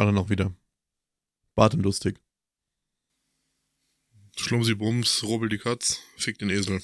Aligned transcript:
Alle 0.00 0.14
noch 0.14 0.30
wieder. 0.30 0.50
Bart 1.54 1.74
und 1.74 1.82
lustig. 1.82 2.18
Schlumsi 4.34 4.74
Bums, 4.74 5.22
Robel 5.24 5.50
die 5.50 5.58
Katz, 5.58 5.98
fick 6.16 6.38
den 6.38 6.48
Esel. 6.48 6.80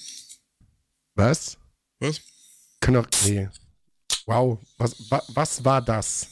Was? 1.14 1.56
Was? 1.98 2.20
Kann 2.78 2.92
doch. 2.92 3.08
Nee. 3.24 3.48
Wow. 4.26 4.62
Was, 4.76 5.10
wa, 5.10 5.22
was 5.28 5.64
war 5.64 5.80
das? 5.80 6.28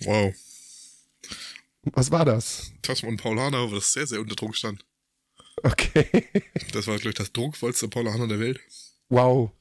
Wow. 0.00 0.34
Was 1.84 2.10
war 2.10 2.26
das? 2.26 2.70
Tasman 2.82 3.16
Paulaner, 3.16 3.70
wo 3.70 3.76
das 3.76 3.90
sehr, 3.90 4.06
sehr 4.06 4.20
unter 4.20 4.36
Druck 4.36 4.54
stand. 4.56 4.84
Okay. 5.62 6.28
Das 6.72 6.86
war, 6.86 6.96
glaube 6.96 7.08
ich, 7.08 7.14
das 7.14 7.32
druckvollste 7.32 7.88
Paulaner 7.88 8.28
der 8.28 8.40
Welt. 8.40 8.60
Wow. 9.08 9.52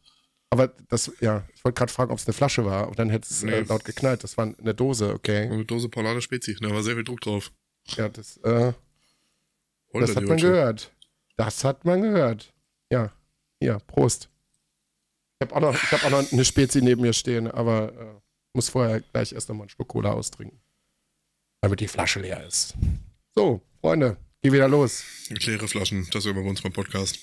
Aber 0.49 0.69
das, 0.89 1.11
ja, 1.19 1.45
ich 1.53 1.63
wollte 1.65 1.77
gerade 1.77 1.91
fragen, 1.91 2.11
ob 2.11 2.19
es 2.19 2.25
eine 2.25 2.33
Flasche 2.33 2.63
war, 2.65 2.85
aber 2.87 2.95
dann 2.95 3.09
hätte 3.09 3.27
es 3.29 3.43
Nee. 3.43 3.51
äh, 3.51 3.59
laut 3.63 3.83
geknallt. 3.83 4.23
Das 4.23 4.37
war 4.37 4.45
eine 4.57 4.73
Dose, 4.73 5.13
okay. 5.13 5.41
Eine 5.49 5.65
Dose 5.65 5.89
Paulaner 5.89 6.21
Spezi. 6.21 6.55
Da 6.61 6.69
war 6.69 6.83
sehr 6.83 6.95
viel 6.95 7.03
Druck 7.03 7.19
drauf. 7.21 7.51
Ja, 7.97 8.07
das, 8.09 8.37
äh, 8.37 8.73
Holter 9.93 10.07
das 10.07 10.15
hat 10.15 10.23
man 10.23 10.33
Hutsche. 10.33 10.47
gehört. 10.47 10.91
Das 11.35 11.63
hat 11.63 11.85
man 11.85 12.01
gehört. 12.01 12.53
Ja. 12.89 13.11
Ja, 13.59 13.79
Prost. 13.79 14.29
Ich 15.39 15.47
habe 15.47 15.55
auch, 15.55 15.59
noch- 15.61 15.75
ich 15.83 15.91
hab 15.91 16.03
auch 16.05 16.09
noch 16.09 16.31
eine 16.31 16.45
Spezi 16.45 16.81
neben 16.81 17.01
mir 17.01 17.13
stehen, 17.13 17.49
aber 17.51 17.91
äh, 17.93 18.21
muss 18.53 18.69
vorher 18.69 19.01
gleich 19.01 19.33
erst 19.33 19.49
nochmal 19.49 19.63
einen 19.65 19.69
Schluck 19.69 19.87
Cola 19.89 20.11
austrinken. 20.13 20.59
Damit 21.61 21.79
die 21.79 21.87
Flasche 21.87 22.19
leer 22.21 22.45
ist. 22.45 22.73
So, 23.35 23.61
Freunde, 23.81 24.17
geh 24.41 24.51
wieder 24.51 24.67
los. 24.67 25.03
Leere 25.29 25.67
Flaschen, 25.67 26.07
das 26.11 26.25
hören 26.25 26.35
wir 26.37 26.43
bei 26.43 26.49
uns 26.49 26.61
beim 26.61 26.71
Podcast. 26.73 27.19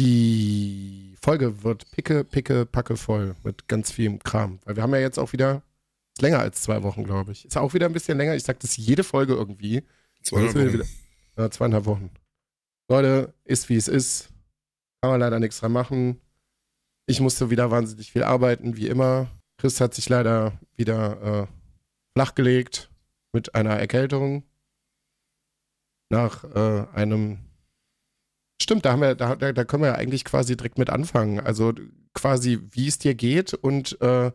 Die 0.00 1.14
Folge 1.20 1.62
wird 1.64 1.90
picke, 1.90 2.24
picke, 2.24 2.66
packe 2.66 2.96
voll 2.96 3.34
mit 3.44 3.66
ganz 3.68 3.90
vielem 3.90 4.18
Kram. 4.18 4.58
Weil 4.64 4.76
wir 4.76 4.82
haben 4.82 4.94
ja 4.94 5.00
jetzt 5.00 5.18
auch 5.18 5.32
wieder, 5.32 5.62
ist 6.14 6.22
länger 6.22 6.40
als 6.40 6.62
zwei 6.62 6.82
Wochen, 6.82 7.04
glaube 7.04 7.32
ich. 7.32 7.44
Ist 7.46 7.56
auch 7.56 7.72
wieder 7.74 7.86
ein 7.86 7.92
bisschen 7.92 8.18
länger. 8.18 8.34
Ich 8.34 8.42
sage 8.44 8.58
das 8.60 8.76
jede 8.76 9.04
Folge 9.04 9.34
irgendwie. 9.34 9.82
Zweieinhalb 10.22 10.54
Wochen. 10.54 10.72
wieder- 10.72 10.84
Ja, 11.38 11.50
zweieinhalb 11.50 11.84
Wochen. 11.86 12.10
Leute, 12.88 13.32
ist 13.44 13.68
wie 13.68 13.76
es 13.76 13.88
ist. 13.88 14.28
Kann 15.00 15.10
man 15.12 15.20
leider 15.20 15.40
nichts 15.40 15.60
dran 15.60 15.72
machen. 15.72 16.20
Ich 17.06 17.20
musste 17.20 17.50
wieder 17.50 17.70
wahnsinnig 17.70 18.12
viel 18.12 18.22
arbeiten, 18.22 18.76
wie 18.76 18.88
immer. 18.88 19.28
Chris 19.58 19.80
hat 19.80 19.94
sich 19.94 20.08
leider 20.08 20.58
wieder 20.76 21.42
äh, 21.42 21.46
flachgelegt 22.14 22.90
mit 23.32 23.54
einer 23.54 23.76
Erkältung. 23.78 24.42
Nach 26.10 26.44
äh, 26.44 26.86
einem. 26.94 27.38
Stimmt, 28.60 28.84
da 28.84 28.92
haben 28.92 29.02
wir, 29.02 29.14
da, 29.14 29.36
da, 29.36 29.64
können 29.64 29.82
wir 29.82 29.90
ja 29.90 29.94
eigentlich 29.96 30.24
quasi 30.24 30.56
direkt 30.56 30.78
mit 30.78 30.90
anfangen. 30.90 31.40
Also 31.40 31.74
quasi, 32.14 32.58
wie 32.70 32.88
es 32.88 32.98
dir 32.98 33.14
geht. 33.14 33.54
Und 33.54 34.00
äh, 34.00 34.32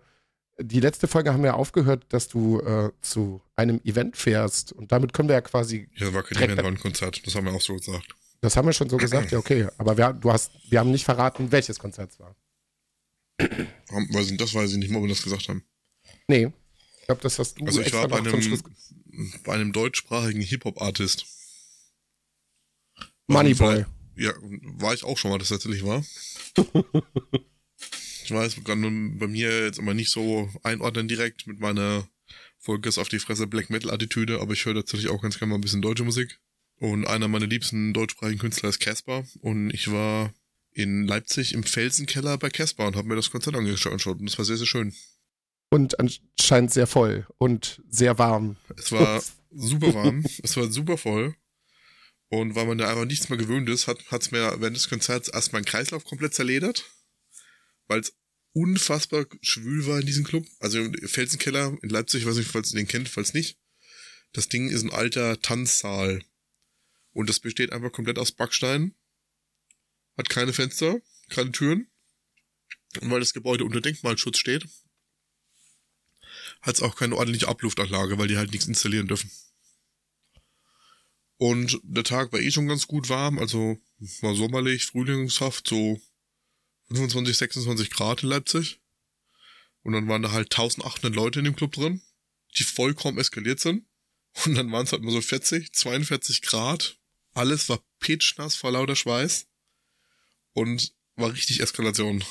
die 0.60 0.80
letzte 0.80 1.08
Folge 1.08 1.34
haben 1.34 1.44
wir 1.44 1.56
aufgehört, 1.56 2.06
dass 2.10 2.28
du 2.28 2.60
äh, 2.62 2.92
zu 3.02 3.42
einem 3.56 3.82
Event 3.84 4.16
fährst. 4.16 4.74
Und 4.74 4.92
damit 4.92 5.14
können 5.14 5.30
wir 5.30 5.34
ja 5.34 5.42
quasi 5.42 5.90
Ja, 5.96 6.14
war 6.14 6.24
kein 6.24 6.38
Event, 6.38 6.62
war 6.62 6.72
ein 6.72 6.80
Konzert. 6.80 7.26
Das 7.26 7.36
haben 7.36 7.46
wir 7.46 7.54
auch 7.54 7.62
so 7.62 7.76
gesagt. 7.76 8.16
das 8.42 8.56
haben 8.56 8.68
wir 8.68 8.74
schon 8.74 8.90
so 8.90 8.98
gesagt, 8.98 9.32
ja, 9.32 9.40
okay. 9.40 9.68
Aber 9.78 9.98
wir, 9.98 10.14
du 10.14 10.32
hast, 10.32 10.52
wir 10.70 10.80
haben 10.80 10.92
nicht 10.92 11.06
verraten, 11.06 11.52
welches 11.52 11.80
Konzert 11.80 12.12
es 12.12 12.20
war. 12.20 12.36
Das 13.38 14.54
weiß 14.54 14.72
ich 14.72 14.78
nicht 14.78 14.92
mal, 14.92 15.00
ob 15.00 15.06
wir 15.06 15.10
das 15.10 15.24
gesagt 15.24 15.50
haben. 15.50 15.64
Nee. 16.28 16.52
Ich 17.00 17.06
glaube, 17.08 17.22
das 17.22 17.40
hast 17.40 17.60
du 17.60 17.66
Also 17.66 17.82
ich 17.82 17.92
war 17.94 18.08
bei 18.08 18.20
einem, 18.20 18.64
bei 19.44 19.54
einem 19.54 19.74
deutschsprachigen 19.74 20.42
Hip-Hop-Artist. 20.42 21.26
Moneyboy. 23.28 23.86
Ja, 24.16 24.34
war 24.78 24.94
ich 24.94 25.04
auch 25.04 25.18
schon 25.18 25.32
mal, 25.32 25.38
das 25.38 25.50
tatsächlich 25.50 25.86
war. 25.86 26.04
ich 28.24 28.32
weiß, 28.32 28.64
kann 28.64 29.18
bei 29.18 29.28
mir 29.28 29.66
jetzt 29.66 29.80
immer 29.80 29.94
nicht 29.94 30.12
so 30.12 30.50
einordnen 30.64 31.08
direkt 31.08 31.48
mit 31.48 31.60
meiner 31.60 32.08
Vollgas 32.60 32.98
auf 32.98 33.10
die 33.10 33.20
Fresse 33.20 33.48
Black 33.48 33.70
Metal-Attitüde, 33.70 34.40
aber 34.40 34.54
ich 34.54 34.66
höre 34.66 34.76
tatsächlich 34.76 35.10
auch 35.10 35.22
ganz 35.22 35.40
gerne 35.40 35.52
mal 35.52 35.58
ein 35.58 35.62
bisschen 35.62 35.82
deutsche 35.82 36.04
Musik. 36.04 36.40
Und 36.78 37.06
einer 37.06 37.28
meiner 37.28 37.48
liebsten 37.48 37.94
deutschsprachigen 37.94 38.40
Künstler 38.40 38.70
ist 38.70 38.80
Casper. 38.80 39.24
Und 39.42 39.72
ich 39.72 39.92
war 39.92 40.34
in 40.74 41.04
Leipzig 41.04 41.54
im 41.54 41.64
Felsenkeller 41.64 42.38
bei 42.38 42.50
Casper 42.50 42.88
und 42.88 42.96
habe 42.96 43.08
mir 43.08 43.16
das 43.16 43.32
Konzert 43.32 43.56
angeschaut 43.56 44.06
und 44.20 44.26
das 44.26 44.38
war 44.38 44.46
sehr, 44.46 44.58
sehr 44.58 44.68
schön. 44.68 44.94
Und 45.70 46.00
anscheinend 46.00 46.72
sehr 46.72 46.88
voll 46.88 47.28
und 47.38 47.82
sehr 47.90 48.18
warm. 48.18 48.58
Es 48.78 48.92
war 48.92 49.22
super 49.52 49.94
warm, 49.94 50.26
es 50.44 50.58
war 50.58 50.70
super 50.72 50.98
voll. 50.98 51.36
Und 52.32 52.56
weil 52.56 52.66
man 52.66 52.78
da 52.78 52.90
einfach 52.90 53.04
nichts 53.04 53.28
mehr 53.28 53.38
gewöhnt 53.38 53.68
ist, 53.68 53.88
hat 53.88 54.00
es 54.10 54.32
mir 54.32 54.56
während 54.62 54.78
des 54.78 54.88
Konzerts 54.88 55.28
erstmal 55.28 55.60
einen 55.60 55.66
Kreislauf 55.66 56.06
komplett 56.06 56.34
zerledert. 56.34 56.90
Weil 57.88 58.00
es 58.00 58.14
unfassbar 58.54 59.26
schwül 59.42 59.86
war 59.86 60.00
in 60.00 60.06
diesem 60.06 60.24
Club. 60.24 60.48
Also 60.60 60.80
im 60.80 60.94
Felsenkeller 61.10 61.78
in 61.82 61.90
Leipzig, 61.90 62.22
ich 62.22 62.28
weiß 62.28 62.38
nicht, 62.38 62.50
falls 62.50 62.72
ihr 62.72 62.78
den 62.78 62.88
kennt, 62.88 63.10
falls 63.10 63.34
nicht. 63.34 63.60
Das 64.32 64.48
Ding 64.48 64.70
ist 64.70 64.82
ein 64.82 64.92
alter 64.92 65.42
Tanzsaal. 65.42 66.24
Und 67.12 67.28
das 67.28 67.42
besteht 67.42 67.74
einfach 67.74 67.92
komplett 67.92 68.18
aus 68.18 68.32
Backstein. 68.32 68.96
Hat 70.18 70.30
keine 70.30 70.54
Fenster, 70.54 71.02
keine 71.28 71.52
Türen. 71.52 71.92
Und 73.02 73.12
weil 73.12 73.20
das 73.20 73.34
Gebäude 73.34 73.66
unter 73.66 73.82
Denkmalschutz 73.82 74.38
steht, 74.38 74.70
hat 76.62 76.76
es 76.76 76.82
auch 76.82 76.96
keine 76.96 77.18
ordentliche 77.18 77.50
Abluftanlage, 77.50 78.18
weil 78.18 78.30
die 78.30 78.38
halt 78.38 78.52
nichts 78.52 78.68
installieren 78.68 79.08
dürfen. 79.08 79.30
Und 81.42 81.80
der 81.82 82.04
Tag 82.04 82.32
war 82.32 82.40
eh 82.40 82.52
schon 82.52 82.68
ganz 82.68 82.86
gut 82.86 83.10
warm, 83.10 83.40
also 83.40 83.80
war 84.22 84.36
sommerlich, 84.36 84.86
frühlingshaft, 84.86 85.68
so 85.68 86.00
25, 86.90 87.36
26 87.36 87.90
Grad 87.90 88.22
in 88.22 88.30
Leipzig. 88.30 88.80
Und 89.82 89.94
dann 89.94 90.08
waren 90.08 90.22
da 90.22 90.34
halt 90.34 90.54
1800 90.54 91.16
Leute 91.16 91.40
in 91.40 91.46
dem 91.46 91.56
Club 91.56 91.72
drin, 91.72 92.04
die 92.56 92.64
vollkommen 92.64 93.18
eskaliert 93.18 93.60
sind. 93.60 93.88
Und 94.46 94.54
dann 94.54 94.72
waren 94.72 94.86
es 94.86 94.92
halt 94.92 95.02
mal 95.02 95.12
so 95.12 95.20
40, 95.20 95.74
42 95.74 96.44
Grad. 96.44 97.00
Alles 97.34 97.70
war 97.70 97.84
pitchnass 98.00 98.54
vor 98.54 98.72
lauter 98.72 98.96
Schweiß. 98.96 99.48
Und 100.54 100.94
war 101.16 101.34
richtig 101.34 101.60
Eskalation. 101.60 102.24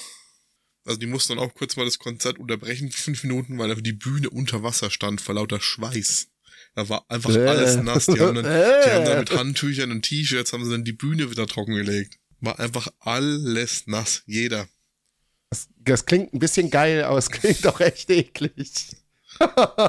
Also 0.85 1.01
die 1.01 1.07
mussten 1.07 1.35
dann 1.35 1.45
auch 1.45 1.55
kurz 1.55 1.75
mal 1.75 1.85
das 1.85 1.99
Konzert 1.99 2.39
unterbrechen 2.39 2.93
fünf 2.93 3.25
Minuten, 3.25 3.59
weil 3.59 3.71
einfach 3.71 3.83
die 3.83 3.93
Bühne 3.93 4.31
unter 4.31 4.63
Wasser 4.63 4.89
stand 4.89 5.21
vor 5.21 5.35
lauter 5.35 5.61
Schweiß. 5.61 6.30
Da 6.75 6.89
war 6.89 7.05
einfach 7.11 7.35
Äh. 7.35 7.47
alles 7.47 7.77
nass. 7.83 8.07
Die 8.07 8.19
haben, 8.21 8.37
dann, 8.37 8.45
die 8.85 8.91
haben 8.91 9.05
dann 9.05 9.19
mit 9.21 9.31
Handtüchern 9.31 9.91
und 9.91 10.03
T-Shirts 10.03 10.53
haben 10.53 10.65
sie 10.65 10.71
dann 10.71 10.85
die 10.85 10.93
Bühne 10.93 11.31
wieder 11.31 11.47
trockengelegt. 11.47 12.19
War 12.41 12.59
einfach 12.59 12.89
alles 13.01 13.87
nass. 13.87 14.23
Jeder. 14.27 14.69
Das, 15.51 15.69
das 15.79 16.07
klingt 16.07 16.33
ein 16.33 16.39
bisschen 16.39 16.71
geil, 16.71 17.03
aber 17.05 17.19
es 17.19 17.31
klingt 17.31 17.67
auch 17.67 17.81
echt 17.81 18.11
eklig. 18.11 18.71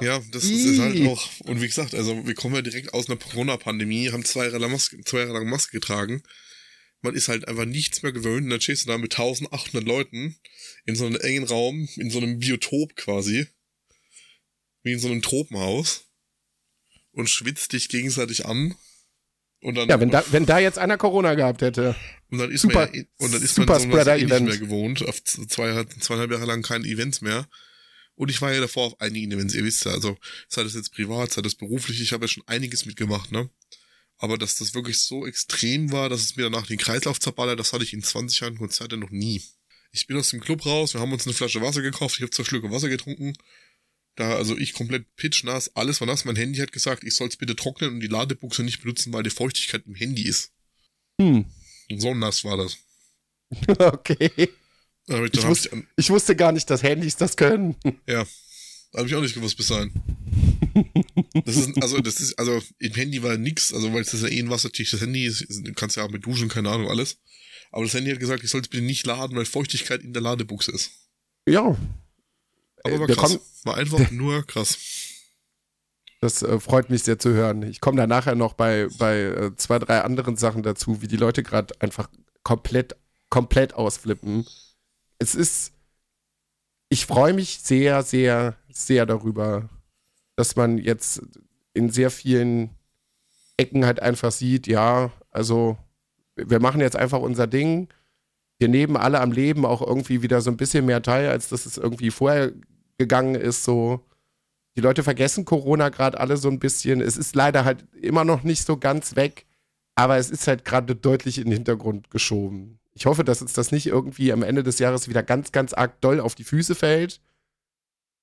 Ja, 0.02 0.20
das, 0.32 0.44
das 0.44 0.46
ist 0.46 0.80
halt 0.80 1.06
auch. 1.08 1.28
Und 1.42 1.62
wie 1.62 1.68
gesagt, 1.68 1.94
also 1.94 2.26
wir 2.26 2.36
kommen 2.36 2.56
ja 2.56 2.62
direkt 2.62 2.94
aus 2.94 3.10
einer 3.10 3.18
Corona-Pandemie, 3.18 4.12
haben 4.12 4.24
zwei 4.24 4.46
Jahre, 4.46 4.60
lang 4.60 4.72
Maske, 4.72 5.02
zwei 5.04 5.20
Jahre 5.22 5.34
lang 5.34 5.50
Maske 5.50 5.72
getragen. 5.72 6.24
Man 7.02 7.16
ist 7.16 7.28
halt 7.28 7.48
einfach 7.50 7.66
nichts 7.66 8.02
mehr 8.02 8.14
gewöhnt 8.14 8.46
und 8.46 8.50
dann 8.52 8.62
stehst 8.62 8.86
du 8.86 8.90
da 8.92 8.98
mit 8.98 9.12
1800 9.14 9.84
Leuten 9.86 10.38
in 10.86 10.96
so 10.96 11.06
einem 11.06 11.20
engen 11.20 11.44
Raum, 11.44 11.90
in 11.98 12.10
so 12.12 12.20
einem 12.20 12.40
Biotop 12.40 12.96
quasi. 12.96 13.48
Wie 14.84 14.94
in 14.94 15.00
so 15.00 15.08
einem 15.10 15.22
Tropenhaus. 15.22 16.06
Und 17.14 17.30
schwitzt 17.30 17.74
dich 17.74 17.90
gegenseitig 17.90 18.46
an. 18.46 18.76
Und 19.62 19.76
dann, 19.76 19.90
Ja, 19.90 20.00
wenn 20.00 20.10
da, 20.10 20.24
wenn 20.32 20.46
da 20.46 20.58
jetzt 20.60 20.80
einer 20.80 20.98
Corona 20.98 21.36
gehabt 21.36 21.62
hätte. 21.62 21.96
und 22.32 22.40
dann 22.40 22.52
ist 22.52 22.62
super- 22.62 22.86
man 22.88 22.94
ja, 22.96 23.04
und 23.18 23.34
dann 23.34 23.42
ist 23.44 23.58
man 23.58 23.68
so 23.68 23.74
eh 24.00 24.26
nicht 24.26 24.42
mehr 24.42 24.58
gewohnt, 24.58 25.04
auf 25.08 25.24
zwei, 25.24 25.84
zweieinhalb 26.00 26.32
Jahre 26.32 26.46
lang 26.46 26.62
keine 26.64 26.88
Events 26.88 27.22
mehr. 27.22 27.48
Und 28.16 28.30
ich 28.30 28.42
war 28.42 28.52
ja 28.54 28.60
davor 28.60 28.88
auf 28.88 29.02
einigen 29.02 29.32
Events, 29.32 29.54
ihr 29.54 29.64
wisst 29.64 29.86
ja, 29.86 29.92
also 29.92 30.18
sei 30.48 30.64
das 30.64 30.74
jetzt 30.74 30.94
privat, 30.94 31.32
sei 31.32 31.42
das 31.42 31.56
beruflich, 31.56 32.02
ich 32.02 32.12
habe 32.14 32.26
ja 32.26 32.28
schon 32.28 32.44
einiges 32.48 32.86
mitgemacht, 32.86 33.32
ne? 33.32 33.50
Aber 34.18 34.38
dass 34.38 34.56
das 34.58 34.74
wirklich 34.76 35.00
so 35.00 35.26
extrem 35.26 35.92
war, 35.92 36.10
dass 36.10 36.22
es 36.22 36.36
mir 36.36 36.44
danach 36.44 36.68
den 36.68 36.78
Kreislauf 36.78 37.20
zerballert, 37.20 37.60
das 37.60 37.74
hatte 37.74 37.84
ich 37.84 37.94
in 37.94 38.04
20 38.04 38.40
Jahren 38.42 38.58
Konzerte 38.58 38.98
noch 38.98 39.10
nie. 39.10 39.42
Ich 39.92 40.08
bin 40.08 40.18
aus 40.18 40.30
dem 40.30 40.40
Club 40.40 40.66
raus, 40.66 40.94
wir 40.94 41.02
haben 41.02 41.12
uns 41.14 41.26
eine 41.26 41.34
Flasche 41.34 41.62
Wasser 41.62 41.82
gekauft, 41.82 42.16
ich 42.16 42.22
habe 42.22 42.32
zwei 42.32 42.44
Schlücke 42.44 42.70
Wasser 42.72 42.90
getrunken. 42.90 43.34
Da, 44.16 44.36
also 44.36 44.58
ich 44.58 44.74
komplett 44.74 45.16
pitchnass, 45.16 45.74
alles 45.76 46.02
war 46.02 46.08
nass. 46.08 46.26
Mein 46.26 46.36
Handy 46.36 46.60
hat 46.60 46.72
gesagt, 46.74 47.04
ich 47.04 47.16
soll 47.16 47.30
es 47.30 47.38
bitte 47.38 47.56
trocknen 47.56 47.92
und 47.94 48.00
die 48.02 48.08
Ladebuchse 48.08 48.64
nicht 48.64 48.82
benutzen, 48.82 49.14
weil 49.14 49.24
die 49.24 49.30
Feuchtigkeit 49.30 49.84
im 49.86 49.96
Handy 49.96 50.24
ist. 50.24 50.52
Hm. 51.20 51.46
So 51.98 52.14
nass 52.14 52.44
war 52.44 52.58
das. 52.58 52.78
Okay. 53.80 54.30
Ich, 54.38 54.50
Ich 55.34 55.46
wusste- 55.46 55.68
ich, 55.70 55.74
an- 55.74 55.88
Ich 55.98 56.10
wusste 56.10 56.36
gar 56.36 56.52
nicht, 56.52 56.70
dass 56.70 56.84
Handys 56.84 57.16
das 57.18 57.36
können. 57.36 57.76
ja, 58.08 58.26
habe 58.96 59.08
ich 59.08 59.16
auch 59.16 59.22
nicht 59.22 59.34
gewusst 59.34 59.58
bis 59.58 59.68
dahin. 59.68 59.92
Das 61.46 61.58
ist, 61.58 61.82
also, 61.82 62.00
das 62.00 62.20
ist, 62.22 62.38
also, 62.40 62.62
im 62.80 62.94
Handy 62.94 63.22
war 63.24 63.38
nix, 63.38 63.74
also, 63.74 63.92
weil 63.94 64.02
es 64.02 64.14
ist 64.14 64.22
ja 64.24 64.30
eh 64.30 64.40
ein 64.40 64.50
Wassertisch. 64.50 64.92
Das 64.92 65.02
Handy 65.02 65.26
ist, 65.26 65.42
ist, 65.42 65.66
du 65.68 65.74
kannst 65.74 65.98
ja 65.98 66.04
auch 66.04 66.10
mit 66.12 66.26
duschen, 66.26 66.48
keine 66.50 66.70
Ahnung, 66.70 66.90
alles. 66.90 67.18
Aber 67.72 67.84
das 67.84 67.94
Handy 67.94 68.12
hat 68.12 68.20
gesagt, 68.20 68.44
ich 68.44 68.50
soll 68.50 68.62
es 68.62 68.68
bitte 68.68 68.84
nicht 68.84 69.06
laden, 69.06 69.36
weil 69.36 69.46
Feuchtigkeit 69.46 70.02
in 70.02 70.14
der 70.14 70.22
Ladebuchse 70.22 70.72
ist. 70.72 70.92
Ja, 71.48 71.78
Aber 72.84 73.00
war 73.00 73.08
krass. 73.08 73.18
kommen- 73.32 73.40
War 73.64 73.78
einfach 73.78 74.12
nur 74.12 74.46
krass. 74.46 74.78
das 76.20 76.42
äh, 76.44 76.60
freut 76.60 76.90
mich 76.90 77.04
sehr 77.04 77.20
zu 77.20 77.32
hören. 77.34 77.64
Ich 77.64 77.82
komme 77.82 77.98
da 77.98 78.08
nachher 78.08 78.36
noch 78.36 78.54
bei, 78.54 78.88
bei 78.98 79.20
äh, 79.22 79.56
zwei, 79.56 79.80
drei 79.80 80.02
anderen 80.02 80.36
Sachen 80.38 80.64
dazu, 80.64 81.02
wie 81.02 81.08
die 81.08 81.18
Leute 81.18 81.44
gerade 81.44 81.74
einfach 81.82 82.10
komplett, 82.44 82.96
komplett 83.30 83.74
ausflippen. 83.74 84.46
Es 85.20 85.36
ist, 85.36 85.74
ich 86.90 87.06
freue 87.06 87.34
mich 87.34 87.60
sehr, 87.62 88.04
sehr, 88.04 88.56
sehr 88.70 89.06
darüber, 89.06 89.70
dass 90.36 90.56
man 90.56 90.78
jetzt 90.78 91.22
in 91.74 91.90
sehr 91.90 92.10
vielen 92.12 92.72
Ecken 93.58 93.86
halt 93.86 94.00
einfach 94.02 94.32
sieht, 94.32 94.66
ja, 94.68 95.12
also 95.30 95.78
wir 96.36 96.60
machen 96.60 96.82
jetzt 96.82 96.96
einfach 96.96 97.20
unser 97.20 97.46
Ding. 97.48 97.88
Wir 98.58 98.68
nehmen 98.68 98.98
alle 98.98 99.20
am 99.22 99.32
Leben 99.32 99.66
auch 99.66 99.82
irgendwie 99.82 100.22
wieder 100.22 100.42
so 100.42 100.50
ein 100.50 100.58
bisschen 100.58 100.86
mehr 100.86 101.02
teil, 101.02 101.30
als 101.30 101.50
dass 101.50 101.66
es 101.66 101.78
irgendwie 101.78 102.10
vorher 102.12 102.52
gegangen 103.02 103.36
ist. 103.36 103.64
So, 103.64 104.06
die 104.76 104.82
Leute 104.82 105.04
vergessen 105.04 105.46
Corona 105.46 105.90
gerade 105.90 106.20
alle 106.20 106.38
so 106.38 106.50
ein 106.50 106.60
bisschen. 106.60 107.02
Es 107.02 107.18
ist 107.18 107.36
leider 107.36 107.66
halt 107.66 107.86
immer 107.94 108.24
noch 108.24 108.44
nicht 108.44 108.66
so 108.66 108.78
ganz 108.78 109.16
weg, 109.16 109.46
aber 109.96 110.18
es 110.18 110.30
ist 110.30 110.48
halt 110.48 110.64
gerade 110.66 110.96
deutlich 110.96 111.38
in 111.38 111.46
den 111.46 111.54
Hintergrund 111.54 112.10
geschoben. 112.12 112.80
Ich 112.94 113.06
hoffe, 113.06 113.24
dass 113.24 113.42
uns 113.42 113.54
das 113.54 113.72
nicht 113.72 113.88
irgendwie 113.88 114.32
am 114.32 114.44
Ende 114.44 114.64
des 114.64 114.80
Jahres 114.80 115.08
wieder 115.08 115.24
ganz, 115.24 115.52
ganz 115.52 115.74
arg 115.74 116.00
doll 116.02 116.20
auf 116.20 116.36
die 116.36 116.44
Füße 116.44 116.76
fällt. 116.76 117.22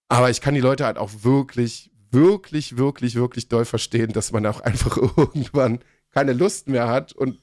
Aber 0.09 0.31
ich 0.31 0.41
kann 0.41 0.55
die 0.55 0.61
Leute 0.61 0.87
halt 0.87 0.99
auch 0.99 1.11
wirklich, 1.23 1.91
wirklich, 2.11 2.77
wirklich, 2.77 3.15
wirklich 3.15 3.49
doll 3.49 3.65
verstehen, 3.65 4.13
dass 4.13 4.33
man 4.33 4.47
auch 4.47 4.61
einfach 4.61 4.97
irgendwann 5.17 5.81
keine 6.11 6.33
Lust 6.33 6.69
mehr 6.69 6.89
hat 6.89 7.13
und 7.13 7.39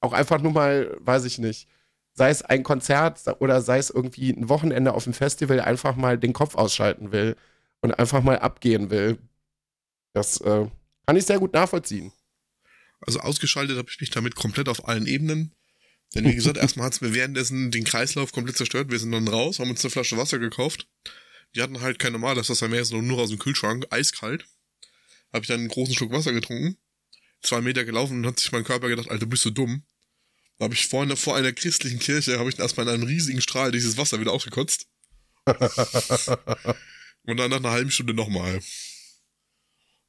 auch 0.00 0.12
einfach 0.12 0.40
nur 0.40 0.52
mal, 0.52 0.96
weiß 1.00 1.24
ich 1.24 1.38
nicht, 1.38 1.68
sei 2.14 2.30
es 2.30 2.42
ein 2.42 2.62
Konzert 2.62 3.20
oder 3.40 3.60
sei 3.60 3.78
es 3.78 3.90
irgendwie 3.90 4.30
ein 4.30 4.48
Wochenende 4.48 4.94
auf 4.94 5.04
dem 5.04 5.12
Festival, 5.12 5.60
einfach 5.60 5.96
mal 5.96 6.18
den 6.18 6.32
Kopf 6.32 6.54
ausschalten 6.54 7.12
will 7.12 7.36
und 7.80 7.92
einfach 7.92 8.22
mal 8.22 8.38
abgehen 8.38 8.90
will. 8.90 9.18
Das 10.12 10.40
äh, 10.40 10.66
kann 11.06 11.16
ich 11.16 11.26
sehr 11.26 11.38
gut 11.38 11.52
nachvollziehen. 11.52 12.12
Also 13.00 13.20
ausgeschaltet 13.20 13.76
habe 13.76 13.90
ich 13.90 14.00
mich 14.00 14.10
damit 14.10 14.36
komplett 14.36 14.68
auf 14.68 14.88
allen 14.88 15.06
Ebenen. 15.06 15.52
Denn 16.14 16.24
wie 16.24 16.34
gesagt, 16.34 16.56
erstmal 16.56 16.86
hat 16.86 16.94
es 16.94 17.00
mir 17.00 17.12
währenddessen 17.12 17.72
den 17.72 17.84
Kreislauf 17.84 18.32
komplett 18.32 18.56
zerstört. 18.56 18.90
Wir 18.90 18.98
sind 19.00 19.12
dann 19.12 19.26
raus, 19.26 19.58
haben 19.58 19.70
uns 19.70 19.84
eine 19.84 19.90
Flasche 19.90 20.16
Wasser 20.16 20.38
gekauft. 20.38 20.86
Die 21.54 21.62
hatten 21.62 21.80
halt 21.80 21.98
kein 21.98 22.12
normales 22.12 22.48
Wasser 22.48 22.68
mehr, 22.68 22.84
sondern 22.84 23.08
nur 23.08 23.18
aus 23.18 23.30
dem 23.30 23.38
Kühlschrank, 23.38 23.86
eiskalt. 23.90 24.46
Habe 25.32 25.42
ich 25.42 25.48
dann 25.48 25.60
einen 25.60 25.68
großen 25.68 25.94
Schluck 25.94 26.12
Wasser 26.12 26.32
getrunken, 26.32 26.76
zwei 27.42 27.60
Meter 27.60 27.84
gelaufen 27.84 28.18
und 28.18 28.26
hat 28.26 28.38
sich 28.38 28.52
mein 28.52 28.64
Körper 28.64 28.88
gedacht, 28.88 29.10
Alter, 29.10 29.26
bist 29.26 29.44
du 29.44 29.50
dumm. 29.50 29.82
Da 30.58 30.64
habe 30.64 30.74
ich 30.74 30.86
vorne 30.86 31.16
vor 31.16 31.36
einer 31.36 31.52
christlichen 31.52 31.98
Kirche, 31.98 32.38
habe 32.38 32.48
ich 32.48 32.58
erstmal 32.58 32.86
in 32.86 32.94
einem 32.94 33.02
riesigen 33.04 33.40
Strahl 33.40 33.72
dieses 33.72 33.96
Wasser 33.96 34.20
wieder 34.20 34.32
ausgekotzt. 34.32 34.86
und 35.46 37.36
dann 37.36 37.50
nach 37.50 37.58
einer 37.58 37.70
halben 37.70 37.90
Stunde 37.90 38.14
nochmal. 38.14 38.60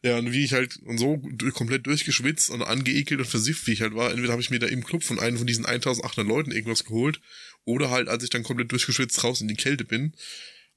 Ja, 0.03 0.19
und 0.19 0.31
wie 0.31 0.45
ich 0.45 0.53
halt 0.53 0.77
und 0.83 0.99
so 0.99 1.17
komplett 1.53 1.87
durchgeschwitzt 1.87 2.51
und 2.51 2.61
angeekelt 2.61 3.19
und 3.19 3.25
versifft, 3.25 3.65
wie 3.65 3.71
ich 3.71 3.81
halt 3.81 3.95
war, 3.95 4.11
entweder 4.11 4.33
habe 4.33 4.41
ich 4.41 4.51
mir 4.51 4.59
da 4.59 4.67
im 4.67 4.83
Club 4.83 5.03
von 5.03 5.19
einem 5.19 5.39
von 5.39 5.47
diesen 5.47 5.65
1800 5.65 6.27
Leuten 6.27 6.51
irgendwas 6.51 6.83
geholt, 6.83 7.19
oder 7.65 7.89
halt, 7.89 8.07
als 8.07 8.23
ich 8.23 8.29
dann 8.29 8.43
komplett 8.43 8.71
durchgeschwitzt 8.71 9.23
raus 9.23 9.41
in 9.41 9.47
die 9.47 9.55
Kälte 9.55 9.83
bin. 9.83 10.13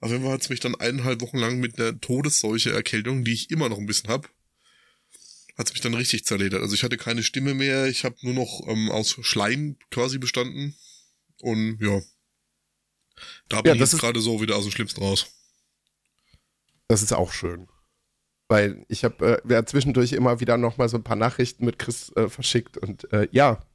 Auf 0.01 0.11
jeden 0.11 0.23
Fall 0.23 0.33
hat 0.33 0.41
es 0.41 0.49
mich 0.49 0.61
dann 0.61 0.77
eineinhalb 0.77 1.21
Wochen 1.21 1.39
lang 1.39 1.61
mit 1.61 1.79
einer 1.79 2.01
Todesseuche 2.01 2.73
Erkältung, 2.73 3.25
die 3.25 3.35
ich 3.35 3.51
immer 3.51 3.69
noch 3.69 3.79
ein 3.79 3.87
bisschen 3.87 4.09
hab, 4.09 4.31
hat 5.59 5.67
es 5.67 5.73
mich 5.73 5.83
dann 5.83 5.95
richtig 5.95 6.25
zerledert. 6.25 6.63
Also 6.63 6.75
ich 6.75 6.85
hatte 6.85 6.97
keine 6.97 7.23
Stimme 7.23 7.53
mehr, 7.53 7.87
ich 7.87 8.05
habe 8.05 8.17
nur 8.23 8.35
noch 8.35 8.67
ähm, 8.69 8.91
aus 8.91 9.17
Schleim 9.23 9.77
quasi 9.91 10.19
bestanden. 10.19 10.77
Und 11.41 11.79
ja, 11.81 12.01
da 13.49 13.63
bin 13.63 13.77
Ja, 13.77 13.85
ich 13.85 13.91
gerade 13.91 14.21
so 14.21 14.41
wieder 14.41 14.57
aus 14.57 14.65
dem 14.65 14.71
Schlimmsten 14.71 15.03
raus. 15.03 15.27
Das 16.87 17.03
ist 17.03 17.13
auch 17.13 17.33
schön. 17.33 17.69
Weil 18.49 18.87
ich 18.89 19.05
habe 19.05 19.43
äh, 19.45 19.53
ja, 19.53 19.67
zwischendurch 19.67 20.13
immer 20.13 20.41
wieder 20.41 20.57
noch 20.57 20.79
mal 20.79 20.89
so 20.89 20.97
ein 20.97 21.05
paar 21.05 21.17
Nachrichten 21.17 21.65
mit 21.65 21.79
Chris 21.79 22.11
äh, 22.17 22.29
verschickt 22.29 22.79
und 22.79 23.13
äh, 23.13 23.29
ja, 23.31 23.67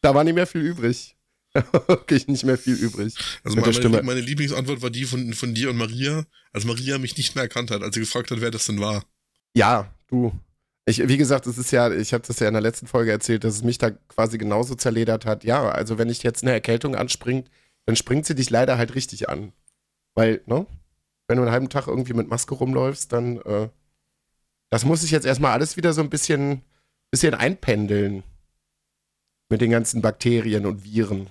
da 0.00 0.14
war 0.14 0.24
nicht 0.24 0.34
mehr 0.34 0.46
viel 0.46 0.62
übrig. 0.62 1.16
Wirklich 1.86 2.26
nicht 2.28 2.44
mehr 2.44 2.58
viel 2.58 2.74
übrig. 2.74 3.14
Also 3.42 3.56
meine, 3.56 4.02
meine 4.02 4.20
Lieblingsantwort 4.20 4.82
war 4.82 4.90
die 4.90 5.04
von, 5.04 5.32
von 5.32 5.54
dir 5.54 5.70
und 5.70 5.76
Maria, 5.76 6.26
als 6.52 6.64
Maria 6.64 6.98
mich 6.98 7.16
nicht 7.16 7.34
mehr 7.34 7.44
erkannt 7.44 7.70
hat, 7.70 7.82
als 7.82 7.94
sie 7.94 8.00
gefragt 8.00 8.30
hat, 8.30 8.40
wer 8.40 8.50
das 8.50 8.66
denn 8.66 8.80
war. 8.80 9.04
Ja, 9.54 9.94
du. 10.08 10.38
Ich, 10.88 11.06
wie 11.06 11.18
gesagt, 11.18 11.46
es 11.46 11.58
ist 11.58 11.70
ja, 11.70 11.92
ich 11.92 12.14
habe 12.14 12.26
das 12.26 12.38
ja 12.38 12.48
in 12.48 12.54
der 12.54 12.62
letzten 12.62 12.86
Folge 12.86 13.10
erzählt, 13.10 13.44
dass 13.44 13.54
es 13.54 13.62
mich 13.62 13.76
da 13.76 13.90
quasi 13.90 14.38
genauso 14.38 14.74
zerledert 14.74 15.26
hat. 15.26 15.44
Ja, 15.44 15.68
also 15.68 15.98
wenn 15.98 16.08
dich 16.08 16.22
jetzt 16.22 16.42
eine 16.42 16.52
Erkältung 16.52 16.94
anspringt, 16.96 17.50
dann 17.84 17.94
springt 17.94 18.24
sie 18.24 18.34
dich 18.34 18.48
leider 18.48 18.78
halt 18.78 18.94
richtig 18.94 19.28
an. 19.28 19.52
Weil, 20.14 20.40
ne? 20.46 20.66
Wenn 21.26 21.36
du 21.36 21.42
einen 21.42 21.52
halben 21.52 21.68
Tag 21.68 21.88
irgendwie 21.88 22.14
mit 22.14 22.28
Maske 22.28 22.54
rumläufst, 22.54 23.12
dann, 23.12 23.36
äh, 23.42 23.68
das 24.70 24.86
muss 24.86 25.02
sich 25.02 25.10
jetzt 25.10 25.26
erstmal 25.26 25.52
alles 25.52 25.76
wieder 25.76 25.92
so 25.92 26.00
ein 26.00 26.08
bisschen, 26.08 26.62
bisschen 27.10 27.34
einpendeln. 27.34 28.22
Mit 29.50 29.60
den 29.60 29.70
ganzen 29.70 30.00
Bakterien 30.00 30.64
und 30.64 30.84
Viren. 30.84 31.28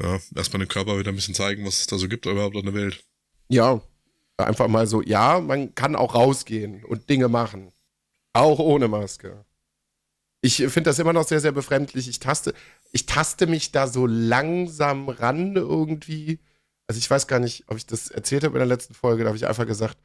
Ja, 0.00 0.20
erstmal 0.36 0.64
dem 0.64 0.68
Körper 0.68 0.96
wieder 0.96 1.10
ein 1.10 1.16
bisschen 1.16 1.34
zeigen, 1.34 1.66
was 1.66 1.80
es 1.80 1.86
da 1.88 1.98
so 1.98 2.08
gibt 2.08 2.26
überhaupt 2.26 2.54
auf 2.54 2.62
der 2.62 2.74
Welt. 2.74 3.04
Ja, 3.48 3.80
einfach 4.36 4.68
mal 4.68 4.86
so, 4.86 5.02
ja, 5.02 5.40
man 5.40 5.74
kann 5.74 5.96
auch 5.96 6.14
rausgehen 6.14 6.84
und 6.84 7.10
Dinge 7.10 7.28
machen. 7.28 7.73
Auch 8.34 8.58
ohne 8.58 8.88
Maske. 8.88 9.44
Ich 10.42 10.56
finde 10.56 10.82
das 10.82 10.98
immer 10.98 11.14
noch 11.14 11.26
sehr, 11.26 11.40
sehr 11.40 11.52
befremdlich. 11.52 12.06
Ich 12.08 12.18
taste, 12.18 12.52
ich 12.92 13.06
taste 13.06 13.46
mich 13.46 13.72
da 13.72 13.86
so 13.86 14.06
langsam 14.06 15.08
ran 15.08 15.56
irgendwie. 15.56 16.38
Also 16.86 16.98
ich 16.98 17.08
weiß 17.10 17.26
gar 17.28 17.38
nicht, 17.38 17.64
ob 17.68 17.78
ich 17.78 17.86
das 17.86 18.10
erzählt 18.10 18.44
habe 18.44 18.54
in 18.56 18.58
der 18.58 18.66
letzten 18.68 18.92
Folge. 18.92 19.22
Da 19.24 19.28
habe 19.28 19.38
ich 19.38 19.46
einfach 19.46 19.66
gesagt, 19.66 19.96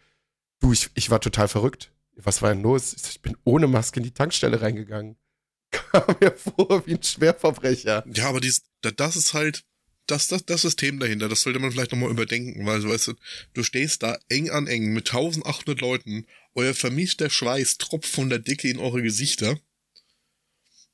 du, 0.62 0.72
ich, 0.72 0.90
ich 0.94 1.10
war 1.10 1.20
total 1.20 1.50
verrückt. 1.50 1.92
Was 2.16 2.42
war 2.42 2.54
denn 2.54 2.64
los? 2.64 2.94
Ich, 2.94 3.22
bin 3.22 3.36
ohne 3.44 3.68
Maske 3.68 4.00
in 4.00 4.04
die 4.06 4.14
Tankstelle 4.14 4.62
reingegangen. 4.62 5.18
Kam 5.72 6.16
mir 6.22 6.32
vor 6.32 6.86
wie 6.88 6.94
ein 6.96 7.04
Schwerverbrecher. 7.04 8.06
Ja, 8.14 8.30
aber 8.30 8.40
dies, 8.40 8.62
da- 8.82 8.92
das 8.92 9.18
ist 9.18 9.34
halt 9.34 9.66
das, 10.08 10.28
das, 10.28 10.46
das 10.46 10.62
System 10.62 11.00
dahinter. 11.00 11.28
Das 11.30 11.42
sollte 11.42 11.60
man 11.60 11.72
vielleicht 11.72 11.92
nochmal 11.92 12.10
überdenken, 12.12 12.66
weil 12.66 12.82
weißt, 12.84 13.08
du, 13.10 13.14
du 13.54 13.64
stehst 13.64 14.04
da 14.04 14.18
eng 14.30 14.50
an 14.50 14.68
eng 14.68 14.94
mit 14.94 15.10
1800 15.10 15.82
Leuten, 15.82 16.26
euer 16.56 16.74
vermischter 16.74 17.30
Schweiß 17.30 17.78
tropft 17.78 18.10
von 18.12 18.30
der 18.30 18.40
Decke 18.40 18.70
in 18.70 18.80
eure 18.80 19.02
Gesichter. 19.02 19.60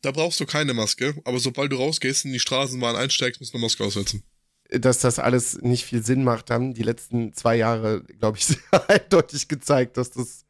Da 0.02 0.12
brauchst 0.12 0.40
du 0.40 0.46
keine 0.46 0.74
Maske, 0.74 1.20
aber 1.26 1.40
sobald 1.40 1.72
du 1.72 1.78
rausgehst 1.78 2.26
und 2.26 2.30
in 2.30 2.34
die 2.34 2.40
Straßenbahn 2.40 2.96
einsteigst, 2.96 3.40
musst 3.42 3.54
du 3.54 3.58
eine 3.58 3.66
Maske 3.66 3.84
aussetzen. 3.84 4.24
dass 4.70 5.00
das 5.00 5.20
alles 5.20 5.60
nicht 5.62 5.86
viel 5.86 6.04
Sinn 6.04 6.24
macht, 6.24 6.50
haben 6.52 6.74
die 6.74 6.84
letzten 6.84 7.34
zwei 7.34 7.56
Jahre, 7.56 8.04
glaube 8.20 8.38
ich, 8.38 8.46
sehr 8.48 8.90
eindeutig 8.90 9.48
gezeigt, 9.48 9.98
dass 9.98 10.12
das, 10.12 10.46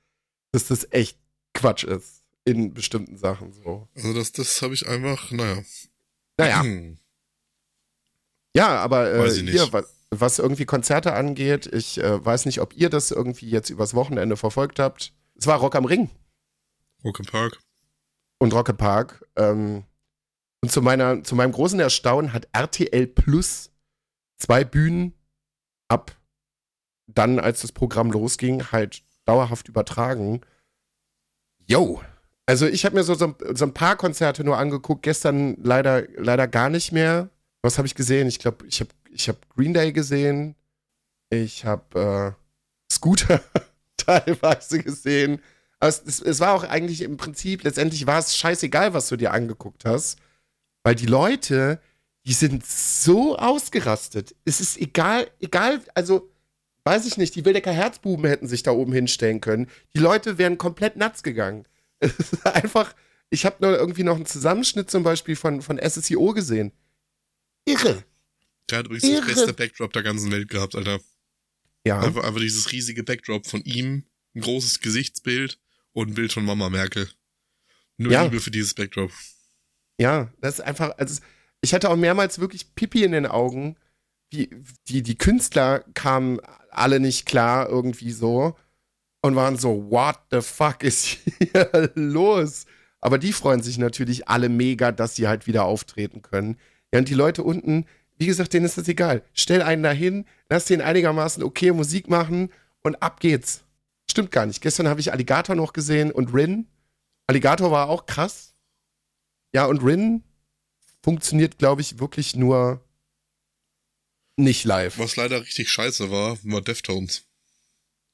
dass 0.51 0.65
das 0.67 0.87
echt 0.91 1.17
Quatsch 1.53 1.83
ist. 1.85 2.23
In 2.47 2.73
bestimmten 2.75 3.17
Sachen 3.17 3.53
so. 3.53 3.87
Also 3.95 4.13
das, 4.13 4.31
das 4.31 4.61
habe 4.61 4.73
ich 4.75 4.87
einfach, 4.87 5.31
naja. 5.31 5.63
Naja, 6.37 6.61
Hm. 6.61 6.97
ja, 8.55 8.67
aber 8.77 9.11
äh, 9.13 9.31
hier, 9.31 9.71
was, 9.73 9.85
was 10.21 10.39
irgendwie 10.39 10.65
Konzerte 10.65 11.13
angeht, 11.13 11.67
ich 11.67 12.01
äh, 12.01 12.23
weiß 12.23 12.45
nicht, 12.45 12.61
ob 12.61 12.75
ihr 12.75 12.89
das 12.89 13.11
irgendwie 13.11 13.49
jetzt 13.49 13.69
übers 13.69 13.93
Wochenende 13.93 14.37
verfolgt 14.37 14.79
habt. 14.79 15.13
Es 15.35 15.47
war 15.47 15.59
Rock 15.59 15.75
am 15.75 15.85
Ring 15.85 16.09
Rock 17.03 17.19
im 17.19 17.25
Park. 17.25 17.59
und 18.39 18.53
Rock 18.53 18.69
im 18.69 18.77
Park. 18.77 19.25
Ähm, 19.35 19.83
und 20.61 20.71
zu, 20.71 20.81
meiner, 20.81 21.23
zu 21.23 21.35
meinem 21.35 21.51
großen 21.51 21.79
Erstaunen 21.79 22.33
hat 22.33 22.47
RTL 22.51 23.07
Plus 23.07 23.71
zwei 24.37 24.63
Bühnen 24.63 25.13
ab 25.87 26.17
dann, 27.07 27.39
als 27.39 27.61
das 27.61 27.71
Programm 27.71 28.11
losging, 28.11 28.71
halt 28.71 29.03
dauerhaft 29.25 29.67
übertragen. 29.67 30.41
Yo! 31.67 32.01
Also 32.47 32.67
ich 32.67 32.85
habe 32.85 32.95
mir 32.95 33.03
so, 33.03 33.15
so, 33.15 33.35
so 33.53 33.65
ein 33.65 33.73
paar 33.73 33.95
Konzerte 33.95 34.43
nur 34.43 34.57
angeguckt, 34.57 35.03
gestern 35.03 35.57
leider, 35.63 36.07
leider 36.15 36.47
gar 36.47 36.69
nicht 36.69 36.91
mehr. 36.91 37.29
Was 37.63 37.77
habe 37.77 37.87
ich 37.87 37.95
gesehen? 37.95 38.27
Ich 38.27 38.37
glaube, 38.37 38.65
ich 38.67 38.79
habe 38.79 38.91
ich 39.15 39.29
hab 39.29 39.49
Green 39.49 39.73
Day 39.73 39.91
gesehen. 39.91 40.55
Ich 41.29 41.65
habe 41.65 42.35
äh, 42.37 42.93
Scooter 42.93 43.41
teilweise 43.97 44.79
gesehen. 44.83 45.41
Aber 45.79 45.89
es, 45.89 46.01
es, 46.05 46.21
es 46.21 46.39
war 46.39 46.53
auch 46.53 46.63
eigentlich 46.63 47.01
im 47.01 47.17
Prinzip, 47.17 47.63
letztendlich 47.63 48.05
war 48.05 48.19
es 48.19 48.37
scheißegal, 48.37 48.93
was 48.93 49.07
du 49.07 49.15
dir 49.15 49.31
angeguckt 49.31 49.85
hast. 49.85 50.19
Weil 50.83 50.95
die 50.95 51.07
Leute, 51.07 51.79
die 52.25 52.33
sind 52.33 52.65
so 52.65 53.37
ausgerastet. 53.37 54.35
Es 54.45 54.59
ist 54.59 54.77
egal, 54.77 55.27
egal, 55.39 55.81
also 55.95 56.29
weiß 56.83 57.07
ich 57.07 57.17
nicht, 57.17 57.35
die 57.35 57.43
Wildecker 57.45 57.71
Herzbuben 57.71 58.25
hätten 58.25 58.47
sich 58.47 58.61
da 58.63 58.71
oben 58.71 58.93
hinstellen 58.93 59.41
können. 59.41 59.67
Die 59.95 59.99
Leute 59.99 60.37
wären 60.37 60.57
komplett 60.57 60.97
nuts 60.97 61.23
gegangen. 61.23 61.65
Es 61.99 62.19
ist 62.19 62.45
einfach, 62.45 62.93
ich 63.29 63.45
habe 63.45 63.55
nur 63.61 63.75
irgendwie 63.75 64.03
noch 64.03 64.17
einen 64.17 64.25
Zusammenschnitt 64.25 64.91
zum 64.91 65.03
Beispiel 65.03 65.37
von, 65.37 65.61
von 65.61 65.79
SSIO 65.79 66.33
gesehen. 66.33 66.73
Irre. 67.65 68.03
Der 68.69 68.79
hat 68.79 68.85
übrigens 68.87 69.03
Irre. 69.03 69.21
das 69.25 69.35
beste 69.35 69.53
Backdrop 69.53 69.93
der 69.93 70.03
ganzen 70.03 70.31
Welt 70.31 70.49
gehabt, 70.49 70.75
Alter. 70.75 70.99
Ja. 71.85 71.99
Einfach, 71.99 72.23
einfach 72.23 72.39
dieses 72.39 72.71
riesige 72.71 73.03
Backdrop 73.03 73.45
von 73.45 73.61
ihm, 73.63 74.05
ein 74.33 74.41
großes 74.41 74.79
Gesichtsbild 74.81 75.59
und 75.93 76.09
ein 76.09 76.13
Bild 76.15 76.33
von 76.33 76.43
Mama 76.45 76.69
Merkel. 76.69 77.09
Nur 77.97 78.11
Ja. 78.11 78.23
Liebe 78.23 78.39
für 78.39 78.51
dieses 78.51 78.73
Backdrop. 78.73 79.11
Ja, 79.99 80.33
das 80.41 80.55
ist 80.59 80.65
einfach, 80.65 80.97
also 80.97 81.21
ich 81.61 81.73
hatte 81.73 81.89
auch 81.89 81.95
mehrmals 81.95 82.39
wirklich 82.39 82.75
Pipi 82.75 83.03
in 83.03 83.11
den 83.13 83.25
Augen. 83.27 83.77
Wie, 84.31 84.49
die, 84.87 85.03
die 85.03 85.17
Künstler 85.17 85.85
kamen 85.93 86.39
alle 86.71 86.99
nicht 86.99 87.25
klar 87.25 87.69
irgendwie 87.69 88.11
so 88.11 88.57
und 89.21 89.35
waren 89.35 89.57
so, 89.57 89.89
what 89.89 90.19
the 90.31 90.41
fuck 90.41 90.83
ist 90.83 91.05
hier 91.05 91.91
los? 91.95 92.65
Aber 92.99 93.19
die 93.19 93.31
freuen 93.33 93.61
sich 93.61 93.77
natürlich 93.77 94.27
alle 94.27 94.49
mega, 94.49 94.91
dass 94.91 95.15
sie 95.15 95.27
halt 95.27 95.45
wieder 95.47 95.63
auftreten 95.65 96.21
können. 96.23 96.57
Ja, 96.91 96.99
und 96.99 97.07
die 97.07 97.13
Leute 97.13 97.43
unten, 97.43 97.85
wie 98.17 98.25
gesagt, 98.27 98.53
denen 98.53 98.65
ist 98.65 98.77
das 98.77 98.87
egal. 98.87 99.23
Stell 99.33 99.61
einen 99.61 99.83
dahin, 99.83 100.25
lass 100.49 100.65
den 100.65 100.81
einigermaßen 100.81 101.43
okay 101.43 101.71
Musik 101.71 102.07
machen 102.09 102.51
und 102.83 102.95
ab 103.01 103.19
geht's. 103.19 103.63
stimmt 104.09 104.31
gar 104.31 104.45
nicht. 104.45 104.61
Gestern 104.61 104.87
habe 104.87 104.99
ich 104.99 105.11
Alligator 105.11 105.55
noch 105.55 105.73
gesehen 105.73 106.11
und 106.11 106.33
Rin. 106.33 106.67
Alligator 107.27 107.71
war 107.71 107.89
auch 107.89 108.05
krass. 108.05 108.53
Ja, 109.53 109.65
und 109.65 109.83
Rin 109.83 110.23
funktioniert, 111.03 111.57
glaube 111.57 111.81
ich, 111.81 111.99
wirklich 111.99 112.35
nur 112.35 112.81
nicht 114.37 114.63
live. 114.65 114.97
Was 114.99 115.15
leider 115.15 115.41
richtig 115.41 115.69
scheiße 115.69 116.11
war, 116.11 116.37
war 116.43 116.61
Deftones. 116.61 117.23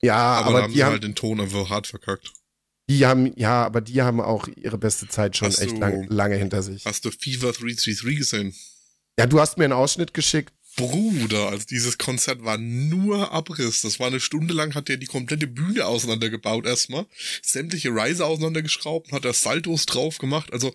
Ja, 0.02 0.16
Aber, 0.16 0.48
aber, 0.48 0.58
da 0.58 0.64
haben 0.64 0.72
die 0.72 0.78
sie 0.78 0.84
haben, 0.84 0.92
halt 0.94 1.04
den 1.04 1.16
Ton 1.16 1.40
einfach 1.42 1.70
hart 1.70 1.88
verkackt. 1.88 2.32
die 2.90 3.06
haben, 3.06 3.32
ja, 3.38 3.64
aber 3.66 3.82
die 3.82 4.02
haben 4.02 4.20
auch 4.22 4.48
ihre 4.48 4.78
beste 4.78 5.08
Zeit 5.08 5.38
schon 5.38 5.48
Hast 5.50 5.60
echt 5.60 5.74
du- 5.74 5.80
lang, 5.80 6.04
lange 6.10 6.36
hinter 6.36 6.64
sich. 6.64 6.86
Hast 6.86 7.06
du 7.06 7.12
Fever 7.12 7.52
333 7.52 8.18
gesehen? 8.18 8.56
Ja, 9.22 9.28
du 9.28 9.40
hast 9.40 9.60
mir 9.60 9.66
einen 9.66 9.74
Ausschnitt 9.74 10.16
geschickt. 10.16 10.52
Bruder, 10.76 11.50
also 11.50 11.64
dieses 11.70 12.00
Konzert 12.00 12.44
war 12.44 12.58
nur 12.58 13.32
Abriss. 13.32 13.82
Das 13.82 14.00
war 14.00 14.08
eine 14.08 14.20
Stunde 14.20 14.52
lang, 14.56 14.74
hat 14.74 14.88
der 14.88 14.98
die 14.98 15.06
komplette 15.06 15.46
Bühne 15.46 15.86
auseinandergebaut 15.86 16.66
erstmal. 16.66 17.06
Sämtliche 17.44 17.90
Riser 17.90 18.26
auseinandergeschraubt, 18.26 19.12
hat 19.12 19.24
da 19.24 19.32
Saltos 19.32 19.86
drauf 19.86 20.18
gemacht. 20.18 20.52
Also, 20.52 20.74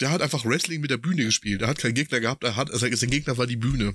der 0.00 0.10
hat 0.10 0.22
einfach 0.22 0.44
Wrestling 0.44 0.80
mit 0.80 0.90
der 0.90 0.96
Bühne 0.96 1.24
gespielt. 1.24 1.62
Er 1.62 1.68
hat 1.68 1.78
keinen 1.78 1.94
Gegner 1.94 2.18
gehabt, 2.18 2.42
er 2.42 2.56
hat, 2.56 2.72
also 2.72 2.84
sein 2.92 3.10
Gegner 3.10 3.38
war 3.38 3.46
die 3.46 3.54
Bühne. 3.54 3.94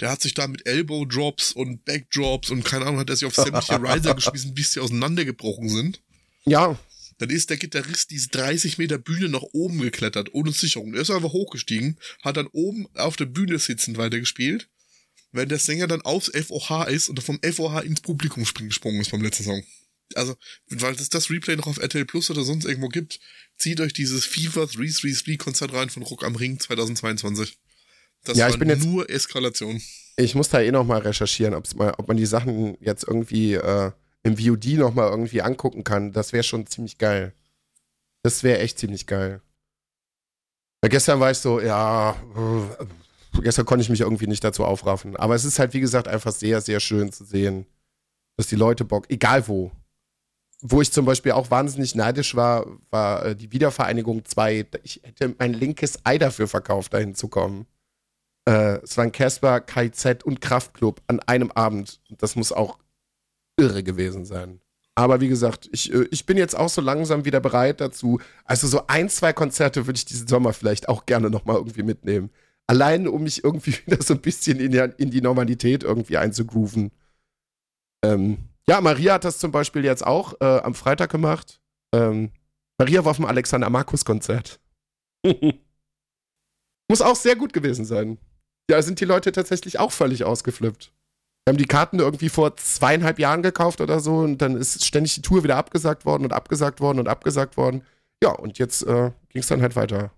Der 0.00 0.10
hat 0.10 0.22
sich 0.22 0.32
da 0.32 0.46
mit 0.46 0.66
Elbow 0.66 1.04
Drops 1.04 1.52
und 1.52 1.84
Backdrops 1.84 2.48
und 2.48 2.64
keine 2.64 2.86
Ahnung, 2.86 3.00
hat 3.00 3.10
er 3.10 3.16
sich 3.16 3.26
auf 3.26 3.34
sämtliche 3.34 3.74
Riser 3.82 4.14
geschmissen, 4.14 4.54
bis 4.54 4.72
sie 4.72 4.80
auseinandergebrochen 4.80 5.68
sind. 5.68 6.00
Ja, 6.46 6.78
Dann 7.22 7.30
ist 7.30 7.50
der 7.50 7.56
Gitarrist 7.56 8.10
diese 8.10 8.30
30 8.30 8.78
Meter 8.78 8.98
Bühne 8.98 9.28
nach 9.28 9.44
oben 9.52 9.78
geklettert, 9.80 10.34
ohne 10.34 10.50
Sicherung. 10.50 10.92
Er 10.92 11.02
ist 11.02 11.10
einfach 11.12 11.32
hochgestiegen, 11.32 11.96
hat 12.20 12.36
dann 12.36 12.48
oben 12.48 12.88
auf 12.96 13.14
der 13.14 13.26
Bühne 13.26 13.60
sitzend 13.60 13.96
weitergespielt, 13.96 14.68
während 15.30 15.52
der 15.52 15.60
Sänger 15.60 15.86
dann 15.86 16.02
aufs 16.02 16.32
FOH 16.34 16.86
ist 16.88 17.08
und 17.08 17.22
vom 17.22 17.38
FOH 17.40 17.82
ins 17.84 18.00
Publikum 18.00 18.42
gesprungen 18.42 19.00
ist 19.00 19.12
beim 19.12 19.22
letzten 19.22 19.44
Song. 19.44 19.62
Also, 20.16 20.34
weil 20.68 20.94
es 20.96 21.10
das 21.10 21.30
Replay 21.30 21.54
noch 21.54 21.68
auf 21.68 21.78
RTL 21.78 22.04
Plus 22.06 22.28
oder 22.28 22.42
sonst 22.42 22.64
irgendwo 22.64 22.88
gibt, 22.88 23.20
zieht 23.56 23.80
euch 23.80 23.92
dieses 23.92 24.24
FIFA 24.24 24.66
333 24.66 25.38
Konzert 25.38 25.72
rein 25.74 25.90
von 25.90 26.02
Rock 26.02 26.24
am 26.24 26.34
Ring 26.34 26.58
2022. 26.58 27.56
Das 28.24 28.36
Ja, 28.36 28.48
ich 28.48 28.58
bin 28.58 28.68
jetzt- 28.68 28.84
nur 28.84 29.08
Eskalation. 29.08 29.80
ich 30.16 30.34
muss 30.34 30.48
da 30.48 30.60
eh 30.60 30.72
noch 30.72 30.84
mal 30.84 30.98
recherchieren, 31.02 31.54
ob's 31.54 31.76
mal, 31.76 31.94
ob 31.98 32.08
man 32.08 32.16
die 32.16 32.26
Sachen 32.26 32.76
jetzt 32.80 33.04
irgendwie 33.04 33.54
äh, 33.54 33.92
im 34.22 34.36
VOD 34.36 34.78
noch 34.78 34.94
mal 34.94 35.08
irgendwie 35.10 35.42
angucken 35.42 35.84
kann. 35.84 36.12
Das 36.12 36.32
wäre 36.32 36.42
schon 36.42 36.66
ziemlich 36.66 36.98
geil. 36.98 37.34
Das 38.22 38.42
wäre 38.42 38.60
echt 38.60 38.78
ziemlich 38.78 39.06
geil. 39.06 39.40
Weil 40.80 40.90
gestern 40.90 41.20
war 41.20 41.30
ich 41.30 41.38
so, 41.38 41.60
ja, 41.60 42.16
äh, 42.36 43.40
gestern 43.40 43.66
konnte 43.66 43.82
ich 43.82 43.88
mich 43.88 44.00
irgendwie 44.00 44.26
nicht 44.26 44.44
dazu 44.44 44.64
aufraffen. 44.64 45.16
Aber 45.16 45.34
es 45.34 45.44
ist 45.44 45.58
halt, 45.58 45.74
wie 45.74 45.80
gesagt, 45.80 46.08
einfach 46.08 46.32
sehr, 46.32 46.60
sehr 46.60 46.80
schön 46.80 47.12
zu 47.12 47.24
sehen, 47.24 47.66
dass 48.36 48.48
die 48.48 48.56
Leute 48.56 48.84
Bock, 48.84 49.06
egal 49.08 49.46
wo. 49.48 49.72
Wo 50.60 50.80
ich 50.80 50.92
zum 50.92 51.04
Beispiel 51.04 51.32
auch 51.32 51.50
wahnsinnig 51.50 51.96
neidisch 51.96 52.36
war, 52.36 52.66
war 52.90 53.24
äh, 53.26 53.36
die 53.36 53.50
Wiedervereinigung 53.50 54.24
2. 54.24 54.66
Ich 54.84 55.00
hätte 55.02 55.34
mein 55.38 55.54
linkes 55.54 55.98
Ei 56.04 56.18
dafür 56.18 56.46
verkauft, 56.46 56.94
dahin 56.94 57.16
zu 57.16 57.26
kommen. 57.26 57.66
Äh, 58.44 58.78
es 58.82 58.96
waren 58.96 59.10
Casper, 59.10 59.60
KZ 59.60 60.22
und 60.22 60.40
Kraftklub 60.40 61.00
an 61.08 61.20
einem 61.20 61.50
Abend. 61.50 62.00
Das 62.10 62.36
muss 62.36 62.52
auch 62.52 62.78
irre 63.56 63.82
gewesen 63.82 64.24
sein. 64.24 64.60
Aber 64.94 65.20
wie 65.20 65.28
gesagt, 65.28 65.68
ich, 65.72 65.92
äh, 65.92 66.06
ich 66.10 66.26
bin 66.26 66.36
jetzt 66.36 66.56
auch 66.56 66.68
so 66.68 66.80
langsam 66.80 67.24
wieder 67.24 67.40
bereit 67.40 67.80
dazu. 67.80 68.20
Also 68.44 68.66
so 68.66 68.86
ein, 68.86 69.08
zwei 69.08 69.32
Konzerte 69.32 69.86
würde 69.86 69.96
ich 69.96 70.04
diesen 70.04 70.28
Sommer 70.28 70.52
vielleicht 70.52 70.88
auch 70.88 71.06
gerne 71.06 71.30
nochmal 71.30 71.56
irgendwie 71.56 71.82
mitnehmen. 71.82 72.30
Allein, 72.66 73.08
um 73.08 73.22
mich 73.22 73.42
irgendwie 73.44 73.72
wieder 73.86 74.02
so 74.02 74.14
ein 74.14 74.20
bisschen 74.20 74.60
in 74.60 74.72
die, 74.72 74.88
in 74.98 75.10
die 75.10 75.22
Normalität 75.22 75.82
irgendwie 75.82 76.18
einzugrooven. 76.18 76.90
Ähm, 78.04 78.38
ja, 78.68 78.80
Maria 78.80 79.14
hat 79.14 79.24
das 79.24 79.38
zum 79.38 79.50
Beispiel 79.50 79.84
jetzt 79.84 80.06
auch 80.06 80.34
äh, 80.40 80.44
am 80.44 80.74
Freitag 80.74 81.10
gemacht. 81.10 81.60
Ähm, 81.94 82.30
Maria 82.78 83.04
war 83.04 83.10
auf 83.10 83.16
dem 83.16 83.26
Alexander 83.26 83.70
Markus 83.70 84.04
Konzert. 84.04 84.60
Muss 86.88 87.00
auch 87.00 87.16
sehr 87.16 87.36
gut 87.36 87.52
gewesen 87.52 87.84
sein. 87.84 88.18
Ja, 88.70 88.80
sind 88.82 89.00
die 89.00 89.04
Leute 89.04 89.32
tatsächlich 89.32 89.78
auch 89.78 89.92
völlig 89.92 90.24
ausgeflippt. 90.24 90.92
Wir 91.44 91.52
haben 91.52 91.58
die 91.58 91.66
Karten 91.66 91.98
irgendwie 91.98 92.28
vor 92.28 92.56
zweieinhalb 92.56 93.18
Jahren 93.18 93.42
gekauft 93.42 93.80
oder 93.80 93.98
so 93.98 94.18
und 94.18 94.38
dann 94.38 94.56
ist 94.56 94.84
ständig 94.84 95.14
die 95.16 95.22
Tour 95.22 95.42
wieder 95.42 95.56
abgesagt 95.56 96.04
worden 96.04 96.24
und 96.24 96.32
abgesagt 96.32 96.80
worden 96.80 97.00
und 97.00 97.08
abgesagt 97.08 97.56
worden. 97.56 97.84
Ja, 98.22 98.30
und 98.30 98.58
jetzt 98.58 98.82
äh, 98.82 99.10
ging 99.30 99.40
es 99.40 99.48
dann 99.48 99.60
halt 99.60 99.74
weiter. 99.74 100.12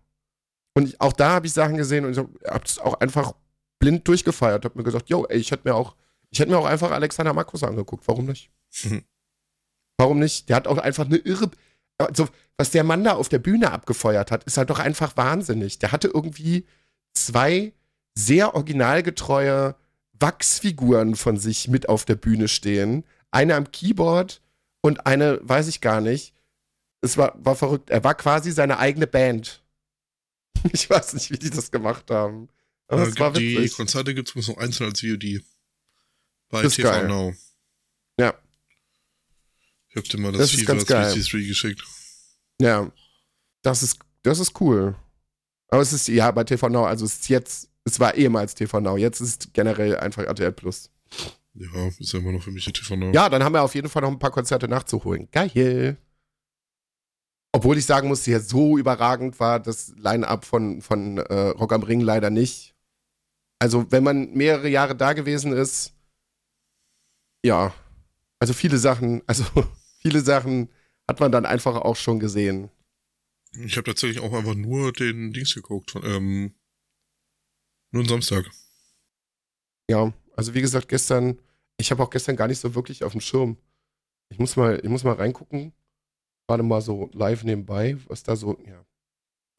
Und 0.74 1.00
auch 1.00 1.14
da 1.14 1.30
habe 1.30 1.46
ich 1.46 1.52
Sachen 1.52 1.76
gesehen 1.76 2.04
und 2.04 2.12
ich 2.12 2.18
habe 2.18 2.64
es 2.64 2.78
auch 2.78 3.00
einfach 3.00 3.32
blind 3.78 4.06
durchgefeiert. 4.06 4.64
Habe 4.64 4.76
mir 4.76 4.84
gesagt, 4.84 5.08
yo, 5.08 5.24
ey, 5.26 5.38
ich 5.38 5.50
hätte 5.50 5.66
mir 5.66 5.74
auch, 5.74 5.94
ich 6.30 6.40
hätte 6.40 6.50
mir 6.50 6.58
auch 6.58 6.66
einfach 6.66 6.90
Alexander 6.90 7.32
Markus 7.32 7.62
angeguckt. 7.62 8.06
Warum 8.06 8.26
nicht? 8.26 8.50
Warum 9.96 10.18
nicht? 10.18 10.48
Der 10.48 10.56
hat 10.56 10.66
auch 10.66 10.78
einfach 10.78 11.06
eine 11.06 11.16
irre. 11.16 11.50
Also, 11.98 12.28
was 12.56 12.70
der 12.72 12.84
Mann 12.84 13.04
da 13.04 13.14
auf 13.14 13.28
der 13.28 13.38
Bühne 13.38 13.70
abgefeuert 13.70 14.30
hat, 14.30 14.44
ist 14.44 14.58
halt 14.58 14.70
doch 14.70 14.80
einfach 14.80 15.16
wahnsinnig. 15.16 15.78
Der 15.78 15.92
hatte 15.92 16.08
irgendwie 16.08 16.66
zwei 17.14 17.72
sehr 18.16 18.54
originalgetreue 18.54 19.76
Wachsfiguren 20.20 21.16
von 21.16 21.36
sich 21.36 21.68
mit 21.68 21.88
auf 21.88 22.04
der 22.04 22.14
Bühne 22.16 22.48
stehen. 22.48 23.04
Eine 23.30 23.56
am 23.56 23.70
Keyboard 23.70 24.40
und 24.80 25.06
eine, 25.06 25.40
weiß 25.42 25.68
ich 25.68 25.80
gar 25.80 26.00
nicht. 26.00 26.34
Es 27.00 27.16
war, 27.16 27.34
war 27.44 27.56
verrückt. 27.56 27.90
Er 27.90 28.02
war 28.04 28.14
quasi 28.14 28.50
seine 28.52 28.78
eigene 28.78 29.06
Band. 29.06 29.60
Ich 30.72 30.88
weiß 30.88 31.12
nicht, 31.12 31.30
wie 31.30 31.38
die 31.38 31.50
das 31.50 31.70
gemacht 31.70 32.10
haben. 32.10 32.48
Aber 32.88 33.02
Äh, 33.02 33.08
es 33.08 33.18
war 33.18 33.32
die 33.32 33.58
witzig. 33.58 33.76
Konzerte 33.76 34.14
gibt 34.14 34.34
es 34.34 34.48
noch 34.48 34.56
einzeln 34.56 34.88
als 34.88 35.00
VOD. 35.00 35.42
Bei 36.48 36.62
Das 36.62 36.72
ist 36.72 36.76
TV 36.76 36.88
geil. 36.90 37.08
Now. 37.08 37.34
Ja. 38.18 38.32
Ich 39.90 39.96
hab 39.96 40.04
dir 40.04 40.18
mal 40.18 40.32
das, 40.32 40.40
Das 40.42 40.50
FIFA 40.52 40.72
geil. 40.74 40.84
333 40.86 41.48
geschickt. 41.48 41.84
Ja, 42.60 42.90
das 43.62 43.82
ist, 43.82 43.98
das 44.22 44.38
ist 44.38 44.58
cool. 44.60 44.96
Aber 45.68 45.82
es 45.82 45.92
ist, 45.92 46.08
ja, 46.08 46.30
bei 46.30 46.44
TV 46.44 46.68
Now, 46.70 46.84
also 46.86 47.04
es 47.04 47.14
ist 47.14 47.28
jetzt, 47.28 47.68
es 47.84 48.00
war 48.00 48.14
ehemals 48.14 48.54
TV 48.54 48.80
Now, 48.80 48.96
jetzt 48.96 49.20
ist 49.20 49.52
generell 49.52 49.96
einfach 49.98 50.24
RTL 50.24 50.52
Plus. 50.52 50.90
Ja, 51.54 51.88
ist 51.98 52.12
ja 52.12 52.18
immer 52.18 52.32
noch 52.32 52.42
für 52.42 52.50
mich 52.50 52.64
TV 52.64 52.96
Now. 52.96 53.12
Ja, 53.12 53.28
dann 53.28 53.44
haben 53.44 53.52
wir 53.52 53.62
auf 53.62 53.74
jeden 53.74 53.88
Fall 53.88 54.02
noch 54.02 54.10
ein 54.10 54.18
paar 54.18 54.30
Konzerte 54.30 54.66
nachzuholen. 54.66 55.28
Geil. 55.30 55.98
Obwohl 57.52 57.78
ich 57.78 57.86
sagen 57.86 58.08
muss, 58.08 58.26
ja, 58.26 58.40
so 58.40 58.78
überragend 58.78 59.38
war 59.38 59.60
das 59.60 59.94
Line-Up 59.96 60.44
von, 60.44 60.82
von 60.82 61.18
äh, 61.18 61.50
Rock 61.50 61.72
am 61.72 61.84
Ring 61.84 62.00
leider 62.00 62.30
nicht. 62.30 62.74
Also, 63.60 63.90
wenn 63.92 64.02
man 64.02 64.32
mehrere 64.32 64.68
Jahre 64.68 64.96
da 64.96 65.12
gewesen 65.12 65.52
ist, 65.52 65.94
ja, 67.44 67.72
also 68.40 68.52
viele 68.54 68.78
Sachen, 68.78 69.22
also 69.26 69.44
viele 70.00 70.20
Sachen 70.20 70.68
hat 71.08 71.20
man 71.20 71.30
dann 71.30 71.46
einfach 71.46 71.76
auch 71.76 71.96
schon 71.96 72.18
gesehen. 72.18 72.70
Ich 73.52 73.76
habe 73.76 73.84
tatsächlich 73.84 74.20
auch 74.20 74.32
einfach 74.32 74.56
nur 74.56 74.92
den 74.92 75.32
Dings 75.32 75.54
geguckt. 75.54 75.92
Von, 75.92 76.02
ähm, 76.04 76.54
nur 77.94 78.02
am 78.02 78.08
Samstag. 78.08 78.50
Ja, 79.88 80.12
also 80.36 80.54
wie 80.54 80.60
gesagt, 80.60 80.88
gestern, 80.88 81.38
ich 81.76 81.90
habe 81.90 82.02
auch 82.02 82.10
gestern 82.10 82.36
gar 82.36 82.48
nicht 82.48 82.58
so 82.58 82.74
wirklich 82.74 83.04
auf 83.04 83.12
dem 83.12 83.20
Schirm. 83.20 83.56
Ich 84.28 84.38
muss 84.38 84.56
mal, 84.56 84.80
ich 84.82 84.88
muss 84.88 85.04
mal 85.04 85.14
reingucken, 85.14 85.72
gerade 86.48 86.62
mal 86.62 86.80
so 86.80 87.08
live 87.12 87.44
nebenbei, 87.44 87.96
was 88.08 88.22
da 88.22 88.36
so, 88.36 88.58
ja. 88.66 88.84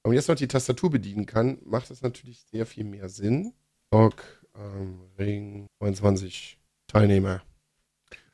Wenn 0.04 0.12
man 0.12 0.16
jetzt 0.16 0.28
noch 0.28 0.36
die 0.36 0.48
Tastatur 0.48 0.92
bedienen 0.92 1.26
kann, 1.26 1.58
macht 1.66 1.90
das 1.90 2.02
natürlich 2.02 2.44
sehr 2.52 2.66
viel 2.66 2.84
mehr 2.84 3.10
Sinn. 3.10 3.54
Rock 3.92 4.22
am 4.54 5.02
Ring 5.18 5.66
29 5.80 6.60
Teilnehmer. 6.88 7.42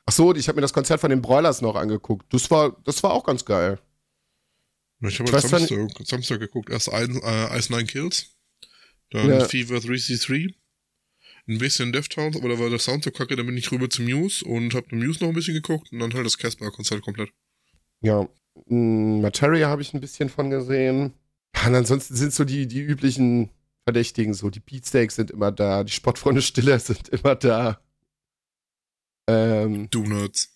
Ach 0.04 0.12
so, 0.12 0.34
ich 0.34 0.48
habe 0.48 0.56
mir 0.56 0.62
das 0.62 0.72
Konzert 0.72 1.00
von 1.00 1.10
den 1.10 1.22
Broilers 1.22 1.62
noch 1.62 1.76
angeguckt. 1.76 2.26
Das 2.34 2.50
war, 2.50 2.76
das 2.84 3.02
war 3.02 3.12
auch 3.12 3.24
ganz 3.24 3.44
geil. 3.44 3.78
Ich 5.00 5.18
habe 5.18 5.40
Samstag, 5.40 6.06
Samstag 6.06 6.40
geguckt. 6.40 6.70
Erst 6.70 6.92
ein, 6.92 7.20
äh, 7.22 7.58
Ice 7.58 7.72
Nine 7.72 7.86
Kills. 7.86 8.31
Dann 9.12 9.28
Ja. 9.28 9.44
Fever 9.44 9.80
333. 9.80 10.54
Ein 11.48 11.58
bisschen 11.58 11.92
Deftones, 11.92 12.36
aber 12.36 12.48
da 12.50 12.58
war 12.58 12.70
der 12.70 12.78
Sound 12.78 13.02
so 13.04 13.10
kacke, 13.10 13.34
dann 13.34 13.46
bin 13.46 13.56
ich 13.56 13.70
rüber 13.72 13.90
zu 13.90 14.02
Muse 14.02 14.44
und 14.44 14.74
hab 14.74 14.92
Muse 14.92 15.20
noch 15.20 15.28
ein 15.30 15.34
bisschen 15.34 15.54
geguckt 15.54 15.90
und 15.92 15.98
dann 15.98 16.14
halt 16.14 16.24
das 16.24 16.38
Casper-Konzert 16.38 17.02
komplett. 17.02 17.30
Ja, 18.00 18.28
m, 18.68 19.20
Materia 19.20 19.68
habe 19.68 19.82
ich 19.82 19.92
ein 19.92 20.00
bisschen 20.00 20.28
von 20.28 20.50
gesehen. 20.50 21.14
Und 21.66 21.74
ansonsten 21.74 22.14
sind 22.14 22.32
so 22.32 22.44
die, 22.44 22.66
die 22.68 22.80
üblichen 22.80 23.50
Verdächtigen, 23.84 24.34
so 24.34 24.50
die 24.50 24.60
Beatsteaks 24.60 25.16
sind 25.16 25.32
immer 25.32 25.50
da, 25.50 25.82
die 25.82 25.92
Sportfreunde 25.92 26.42
Stiller 26.42 26.78
sind 26.80 27.08
immer 27.08 27.34
da. 27.34 27.80
Ähm, 29.28 29.88
Donuts. 29.90 30.48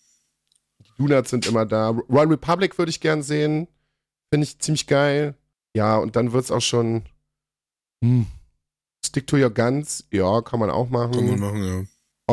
die 0.80 0.84
Donuts 0.98 1.30
sind 1.30 1.46
immer 1.46 1.66
da. 1.66 1.88
Royal 1.90 2.28
Republic 2.28 2.78
würde 2.78 2.90
ich 2.90 3.00
gern 3.00 3.22
sehen. 3.22 3.66
Finde 4.32 4.44
ich 4.44 4.58
ziemlich 4.60 4.86
geil. 4.86 5.34
Ja, 5.74 5.96
und 5.98 6.14
dann 6.16 6.32
wird's 6.32 6.50
auch 6.52 6.60
schon. 6.62 7.02
Hm, 8.04 8.26
Stick 9.06 9.26
to 9.26 9.36
your 9.36 9.50
guns, 9.50 10.04
ja, 10.12 10.40
kann 10.42 10.60
man 10.60 10.70
auch 10.70 10.88
machen. 10.90 11.12
Kann 11.12 11.26
man 11.26 11.40
machen, 11.40 11.64
ja. 11.64 11.84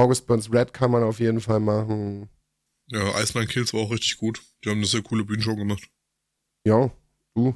August 0.01 0.25
Burns 0.27 0.51
Red 0.51 0.73
kann 0.73 0.91
man 0.91 1.03
auf 1.03 1.19
jeden 1.19 1.39
Fall 1.41 1.59
machen. 1.59 2.29
Ja, 2.87 3.19
Ice 3.21 3.37
Nine 3.37 3.47
Kills 3.47 3.73
war 3.73 3.81
auch 3.81 3.91
richtig 3.91 4.17
gut. 4.17 4.41
Die 4.63 4.69
haben 4.69 4.77
eine 4.77 4.87
sehr 4.87 5.01
coole 5.03 5.23
Bühnenshow 5.23 5.55
gemacht. 5.55 5.83
Ja, 6.65 6.91
du. 7.35 7.55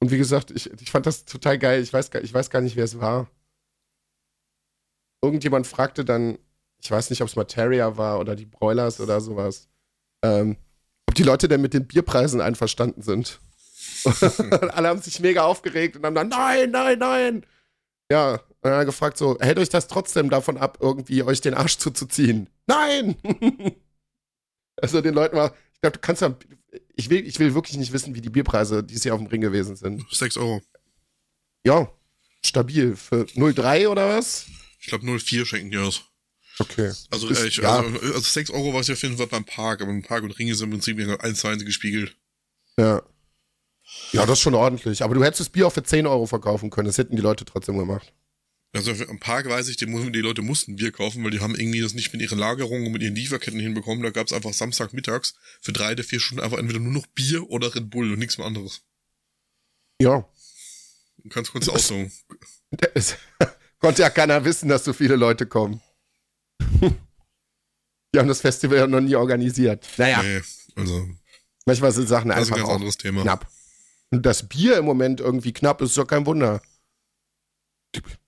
Und 0.00 0.10
wie 0.10 0.18
gesagt, 0.18 0.50
ich, 0.50 0.70
ich 0.70 0.90
fand 0.90 1.06
das 1.06 1.24
total 1.24 1.58
geil. 1.58 1.82
Ich 1.82 1.92
weiß, 1.92 2.10
gar- 2.10 2.22
ich 2.22 2.32
weiß 2.32 2.50
gar 2.50 2.60
nicht, 2.60 2.76
wer 2.76 2.84
es 2.84 2.98
war. 3.00 3.30
Irgendjemand 5.22 5.66
fragte 5.66 6.04
dann, 6.04 6.38
ich 6.82 6.90
weiß 6.90 7.10
nicht, 7.10 7.22
ob 7.22 7.28
es 7.28 7.36
Materia 7.36 7.96
war 7.96 8.20
oder 8.20 8.36
die 8.36 8.44
Broilers 8.46 9.00
oder 9.00 9.20
sowas. 9.20 9.68
Ähm, 10.22 10.56
die 11.16 11.22
Leute 11.22 11.48
denn 11.48 11.62
mit 11.62 11.72
den 11.74 11.86
Bierpreisen 11.86 12.40
einverstanden 12.40 13.02
sind. 13.02 13.40
alle 14.72 14.88
haben 14.88 15.00
sich 15.00 15.20
mega 15.20 15.44
aufgeregt 15.44 15.96
und 15.96 16.04
haben 16.04 16.14
dann, 16.14 16.28
nein, 16.28 16.70
nein, 16.70 16.98
nein. 16.98 17.46
Ja, 18.10 18.34
und 18.34 18.40
dann 18.62 18.72
hat 18.72 18.78
er 18.80 18.84
gefragt 18.84 19.18
so, 19.18 19.38
hält 19.40 19.58
euch 19.58 19.68
das 19.68 19.88
trotzdem 19.88 20.30
davon 20.30 20.56
ab, 20.56 20.78
irgendwie 20.80 21.22
euch 21.22 21.40
den 21.40 21.54
Arsch 21.54 21.78
zuzuziehen? 21.78 22.48
Nein! 22.66 23.16
also 24.80 25.00
den 25.00 25.14
Leuten 25.14 25.36
war, 25.36 25.54
ich 25.74 25.80
glaube, 25.80 25.94
du 25.94 26.00
kannst 26.00 26.22
ja, 26.22 26.36
ich 26.94 27.10
will, 27.10 27.26
ich 27.26 27.38
will 27.38 27.54
wirklich 27.54 27.76
nicht 27.76 27.92
wissen, 27.92 28.14
wie 28.14 28.20
die 28.20 28.30
Bierpreise 28.30 28.82
dieses 28.82 29.04
Jahr 29.04 29.14
auf 29.14 29.20
dem 29.20 29.28
Ring 29.28 29.40
gewesen 29.40 29.76
sind. 29.76 30.04
6 30.10 30.36
Euro. 30.36 30.62
Ja, 31.64 31.90
stabil. 32.44 32.96
Für 32.96 33.24
0,3 33.24 33.88
oder 33.88 34.16
was? 34.16 34.46
Ich 34.80 34.86
glaube 34.86 35.04
0,4 35.04 35.44
schenken 35.44 35.70
die 35.70 35.78
aus. 35.78 36.02
Okay. 36.58 36.92
Also, 37.10 37.28
Ist- 37.28 37.42
äh, 37.42 37.48
ich, 37.48 37.56
ja. 37.56 37.80
also, 37.80 37.98
also 37.98 38.20
6 38.20 38.50
Euro 38.50 38.72
war 38.72 38.80
es 38.80 38.86
ja 38.88 38.94
auf 38.94 39.02
jeden 39.02 39.16
Fall 39.16 39.26
beim 39.26 39.44
Park, 39.44 39.82
aber 39.82 39.90
im 39.90 40.02
Park 40.02 40.22
und 40.22 40.38
Ringe 40.38 40.54
sind 40.54 40.66
im 40.66 40.70
Prinzip 40.70 40.98
1 40.98 41.38
zu 41.38 41.48
1 41.48 41.64
gespiegelt. 41.64 42.16
Ja. 42.78 43.02
Ja, 44.12 44.26
das 44.26 44.38
ist 44.38 44.42
schon 44.42 44.54
ordentlich. 44.54 45.02
Aber 45.02 45.14
du 45.14 45.22
hättest 45.24 45.40
das 45.40 45.48
Bier 45.48 45.66
auch 45.66 45.72
für 45.72 45.82
10 45.82 46.06
Euro 46.06 46.26
verkaufen 46.26 46.70
können. 46.70 46.86
Das 46.86 46.98
hätten 46.98 47.16
die 47.16 47.22
Leute 47.22 47.44
trotzdem 47.44 47.78
gemacht. 47.78 48.12
Also 48.74 48.92
am 49.08 49.18
Park 49.18 49.48
weiß 49.48 49.68
ich, 49.68 49.76
die, 49.76 49.86
die 49.86 50.20
Leute 50.20 50.42
mussten 50.42 50.76
Bier 50.76 50.92
kaufen, 50.92 51.24
weil 51.24 51.30
die 51.30 51.40
haben 51.40 51.54
irgendwie 51.54 51.80
das 51.80 51.94
nicht 51.94 52.12
mit 52.12 52.20
ihrer 52.20 52.36
Lagerung 52.36 52.84
und 52.84 52.92
mit 52.92 53.02
ihren 53.02 53.14
Lieferketten 53.14 53.58
hinbekommen. 53.58 54.02
Da 54.02 54.10
gab 54.10 54.26
es 54.26 54.32
einfach 54.32 54.52
Samstagmittags 54.52 55.34
für 55.62 55.72
drei 55.72 55.92
oder 55.92 56.04
vier 56.04 56.20
Stunden 56.20 56.42
einfach 56.44 56.58
entweder 56.58 56.80
nur 56.80 56.92
noch 56.92 57.06
Bier 57.06 57.48
oder 57.48 57.74
Red 57.74 57.88
Bull 57.88 58.12
und 58.12 58.18
nichts 58.18 58.36
mehr 58.36 58.46
anderes. 58.46 58.82
Ja. 60.00 60.28
Du 61.18 61.28
kannst 61.30 61.52
kurz 61.52 61.68
aussuchen. 61.68 62.12
Konnte 63.78 64.02
ja 64.02 64.10
keiner 64.10 64.44
wissen, 64.44 64.68
dass 64.68 64.84
so 64.84 64.92
viele 64.92 65.16
Leute 65.16 65.46
kommen. 65.46 65.80
Die 68.14 68.18
haben 68.18 68.28
das 68.28 68.40
Festival 68.40 68.78
ja 68.78 68.86
noch 68.86 69.00
nie 69.00 69.14
organisiert. 69.14 69.86
Naja, 69.96 70.22
Nee, 70.22 70.40
also, 70.74 71.08
manchmal 71.64 71.92
sind 71.92 72.08
Sachen 72.08 72.28
das 72.28 72.40
ist 72.42 72.48
ein 72.48 72.54
einfach 72.54 72.56
ganz 72.58 72.68
auch 72.68 72.74
anderes 72.74 72.98
Thema. 72.98 73.22
knapp. 73.22 73.46
Und 74.12 74.24
das 74.24 74.48
Bier 74.48 74.78
im 74.78 74.84
Moment 74.84 75.20
irgendwie 75.20 75.52
knapp 75.52 75.80
ist, 75.80 75.90
ist 75.90 75.98
doch 75.98 76.06
kein 76.06 76.26
Wunder. 76.26 76.62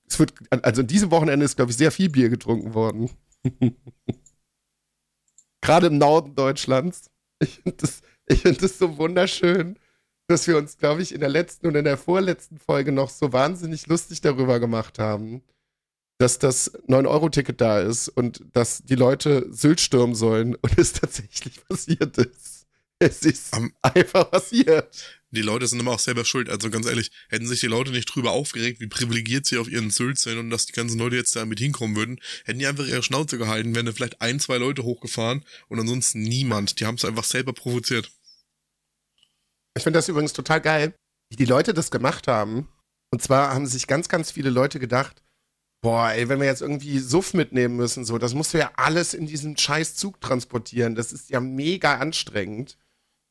Es 0.06 0.18
wird, 0.18 0.35
also 0.50 0.80
in 0.80 0.87
diesem 0.87 1.11
Wochenende 1.11 1.44
ist, 1.44 1.56
glaube 1.56 1.70
ich, 1.70 1.76
sehr 1.76 1.92
viel 1.92 2.08
Bier 2.08 2.28
getrunken 2.30 2.75
worden. 2.75 3.11
Gerade 5.61 5.88
im 5.88 5.99
Norden 5.99 6.35
Deutschlands. 6.35 7.11
Ich 7.40 7.56
finde 7.61 7.76
das, 7.78 8.02
ich 8.26 8.42
find 8.42 8.62
das 8.62 8.78
so 8.78 8.97
wunderschön, 8.99 9.78
dass 10.28 10.47
wir 10.47 10.56
uns, 10.56 10.78
glaube 10.78 11.02
ich, 11.02 11.12
in 11.14 11.20
der 11.20 11.28
letzten 11.28 11.66
und 11.66 11.75
in 11.75 11.85
der 11.85 11.99
vorletzten 11.99 12.58
Folge 12.58 12.92
noch 12.92 13.11
so 13.11 13.33
wahnsinnig 13.33 13.87
lustig 13.87 14.20
darüber 14.20 14.61
gemacht 14.61 14.98
haben, 14.98 15.42
dass 16.18 16.38
das 16.38 16.74
9-Euro-Ticket 16.88 17.61
da 17.61 17.81
ist 17.81 18.09
und 18.09 18.44
dass 18.53 18.83
die 18.83 18.94
Leute 18.96 19.46
Sylt 19.53 19.81
stürmen 19.81 20.14
sollen 20.14 20.55
und 20.57 20.79
es 20.79 20.92
tatsächlich 21.00 21.64
passiert 21.68 22.18
ist. 22.18 22.66
Es 22.98 23.22
ist 23.22 23.55
Am- 23.55 23.72
einfach 23.83 24.31
passiert. 24.31 25.17
Die 25.31 25.43
Leute 25.43 25.67
sind 25.67 25.79
immer 25.79 25.93
auch 25.93 25.99
selber 25.99 26.25
schuld. 26.25 26.49
Also 26.49 26.71
ganz 26.71 26.87
ehrlich, 26.87 27.11
hätten 27.29 27.47
sich 27.47 27.61
die 27.61 27.67
Leute 27.67 27.91
nicht 27.91 28.07
drüber 28.07 28.31
aufgeregt, 28.33 28.81
wie 28.81 28.87
privilegiert 28.87 29.45
sie 29.45 29.59
auf 29.59 29.69
ihren 29.69 29.91
Sylt 29.91 30.19
sind 30.19 30.38
und 30.38 30.51
dass 30.51 30.67
die 30.67 30.73
ganzen 30.73 30.99
Leute 30.99 31.17
jetzt 31.17 31.37
da 31.37 31.45
mit 31.45 31.59
hinkommen 31.59 31.97
würden, 31.97 32.19
hätten 32.45 32.59
die 32.59 32.67
einfach 32.67 32.87
ihre 32.87 33.03
Schnauze 33.03 33.37
gehalten, 33.37 33.75
wären 33.75 33.87
da 33.87 33.93
vielleicht 33.93 34.23
ein, 34.23 34.41
zwei 34.41 34.57
Leute 34.57 34.85
hochgefahren 34.85 35.45
und 35.69 35.79
ansonsten 35.79 36.23
niemand. 36.23 36.81
Die 36.81 36.87
haben 36.87 36.95
es 36.95 37.05
einfach 37.05 37.25
selber 37.25 37.53
provoziert. 37.53 38.11
Ich 39.77 39.83
finde 39.83 39.99
das 39.99 40.09
übrigens 40.09 40.33
total 40.33 40.61
geil, 40.61 40.95
wie 41.31 41.37
die 41.37 41.45
Leute 41.45 41.75
das 41.75 41.91
gemacht 41.91 42.27
haben. 42.27 42.69
Und 43.11 43.23
zwar 43.23 43.55
haben 43.55 43.67
sich 43.67 43.87
ganz, 43.87 44.09
ganz 44.09 44.31
viele 44.31 44.51
Leute 44.51 44.79
gedacht, 44.79 45.23
boah, 45.81 46.11
ey, 46.11 46.29
wenn 46.29 46.41
wir 46.41 46.47
jetzt 46.47 46.62
irgendwie 46.62 46.99
Suff 46.99 47.35
mitnehmen 47.35 47.77
müssen, 47.77 48.05
so, 48.05 48.19
das 48.19 48.35
musst 48.35 48.55
du 48.55 48.59
ja 48.59 48.73
alles 48.77 49.14
in 49.14 49.27
diesen 49.27 49.57
scheiß 49.57 49.95
Zug 49.95 50.21
transportieren. 50.21 50.95
Das 50.95 51.12
ist 51.12 51.31
ja 51.31 51.41
mega 51.41 51.99
anstrengend. 51.99 52.77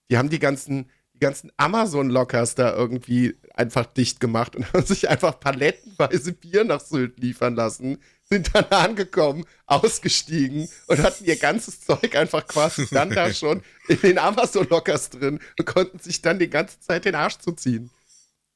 Die 0.09 0.17
haben 0.17 0.29
die 0.29 0.39
ganzen, 0.39 0.89
die 1.17 1.25
ganzen 1.25 1.51
Amazon-Lockers 1.57 2.53
da 2.55 2.75
irgendwie 2.75 3.35
einfach 3.55 3.87
dicht 3.87 4.19
gemacht 4.19 4.55
und 4.55 4.71
haben 4.73 4.85
sich 4.85 5.09
einfach 5.09 5.39
palettenweise 5.39 6.31
Bier 6.31 6.63
nach 6.63 6.79
Sylt 6.79 7.19
liefern 7.19 7.55
lassen, 7.55 7.97
sind 8.23 8.53
dann 8.53 8.65
angekommen, 8.65 9.45
ausgestiegen 9.65 10.69
und 10.85 10.99
hatten 10.99 11.25
ihr 11.25 11.37
ganzes 11.37 11.81
Zeug 11.85 12.15
einfach 12.15 12.45
quasi 12.45 12.87
dann 12.91 13.09
da 13.09 13.33
schon 13.33 13.63
in 13.87 13.99
den 14.01 14.19
Amazon-Lockers 14.19 15.09
drin 15.09 15.39
und 15.57 15.65
konnten 15.65 15.99
sich 15.99 16.21
dann 16.21 16.37
die 16.37 16.49
ganze 16.49 16.79
Zeit 16.79 17.05
den 17.05 17.15
Arsch 17.15 17.39
zuziehen. 17.39 17.89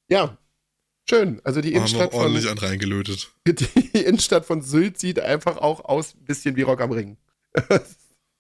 Ja, 0.08 0.38
schön. 1.10 1.42
Also 1.44 1.62
die 1.62 1.70
wir 1.70 1.78
Innenstadt, 1.78 2.12
von, 2.12 2.22
ordentlich 2.22 2.48
an 2.48 2.60
reingelötet. 2.60 3.32
die 3.48 3.98
Innenstadt 3.98 4.46
von 4.46 4.62
Sylt 4.62 5.00
sieht 5.00 5.20
einfach 5.20 5.58
auch 5.58 5.84
aus 5.86 6.14
ein 6.14 6.26
bisschen 6.26 6.56
wie 6.56 6.62
Rock 6.62 6.82
am 6.82 6.92
Ring. 6.92 7.18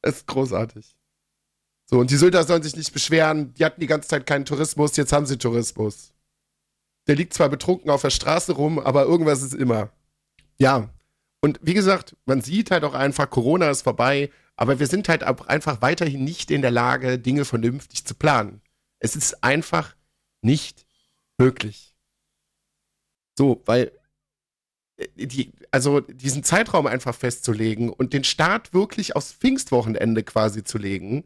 Das 0.03 0.15
ist 0.15 0.27
großartig. 0.27 0.95
So, 1.91 1.99
und 1.99 2.09
die 2.09 2.15
Sylter 2.15 2.45
sollen 2.45 2.63
sich 2.63 2.77
nicht 2.77 2.93
beschweren. 2.93 3.53
Die 3.55 3.65
hatten 3.65 3.81
die 3.81 3.87
ganze 3.87 4.07
Zeit 4.07 4.25
keinen 4.25 4.45
Tourismus, 4.45 4.95
jetzt 4.95 5.11
haben 5.11 5.25
sie 5.25 5.37
Tourismus. 5.37 6.13
Der 7.07 7.15
liegt 7.15 7.33
zwar 7.33 7.49
betrunken 7.49 7.89
auf 7.89 8.01
der 8.01 8.11
Straße 8.11 8.53
rum, 8.53 8.79
aber 8.79 9.03
irgendwas 9.03 9.41
ist 9.41 9.53
immer. 9.53 9.91
Ja. 10.57 10.89
Und 11.41 11.59
wie 11.61 11.73
gesagt, 11.73 12.15
man 12.25 12.41
sieht 12.41 12.71
halt 12.71 12.83
auch 12.85 12.93
einfach, 12.93 13.29
Corona 13.29 13.69
ist 13.69 13.81
vorbei, 13.81 14.31
aber 14.55 14.79
wir 14.79 14.87
sind 14.87 15.09
halt 15.09 15.23
auch 15.23 15.47
einfach 15.47 15.81
weiterhin 15.81 16.23
nicht 16.23 16.51
in 16.51 16.61
der 16.61 16.71
Lage, 16.71 17.19
Dinge 17.19 17.45
vernünftig 17.45 18.05
zu 18.05 18.15
planen. 18.15 18.61
Es 18.99 19.15
ist 19.15 19.43
einfach 19.43 19.95
nicht 20.41 20.85
möglich. 21.37 21.95
So, 23.37 23.61
weil 23.65 23.91
äh, 24.97 25.07
die, 25.25 25.51
also 25.71 25.99
diesen 25.99 26.43
Zeitraum 26.43 26.85
einfach 26.87 27.15
festzulegen 27.15 27.89
und 27.89 28.13
den 28.13 28.23
Start 28.23 28.73
wirklich 28.73 29.15
aufs 29.15 29.33
Pfingstwochenende 29.33 30.23
quasi 30.23 30.63
zu 30.63 30.77
legen, 30.77 31.25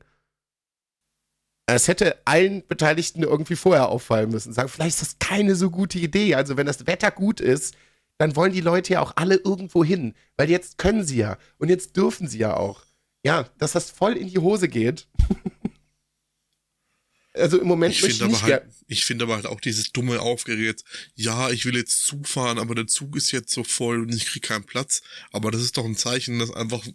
es 1.67 1.88
hätte 1.88 2.19
allen 2.25 2.65
Beteiligten 2.67 3.23
irgendwie 3.23 3.56
vorher 3.56 3.89
auffallen 3.89 4.30
müssen. 4.30 4.54
Sagen, 4.54 4.69
vielleicht 4.69 4.95
ist 4.95 5.01
das 5.01 5.19
keine 5.19 5.56
so 5.56 5.71
gute 5.71 5.97
Idee. 5.97 6.36
Also, 6.36 6.58
wenn 6.58 6.67
das 6.67 6.86
Wetter 6.86 7.12
gut 7.12 7.41
ist, 7.41 7.75
dann 8.17 8.36
wollen 8.36 8.54
die 8.54 8.62
Leute 8.62 8.93
ja 8.93 9.01
auch 9.01 9.13
alle 9.15 9.36
irgendwo 9.36 9.84
hin. 9.84 10.13
Weil 10.38 10.49
jetzt 10.49 10.78
können 10.78 11.04
sie 11.04 11.17
ja. 11.17 11.38
Und 11.58 11.69
jetzt 11.69 11.97
dürfen 11.97 12.28
sie 12.28 12.38
ja 12.38 12.56
auch. 12.56 12.84
Ja, 13.23 13.49
dass 13.58 13.71
das 13.71 13.89
voll 13.89 14.13
in 14.13 14.30
die 14.30 14.38
Hose 14.38 14.67
geht. 14.67 15.08
also 17.34 17.60
im 17.60 17.67
Moment 17.67 17.95
Ich 17.95 18.04
möchte 18.04 18.19
finde 18.19 18.36
ich 18.36 18.43
nicht 18.43 18.51
halt, 18.51 18.63
ich 18.88 19.06
finde 19.06 19.25
aber 19.25 19.36
halt 19.36 19.47
auch 19.47 19.60
dieses 19.60 19.91
dumme 19.91 20.21
Aufgeregt. 20.21 20.84
Ja, 21.15 21.49
ich 21.49 21.65
will 21.65 21.75
jetzt 21.75 22.06
Zug 22.06 22.28
fahren, 22.28 22.60
aber 22.60 22.75
der 22.75 22.86
Zug 22.86 23.15
ist 23.15 23.32
jetzt 23.32 23.51
so 23.51 23.63
voll 23.63 24.04
und 24.04 24.13
ich 24.13 24.28
kriege 24.28 24.47
keinen 24.47 24.65
Platz. 24.65 25.01
Aber 25.32 25.49
das 25.49 25.62
ist 25.62 25.78
doch 25.78 25.86
ein 25.86 25.97
Zeichen, 25.97 26.38
dass 26.38 26.54
einfach 26.54 26.86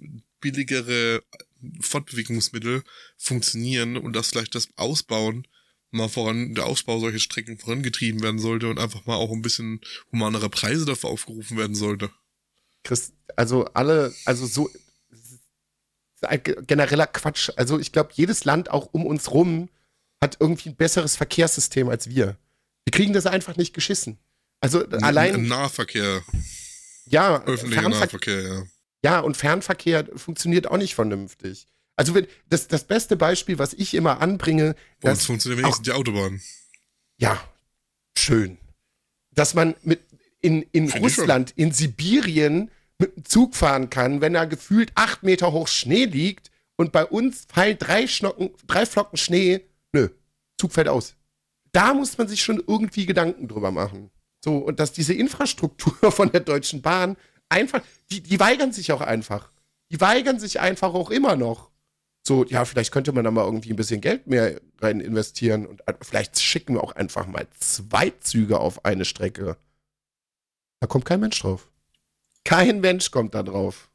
billigere 0.40 1.22
Fortbewegungsmittel 1.80 2.82
funktionieren 3.16 3.96
und 3.96 4.14
dass 4.14 4.28
vielleicht 4.28 4.54
das 4.54 4.68
Ausbauen 4.76 5.46
mal 5.90 6.08
voran, 6.08 6.54
der 6.54 6.66
Ausbau 6.66 7.00
solcher 7.00 7.18
Strecken 7.18 7.58
vorangetrieben 7.58 8.22
werden 8.22 8.38
sollte 8.38 8.68
und 8.68 8.78
einfach 8.78 9.06
mal 9.06 9.16
auch 9.16 9.32
ein 9.32 9.42
bisschen 9.42 9.80
humanere 10.12 10.48
Preise 10.48 10.84
dafür 10.84 11.10
aufgerufen 11.10 11.56
werden 11.56 11.74
sollte. 11.74 12.10
Chris, 12.84 13.12
also 13.36 13.64
alle, 13.74 14.14
also 14.24 14.46
so 14.46 14.70
ein 16.22 16.42
ge- 16.42 16.62
genereller 16.66 17.06
Quatsch. 17.06 17.50
Also 17.56 17.78
ich 17.78 17.92
glaube, 17.92 18.10
jedes 18.14 18.44
Land 18.44 18.70
auch 18.70 18.90
um 18.92 19.04
uns 19.06 19.32
rum 19.32 19.68
hat 20.20 20.36
irgendwie 20.38 20.68
ein 20.68 20.76
besseres 20.76 21.16
Verkehrssystem 21.16 21.88
als 21.88 22.08
wir. 22.08 22.36
Wir 22.84 22.92
kriegen 22.92 23.12
das 23.12 23.26
einfach 23.26 23.56
nicht 23.56 23.74
geschissen. 23.74 24.18
Also 24.60 24.86
allein, 24.86 25.46
Nahverkehr, 25.46 26.22
ja, 27.06 27.42
öffentlicher 27.44 27.80
Fernver 27.82 28.00
Nahverkehr, 28.00 28.42
ja. 28.42 28.62
Ja, 29.04 29.20
und 29.20 29.36
Fernverkehr 29.36 30.06
funktioniert 30.16 30.66
auch 30.66 30.76
nicht 30.76 30.94
vernünftig. 30.94 31.66
Also 31.96 32.14
wenn, 32.14 32.26
das, 32.48 32.68
das 32.68 32.84
beste 32.84 33.16
Beispiel, 33.16 33.58
was 33.58 33.74
ich 33.74 33.94
immer 33.94 34.20
anbringe, 34.20 34.74
Bei 35.00 35.10
uns 35.10 35.20
das, 35.20 35.26
funktioniert 35.26 35.60
wenigstens 35.60 35.84
die 35.84 35.92
Autobahn. 35.92 36.40
ja, 37.18 37.42
schön. 38.16 38.58
Dass 39.32 39.54
man 39.54 39.74
mit 39.82 40.00
in, 40.40 40.62
in. 40.72 40.90
Russland, 40.90 41.52
in 41.56 41.72
Sibirien 41.72 42.70
mit 42.98 43.16
dem 43.16 43.24
Zug 43.24 43.54
fahren 43.54 43.90
kann, 43.90 44.20
wenn 44.20 44.34
da 44.34 44.44
gefühlt 44.44 44.92
acht 44.94 45.22
Meter 45.22 45.52
hoch 45.52 45.68
Schnee 45.68 46.04
liegt 46.04 46.50
und 46.76 46.92
bei 46.92 47.04
uns 47.04 47.46
fallen 47.52 47.78
drei, 47.78 48.06
Schnocken, 48.06 48.50
drei 48.66 48.86
Flocken 48.86 49.18
Schnee. 49.18 49.60
Nö, 49.92 50.08
Zug 50.58 50.72
fällt 50.72 50.88
aus. 50.88 51.16
Da 51.72 51.94
muss 51.94 52.18
man 52.18 52.28
sich 52.28 52.42
schon 52.42 52.62
irgendwie 52.66 53.06
Gedanken 53.06 53.48
drüber 53.48 53.70
machen. 53.70 54.10
So, 54.42 54.56
und 54.56 54.80
dass 54.80 54.92
diese 54.92 55.14
Infrastruktur 55.14 56.12
von 56.12 56.32
der 56.32 56.40
Deutschen 56.40 56.82
Bahn 56.82 57.16
einfach, 57.50 57.82
die, 58.10 58.22
die 58.22 58.40
weigern 58.40 58.72
sich 58.72 58.92
auch 58.92 59.00
einfach. 59.00 59.50
Die 59.90 60.00
weigern 60.00 60.38
sich 60.38 60.60
einfach 60.60 60.94
auch 60.94 61.10
immer 61.10 61.36
noch. 61.36 61.70
So, 62.26 62.44
ja, 62.44 62.64
vielleicht 62.64 62.92
könnte 62.92 63.12
man 63.12 63.24
da 63.24 63.30
mal 63.30 63.44
irgendwie 63.44 63.70
ein 63.70 63.76
bisschen 63.76 64.00
Geld 64.00 64.26
mehr 64.26 64.60
rein 64.80 65.00
investieren 65.00 65.66
und 65.66 65.82
vielleicht 66.02 66.40
schicken 66.40 66.74
wir 66.74 66.84
auch 66.84 66.92
einfach 66.92 67.26
mal 67.26 67.46
zwei 67.58 68.10
Züge 68.20 68.60
auf 68.60 68.84
eine 68.84 69.04
Strecke. 69.04 69.56
Da 70.80 70.86
kommt 70.86 71.04
kein 71.04 71.20
Mensch 71.20 71.40
drauf. 71.40 71.70
Kein 72.44 72.80
Mensch 72.80 73.10
kommt 73.10 73.34
da 73.34 73.42
drauf. 73.42 73.90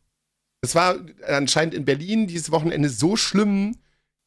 Es 0.61 0.75
war 0.75 0.97
anscheinend 1.27 1.73
in 1.73 1.85
Berlin 1.85 2.27
dieses 2.27 2.51
Wochenende 2.51 2.89
so 2.89 3.15
schlimm, 3.15 3.77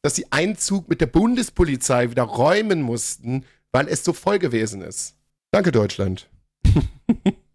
dass 0.01 0.15
sie 0.15 0.31
einen 0.31 0.57
Zug 0.57 0.87
mit 0.87 1.01
der 1.01 1.07
Bundespolizei 1.07 2.09
wieder 2.09 2.23
räumen 2.23 2.81
mussten, 2.81 3.45
weil 3.71 3.87
es 3.87 4.03
so 4.03 4.13
voll 4.13 4.39
gewesen 4.39 4.81
ist. 4.81 5.15
Danke, 5.51 5.71
Deutschland. 5.71 6.29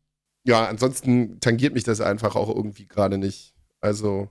ja, 0.45 0.67
ansonsten 0.67 1.41
tangiert 1.41 1.75
mich 1.75 1.85
das 1.85 2.01
einfach 2.01 2.37
auch 2.37 2.55
irgendwie 2.55 2.87
gerade 2.87 3.19
nicht. 3.19 3.55
Also, 3.81 4.31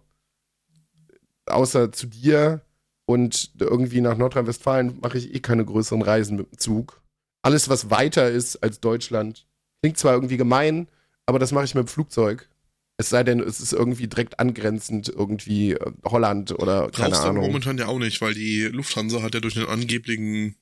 außer 1.45 1.91
zu 1.91 2.08
dir, 2.08 2.62
Und 3.06 3.52
irgendwie 3.60 3.99
nach 4.02 4.17
Nordrhein-Westfalen 4.17 4.99
mache 5.02 5.17
ich 5.17 5.36
eh 5.36 5.39
keine 5.41 5.65
größeren 5.65 6.02
Reisen 6.02 6.38
mit 6.38 6.49
dem 6.52 6.58
Zug. 6.58 7.02
Alles, 7.41 7.67
was 7.67 7.89
weiter 7.89 8.30
ist 8.32 8.63
als 8.63 8.80
Deutschland, 8.80 9.45
klingt 9.82 9.97
zwar 9.97 10.13
irgendwie 10.13 10.38
gemein, 10.38 10.88
aber 11.26 11.38
das 11.38 11.52
mache 11.52 11.65
ich 11.65 11.76
mit 11.76 11.86
dem 11.86 11.89
Flugzeug. 11.89 12.47
Es 12.95 13.10
sei 13.10 13.23
denn, 13.23 13.41
es 13.41 13.60
ist 13.60 13.73
irgendwie 13.73 14.08
direkt 14.08 14.39
angrenzend, 14.39 15.10
irgendwie 15.10 15.73
äh, 15.73 15.91
Holland 16.06 16.52
oder 16.54 16.89
keine 16.91 17.10
Brauchst 17.10 17.23
du 17.26 17.30
Ahnung. 17.30 17.45
momentan 17.47 17.78
ja 17.78 17.88
auch 17.88 17.99
nicht, 17.99 18.21
weil 18.21 18.34
die 18.34 18.62
Lufthansa 18.71 19.21
hat 19.21 19.34
ja 19.34 19.41
durch 19.41 19.58
einen 19.58 19.67
angeblichen 19.67 20.56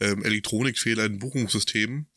ähm, 0.00 0.22
Elektronikfehler 0.24 1.06
in 1.06 1.20
Buchungssystemen 1.20 2.08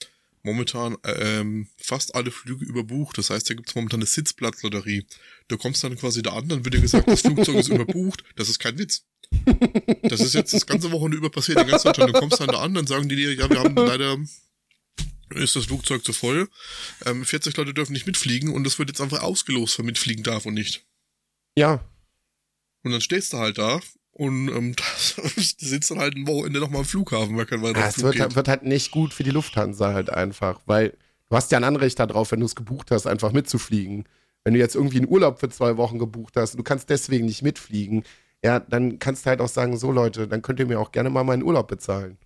momentan 0.46 0.98
ähm, 1.04 1.68
fast 1.78 2.16
alle 2.16 2.32
Flüge 2.32 2.64
überbucht. 2.66 3.18
Das 3.18 3.30
heißt, 3.30 3.50
da 3.50 3.54
gibt 3.54 3.70
es 3.70 3.76
momentan 3.76 4.00
eine 4.00 4.06
Sitzplatzlotterie. 4.06 5.06
Du 5.48 5.58
kommst 5.58 5.84
dann 5.84 5.98
quasi 5.98 6.22
da 6.22 6.34
an, 6.34 6.48
dann 6.48 6.64
wird 6.64 6.76
dir 6.76 6.82
gesagt, 6.82 7.08
das 7.08 7.22
Flugzeug 7.22 7.56
ist 7.56 7.70
überbucht. 7.70 8.24
Das 8.36 8.48
ist 8.48 8.60
kein 8.60 8.78
Witz. 8.78 9.06
Das 10.04 10.22
ist 10.22 10.36
jetzt 10.36 10.54
das 10.54 10.66
ganze 10.66 10.92
Wochenende 10.92 11.18
über 11.18 11.30
passiert, 11.30 11.60
die 11.60 11.66
ganze 11.66 11.86
Zeit. 11.92 11.98
Du 11.98 12.14
kommst 12.14 12.40
dann 12.40 12.48
da 12.48 12.60
an, 12.62 12.74
dann 12.74 12.88
sagen 12.88 13.10
die 13.10 13.16
dir, 13.16 13.34
ja, 13.34 13.50
wir 13.50 13.60
haben 13.60 13.76
leider 13.76 14.18
ist 15.32 15.56
das 15.56 15.66
Flugzeug 15.66 16.06
zu 16.06 16.14
voll. 16.14 16.48
Ähm, 17.06 17.26
40 17.26 17.58
Leute 17.58 17.74
dürfen 17.74 17.94
nicht 17.94 18.06
mitfliegen 18.06 18.54
und 18.54 18.64
das 18.64 18.78
wird 18.78 18.90
jetzt 18.90 19.02
einfach 19.02 19.22
ausgelost, 19.22 19.78
wer 19.78 19.86
mitfliegen 19.86 20.24
darf 20.24 20.46
und 20.46 20.54
nicht. 20.54 20.86
Ja, 21.58 21.84
Und 22.84 22.92
dann 22.92 23.02
stehst 23.02 23.34
du 23.34 23.38
halt 23.38 23.58
da 23.58 23.82
und 24.18 24.48
ähm, 24.50 24.76
sitzt 25.38 25.92
dann 25.92 26.00
halt 26.00 26.16
ein 26.16 26.26
Wochenende 26.28 26.60
nochmal 26.60 26.80
am 26.80 26.86
Flughafen, 26.86 27.36
weil 27.38 27.46
kein 27.46 27.62
weiterer 27.62 27.82
Ja, 27.84 27.88
es 27.90 28.02
wird, 28.02 28.20
halt- 28.20 28.36
wird 28.36 28.48
halt 28.48 28.64
nicht 28.64 28.92
gut 28.92 29.14
für 29.14 29.24
die 29.24 29.32
Lufthansa 29.32 29.94
halt 29.94 30.10
einfach, 30.10 30.62
weil 30.66 30.92
du 31.30 31.36
hast 31.36 31.52
ja 31.52 31.58
ein 31.58 31.64
Anrecht 31.64 32.00
darauf, 32.00 32.32
wenn 32.32 32.40
du 32.40 32.46
es 32.46 32.56
gebucht 32.56 32.92
hast, 32.92 33.08
einfach 33.08 33.32
mitzufliegen. 33.34 34.06
Wenn 34.44 34.54
du 34.54 34.60
jetzt 34.60 34.76
irgendwie 34.76 34.98
einen 35.00 35.10
Urlaub 35.10 35.40
für 35.40 35.50
zwei 35.50 35.76
Wochen 35.78 36.00
gebucht 36.00 36.36
hast 36.38 36.52
und 36.54 36.58
du 36.60 36.64
kannst 36.64 36.90
deswegen 36.90 37.26
nicht 37.26 37.42
mitfliegen, 37.42 38.04
ja, 38.44 38.60
dann 38.60 39.00
kannst 39.00 39.26
du 39.26 39.30
halt 39.32 39.42
auch 39.42 39.48
sagen, 39.50 39.76
so 39.78 39.92
Leute, 39.92 40.28
dann 40.28 40.42
könnt 40.44 40.60
ihr 40.60 40.68
mir 40.68 40.80
auch 40.80 40.92
gerne 40.92 41.10
mal 41.10 41.24
meinen 41.24 41.42
Urlaub 41.44 41.68
bezahlen. 41.68 42.18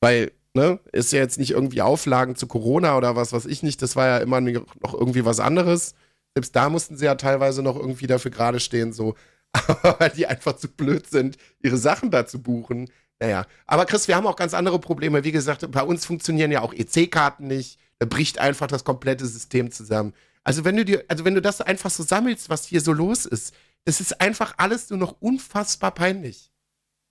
Weil, 0.00 0.32
ne, 0.52 0.80
ist 0.92 1.12
ja 1.12 1.20
jetzt 1.20 1.38
nicht 1.38 1.52
irgendwie 1.52 1.80
Auflagen 1.80 2.34
zu 2.36 2.46
Corona 2.48 2.96
oder 2.96 3.14
was 3.16 3.32
weiß 3.32 3.46
ich 3.46 3.62
nicht, 3.62 3.80
das 3.82 3.94
war 3.96 4.06
ja 4.08 4.18
immer 4.18 4.40
noch 4.40 4.94
irgendwie 4.94 5.24
was 5.24 5.38
anderes. 5.40 5.94
Selbst 6.34 6.54
da 6.56 6.68
mussten 6.68 6.96
sie 6.96 7.04
ja 7.04 7.14
teilweise 7.14 7.62
noch 7.62 7.76
irgendwie 7.76 8.06
dafür 8.08 8.30
gerade 8.30 8.58
stehen, 8.60 8.92
so, 8.92 9.14
aber 9.82 10.08
die 10.08 10.26
einfach 10.26 10.56
zu 10.56 10.68
blöd 10.68 11.08
sind, 11.08 11.36
ihre 11.60 11.76
Sachen 11.76 12.10
da 12.10 12.26
zu 12.26 12.42
buchen. 12.42 12.90
Naja, 13.18 13.46
aber 13.66 13.84
Chris, 13.84 14.08
wir 14.08 14.16
haben 14.16 14.26
auch 14.26 14.36
ganz 14.36 14.54
andere 14.54 14.78
Probleme. 14.78 15.24
Wie 15.24 15.32
gesagt, 15.32 15.70
bei 15.70 15.82
uns 15.82 16.06
funktionieren 16.06 16.50
ja 16.50 16.62
auch 16.62 16.72
EC-Karten 16.72 17.46
nicht. 17.46 17.78
Da 17.98 18.06
bricht 18.06 18.38
einfach 18.38 18.66
das 18.66 18.84
komplette 18.84 19.26
System 19.26 19.70
zusammen. 19.70 20.14
Also 20.42 20.64
wenn 20.64 20.76
du 20.76 20.84
dir, 20.84 21.04
also 21.08 21.24
wenn 21.24 21.34
du 21.34 21.42
das 21.42 21.60
einfach 21.60 21.90
so 21.90 22.02
sammelst, 22.02 22.48
was 22.48 22.64
hier 22.64 22.80
so 22.80 22.92
los 22.92 23.26
ist, 23.26 23.54
das 23.84 24.00
ist 24.00 24.20
einfach 24.20 24.54
alles 24.56 24.88
nur 24.88 24.98
noch 24.98 25.16
unfassbar 25.20 25.92
peinlich. 25.92 26.50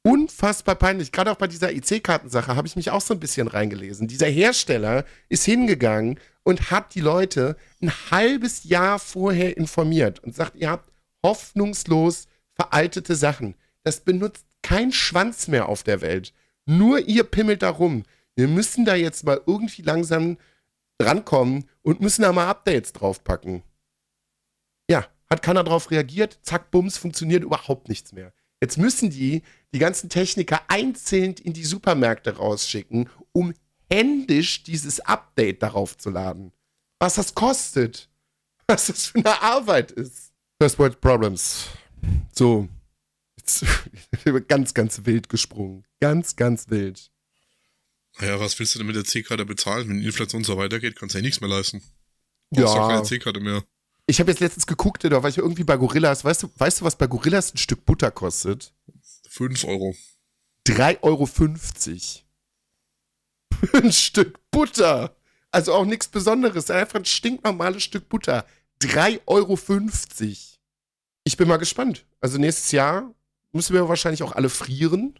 Unfassbar 0.03 0.75
peinlich. 0.75 1.11
Gerade 1.11 1.31
auch 1.31 1.35
bei 1.35 1.47
dieser 1.47 1.71
EC-Kartensache 1.73 2.55
habe 2.55 2.67
ich 2.67 2.75
mich 2.75 2.89
auch 2.89 3.01
so 3.01 3.13
ein 3.13 3.19
bisschen 3.19 3.47
reingelesen. 3.47 4.07
Dieser 4.07 4.27
Hersteller 4.27 5.05
ist 5.27 5.43
hingegangen 5.43 6.19
und 6.43 6.71
hat 6.71 6.95
die 6.95 7.01
Leute 7.01 7.57
ein 7.81 7.91
halbes 8.09 8.63
Jahr 8.63 8.97
vorher 8.97 9.57
informiert 9.57 10.23
und 10.23 10.35
sagt, 10.35 10.55
ihr 10.55 10.69
habt 10.71 10.91
hoffnungslos 11.23 12.28
veraltete 12.59 13.15
Sachen. 13.15 13.55
Das 13.83 14.01
benutzt 14.01 14.45
kein 14.61 14.91
Schwanz 14.91 15.47
mehr 15.47 15.69
auf 15.69 15.83
der 15.83 16.01
Welt. 16.01 16.33
Nur 16.65 16.99
ihr 17.07 17.23
pimmelt 17.23 17.61
da 17.61 17.69
rum. 17.69 18.03
Wir 18.35 18.47
müssen 18.47 18.83
da 18.83 18.95
jetzt 18.95 19.23
mal 19.23 19.41
irgendwie 19.45 19.81
langsam 19.81 20.37
rankommen 21.01 21.69
und 21.81 22.01
müssen 22.01 22.23
da 22.23 22.33
mal 22.33 22.49
Updates 22.49 22.91
draufpacken. 22.91 23.63
Ja, 24.89 25.07
hat 25.29 25.41
keiner 25.41 25.63
drauf 25.63 25.91
reagiert, 25.91 26.39
zack, 26.41 26.71
bums, 26.71 26.97
funktioniert 26.97 27.43
überhaupt 27.43 27.87
nichts 27.87 28.11
mehr. 28.11 28.33
Jetzt 28.61 28.77
müssen 28.77 29.09
die 29.09 29.43
die 29.73 29.79
ganzen 29.79 30.09
Techniker 30.09 30.61
einzeln 30.67 31.35
in 31.35 31.53
die 31.53 31.63
Supermärkte 31.63 32.35
rausschicken, 32.37 33.09
um 33.31 33.53
händisch 33.89 34.63
dieses 34.63 34.99
Update 34.99 35.63
darauf 35.63 35.97
zu 35.97 36.09
laden. 36.09 36.51
Was 36.99 37.15
das 37.15 37.33
kostet. 37.33 38.09
Was 38.67 38.87
das 38.87 39.05
für 39.07 39.19
eine 39.19 39.41
Arbeit 39.41 39.91
ist. 39.91 40.33
First 40.61 40.77
World 40.77 40.99
Problems. 40.99 41.69
So. 42.31 42.67
Jetzt 43.37 43.65
ganz, 44.47 44.73
ganz 44.73 45.05
wild 45.05 45.29
gesprungen. 45.29 45.85
Ganz, 45.99 46.35
ganz 46.35 46.69
wild. 46.69 47.11
Naja, 48.19 48.39
was 48.39 48.57
willst 48.59 48.75
du 48.75 48.79
denn 48.79 48.87
mit 48.87 48.95
der 48.95 49.05
C-Karte 49.05 49.45
bezahlen? 49.45 49.87
Wenn 49.87 49.99
die 49.99 50.05
Inflation 50.05 50.43
so 50.43 50.57
weitergeht, 50.57 50.95
kannst 50.97 51.15
du 51.15 51.19
ja 51.19 51.21
nichts 51.21 51.39
mehr 51.41 51.49
leisten. 51.49 51.81
Du 52.51 52.63
hast 52.63 52.73
doch 52.73 52.81
Ja. 52.81 52.87
keine 52.89 53.03
C-Karte 53.03 53.39
mehr. 53.39 53.63
Ich 54.07 54.19
habe 54.19 54.31
jetzt 54.31 54.39
letztens 54.39 54.65
geguckt, 54.67 55.03
da 55.03 55.21
war 55.23 55.29
ich 55.29 55.37
irgendwie 55.37 55.63
bei 55.63 55.77
Gorillas. 55.77 56.25
Weißt 56.25 56.43
du, 56.43 56.51
weißt 56.57 56.81
du, 56.81 56.85
was 56.85 56.95
bei 56.97 57.05
Gorillas 57.07 57.53
ein 57.53 57.57
Stück 57.57 57.85
Butter 57.85 58.09
kostet? 58.11 58.73
5 59.29 59.63
Euro. 59.65 59.95
3,50 60.67 61.03
Euro. 61.03 61.29
ein 63.83 63.91
Stück 63.91 64.39
Butter. 64.51 65.15
Also 65.51 65.73
auch 65.73 65.85
nichts 65.85 66.07
Besonderes. 66.07 66.71
Einfach 66.71 66.95
ein 66.99 67.05
stinknormales 67.05 67.83
Stück 67.83 68.09
Butter. 68.09 68.45
3,50 68.81 69.21
Euro. 69.27 69.57
Ich 71.29 71.37
bin 71.37 71.47
mal 71.47 71.57
gespannt. 71.57 72.07
Also 72.21 72.39
nächstes 72.39 72.71
Jahr 72.71 73.13
müssen 73.51 73.75
wir 73.75 73.87
wahrscheinlich 73.87 74.23
auch 74.23 74.31
alle 74.31 74.49
frieren. 74.49 75.19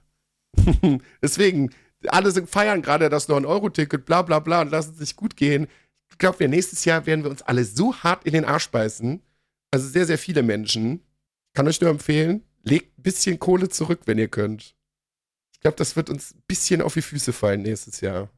Deswegen, 1.22 1.70
alle 2.08 2.32
sind 2.32 2.50
feiern 2.50 2.82
gerade 2.82 3.10
das 3.10 3.30
9-Euro-Ticket, 3.30 4.08
bla 4.08 4.24
bla 4.24 4.40
bla 4.40 4.62
und 4.62 4.72
lassen 4.72 4.96
sich 4.96 5.16
gut 5.16 5.38
gehen. 5.38 5.68
Ich 6.10 6.18
glaube, 6.18 6.48
nächstes 6.48 6.84
Jahr 6.84 7.06
werden 7.06 7.24
wir 7.24 7.30
uns 7.30 7.44
alle 7.44 7.64
so 7.64 7.96
hart 7.96 8.26
in 8.26 8.34
den 8.34 8.44
Arsch 8.44 8.70
beißen. 8.72 9.22
Also 9.70 9.88
sehr, 9.88 10.08
sehr 10.08 10.18
viele 10.18 10.42
Menschen. 10.42 11.06
Kann 11.54 11.68
euch 11.68 11.80
nur 11.80 11.92
empfehlen, 11.92 12.44
legt 12.64 12.98
ein 12.98 13.04
bisschen 13.04 13.38
Kohle 13.38 13.70
zurück, 13.70 14.00
wenn 14.06 14.18
ihr 14.18 14.30
könnt. 14.30 14.76
Ich 15.54 15.60
glaube, 15.60 15.78
das 15.78 15.96
wird 15.96 16.10
uns 16.10 16.34
ein 16.34 16.42
bisschen 16.48 16.82
auf 16.82 16.96
die 16.96 17.04
Füße 17.04 17.34
fallen 17.34 17.62
nächstes 17.62 18.02
Jahr. 18.02 18.32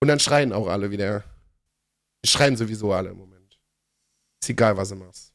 Und 0.00 0.08
dann 0.08 0.20
schreien 0.20 0.54
auch 0.54 0.68
alle 0.68 0.90
wieder. 0.90 1.22
Die 2.24 2.30
schreien 2.30 2.56
sowieso 2.56 2.94
alle 2.94 3.10
im 3.10 3.18
Moment. 3.18 3.60
Ist 4.42 4.48
egal, 4.48 4.78
was 4.78 4.88
du 4.88 4.96
machst. 4.96 5.29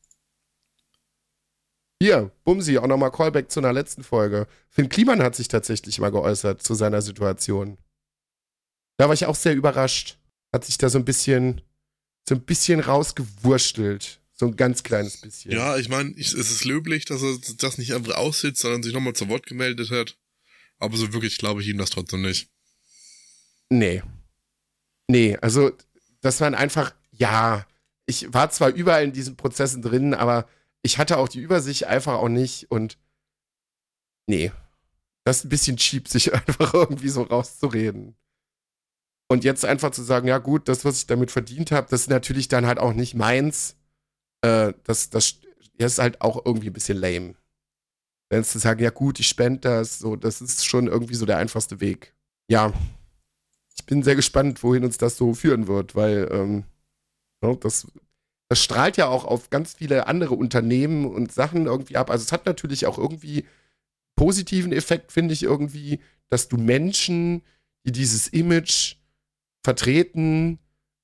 Hier, 2.01 2.31
Bumsi, 2.43 2.77
auch 2.77 2.87
nochmal 2.87 3.11
Callback 3.11 3.49
zu 3.49 3.59
einer 3.59 3.71
letzten 3.71 4.03
Folge. 4.03 4.47
Finn 4.69 4.89
Kliman 4.89 5.21
hat 5.21 5.35
sich 5.35 5.47
tatsächlich 5.47 5.99
mal 5.99 6.11
geäußert 6.11 6.61
zu 6.61 6.73
seiner 6.73 7.01
Situation. 7.01 7.77
Da 8.97 9.07
war 9.07 9.13
ich 9.13 9.25
auch 9.25 9.35
sehr 9.35 9.55
überrascht. 9.55 10.17
Hat 10.53 10.65
sich 10.65 10.77
da 10.77 10.89
so 10.89 10.97
ein 10.97 11.05
bisschen, 11.05 11.61
so 12.27 12.35
ein 12.35 12.41
bisschen 12.41 12.79
rausgewurstelt. 12.81 14.19
So 14.33 14.47
ein 14.47 14.57
ganz 14.57 14.83
kleines 14.83 15.21
bisschen. 15.21 15.51
Ja, 15.51 15.77
ich 15.77 15.87
meine, 15.87 16.13
es 16.17 16.33
ist 16.33 16.65
löblich, 16.65 17.05
dass 17.05 17.23
er 17.23 17.37
das 17.57 17.77
nicht 17.77 17.93
einfach 17.93 18.15
aussitzt, 18.15 18.61
sondern 18.61 18.83
sich 18.83 18.93
nochmal 18.93 19.13
zu 19.13 19.29
Wort 19.29 19.45
gemeldet 19.45 19.91
hat. 19.91 20.17
Aber 20.77 20.97
so 20.97 21.13
wirklich 21.13 21.37
glaube 21.37 21.61
ich 21.61 21.69
ihm 21.69 21.77
das 21.77 21.89
trotzdem 21.89 22.21
nicht. 22.21 22.49
Nee. 23.69 24.03
Nee, 25.07 25.37
also 25.37 25.71
das 26.19 26.41
waren 26.41 26.55
einfach, 26.55 26.93
ja, 27.11 27.65
ich 28.05 28.33
war 28.33 28.49
zwar 28.49 28.69
überall 28.69 29.05
in 29.05 29.13
diesen 29.13 29.37
Prozessen 29.37 29.81
drin, 29.81 30.13
aber 30.13 30.49
ich 30.85 30.99
hatte 30.99 31.17
auch 31.17 31.27
die 31.27 31.39
Übersicht 31.39 31.85
einfach 31.85 32.13
auch 32.13 32.29
nicht 32.29 32.69
und 32.69 32.99
nee. 34.27 34.51
Das 35.23 35.37
ist 35.37 35.45
ein 35.45 35.49
bisschen 35.49 35.77
cheap, 35.77 36.07
sich 36.07 36.31
einfach 36.47 36.75
irgendwie 36.75 37.09
so 37.09 37.23
rauszureden. 37.23 38.15
Und 39.27 39.43
jetzt 39.43 39.65
einfach 39.65 39.89
zu 39.89 40.03
sagen, 40.03 40.27
ja 40.27 40.37
gut, 40.37 40.69
das, 40.69 40.85
was 40.85 40.99
ich 40.99 41.07
damit 41.07 41.31
verdient 41.31 41.71
habe, 41.71 41.87
das 41.89 42.01
ist 42.01 42.09
natürlich 42.09 42.47
dann 42.47 42.67
halt 42.67 42.77
auch 42.77 42.93
nicht 42.93 43.15
meins. 43.15 43.75
Äh, 44.41 44.73
das, 44.83 45.09
das, 45.09 45.39
das 45.79 45.93
ist 45.93 45.99
halt 45.99 46.21
auch 46.21 46.45
irgendwie 46.45 46.69
ein 46.69 46.73
bisschen 46.73 46.99
lame. 46.99 47.33
Wenn 48.29 48.41
es 48.41 48.51
zu 48.51 48.59
sagen, 48.59 48.83
ja 48.83 48.91
gut, 48.91 49.19
ich 49.19 49.27
spende 49.27 49.61
das, 49.61 49.97
so, 49.97 50.15
das 50.15 50.39
ist 50.39 50.65
schon 50.67 50.85
irgendwie 50.85 51.15
so 51.15 51.25
der 51.25 51.37
einfachste 51.37 51.79
Weg. 51.79 52.13
Ja, 52.47 52.71
ich 53.75 53.87
bin 53.87 54.03
sehr 54.03 54.15
gespannt, 54.15 54.61
wohin 54.61 54.85
uns 54.85 54.99
das 54.99 55.17
so 55.17 55.33
führen 55.33 55.67
wird, 55.67 55.95
weil 55.95 56.29
ähm, 56.31 56.63
ja, 57.41 57.55
das, 57.55 57.87
das 58.47 58.63
strahlt 58.63 58.97
ja 58.97 59.07
auch 59.07 59.25
auf 59.25 59.49
ganz 59.49 59.73
viele 59.73 60.07
andere 60.07 60.35
Unternehmen 60.35 61.05
und 61.05 61.31
Sachen 61.31 61.65
irgendwie 61.65 61.97
ab. 61.97 62.11
Also 62.11 62.23
es 62.23 62.31
hat 62.31 62.45
natürlich 62.45 62.85
auch 62.85 62.97
irgendwie 62.97 63.45
positiven 64.15 64.71
Effekt, 64.71 65.11
finde 65.11 65.33
ich 65.33 65.43
irgendwie, 65.43 65.99
dass 66.29 66.47
du 66.47 66.57
Menschen, 66.57 67.41
die 67.85 67.91
dieses 67.91 68.27
Image 68.27 68.95
vertreten, 69.63 70.59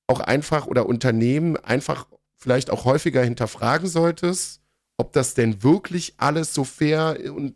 auch 0.06 0.20
einfach 0.20 0.66
oder 0.66 0.86
Unternehmen 0.86 1.56
einfach 1.56 2.06
vielleicht 2.36 2.70
auch 2.70 2.84
häufiger 2.84 3.22
hinterfragen 3.22 3.88
solltest, 3.88 4.60
ob 4.96 5.12
das 5.12 5.34
denn 5.34 5.62
wirklich 5.62 6.14
alles 6.18 6.54
so 6.54 6.64
fair 6.64 7.18
und 7.34 7.54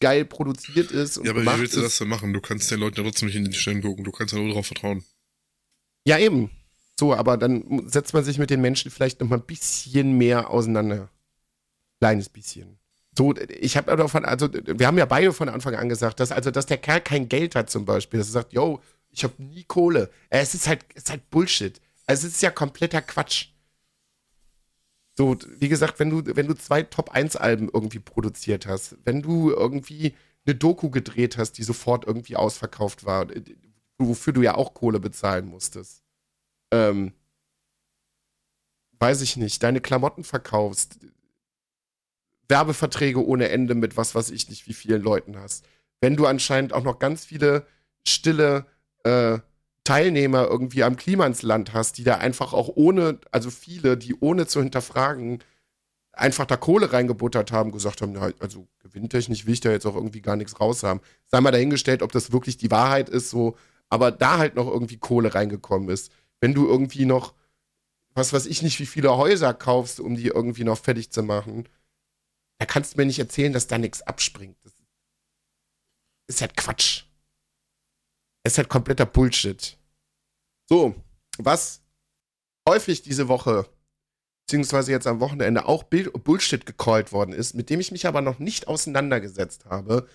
geil 0.00 0.24
produziert 0.24 0.90
ist 0.90 1.16
und 1.16 1.24
Ja, 1.24 1.32
aber 1.32 1.42
wie 1.42 1.60
willst 1.60 1.76
du 1.76 1.80
das 1.80 1.98
denn 1.98 2.08
machen? 2.08 2.32
Du 2.32 2.40
kannst 2.40 2.70
den 2.70 2.80
Leuten 2.80 2.96
ja 2.96 3.02
trotzdem 3.02 3.26
nicht 3.26 3.36
in 3.36 3.44
die 3.44 3.52
Stirn 3.54 3.82
gucken. 3.82 4.04
Du 4.04 4.12
kannst 4.12 4.34
ja 4.34 4.38
nur 4.38 4.48
darauf 4.48 4.66
vertrauen. 4.66 5.04
Ja, 6.06 6.18
eben. 6.18 6.50
So, 6.98 7.14
aber 7.14 7.36
dann 7.36 7.88
setzt 7.88 8.14
man 8.14 8.24
sich 8.24 8.38
mit 8.38 8.50
den 8.50 8.60
Menschen 8.60 8.90
vielleicht 8.90 9.20
noch 9.20 9.28
mal 9.28 9.36
ein 9.36 9.46
bisschen 9.46 10.16
mehr 10.16 10.50
auseinander. 10.50 11.10
Kleines 12.00 12.28
bisschen. 12.28 12.78
So, 13.16 13.34
ich 13.36 13.76
habe 13.76 13.96
davon, 13.96 14.24
also 14.24 14.48
wir 14.52 14.86
haben 14.86 14.98
ja 14.98 15.06
beide 15.06 15.32
von 15.32 15.48
Anfang 15.48 15.74
an 15.74 15.88
gesagt, 15.88 16.20
dass 16.20 16.32
also 16.32 16.50
dass 16.50 16.66
der 16.66 16.78
Kerl 16.78 17.00
kein 17.00 17.28
Geld 17.28 17.54
hat 17.54 17.70
zum 17.70 17.84
Beispiel, 17.84 18.18
dass 18.18 18.28
er 18.28 18.32
sagt, 18.32 18.52
yo, 18.52 18.80
ich 19.10 19.24
habe 19.24 19.42
nie 19.42 19.64
Kohle. 19.64 20.10
Äh, 20.28 20.40
Es 20.40 20.54
ist 20.54 20.68
halt, 20.68 20.84
es 20.94 21.04
ist 21.04 21.10
halt 21.10 21.30
Bullshit. 21.30 21.80
Also 22.06 22.26
es 22.26 22.34
ist 22.34 22.42
ja 22.42 22.50
kompletter 22.50 23.02
Quatsch. 23.02 23.48
So, 25.16 25.36
wie 25.58 25.68
gesagt, 25.68 25.98
wenn 25.98 26.10
du, 26.10 26.36
wenn 26.36 26.46
du 26.46 26.54
zwei 26.54 26.82
Top-1-Alben 26.82 27.70
irgendwie 27.72 28.00
produziert 28.00 28.66
hast, 28.66 28.96
wenn 29.04 29.22
du 29.22 29.50
irgendwie 29.50 30.14
eine 30.44 30.54
Doku 30.54 30.90
gedreht 30.90 31.38
hast, 31.38 31.52
die 31.52 31.62
sofort 31.62 32.06
irgendwie 32.06 32.36
ausverkauft 32.36 33.06
war, 33.06 33.26
wofür 33.98 34.34
du 34.34 34.42
ja 34.42 34.54
auch 34.56 34.74
Kohle 34.74 35.00
bezahlen 35.00 35.46
musstest. 35.46 36.02
Ähm, 36.72 37.12
weiß 38.98 39.20
ich 39.22 39.36
nicht, 39.36 39.62
deine 39.62 39.80
Klamotten 39.80 40.24
verkaufst, 40.24 40.98
Werbeverträge 42.48 43.24
ohne 43.24 43.48
Ende 43.48 43.74
mit 43.74 43.96
was 43.96 44.14
weiß 44.14 44.30
ich 44.30 44.48
nicht, 44.48 44.66
wie 44.68 44.74
vielen 44.74 45.02
Leuten 45.02 45.38
hast. 45.38 45.66
Wenn 46.00 46.16
du 46.16 46.26
anscheinend 46.26 46.72
auch 46.72 46.84
noch 46.84 46.98
ganz 46.98 47.24
viele 47.24 47.66
stille 48.06 48.66
äh, 49.04 49.38
Teilnehmer 49.84 50.46
irgendwie 50.46 50.82
am 50.82 50.96
Klimansland 50.96 51.72
hast, 51.72 51.98
die 51.98 52.04
da 52.04 52.16
einfach 52.16 52.52
auch 52.52 52.70
ohne, 52.74 53.20
also 53.30 53.50
viele, 53.50 53.96
die 53.96 54.16
ohne 54.20 54.46
zu 54.46 54.60
hinterfragen, 54.60 55.42
einfach 56.12 56.46
da 56.46 56.56
Kohle 56.56 56.92
reingebuttert 56.92 57.52
haben, 57.52 57.72
gesagt 57.72 58.02
haben, 58.02 58.12
na, 58.12 58.30
also 58.40 58.66
gewinntechnisch 58.80 59.46
will 59.46 59.52
ich 59.52 59.60
da 59.60 59.70
jetzt 59.70 59.86
auch 59.86 59.94
irgendwie 59.94 60.22
gar 60.22 60.36
nichts 60.36 60.58
raus 60.60 60.82
haben. 60.82 61.00
Sei 61.26 61.40
mal 61.40 61.52
dahingestellt, 61.52 62.02
ob 62.02 62.12
das 62.12 62.32
wirklich 62.32 62.56
die 62.56 62.70
Wahrheit 62.70 63.08
ist, 63.08 63.30
so, 63.30 63.56
aber 63.88 64.10
da 64.10 64.38
halt 64.38 64.56
noch 64.56 64.66
irgendwie 64.66 64.96
Kohle 64.96 65.34
reingekommen 65.34 65.88
ist. 65.88 66.10
Wenn 66.40 66.54
du 66.54 66.66
irgendwie 66.66 67.04
noch, 67.04 67.34
was 68.14 68.32
weiß 68.32 68.46
ich 68.46 68.62
nicht, 68.62 68.80
wie 68.80 68.86
viele 68.86 69.16
Häuser 69.16 69.54
kaufst, 69.54 70.00
um 70.00 70.16
die 70.16 70.26
irgendwie 70.26 70.64
noch 70.64 70.78
fertig 70.78 71.10
zu 71.10 71.22
machen, 71.22 71.68
da 72.58 72.66
kannst 72.66 72.94
du 72.94 72.98
mir 72.98 73.06
nicht 73.06 73.18
erzählen, 73.18 73.52
dass 73.52 73.66
da 73.66 73.78
nichts 73.78 74.02
abspringt. 74.02 74.56
Das 74.64 74.74
ist 76.28 76.40
halt 76.40 76.56
Quatsch. 76.56 77.04
Das 78.42 78.54
ist 78.54 78.58
halt 78.58 78.68
kompletter 78.68 79.06
Bullshit. 79.06 79.76
So, 80.68 80.94
was 81.38 81.82
häufig 82.68 83.02
diese 83.02 83.28
Woche, 83.28 83.68
beziehungsweise 84.46 84.92
jetzt 84.92 85.06
am 85.06 85.20
Wochenende 85.20 85.66
auch 85.66 85.84
Bullshit 85.84 86.64
gecallt 86.66 87.12
worden 87.12 87.32
ist, 87.32 87.54
mit 87.54 87.70
dem 87.70 87.80
ich 87.80 87.92
mich 87.92 88.06
aber 88.06 88.20
noch 88.20 88.38
nicht 88.38 88.68
auseinandergesetzt 88.68 89.66
habe, 89.66 90.08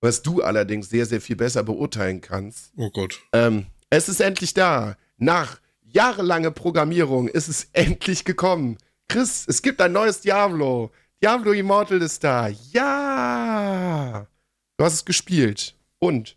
was 0.00 0.22
du 0.22 0.42
allerdings 0.42 0.88
sehr, 0.90 1.06
sehr 1.06 1.20
viel 1.20 1.36
besser 1.36 1.62
beurteilen 1.62 2.20
kannst. 2.20 2.72
Oh 2.76 2.90
Gott. 2.90 3.20
Ähm, 3.32 3.66
es 3.90 4.08
ist 4.08 4.20
endlich 4.20 4.54
da. 4.54 4.96
Nach 5.16 5.60
jahrelange 5.94 6.50
Programmierung 6.50 7.28
ist 7.28 7.48
es 7.48 7.68
endlich 7.72 8.24
gekommen. 8.24 8.78
Chris, 9.08 9.44
es 9.48 9.62
gibt 9.62 9.80
ein 9.80 9.92
neues 9.92 10.20
Diablo. 10.20 10.92
Diablo 11.22 11.52
Immortal 11.52 12.02
ist 12.02 12.22
da. 12.24 12.48
Ja. 12.48 14.28
Du 14.76 14.84
hast 14.84 14.94
es 14.94 15.04
gespielt. 15.04 15.76
Und? 15.98 16.36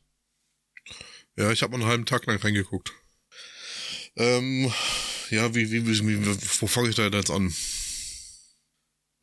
Ja, 1.36 1.52
ich 1.52 1.62
habe 1.62 1.74
einen 1.74 1.86
halben 1.86 2.06
Tag 2.06 2.26
lang 2.26 2.38
reingeguckt. 2.38 2.94
Ähm, 4.16 4.72
ja, 5.30 5.54
wie, 5.54 5.72
wie, 5.72 5.86
wie, 5.86 6.08
wie 6.08 6.62
wo 6.62 6.68
fange 6.68 6.90
ich 6.90 6.96
da 6.96 7.08
jetzt 7.08 7.30
an? 7.30 7.54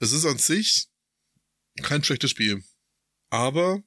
Es 0.01 0.13
ist 0.13 0.27
an 0.27 0.39
sich 0.39 0.89
kein 1.83 2.05
schlechtes 2.05 2.31
Spiel. 2.31 2.63
Aber 3.31 3.83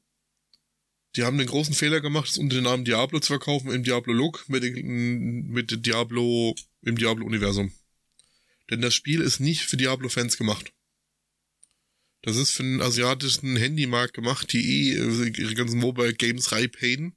die 1.18 1.24
haben 1.24 1.38
den 1.38 1.48
großen 1.48 1.74
Fehler 1.74 2.00
gemacht, 2.00 2.30
es 2.30 2.38
unter 2.38 2.56
den 2.56 2.64
Namen 2.64 2.86
Diablo 2.86 3.20
zu 3.20 3.28
verkaufen 3.28 3.72
im 3.72 3.84
Diablo-Look 3.84 4.48
mit, 4.48 4.64
mit 4.84 5.86
Diablo 5.86 6.56
im 6.84 6.96
Diablo-Universum. 6.96 7.72
Denn 8.70 8.82
das 8.82 8.94
Spiel 8.94 9.22
ist 9.22 9.40
nicht 9.40 9.64
für 9.64 9.78
Diablo-Fans 9.78 10.38
gemacht. 10.38 10.74
Das 12.22 12.36
ist 12.38 12.52
für 12.52 12.64
den 12.64 12.82
asiatischen 12.82 13.56
Handymarkt 13.58 14.14
gemacht, 14.14 14.52
die 14.54 14.92
eh 14.92 14.94
ihre 14.96 15.56
ganzen 15.56 15.80
Mobile 15.80 16.14
Games 16.14 16.52
reinpayen. 16.52 17.16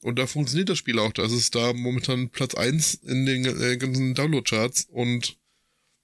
Und 0.00 0.18
da 0.18 0.26
funktioniert 0.26 0.68
das 0.68 0.78
Spiel 0.78 0.98
auch. 0.98 1.12
Das 1.12 1.32
ist 1.32 1.54
da 1.54 1.72
momentan 1.72 2.30
Platz 2.30 2.54
eins 2.54 2.94
in 2.94 3.24
den 3.24 3.44
äh, 3.44 3.76
ganzen 3.76 4.14
Download-Charts 4.14 4.86
und 4.90 5.38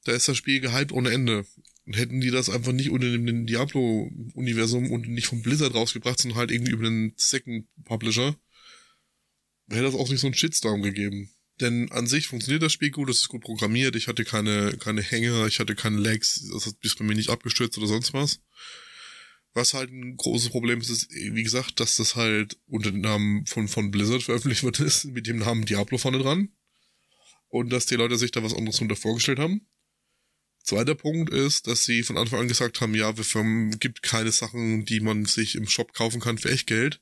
da 0.04 0.12
ist 0.12 0.28
das 0.28 0.36
Spiel 0.36 0.60
gehypt 0.60 0.92
ohne 0.92 1.10
Ende. 1.10 1.44
Und 1.86 1.96
hätten 1.96 2.20
die 2.20 2.30
das 2.30 2.50
einfach 2.50 2.72
nicht 2.72 2.90
unter 2.90 3.10
dem 3.10 3.46
Diablo-Universum 3.46 4.90
und 4.90 5.08
nicht 5.08 5.26
vom 5.26 5.42
Blizzard 5.42 5.74
rausgebracht, 5.74 6.20
sondern 6.20 6.38
halt 6.38 6.50
irgendwie 6.50 6.72
über 6.72 6.84
den 6.84 7.14
Second 7.16 7.66
Publisher, 7.84 8.36
hätte 9.70 9.82
das 9.82 9.94
auch 9.94 10.08
nicht 10.08 10.20
so 10.20 10.26
einen 10.26 10.34
Shitstorm 10.34 10.82
gegeben. 10.82 11.30
Denn 11.60 11.90
an 11.92 12.06
sich 12.06 12.26
funktioniert 12.26 12.62
das 12.62 12.72
Spiel 12.72 12.90
gut, 12.90 13.10
es 13.10 13.18
ist 13.18 13.28
gut 13.28 13.42
programmiert, 13.42 13.94
ich 13.94 14.08
hatte 14.08 14.24
keine, 14.24 14.76
keine 14.78 15.02
Hänge, 15.02 15.46
ich 15.46 15.58
hatte 15.58 15.74
keine 15.74 15.98
Lags, 15.98 16.48
das 16.52 16.66
hat 16.66 16.80
bis 16.80 16.96
bei 16.96 17.04
mir 17.04 17.14
nicht 17.14 17.28
abgestürzt 17.28 17.76
oder 17.76 17.86
sonst 17.86 18.14
was. 18.14 18.40
Was 19.52 19.74
halt 19.74 19.90
ein 19.90 20.16
großes 20.16 20.50
Problem 20.50 20.80
ist, 20.80 20.90
ist, 20.90 21.10
wie 21.10 21.42
gesagt, 21.42 21.80
dass 21.80 21.96
das 21.96 22.14
halt 22.14 22.56
unter 22.66 22.92
dem 22.92 23.00
Namen 23.00 23.44
von, 23.46 23.68
von 23.68 23.90
Blizzard 23.90 24.22
veröffentlicht 24.22 24.62
wird, 24.62 24.80
ist, 24.80 25.04
mit 25.06 25.26
dem 25.26 25.38
Namen 25.38 25.66
Diablo 25.66 25.98
vorne 25.98 26.18
dran. 26.18 26.50
Und 27.48 27.70
dass 27.70 27.86
die 27.86 27.96
Leute 27.96 28.16
sich 28.16 28.30
da 28.30 28.42
was 28.42 28.54
anderes 28.54 28.76
drunter 28.76 28.96
vorgestellt 28.96 29.40
haben. 29.40 29.66
Zweiter 30.62 30.94
Punkt 30.94 31.32
ist, 31.32 31.66
dass 31.66 31.84
sie 31.84 32.02
von 32.02 32.16
Anfang 32.16 32.40
an 32.40 32.48
gesagt 32.48 32.80
haben, 32.80 32.94
ja, 32.94 33.16
wir 33.16 33.78
gibt 33.78 34.02
keine 34.02 34.30
Sachen, 34.30 34.84
die 34.84 35.00
man 35.00 35.24
sich 35.24 35.54
im 35.54 35.68
Shop 35.68 35.94
kaufen 35.94 36.20
kann 36.20 36.38
für 36.38 36.50
Echtgeld. 36.50 37.00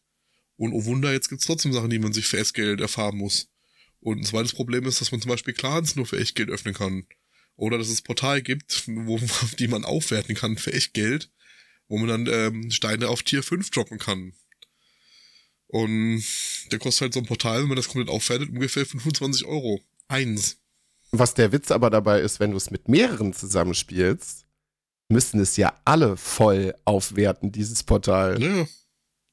Und 0.56 0.72
oh 0.72 0.84
Wunder, 0.84 1.12
jetzt 1.12 1.28
gibt's 1.28 1.46
trotzdem 1.46 1.72
Sachen, 1.72 1.90
die 1.90 1.98
man 1.98 2.12
sich 2.12 2.26
für 2.26 2.38
Echtgeld 2.38 2.80
erfahren 2.80 3.16
muss. 3.16 3.48
Und 4.00 4.18
ein 4.18 4.24
zweites 4.24 4.52
Problem 4.52 4.86
ist, 4.86 5.00
dass 5.00 5.12
man 5.12 5.20
zum 5.20 5.30
Beispiel 5.30 5.54
Clans 5.54 5.96
nur 5.96 6.06
für 6.06 6.18
Echtgeld 6.18 6.50
öffnen 6.50 6.74
kann. 6.74 7.06
Oder 7.56 7.78
dass 7.78 7.88
es 7.88 8.02
Portal 8.02 8.42
gibt, 8.42 8.84
wo, 8.86 9.18
die 9.58 9.68
man 9.68 9.84
aufwerten 9.84 10.34
kann 10.34 10.56
für 10.56 10.72
Echtgeld, 10.72 11.30
wo 11.88 11.98
man 11.98 12.08
dann 12.08 12.26
ähm, 12.26 12.70
Steine 12.70 13.08
auf 13.08 13.22
Tier 13.22 13.42
5 13.42 13.70
droppen 13.70 13.98
kann. 13.98 14.32
Und 15.66 16.24
der 16.72 16.78
kostet 16.78 17.02
halt 17.02 17.14
so 17.14 17.20
ein 17.20 17.26
Portal, 17.26 17.60
wenn 17.60 17.68
man 17.68 17.76
das 17.76 17.88
komplett 17.88 18.08
aufwertet, 18.08 18.48
ungefähr 18.48 18.86
25 18.86 19.44
Euro. 19.44 19.80
Eins. 20.06 20.58
Was 21.10 21.34
der 21.34 21.52
Witz 21.52 21.70
aber 21.70 21.90
dabei 21.90 22.20
ist, 22.20 22.40
wenn 22.40 22.50
du 22.50 22.56
es 22.56 22.70
mit 22.70 22.88
mehreren 22.88 23.32
zusammenspielst, 23.32 24.46
müssen 25.08 25.40
es 25.40 25.56
ja 25.56 25.72
alle 25.84 26.16
voll 26.16 26.74
aufwerten, 26.84 27.50
dieses 27.50 27.82
Portal. 27.82 28.42
Ja. 28.42 28.66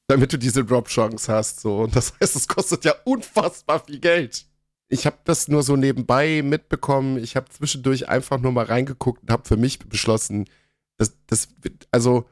Damit 0.08 0.32
du 0.32 0.38
diese 0.38 0.64
Drop-Chance 0.64 1.34
hast. 1.34 1.60
So. 1.60 1.80
Und 1.80 1.96
das 1.96 2.14
heißt, 2.20 2.36
es 2.36 2.48
kostet 2.48 2.86
ja 2.86 2.94
unfassbar 3.04 3.84
viel 3.84 4.00
Geld. 4.00 4.46
Ich 4.88 5.06
habe 5.06 5.18
das 5.24 5.48
nur 5.48 5.64
so 5.64 5.76
nebenbei 5.76 6.42
mitbekommen. 6.44 7.18
Ich 7.18 7.36
habe 7.36 7.50
zwischendurch 7.50 8.08
einfach 8.08 8.40
nur 8.40 8.52
mal 8.52 8.66
reingeguckt 8.66 9.24
und 9.24 9.32
habe 9.32 9.48
für 9.48 9.58
mich 9.58 9.80
beschlossen, 9.80 10.46
dass 10.98 11.14
das, 11.26 11.50
also 11.92 12.30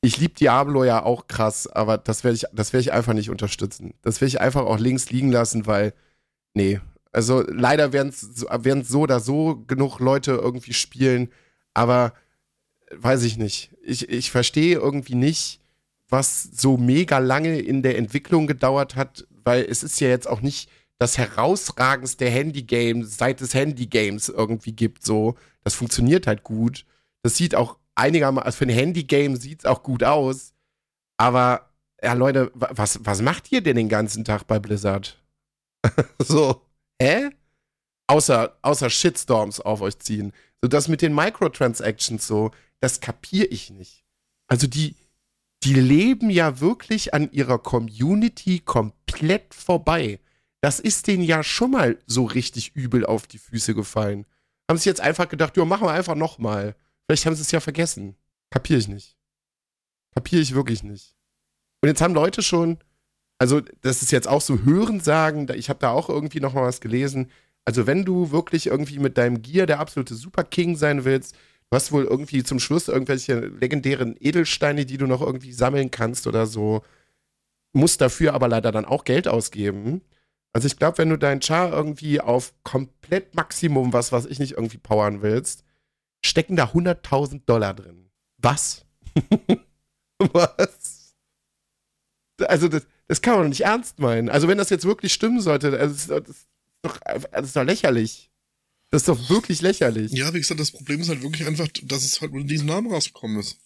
ich 0.00 0.18
liebe 0.18 0.34
Diablo 0.34 0.84
ja 0.84 1.02
auch 1.02 1.28
krass, 1.28 1.66
aber 1.66 1.98
das 1.98 2.24
werde 2.24 2.36
ich, 2.36 2.44
das 2.52 2.72
werde 2.72 2.82
ich 2.82 2.92
einfach 2.92 3.12
nicht 3.12 3.30
unterstützen. 3.30 3.94
Das 4.02 4.20
werde 4.20 4.28
ich 4.28 4.40
einfach 4.40 4.62
auch 4.62 4.78
links 4.78 5.10
liegen 5.10 5.30
lassen, 5.30 5.66
weil, 5.66 5.94
nee, 6.54 6.80
also 7.14 7.44
leider 7.46 7.92
werden 7.92 8.08
es 8.10 8.88
so 8.88 9.00
oder 9.00 9.20
so 9.20 9.64
genug 9.66 10.00
Leute 10.00 10.32
irgendwie 10.32 10.72
spielen, 10.72 11.30
aber 11.72 12.12
weiß 12.90 13.22
ich 13.22 13.36
nicht. 13.36 13.70
Ich, 13.82 14.08
ich 14.08 14.30
verstehe 14.30 14.76
irgendwie 14.76 15.14
nicht, 15.14 15.60
was 16.08 16.42
so 16.42 16.76
mega 16.76 17.18
lange 17.18 17.58
in 17.58 17.82
der 17.82 17.98
Entwicklung 17.98 18.46
gedauert 18.46 18.96
hat, 18.96 19.26
weil 19.30 19.64
es 19.64 19.82
ist 19.82 20.00
ja 20.00 20.08
jetzt 20.08 20.28
auch 20.28 20.40
nicht 20.40 20.68
das 20.98 21.18
herausragendste 21.18 22.26
Handy-Game 22.26 23.04
seit 23.04 23.40
es 23.40 23.54
Handy-Games 23.54 24.28
irgendwie 24.28 24.72
gibt. 24.72 25.04
So, 25.04 25.36
das 25.62 25.74
funktioniert 25.74 26.26
halt 26.26 26.42
gut. 26.42 26.84
Das 27.22 27.36
sieht 27.36 27.54
auch 27.54 27.78
einigermaßen, 27.94 28.46
also 28.46 28.58
für 28.58 28.66
ein 28.66 28.70
Handy-Game 28.70 29.36
sieht 29.36 29.60
es 29.60 29.64
auch 29.66 29.82
gut 29.82 30.02
aus. 30.02 30.54
Aber, 31.16 31.70
ja, 32.02 32.12
Leute, 32.14 32.50
was, 32.54 33.00
was 33.04 33.22
macht 33.22 33.52
ihr 33.52 33.60
denn 33.60 33.76
den 33.76 33.88
ganzen 33.88 34.24
Tag 34.24 34.46
bei 34.46 34.58
Blizzard? 34.58 35.22
so, 36.18 36.62
hä? 37.00 37.30
Außer, 38.06 38.58
außer 38.62 38.90
Shitstorms 38.90 39.60
auf 39.60 39.80
euch 39.80 39.98
ziehen. 39.98 40.32
So, 40.62 40.68
das 40.68 40.88
mit 40.88 41.02
den 41.02 41.14
Microtransactions 41.14 42.26
so, 42.26 42.50
das 42.80 43.00
kapiere 43.00 43.46
ich 43.46 43.70
nicht. 43.70 44.04
Also 44.46 44.66
die, 44.66 44.96
die 45.62 45.74
leben 45.74 46.28
ja 46.28 46.60
wirklich 46.60 47.14
an 47.14 47.32
ihrer 47.32 47.58
Community 47.58 48.60
komplett 48.60 49.54
vorbei. 49.54 50.20
Das 50.60 50.80
ist 50.80 51.06
denen 51.06 51.22
ja 51.22 51.42
schon 51.42 51.72
mal 51.72 51.98
so 52.06 52.24
richtig 52.24 52.74
übel 52.74 53.06
auf 53.06 53.26
die 53.26 53.38
Füße 53.38 53.74
gefallen. 53.74 54.26
Haben 54.70 54.78
sie 54.78 54.88
jetzt 54.88 55.00
einfach 55.00 55.28
gedacht, 55.28 55.56
ja, 55.56 55.64
machen 55.64 55.86
wir 55.86 55.92
einfach 55.92 56.14
nochmal. 56.14 56.76
Vielleicht 57.06 57.26
haben 57.26 57.34
sie 57.34 57.42
es 57.42 57.50
ja 57.50 57.60
vergessen. 57.60 58.16
Kapiere 58.50 58.78
ich 58.78 58.88
nicht. 58.88 59.16
Kapiere 60.14 60.42
ich 60.42 60.54
wirklich 60.54 60.82
nicht. 60.82 61.16
Und 61.82 61.88
jetzt 61.88 62.00
haben 62.00 62.14
Leute 62.14 62.42
schon, 62.42 62.78
also 63.38 63.60
das 63.80 64.02
ist 64.02 64.12
jetzt 64.12 64.28
auch 64.28 64.40
so 64.40 64.60
Hörensagen, 64.64 65.48
ich 65.54 65.68
habe 65.68 65.80
da 65.80 65.90
auch 65.90 66.08
irgendwie 66.08 66.40
noch 66.40 66.54
mal 66.54 66.62
was 66.64 66.80
gelesen. 66.80 67.30
Also 67.64 67.86
wenn 67.86 68.04
du 68.04 68.30
wirklich 68.30 68.66
irgendwie 68.66 68.98
mit 68.98 69.18
deinem 69.18 69.42
Gear 69.42 69.66
der 69.66 69.80
absolute 69.80 70.14
Super 70.14 70.44
King 70.44 70.76
sein 70.76 71.04
willst, 71.04 71.34
du 71.34 71.76
hast 71.76 71.92
wohl 71.92 72.04
irgendwie 72.04 72.42
zum 72.44 72.58
Schluss 72.60 72.88
irgendwelche 72.88 73.40
legendären 73.40 74.16
Edelsteine, 74.18 74.86
die 74.86 74.98
du 74.98 75.06
noch 75.06 75.22
irgendwie 75.22 75.52
sammeln 75.52 75.90
kannst 75.90 76.26
oder 76.26 76.46
so, 76.46 76.82
musst 77.72 78.00
dafür 78.00 78.34
aber 78.34 78.48
leider 78.48 78.70
dann 78.72 78.84
auch 78.84 79.04
Geld 79.04 79.28
ausgeben. 79.28 80.02
Also 80.52 80.66
ich 80.66 80.76
glaube, 80.76 80.98
wenn 80.98 81.10
du 81.10 81.18
deinen 81.18 81.42
Char 81.42 81.72
irgendwie 81.72 82.20
auf 82.20 82.54
komplett 82.62 83.34
Maximum, 83.34 83.92
was 83.92 84.12
was 84.12 84.26
ich 84.26 84.38
nicht 84.38 84.52
irgendwie 84.52 84.78
powern 84.78 85.22
willst, 85.22 85.64
stecken 86.24 86.56
da 86.56 86.66
100.000 86.66 87.42
Dollar 87.46 87.74
drin. 87.74 88.10
Was? 88.38 88.86
was? 90.18 91.14
Also 92.46 92.68
das, 92.68 92.86
das 93.08 93.22
kann 93.22 93.34
man 93.34 93.42
doch 93.44 93.48
nicht 93.50 93.62
ernst 93.62 93.98
meinen. 93.98 94.28
Also 94.28 94.48
wenn 94.48 94.58
das 94.58 94.70
jetzt 94.70 94.84
wirklich 94.84 95.12
stimmen 95.12 95.40
sollte, 95.40 95.78
also 95.78 95.94
das, 95.94 96.28
ist 96.28 96.46
doch, 96.82 96.98
das 97.32 97.46
ist 97.46 97.56
doch 97.56 97.64
lächerlich. 97.64 98.30
Das 98.90 99.02
ist 99.02 99.08
doch 99.08 99.28
wirklich 99.28 99.60
lächerlich. 99.60 100.12
Ja, 100.12 100.32
wie 100.32 100.38
gesagt, 100.38 100.60
das 100.60 100.70
Problem 100.70 101.00
ist 101.00 101.08
halt 101.08 101.22
wirklich 101.22 101.46
einfach, 101.46 101.68
dass 101.82 102.04
es 102.04 102.20
halt 102.20 102.32
unter 102.32 102.46
diesen 102.46 102.68
Namen 102.68 102.90
rausgekommen 102.90 103.40
ist. 103.40 103.58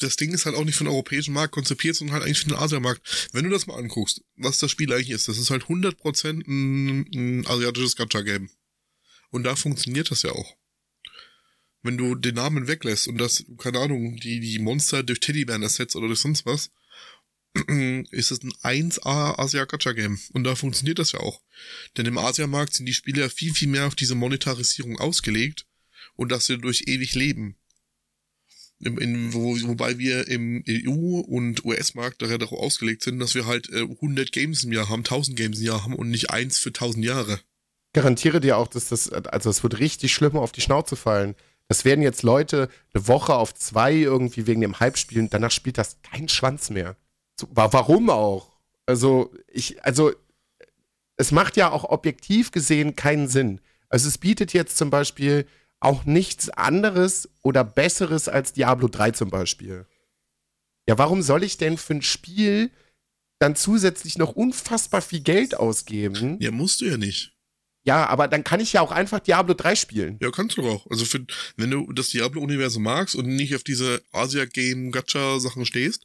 Das 0.00 0.14
Ding 0.14 0.32
ist 0.32 0.46
halt 0.46 0.54
auch 0.54 0.64
nicht 0.64 0.76
für 0.76 0.84
den 0.84 0.92
europäischen 0.92 1.34
Markt 1.34 1.52
konzipiert, 1.52 1.96
sondern 1.96 2.14
halt 2.14 2.24
eigentlich 2.24 2.38
für 2.38 2.48
den 2.48 2.58
Asiamarkt. 2.58 3.28
Wenn 3.32 3.44
du 3.44 3.50
das 3.50 3.66
mal 3.66 3.76
anguckst, 3.76 4.22
was 4.36 4.58
das 4.58 4.70
Spiel 4.70 4.92
eigentlich 4.92 5.10
ist, 5.10 5.26
das 5.26 5.38
ist 5.38 5.50
halt 5.50 5.64
100% 5.64 6.46
ein, 6.46 7.06
ein 7.12 7.46
asiatisches 7.48 7.96
Gacha-Game. 7.96 8.48
Und 9.30 9.42
da 9.42 9.56
funktioniert 9.56 10.10
das 10.10 10.22
ja 10.22 10.30
auch. 10.30 10.54
Wenn 11.82 11.98
du 11.98 12.14
den 12.14 12.36
Namen 12.36 12.68
weglässt 12.68 13.08
und 13.08 13.18
das, 13.18 13.44
keine 13.58 13.80
Ahnung, 13.80 14.16
die, 14.16 14.40
die 14.40 14.58
Monster 14.60 15.02
durch 15.02 15.20
Teddybären 15.20 15.62
ersetzt 15.62 15.96
oder 15.96 16.06
durch 16.06 16.20
sonst 16.20 16.46
was, 16.46 16.70
ist 18.10 18.30
es 18.30 18.42
ein 18.42 18.52
1A 18.62 19.38
Asia 19.38 19.64
Gacha 19.64 19.92
Game. 19.92 20.18
Und 20.32 20.44
da 20.44 20.54
funktioniert 20.54 20.98
das 20.98 21.12
ja 21.12 21.20
auch. 21.20 21.40
Denn 21.96 22.06
im 22.06 22.18
Asiamarkt 22.18 22.74
sind 22.74 22.86
die 22.86 22.94
Spiele 22.94 23.22
ja 23.22 23.28
viel, 23.28 23.54
viel 23.54 23.68
mehr 23.68 23.86
auf 23.86 23.94
diese 23.94 24.14
Monetarisierung 24.14 24.98
ausgelegt 24.98 25.66
und 26.16 26.32
dass 26.32 26.46
sie 26.46 26.58
durch 26.58 26.84
ewig 26.86 27.14
leben. 27.14 27.56
Im, 28.80 28.98
in, 28.98 29.32
wo, 29.32 29.56
wobei 29.62 29.98
wir 29.98 30.28
im 30.28 30.62
EU- 30.68 31.20
und 31.20 31.64
US-Markt 31.64 32.22
daher 32.22 32.38
darauf 32.38 32.60
ausgelegt 32.60 33.02
sind, 33.02 33.18
dass 33.18 33.34
wir 33.34 33.46
halt 33.46 33.68
äh, 33.70 33.80
100 33.80 34.30
Games 34.30 34.62
im 34.62 34.72
Jahr 34.72 34.88
haben, 34.88 35.00
1000 35.00 35.36
Games 35.36 35.58
im 35.58 35.64
Jahr 35.64 35.82
haben 35.82 35.94
und 35.94 36.10
nicht 36.10 36.30
eins 36.30 36.58
für 36.58 36.68
1000 36.68 37.04
Jahre. 37.04 37.40
Garantiere 37.92 38.40
dir 38.40 38.56
auch, 38.56 38.68
dass 38.68 38.88
das, 38.88 39.10
also 39.10 39.50
es 39.50 39.62
wird 39.64 39.80
richtig 39.80 40.12
schlimm 40.12 40.36
auf 40.36 40.52
die 40.52 40.60
Schnauze 40.60 40.94
fallen. 40.94 41.34
Das 41.66 41.84
werden 41.84 42.02
jetzt 42.02 42.22
Leute 42.22 42.68
eine 42.94 43.08
Woche 43.08 43.34
auf 43.34 43.54
zwei 43.54 43.94
irgendwie 43.94 44.46
wegen 44.46 44.60
dem 44.60 44.78
Hype 44.78 44.96
spielen, 44.96 45.28
danach 45.28 45.50
spielt 45.50 45.78
das 45.78 45.98
kein 46.02 46.28
Schwanz 46.28 46.70
mehr. 46.70 46.96
Warum 47.50 48.10
auch? 48.10 48.56
Also, 48.86 49.32
ich, 49.48 49.84
also, 49.84 50.12
es 51.16 51.32
macht 51.32 51.56
ja 51.56 51.70
auch 51.70 51.84
objektiv 51.84 52.50
gesehen 52.50 52.96
keinen 52.96 53.28
Sinn. 53.28 53.60
Also, 53.88 54.08
es 54.08 54.18
bietet 54.18 54.52
jetzt 54.52 54.76
zum 54.76 54.90
Beispiel 54.90 55.46
auch 55.80 56.04
nichts 56.04 56.48
anderes 56.50 57.28
oder 57.42 57.64
Besseres 57.64 58.28
als 58.28 58.52
Diablo 58.52 58.88
3 58.88 59.12
zum 59.12 59.30
Beispiel. 59.30 59.86
Ja, 60.88 60.98
warum 60.98 61.22
soll 61.22 61.44
ich 61.44 61.58
denn 61.58 61.76
für 61.76 61.94
ein 61.94 62.02
Spiel 62.02 62.70
dann 63.38 63.54
zusätzlich 63.54 64.18
noch 64.18 64.32
unfassbar 64.32 65.02
viel 65.02 65.20
Geld 65.20 65.54
ausgeben? 65.54 66.38
Ja, 66.40 66.50
musst 66.50 66.80
du 66.80 66.86
ja 66.86 66.96
nicht. 66.96 67.34
Ja, 67.84 68.06
aber 68.06 68.28
dann 68.28 68.44
kann 68.44 68.60
ich 68.60 68.72
ja 68.72 68.80
auch 68.80 68.90
einfach 68.90 69.20
Diablo 69.20 69.54
3 69.54 69.74
spielen. 69.76 70.18
Ja, 70.20 70.30
kannst 70.30 70.56
du 70.56 70.62
doch 70.62 70.68
auch. 70.68 70.90
Also 70.90 71.04
für, 71.04 71.24
wenn 71.56 71.70
du 71.70 71.90
das 71.92 72.08
Diablo-Universum 72.08 72.82
magst 72.82 73.14
und 73.14 73.26
nicht 73.26 73.54
auf 73.54 73.62
diese 73.62 74.02
Asia-Game-Gacha-Sachen 74.12 75.64
stehst, 75.64 76.04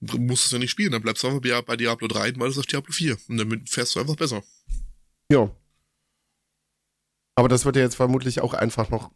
musst 0.00 0.44
du 0.44 0.46
es 0.46 0.52
ja 0.52 0.58
nicht 0.58 0.70
spielen. 0.70 0.92
Dann 0.92 1.02
bleibst 1.02 1.22
du 1.22 1.28
einfach 1.28 1.64
bei 1.64 1.76
Diablo 1.76 2.08
3 2.08 2.32
und 2.32 2.40
wartest 2.40 2.58
auf 2.58 2.66
Diablo 2.66 2.92
4. 2.92 3.16
Und 3.28 3.38
damit 3.38 3.68
fährst 3.68 3.94
du 3.94 4.00
einfach 4.00 4.16
besser. 4.16 4.42
Ja. 5.30 5.50
Aber 7.34 7.48
das 7.48 7.64
wird 7.64 7.76
ja 7.76 7.82
jetzt 7.82 7.96
vermutlich 7.96 8.40
auch 8.40 8.54
einfach 8.54 8.90
noch 8.90 9.10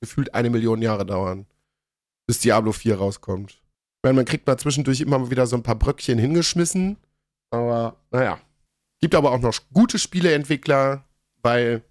gefühlt 0.00 0.34
eine 0.34 0.50
Million 0.50 0.82
Jahre 0.82 1.04
dauern, 1.04 1.46
bis 2.26 2.40
Diablo 2.40 2.72
4 2.72 2.96
rauskommt. 2.96 3.52
Ich 3.52 4.02
meine, 4.02 4.16
man 4.16 4.24
kriegt 4.24 4.46
mal 4.46 4.58
zwischendurch 4.58 5.00
immer 5.00 5.18
mal 5.18 5.30
wieder 5.30 5.46
so 5.46 5.56
ein 5.56 5.62
paar 5.62 5.74
Bröckchen 5.74 6.18
hingeschmissen. 6.18 6.96
Aber 7.50 8.00
naja. 8.10 8.40
Gibt 9.00 9.14
aber 9.14 9.32
auch 9.32 9.40
noch 9.40 9.58
gute 9.72 9.98
Spieleentwickler, 9.98 11.04
weil. 11.42 11.82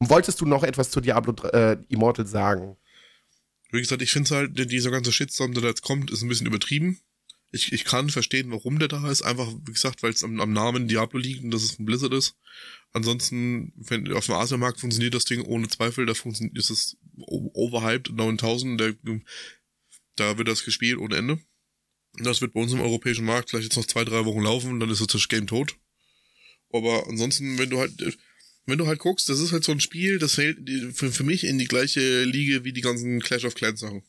Wolltest 0.00 0.40
du 0.40 0.46
noch 0.46 0.62
etwas 0.62 0.90
zu 0.90 1.00
Diablo 1.00 1.34
äh, 1.48 1.76
Immortal 1.88 2.26
sagen? 2.26 2.76
Wie 3.70 3.80
gesagt, 3.80 4.00
ich 4.00 4.12
finde 4.12 4.30
halt, 4.30 4.70
dieser 4.70 4.92
ganze 4.92 5.10
Shitstorm, 5.10 5.52
der 5.54 5.62
da 5.62 5.68
jetzt 5.68 5.82
kommt, 5.82 6.12
ist 6.12 6.22
ein 6.22 6.28
bisschen 6.28 6.46
übertrieben. 6.46 7.00
Ich, 7.50 7.72
ich 7.72 7.84
kann 7.84 8.10
verstehen, 8.10 8.50
warum 8.50 8.78
der 8.78 8.88
da 8.88 9.10
ist. 9.10 9.22
Einfach, 9.22 9.50
wie 9.64 9.72
gesagt, 9.72 10.02
weil 10.02 10.12
es 10.12 10.22
am, 10.22 10.38
am, 10.40 10.52
Namen 10.52 10.86
Diablo 10.86 11.18
liegt 11.18 11.42
und 11.42 11.50
dass 11.50 11.62
es 11.62 11.72
von 11.72 11.86
Blizzard 11.86 12.12
ist. 12.12 12.36
Ansonsten, 12.92 13.72
wenn 13.76 14.12
auf 14.12 14.26
dem 14.26 14.34
Asiamarkt 14.34 14.80
funktioniert 14.80 15.14
das 15.14 15.24
Ding 15.24 15.42
ohne 15.42 15.68
Zweifel, 15.68 16.04
da 16.04 16.14
funktioniert, 16.14 16.58
ist 16.58 16.70
es 16.70 16.96
overhyped 17.16 18.12
9000, 18.12 18.80
der, 18.80 18.94
da 20.16 20.36
wird 20.36 20.48
das 20.48 20.64
gespielt 20.64 20.98
ohne 20.98 21.16
Ende. 21.16 21.38
Das 22.18 22.40
wird 22.40 22.52
bei 22.52 22.60
uns 22.60 22.72
im 22.72 22.80
europäischen 22.80 23.24
Markt 23.24 23.50
vielleicht 23.50 23.68
jetzt 23.68 23.76
noch 23.76 23.86
zwei, 23.86 24.04
drei 24.04 24.24
Wochen 24.24 24.42
laufen 24.42 24.72
und 24.72 24.80
dann 24.80 24.90
ist 24.90 25.14
das 25.14 25.28
Game 25.28 25.46
tot. 25.46 25.76
Aber 26.70 27.06
ansonsten, 27.06 27.58
wenn 27.58 27.70
du 27.70 27.78
halt, 27.78 28.18
wenn 28.66 28.78
du 28.78 28.86
halt 28.86 28.98
guckst, 28.98 29.28
das 29.28 29.40
ist 29.40 29.52
halt 29.52 29.64
so 29.64 29.72
ein 29.72 29.80
Spiel, 29.80 30.18
das 30.18 30.34
fällt 30.34 30.58
für, 30.94 31.10
für 31.10 31.24
mich 31.24 31.44
in 31.44 31.58
die 31.58 31.68
gleiche 31.68 32.24
Liga 32.24 32.64
wie 32.64 32.72
die 32.72 32.82
ganzen 32.82 33.20
Clash 33.20 33.44
of 33.44 33.54
Clans 33.54 33.80
Sachen. 33.80 34.02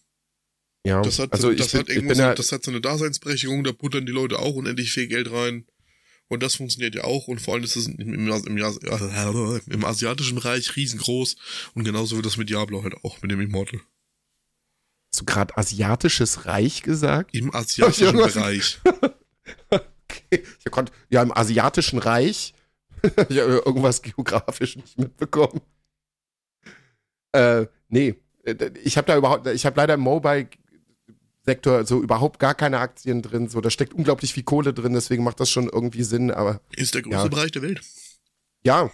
Ja, 0.85 1.01
das 1.01 1.19
hat, 1.19 1.33
also 1.33 1.51
das 1.53 1.67
ich 1.67 1.75
hat 1.75 1.87
bin, 1.87 1.95
irgendwo 1.95 2.09
bin 2.09 2.17
so, 2.17 2.23
ja, 2.23 2.33
das 2.33 2.51
hat 2.51 2.63
so 2.63 2.71
eine 2.71 2.81
Daseinsberechtigung, 2.81 3.63
da 3.63 3.73
puttern 3.73 4.05
die 4.05 4.11
Leute 4.11 4.39
auch 4.39 4.55
unendlich 4.55 4.91
viel 4.91 5.07
Geld 5.07 5.31
rein. 5.31 5.65
Und 6.29 6.43
das 6.43 6.55
funktioniert 6.55 6.95
ja 6.95 7.03
auch. 7.03 7.27
Und 7.27 7.41
vor 7.41 7.55
allem 7.55 7.63
ist 7.63 7.75
es 7.75 7.87
im, 7.87 7.97
im, 7.97 8.27
im, 8.27 9.61
im 9.67 9.85
asiatischen 9.85 10.35
Bereich 10.35 10.75
riesengroß. 10.75 11.35
Und 11.73 11.83
genauso 11.83 12.15
wird 12.15 12.25
das 12.27 12.37
mit 12.37 12.49
Diablo 12.49 12.83
halt 12.83 12.95
auch, 13.03 13.21
mit 13.21 13.31
dem 13.31 13.41
Immortal. 13.41 13.81
Hast 15.11 15.21
du 15.21 15.25
gerade 15.25 15.57
asiatisches 15.57 16.45
Reich 16.45 16.83
gesagt? 16.83 17.33
Im 17.33 17.53
asiatischen 17.53 18.15
Bereich. 18.15 18.79
okay. 19.69 20.43
Ich 20.63 20.71
konnte, 20.71 20.91
ja, 21.09 21.23
im 21.23 21.35
asiatischen 21.35 21.97
Reich. 21.97 22.53
ich 23.03 23.39
habe 23.39 23.63
irgendwas 23.65 24.03
geografisch 24.03 24.75
nicht 24.75 24.99
mitbekommen. 24.99 25.61
Äh, 27.31 27.65
nee. 27.87 28.15
Ich 28.83 28.97
habe 28.97 29.07
da 29.07 29.17
überhaupt, 29.17 29.47
ich 29.47 29.65
habe 29.65 29.77
leider 29.77 29.95
im 29.95 30.01
Mobile-Sektor 31.49 31.85
so 31.85 32.01
überhaupt 32.01 32.39
gar 32.39 32.55
keine 32.55 32.79
Aktien 32.79 33.21
drin. 33.21 33.49
So, 33.49 33.61
da 33.61 33.69
steckt 33.69 33.93
unglaublich 33.93 34.33
viel 34.33 34.43
Kohle 34.43 34.73
drin, 34.73 34.93
deswegen 34.93 35.23
macht 35.23 35.39
das 35.39 35.49
schon 35.49 35.69
irgendwie 35.69 36.03
Sinn, 36.03 36.31
aber. 36.31 36.61
Ist 36.75 36.93
der 36.95 37.01
größte 37.01 37.17
Ja. 37.17 37.27
Bereich 37.27 37.51
der 37.51 37.61
Welt. 37.61 37.81
Ja, 38.63 38.91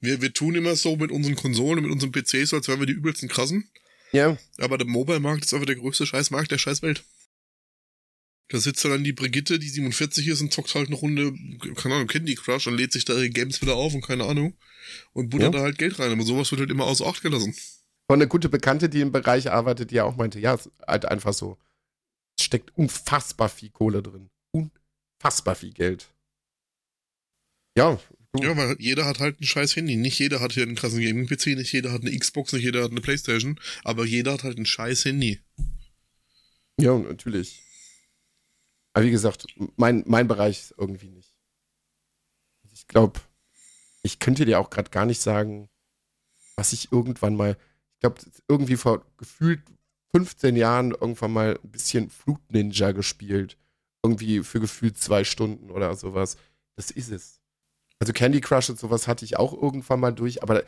Wir, 0.00 0.22
wir 0.22 0.32
tun 0.32 0.54
immer 0.54 0.76
so 0.76 0.96
mit 0.96 1.10
unseren 1.10 1.34
Konsolen 1.36 1.82
mit 1.82 1.92
unseren 1.92 2.12
PCs, 2.12 2.54
als 2.54 2.68
wären 2.68 2.80
wir 2.80 2.86
die 2.86 2.92
übelsten 2.94 3.28
krassen. 3.28 3.68
ja. 4.12 4.36
Aber 4.58 4.78
der 4.78 4.86
Mobile-Markt 4.86 5.44
ist 5.44 5.52
einfach 5.52 5.66
der 5.66 5.76
größte 5.76 6.06
Scheißmarkt 6.06 6.50
der 6.50 6.58
Scheißwelt. 6.58 7.04
Da 8.48 8.58
sitzt 8.58 8.84
dann 8.84 9.04
die 9.04 9.12
Brigitte, 9.12 9.58
die 9.60 9.68
47 9.68 10.26
ist 10.26 10.40
und 10.40 10.52
zockt 10.52 10.74
halt 10.74 10.88
eine 10.88 10.96
Runde, 10.96 11.32
keine 11.76 11.94
Ahnung, 11.96 12.08
Candy 12.08 12.34
Crush 12.34 12.66
und 12.66 12.76
lädt 12.76 12.92
sich 12.92 13.04
da 13.04 13.12
ihre 13.14 13.30
Games 13.30 13.60
wieder 13.62 13.76
auf 13.76 13.94
und 13.94 14.00
keine 14.00 14.24
Ahnung. 14.24 14.56
Und 15.12 15.30
buttert 15.30 15.52
Ja. 15.54 15.60
da 15.60 15.64
halt 15.64 15.78
Geld 15.78 15.98
rein. 16.00 16.10
Aber 16.10 16.22
sowas 16.24 16.50
wird 16.50 16.60
halt 16.60 16.70
immer 16.70 16.84
außer 16.86 17.06
Acht 17.06 17.22
gelassen. 17.22 17.54
Von 18.10 18.18
eine 18.20 18.26
gute 18.26 18.48
Bekannte, 18.48 18.88
die 18.88 19.02
im 19.02 19.12
Bereich 19.12 19.52
arbeitet, 19.52 19.92
die 19.92 20.00
auch 20.00 20.16
meinte, 20.16 20.40
ja, 20.40 20.54
ist 20.54 20.68
halt 20.84 21.04
einfach 21.04 21.32
so. 21.32 21.56
Es 22.36 22.44
steckt 22.44 22.76
unfassbar 22.76 23.48
viel 23.48 23.70
Kohle 23.70 24.02
drin. 24.02 24.30
Unfassbar 24.50 25.54
viel 25.54 25.72
Geld. 25.72 26.12
Ja, 27.78 28.00
du, 28.32 28.42
Ja, 28.42 28.56
weil 28.56 28.74
jeder 28.80 29.06
hat 29.06 29.20
halt 29.20 29.40
ein 29.40 29.44
scheiß 29.44 29.76
Handy. 29.76 29.94
Nicht 29.94 30.18
jeder 30.18 30.40
hat 30.40 30.50
hier 30.50 30.64
einen 30.64 30.74
krassen 30.74 31.00
Gaming-PC, 31.00 31.54
nicht 31.54 31.72
jeder 31.72 31.92
hat 31.92 32.00
eine 32.00 32.10
Xbox, 32.18 32.52
nicht 32.52 32.64
jeder 32.64 32.82
hat 32.82 32.90
eine 32.90 33.00
Playstation, 33.00 33.60
aber 33.84 34.04
jeder 34.04 34.32
hat 34.32 34.42
halt 34.42 34.58
ein 34.58 34.66
scheiß 34.66 35.04
Handy. 35.04 35.38
ja, 36.80 36.98
natürlich. 36.98 37.62
Aber 38.92 39.04
wie 39.04 39.12
gesagt, 39.12 39.46
mein, 39.76 40.02
mein 40.08 40.26
Bereich 40.26 40.58
ist 40.58 40.74
irgendwie 40.76 41.10
nicht. 41.10 41.32
Ich 42.72 42.88
glaube, 42.88 43.20
ich 44.02 44.18
könnte 44.18 44.46
dir 44.46 44.58
auch 44.58 44.70
gerade 44.70 44.90
gar 44.90 45.06
nicht 45.06 45.20
sagen, 45.20 45.68
was 46.56 46.72
ich 46.72 46.90
irgendwann 46.90 47.36
mal, 47.36 47.56
ich 48.00 48.02
glaube, 48.02 48.20
irgendwie 48.48 48.76
vor 48.76 49.04
gefühlt 49.18 49.60
15 50.14 50.56
Jahren 50.56 50.92
irgendwann 50.92 51.34
mal 51.34 51.58
ein 51.62 51.70
bisschen 51.70 52.08
Fruit 52.08 52.40
Ninja 52.50 52.92
gespielt. 52.92 53.58
Irgendwie 54.02 54.42
für 54.42 54.58
gefühlt 54.58 54.96
zwei 54.96 55.22
Stunden 55.22 55.70
oder 55.70 55.94
sowas. 55.94 56.38
Das 56.76 56.90
ist 56.90 57.10
es. 57.10 57.40
Also 57.98 58.14
Candy 58.14 58.40
Crush 58.40 58.70
und 58.70 58.78
sowas 58.78 59.06
hatte 59.06 59.26
ich 59.26 59.36
auch 59.36 59.52
irgendwann 59.52 60.00
mal 60.00 60.12
durch, 60.12 60.42
aber 60.42 60.64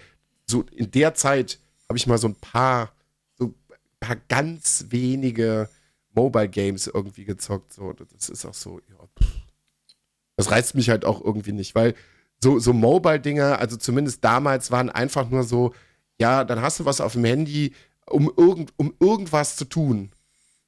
so 0.47 0.67
in 0.77 0.91
der 0.91 1.15
Zeit 1.15 1.59
habe 1.89 1.97
ich 1.97 2.07
mal 2.07 2.19
so 2.19 2.29
ein 2.29 2.35
paar, 2.35 2.93
so 3.39 3.47
ein 3.47 3.55
paar 3.99 4.17
ganz 4.29 4.85
wenige 4.91 5.71
Mobile 6.11 6.51
Games 6.51 6.87
irgendwie 6.87 7.25
gezockt. 7.25 7.73
So, 7.73 7.95
das 7.95 8.29
ist 8.29 8.45
auch 8.45 8.53
so, 8.53 8.79
ja, 8.91 9.27
das 10.37 10.51
reizt 10.51 10.75
mich 10.75 10.91
halt 10.91 11.07
auch 11.07 11.25
irgendwie 11.25 11.53
nicht, 11.53 11.75
weil 11.75 11.95
so, 12.43 12.59
so 12.59 12.75
Mobile-Dinger, 12.75 13.59
also 13.59 13.79
zumindest 13.79 14.23
damals 14.23 14.71
waren 14.71 14.91
einfach 14.91 15.31
nur 15.31 15.45
so, 15.45 15.73
ja, 16.21 16.45
dann 16.45 16.61
hast 16.61 16.81
du 16.81 16.85
was 16.85 17.01
auf 17.01 17.15
dem 17.15 17.25
Handy, 17.25 17.75
um, 18.07 18.33
irgend, 18.37 18.73
um 18.77 18.95
irgendwas 19.01 19.57
zu 19.57 19.65
tun. 19.65 20.11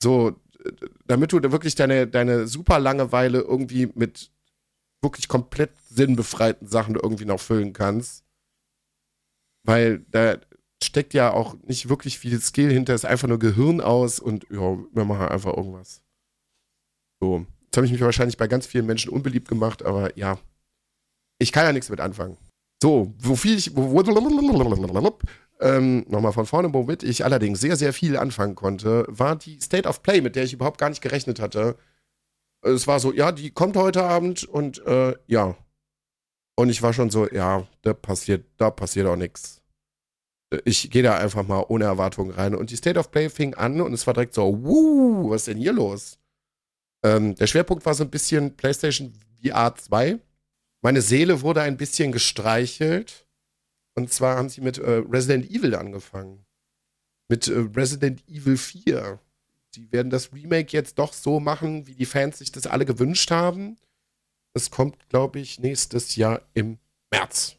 So, 0.02 0.40
damit 1.06 1.32
du 1.32 1.40
wirklich 1.52 1.74
deine, 1.74 2.06
deine 2.06 2.46
super 2.46 2.78
Langeweile 2.78 3.40
irgendwie 3.40 3.86
mit 3.94 4.30
wirklich 5.02 5.28
komplett 5.28 5.70
sinnbefreiten 5.88 6.66
Sachen 6.66 6.94
irgendwie 6.94 7.26
noch 7.26 7.40
füllen 7.40 7.72
kannst. 7.72 8.24
Weil 9.62 10.00
da 10.10 10.38
steckt 10.82 11.14
ja 11.14 11.32
auch 11.32 11.54
nicht 11.62 11.88
wirklich 11.88 12.18
viel 12.18 12.40
Skill 12.40 12.72
hinter, 12.72 12.94
ist 12.94 13.04
einfach 13.04 13.28
nur 13.28 13.38
Gehirn 13.38 13.80
aus 13.80 14.18
und 14.18 14.46
ja, 14.50 14.78
wir 14.92 15.04
machen 15.04 15.28
einfach 15.28 15.56
irgendwas. 15.56 16.02
So. 17.20 17.46
Jetzt 17.64 17.76
habe 17.76 17.86
ich 17.86 17.92
mich 17.92 18.00
wahrscheinlich 18.02 18.36
bei 18.36 18.46
ganz 18.46 18.66
vielen 18.66 18.86
Menschen 18.86 19.10
unbeliebt 19.10 19.48
gemacht, 19.48 19.84
aber 19.84 20.16
ja. 20.16 20.38
Ich 21.38 21.50
kann 21.50 21.64
ja 21.64 21.72
nichts 21.72 21.90
mit 21.90 22.00
anfangen. 22.00 22.36
So, 22.82 23.14
ich, 23.44 23.74
wo, 23.76 23.90
wo, 23.92 24.02
ähm, 25.60 26.04
nochmal 26.08 26.32
von 26.32 26.46
vorne, 26.46 26.72
womit 26.72 27.02
ich 27.02 27.24
allerdings 27.24 27.60
sehr, 27.60 27.76
sehr 27.76 27.92
viel 27.92 28.16
anfangen 28.16 28.54
konnte, 28.54 29.06
war 29.08 29.36
die 29.36 29.60
State 29.60 29.88
of 29.88 30.02
Play, 30.02 30.20
mit 30.20 30.36
der 30.36 30.44
ich 30.44 30.52
überhaupt 30.52 30.78
gar 30.78 30.90
nicht 30.90 31.00
gerechnet 31.00 31.40
hatte. 31.40 31.76
Es 32.62 32.86
war 32.86 33.00
so, 33.00 33.12
ja, 33.12 33.32
die 33.32 33.50
kommt 33.50 33.76
heute 33.76 34.04
Abend 34.04 34.44
und 34.44 34.84
äh, 34.86 35.14
ja. 35.26 35.56
Und 36.56 36.68
ich 36.68 36.82
war 36.82 36.92
schon 36.92 37.10
so, 37.10 37.28
ja, 37.30 37.66
da 37.82 37.94
passiert, 37.94 38.46
da 38.58 38.70
passiert 38.70 39.06
auch 39.06 39.16
nichts. 39.16 39.62
ich 40.64 40.90
gehe 40.90 41.02
da 41.02 41.16
einfach 41.16 41.46
mal 41.46 41.64
ohne 41.68 41.84
Erwartungen 41.84 42.30
rein. 42.30 42.54
Und 42.54 42.70
die 42.70 42.76
State 42.76 42.98
of 42.98 43.10
Play 43.10 43.28
fing 43.30 43.54
an 43.54 43.80
und 43.80 43.92
es 43.92 44.06
war 44.06 44.14
direkt 44.14 44.34
so, 44.34 44.62
wuh, 44.64 45.30
was 45.30 45.42
ist 45.42 45.48
denn 45.48 45.58
hier 45.58 45.72
los? 45.72 46.18
Ähm, 47.04 47.34
der 47.34 47.46
Schwerpunkt 47.46 47.84
war 47.86 47.94
so 47.94 48.04
ein 48.04 48.10
bisschen 48.10 48.56
PlayStation 48.56 49.12
VR 49.42 49.74
2. 49.74 50.18
Meine 50.84 51.00
Seele 51.00 51.40
wurde 51.40 51.62
ein 51.62 51.78
bisschen 51.78 52.12
gestreichelt. 52.12 53.26
Und 53.96 54.12
zwar 54.12 54.36
haben 54.36 54.50
sie 54.50 54.60
mit 54.60 54.76
äh, 54.76 55.02
Resident 55.08 55.50
Evil 55.50 55.74
angefangen. 55.74 56.44
Mit 57.30 57.48
äh, 57.48 57.66
Resident 57.74 58.22
Evil 58.28 58.58
4. 58.58 59.18
Die 59.76 59.90
werden 59.92 60.10
das 60.10 60.34
Remake 60.34 60.72
jetzt 60.72 60.98
doch 60.98 61.14
so 61.14 61.40
machen, 61.40 61.86
wie 61.86 61.94
die 61.94 62.04
Fans 62.04 62.38
sich 62.38 62.52
das 62.52 62.66
alle 62.66 62.84
gewünscht 62.84 63.30
haben. 63.30 63.76
Es 64.52 64.70
kommt, 64.70 65.08
glaube 65.08 65.40
ich, 65.40 65.58
nächstes 65.58 66.16
Jahr 66.16 66.42
im 66.52 66.78
März. 67.10 67.56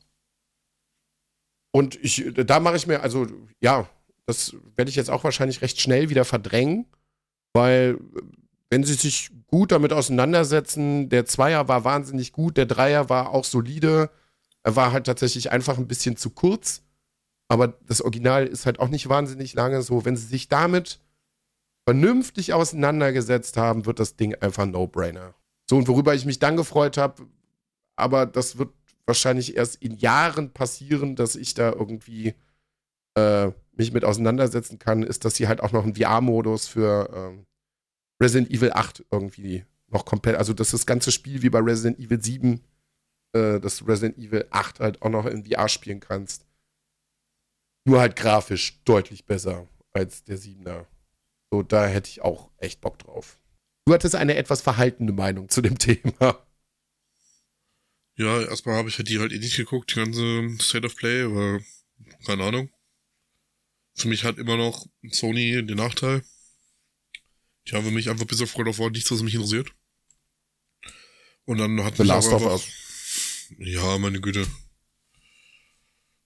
Und 1.71 1.95
ich, 1.95 2.31
da 2.35 2.59
mache 2.59 2.77
ich 2.77 2.85
mir, 2.85 3.01
also 3.01 3.27
ja, 3.59 3.89
das 4.27 4.55
werde 4.75 4.89
ich 4.89 4.95
jetzt 4.95 5.09
auch 5.09 5.23
wahrscheinlich 5.23 5.63
recht 5.63 5.81
schnell 5.81 6.09
wieder 6.09 6.25
verdrängen, 6.25 6.85
weil 7.53 7.97
wenn 8.69 8.83
sie 8.83 8.93
sich 8.93 9.31
gut 9.47 9.71
damit 9.71 9.93
auseinandersetzen, 9.93 11.09
der 11.09 11.25
Zweier 11.25 11.67
war 11.67 11.83
wahnsinnig 11.83 12.31
gut, 12.31 12.57
der 12.57 12.65
Dreier 12.65 13.09
war 13.09 13.29
auch 13.29 13.43
solide, 13.43 14.09
er 14.63 14.75
war 14.75 14.91
halt 14.91 15.05
tatsächlich 15.05 15.51
einfach 15.51 15.77
ein 15.77 15.87
bisschen 15.87 16.17
zu 16.17 16.29
kurz, 16.31 16.83
aber 17.47 17.67
das 17.67 18.01
Original 18.01 18.47
ist 18.47 18.65
halt 18.65 18.79
auch 18.79 18.89
nicht 18.89 19.09
wahnsinnig 19.09 19.53
lange 19.53 19.81
so. 19.81 20.05
Wenn 20.05 20.17
sie 20.17 20.25
sich 20.25 20.47
damit 20.47 20.99
vernünftig 21.87 22.53
auseinandergesetzt 22.53 23.57
haben, 23.57 23.85
wird 23.85 23.99
das 23.99 24.15
Ding 24.15 24.33
einfach 24.35 24.65
No-Brainer. 24.65 25.35
So, 25.69 25.77
und 25.77 25.87
worüber 25.87 26.15
ich 26.15 26.25
mich 26.25 26.39
dann 26.39 26.57
gefreut 26.57 26.97
habe, 26.97 27.27
aber 27.95 28.25
das 28.25 28.57
wird 28.57 28.73
wahrscheinlich 29.05 29.55
erst 29.55 29.81
in 29.81 29.95
Jahren 29.95 30.51
passieren, 30.51 31.15
dass 31.15 31.35
ich 31.35 31.53
da 31.53 31.71
irgendwie 31.71 32.33
äh, 33.15 33.51
mich 33.73 33.91
mit 33.93 34.03
auseinandersetzen 34.03 34.79
kann, 34.79 35.03
ist, 35.03 35.25
dass 35.25 35.35
sie 35.35 35.47
halt 35.47 35.61
auch 35.61 35.71
noch 35.71 35.83
einen 35.83 35.95
VR-Modus 35.95 36.67
für 36.67 37.09
ähm, 37.13 37.45
Resident 38.21 38.51
Evil 38.51 38.71
8 38.73 39.05
irgendwie 39.11 39.65
noch 39.87 40.05
komplett, 40.05 40.35
also 40.35 40.53
dass 40.53 40.71
das 40.71 40.85
ganze 40.85 41.11
Spiel 41.11 41.41
wie 41.41 41.49
bei 41.49 41.59
Resident 41.59 41.99
Evil 41.99 42.21
7, 42.21 42.61
äh, 43.33 43.59
dass 43.59 43.87
Resident 43.87 44.17
Evil 44.17 44.47
8 44.49 44.79
halt 44.79 45.01
auch 45.01 45.09
noch 45.09 45.25
in 45.25 45.45
VR 45.45 45.69
spielen 45.69 45.99
kannst. 45.99 46.45
Nur 47.85 47.99
halt 47.99 48.15
grafisch 48.15 48.81
deutlich 48.83 49.25
besser 49.25 49.67
als 49.93 50.23
der 50.23 50.37
7er. 50.37 50.85
So, 51.51 51.61
da 51.61 51.85
hätte 51.87 52.09
ich 52.09 52.21
auch 52.21 52.49
echt 52.57 52.81
Bock 52.81 52.99
drauf. 52.99 53.37
Du 53.85 53.93
hattest 53.93 54.15
eine 54.15 54.35
etwas 54.35 54.61
verhaltene 54.61 55.11
Meinung 55.11 55.49
zu 55.49 55.61
dem 55.61 55.77
Thema. 55.79 56.45
Ja, 58.17 58.41
erstmal 58.41 58.77
habe 58.77 58.89
ich 58.89 58.97
halt 58.97 59.09
die 59.09 59.19
halt 59.19 59.33
eh 59.33 59.39
nicht 59.39 59.57
geguckt, 59.57 59.91
die 59.91 59.99
ganze 59.99 60.57
State 60.63 60.87
of 60.87 60.95
Play, 60.95 61.23
aber 61.23 61.59
keine 62.25 62.43
Ahnung. 62.43 62.69
Für 63.93 64.07
mich 64.07 64.23
hat 64.23 64.37
immer 64.37 64.57
noch 64.57 64.87
Sony 65.11 65.65
den 65.65 65.77
Nachteil. 65.77 66.23
Haben 67.73 67.85
für 67.85 67.91
mich 67.91 68.09
einfach 68.09 68.25
bis 68.25 68.41
auf 68.41 68.53
God 68.53 68.67
of 68.67 68.79
War 68.79 68.89
nichts, 68.91 69.09
was 69.11 69.21
mich 69.21 69.33
interessiert. 69.35 69.71
Und 71.45 71.57
dann 71.57 71.83
hat 71.83 71.97
The 71.97 72.03
mich 72.03 72.09
Last 72.09 72.31
of 72.31 72.43
Us. 72.45 72.67
Ja, 73.59 73.97
meine 73.97 74.19
Güte. 74.21 74.47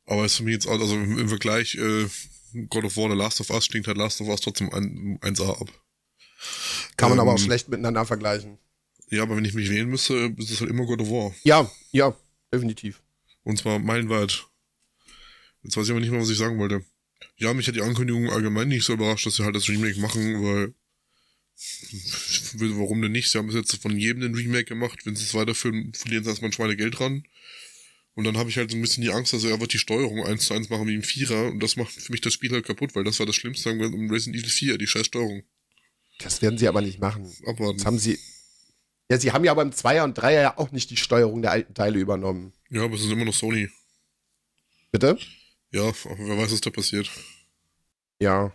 Aber 0.06 0.26
ist 0.26 0.38
für 0.38 0.44
mich 0.44 0.54
jetzt, 0.54 0.68
auch- 0.68 0.80
also 0.80 0.96
im, 0.96 1.18
im 1.20 1.30
Vergleich, 1.30 1.76
äh, 1.76 2.08
God 2.70 2.86
of 2.86 2.98
War, 2.98 3.10
The 3.10 3.16
Last 3.18 3.42
of 3.42 3.50
Us 3.52 3.66
stinkt 3.66 3.88
halt 3.88 3.98
Last 3.98 4.22
of 4.22 4.28
Us 4.28 4.42
trotzdem 4.42 4.74
ein, 4.74 5.20
1A 5.22 5.60
ab. 5.62 5.70
Kann 6.98 7.10
man 7.10 7.20
aber 7.20 7.34
auch 7.34 7.38
Ähm, 7.40 7.46
schlecht 7.46 7.70
miteinander 7.70 8.06
vergleichen. 8.06 8.58
Ja, 9.10 9.24
aber 9.24 9.36
wenn 9.38 9.46
ich 9.46 9.54
mich 9.54 9.70
wählen 9.70 9.90
müsste, 9.90 10.34
ist 10.38 10.52
es 10.52 10.62
halt 10.62 10.70
immer 10.70 10.86
God 10.86 11.02
of 11.02 11.10
War. 11.10 11.36
Ja, 11.44 11.70
ja, 11.92 12.16
definitiv. 12.54 13.02
Und 13.44 13.58
zwar 13.58 13.80
meilenweit. 13.80 14.46
Jetzt 15.64 15.76
weiß 15.76 15.86
ich 15.86 15.92
aber 15.92 16.00
nicht 16.00 16.12
mehr, 16.12 16.22
was 16.22 16.30
ich 16.30 16.38
sagen 16.38 16.58
wollte. 16.60 16.86
Ja, 17.38 17.54
mich 17.54 17.68
hat 17.68 17.76
die 17.76 17.82
Ankündigung 17.82 18.30
allgemein 18.30 18.68
nicht 18.70 18.86
so 18.86 18.94
überrascht, 18.94 19.26
dass 19.26 19.36
sie 19.36 19.44
halt 19.44 19.56
das 19.56 19.68
Remake 19.68 20.00
machen, 20.00 20.42
weil 20.44 20.74
warum 22.56 23.02
denn 23.02 23.12
nicht? 23.12 23.30
Sie 23.30 23.38
haben 23.38 23.50
es 23.50 23.56
jetzt 23.56 23.76
von 23.82 23.98
jedem 23.98 24.24
ein 24.24 24.36
Remake 24.36 24.66
gemacht. 24.66 25.06
Wenn 25.06 25.16
sie 25.16 25.24
es 25.24 25.34
weiterführen, 25.34 25.94
verlieren 25.94 26.24
sie 26.24 26.30
erstmal 26.30 26.50
ein 26.50 26.54
Schweinegeld 26.54 27.00
dran. 27.00 27.24
Und 28.16 28.26
dann 28.26 28.38
habe 28.38 28.50
ich 28.50 28.58
halt 28.58 28.72
so 28.72 28.78
ein 28.78 28.82
bisschen 28.82 29.04
die 29.04 29.12
Angst, 29.12 29.34
dass 29.34 29.42
sie 29.42 29.54
einfach 29.54 29.68
die 29.68 29.78
Steuerung 29.78 30.26
eins 30.26 30.46
zu 30.46 30.54
eins 30.54 30.70
machen 30.70 30.88
wie 30.88 30.96
im 30.96 31.04
Vierer. 31.04 31.48
Und 31.48 31.62
das 31.62 31.76
macht 31.78 31.92
für 31.92 32.12
mich 32.12 32.22
das 32.22 32.34
Spiel 32.34 32.52
halt 32.52 32.66
kaputt, 32.66 32.96
weil 32.96 33.04
das 33.04 33.20
war 33.20 33.26
das 33.26 33.36
Schlimmste 33.36 33.72
um 33.72 34.12
Resident 34.12 34.36
Evil 34.36 34.50
4, 34.50 34.78
die 34.78 34.88
scheiß 34.88 35.06
Steuerung. 35.06 35.44
Das 36.20 36.42
werden 36.42 36.58
sie 36.58 36.68
aber 36.68 36.82
nicht 36.82 37.00
machen. 37.00 37.32
Abwarten. 37.46 37.78
Das 37.78 37.86
haben 37.86 38.00
sie. 38.00 38.20
Ja, 39.10 39.18
sie 39.18 39.32
haben 39.32 39.46
ja 39.46 39.54
beim 39.54 39.72
Zweier 39.72 40.04
und 40.04 40.16
Dreier 40.16 40.42
ja 40.42 40.58
auch 40.58 40.72
nicht 40.72 40.90
die 40.90 40.98
Steuerung 40.98 41.42
der 41.42 41.52
alten 41.52 41.74
Teile 41.74 41.98
übernommen. 41.98 42.54
Ja, 42.70 42.84
aber 42.84 42.96
es 42.96 43.02
ist 43.02 43.12
immer 43.12 43.26
noch 43.26 43.34
Sony. 43.34 43.70
Bitte? 44.92 45.18
Ja, 45.72 45.94
wer 46.04 46.38
weiß, 46.38 46.52
was 46.52 46.62
da 46.62 46.70
passiert. 46.70 47.10
Ja. 48.20 48.52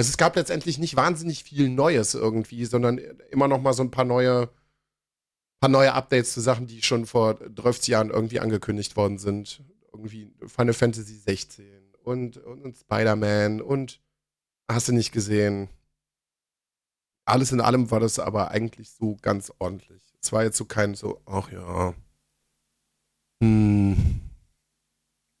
Also 0.00 0.08
es 0.08 0.16
gab 0.16 0.34
letztendlich 0.34 0.78
nicht 0.78 0.96
wahnsinnig 0.96 1.44
viel 1.44 1.68
Neues 1.68 2.14
irgendwie, 2.14 2.64
sondern 2.64 2.96
immer 3.30 3.48
noch 3.48 3.60
mal 3.60 3.74
so 3.74 3.82
ein 3.82 3.90
paar 3.90 4.06
neue, 4.06 4.48
paar 5.60 5.68
neue 5.68 5.92
Updates 5.92 6.32
zu 6.32 6.40
Sachen, 6.40 6.66
die 6.66 6.80
schon 6.80 7.04
vor 7.04 7.38
12 7.38 7.86
Jahren 7.88 8.08
irgendwie 8.08 8.40
angekündigt 8.40 8.96
worden 8.96 9.18
sind. 9.18 9.62
Irgendwie 9.92 10.32
Final 10.46 10.72
Fantasy 10.72 11.16
16 11.16 11.66
und, 12.02 12.38
und, 12.38 12.62
und 12.62 12.78
Spider-Man 12.78 13.60
und 13.60 14.00
hast 14.72 14.88
du 14.88 14.92
nicht 14.94 15.12
gesehen. 15.12 15.68
Alles 17.26 17.52
in 17.52 17.60
allem 17.60 17.90
war 17.90 18.00
das 18.00 18.18
aber 18.18 18.52
eigentlich 18.52 18.92
so 18.92 19.18
ganz 19.20 19.52
ordentlich. 19.58 20.02
Es 20.22 20.32
war 20.32 20.44
jetzt 20.44 20.56
so 20.56 20.64
kein 20.64 20.94
so, 20.94 21.20
ach 21.26 21.52
ja. 21.52 21.92
Hm. 23.42 24.22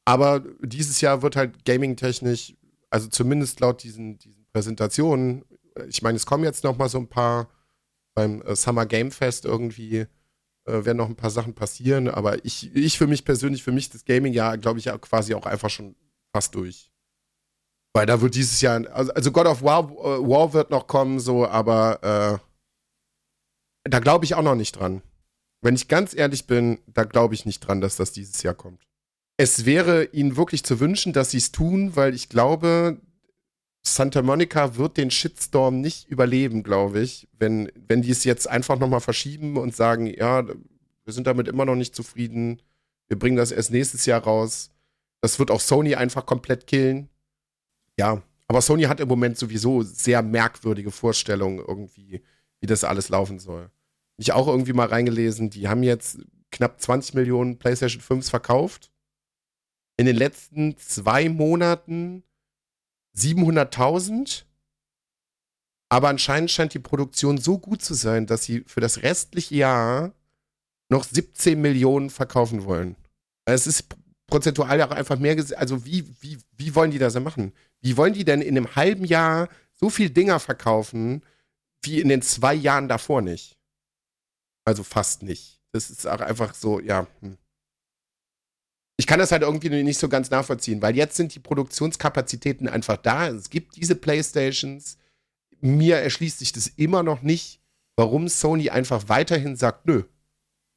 Aber 0.04 0.40
dieses 0.60 1.00
Jahr 1.00 1.22
wird 1.22 1.36
halt 1.36 1.64
gaming-technisch, 1.64 2.56
also 2.90 3.08
zumindest 3.08 3.60
laut 3.60 3.82
diesen, 3.82 4.18
diesen 4.18 4.46
Präsentationen, 4.52 5.44
ich 5.88 6.02
meine, 6.02 6.16
es 6.16 6.26
kommen 6.26 6.44
jetzt 6.44 6.64
noch 6.64 6.76
mal 6.76 6.88
so 6.88 6.98
ein 6.98 7.08
paar 7.08 7.48
beim 8.14 8.42
äh, 8.42 8.56
Summer 8.56 8.86
Game 8.86 9.12
Fest 9.12 9.44
irgendwie, 9.44 10.06
äh, 10.66 10.84
werden 10.84 10.98
noch 10.98 11.08
ein 11.08 11.16
paar 11.16 11.30
Sachen 11.30 11.54
passieren, 11.54 12.08
aber 12.08 12.44
ich, 12.44 12.74
ich 12.74 12.98
für 12.98 13.06
mich 13.06 13.24
persönlich, 13.24 13.62
für 13.62 13.72
mich 13.72 13.90
das 13.90 14.04
Gaming-Jahr, 14.04 14.58
glaube 14.58 14.78
ich, 14.78 14.86
ja 14.86 14.98
quasi 14.98 15.34
auch 15.34 15.46
einfach 15.46 15.70
schon 15.70 15.94
fast 16.32 16.54
durch. 16.54 16.90
Weil 17.92 18.06
da 18.06 18.20
wird 18.20 18.34
dieses 18.34 18.60
Jahr, 18.60 18.86
also, 18.92 19.12
also 19.12 19.32
God 19.32 19.46
of 19.46 19.62
War, 19.62 19.84
äh, 19.90 20.28
War 20.28 20.52
wird 20.52 20.70
noch 20.70 20.86
kommen, 20.86 21.18
so, 21.18 21.46
aber 21.46 22.40
äh, 23.84 23.90
da 23.90 23.98
glaube 24.00 24.24
ich 24.24 24.34
auch 24.34 24.42
noch 24.42 24.54
nicht 24.54 24.72
dran. 24.72 25.02
Wenn 25.62 25.74
ich 25.74 25.88
ganz 25.88 26.14
ehrlich 26.14 26.46
bin, 26.46 26.80
da 26.86 27.04
glaube 27.04 27.34
ich 27.34 27.46
nicht 27.46 27.60
dran, 27.60 27.80
dass 27.80 27.96
das 27.96 28.12
dieses 28.12 28.42
Jahr 28.42 28.54
kommt. 28.54 28.86
Es 29.42 29.64
wäre 29.64 30.04
ihnen 30.12 30.36
wirklich 30.36 30.64
zu 30.64 30.80
wünschen, 30.80 31.14
dass 31.14 31.30
sie 31.30 31.38
es 31.38 31.50
tun, 31.50 31.96
weil 31.96 32.14
ich 32.14 32.28
glaube, 32.28 33.00
Santa 33.82 34.20
Monica 34.20 34.76
wird 34.76 34.98
den 34.98 35.10
Shitstorm 35.10 35.80
nicht 35.80 36.10
überleben, 36.10 36.62
glaube 36.62 37.00
ich, 37.00 37.26
wenn, 37.38 37.72
wenn 37.74 38.02
die 38.02 38.10
es 38.10 38.24
jetzt 38.24 38.46
einfach 38.46 38.78
nochmal 38.78 39.00
verschieben 39.00 39.56
und 39.56 39.74
sagen, 39.74 40.04
ja, 40.06 40.46
wir 40.46 41.14
sind 41.14 41.26
damit 41.26 41.48
immer 41.48 41.64
noch 41.64 41.74
nicht 41.74 41.96
zufrieden, 41.96 42.60
wir 43.08 43.18
bringen 43.18 43.38
das 43.38 43.50
erst 43.50 43.70
nächstes 43.70 44.04
Jahr 44.04 44.22
raus. 44.22 44.72
Das 45.22 45.38
wird 45.38 45.50
auch 45.50 45.60
Sony 45.60 45.94
einfach 45.94 46.26
komplett 46.26 46.66
killen. 46.66 47.08
Ja, 47.98 48.22
aber 48.46 48.60
Sony 48.60 48.82
hat 48.82 49.00
im 49.00 49.08
Moment 49.08 49.38
sowieso 49.38 49.80
sehr 49.80 50.20
merkwürdige 50.20 50.90
Vorstellungen 50.90 51.64
irgendwie, 51.66 52.22
wie 52.60 52.66
das 52.66 52.84
alles 52.84 53.08
laufen 53.08 53.38
soll. 53.38 53.70
Mich 54.18 54.32
auch 54.32 54.48
irgendwie 54.48 54.74
mal 54.74 54.88
reingelesen, 54.88 55.48
die 55.48 55.66
haben 55.66 55.82
jetzt 55.82 56.18
knapp 56.50 56.78
20 56.78 57.14
Millionen 57.14 57.58
PlayStation 57.58 58.02
5s 58.02 58.28
verkauft. 58.28 58.89
In 60.00 60.06
den 60.06 60.16
letzten 60.16 60.78
zwei 60.78 61.28
Monaten 61.28 62.22
700.000. 63.14 64.44
Aber 65.90 66.08
anscheinend 66.08 66.50
scheint 66.50 66.72
die 66.72 66.78
Produktion 66.78 67.36
so 67.36 67.58
gut 67.58 67.82
zu 67.82 67.92
sein, 67.92 68.24
dass 68.24 68.44
sie 68.44 68.64
für 68.66 68.80
das 68.80 69.02
restliche 69.02 69.56
Jahr 69.56 70.14
noch 70.88 71.04
17 71.04 71.60
Millionen 71.60 72.08
verkaufen 72.08 72.64
wollen. 72.64 72.96
Es 73.44 73.66
ist 73.66 73.94
prozentual 74.26 74.80
auch 74.80 74.90
einfach 74.90 75.18
mehr. 75.18 75.36
Also, 75.58 75.84
wie, 75.84 76.08
wie, 76.22 76.38
wie 76.56 76.74
wollen 76.74 76.92
die 76.92 76.98
das 76.98 77.12
denn 77.12 77.22
machen? 77.22 77.52
Wie 77.82 77.98
wollen 77.98 78.14
die 78.14 78.24
denn 78.24 78.40
in 78.40 78.56
einem 78.56 78.74
halben 78.76 79.04
Jahr 79.04 79.50
so 79.74 79.90
viel 79.90 80.08
Dinger 80.08 80.40
verkaufen, 80.40 81.22
wie 81.82 82.00
in 82.00 82.08
den 82.08 82.22
zwei 82.22 82.54
Jahren 82.54 82.88
davor 82.88 83.20
nicht? 83.20 83.58
Also 84.64 84.82
fast 84.82 85.22
nicht. 85.22 85.60
Das 85.72 85.90
ist 85.90 86.06
auch 86.06 86.20
einfach 86.22 86.54
so, 86.54 86.80
ja. 86.80 87.06
Hm. 87.20 87.36
Ich 89.00 89.06
kann 89.06 89.18
das 89.18 89.32
halt 89.32 89.40
irgendwie 89.40 89.70
nicht 89.82 89.98
so 89.98 90.10
ganz 90.10 90.28
nachvollziehen, 90.28 90.82
weil 90.82 90.94
jetzt 90.94 91.16
sind 91.16 91.34
die 91.34 91.38
Produktionskapazitäten 91.38 92.68
einfach 92.68 92.98
da. 92.98 93.28
Es 93.28 93.48
gibt 93.48 93.76
diese 93.76 93.94
Playstations. 93.94 94.98
Mir 95.62 95.96
erschließt 95.96 96.38
sich 96.38 96.52
das 96.52 96.66
immer 96.66 97.02
noch 97.02 97.22
nicht, 97.22 97.62
warum 97.96 98.28
Sony 98.28 98.68
einfach 98.68 99.08
weiterhin 99.08 99.56
sagt, 99.56 99.86
nö. 99.86 100.02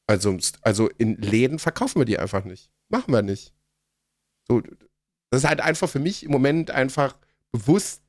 Also, 0.07 0.37
also 0.61 0.89
in 0.97 1.17
Läden 1.17 1.59
verkaufen 1.59 1.99
wir 1.99 2.05
die 2.05 2.17
einfach 2.17 2.45
nicht. 2.45 2.71
Machen 2.87 3.13
wir 3.13 3.23
nicht. 3.23 3.53
So, 4.47 4.61
das 5.29 5.43
ist 5.43 5.49
halt 5.49 5.59
einfach 5.59 5.89
für 5.89 5.99
mich 5.99 6.23
im 6.23 6.31
Moment 6.31 6.71
einfach 6.71 7.17
bewusst 7.51 8.03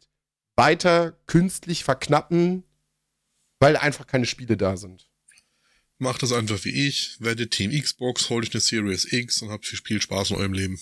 weiter 0.54 1.18
künstlich 1.26 1.82
verknappen, 1.82 2.62
weil 3.58 3.76
einfach 3.76 4.06
keine 4.06 4.26
Spiele 4.26 4.56
da 4.56 4.76
sind. 4.76 5.10
Macht 5.98 6.22
das 6.22 6.32
einfach 6.32 6.64
wie 6.64 6.88
ich, 6.88 7.16
werdet 7.20 7.52
Team 7.52 7.70
Xbox, 7.70 8.28
holt 8.28 8.46
euch 8.46 8.54
eine 8.54 8.60
Series 8.60 9.12
X 9.12 9.42
und 9.42 9.50
habt 9.50 9.66
viel 9.66 9.78
Spiel 9.78 10.00
Spaß 10.00 10.30
in 10.30 10.36
eurem 10.36 10.52
Leben. 10.52 10.80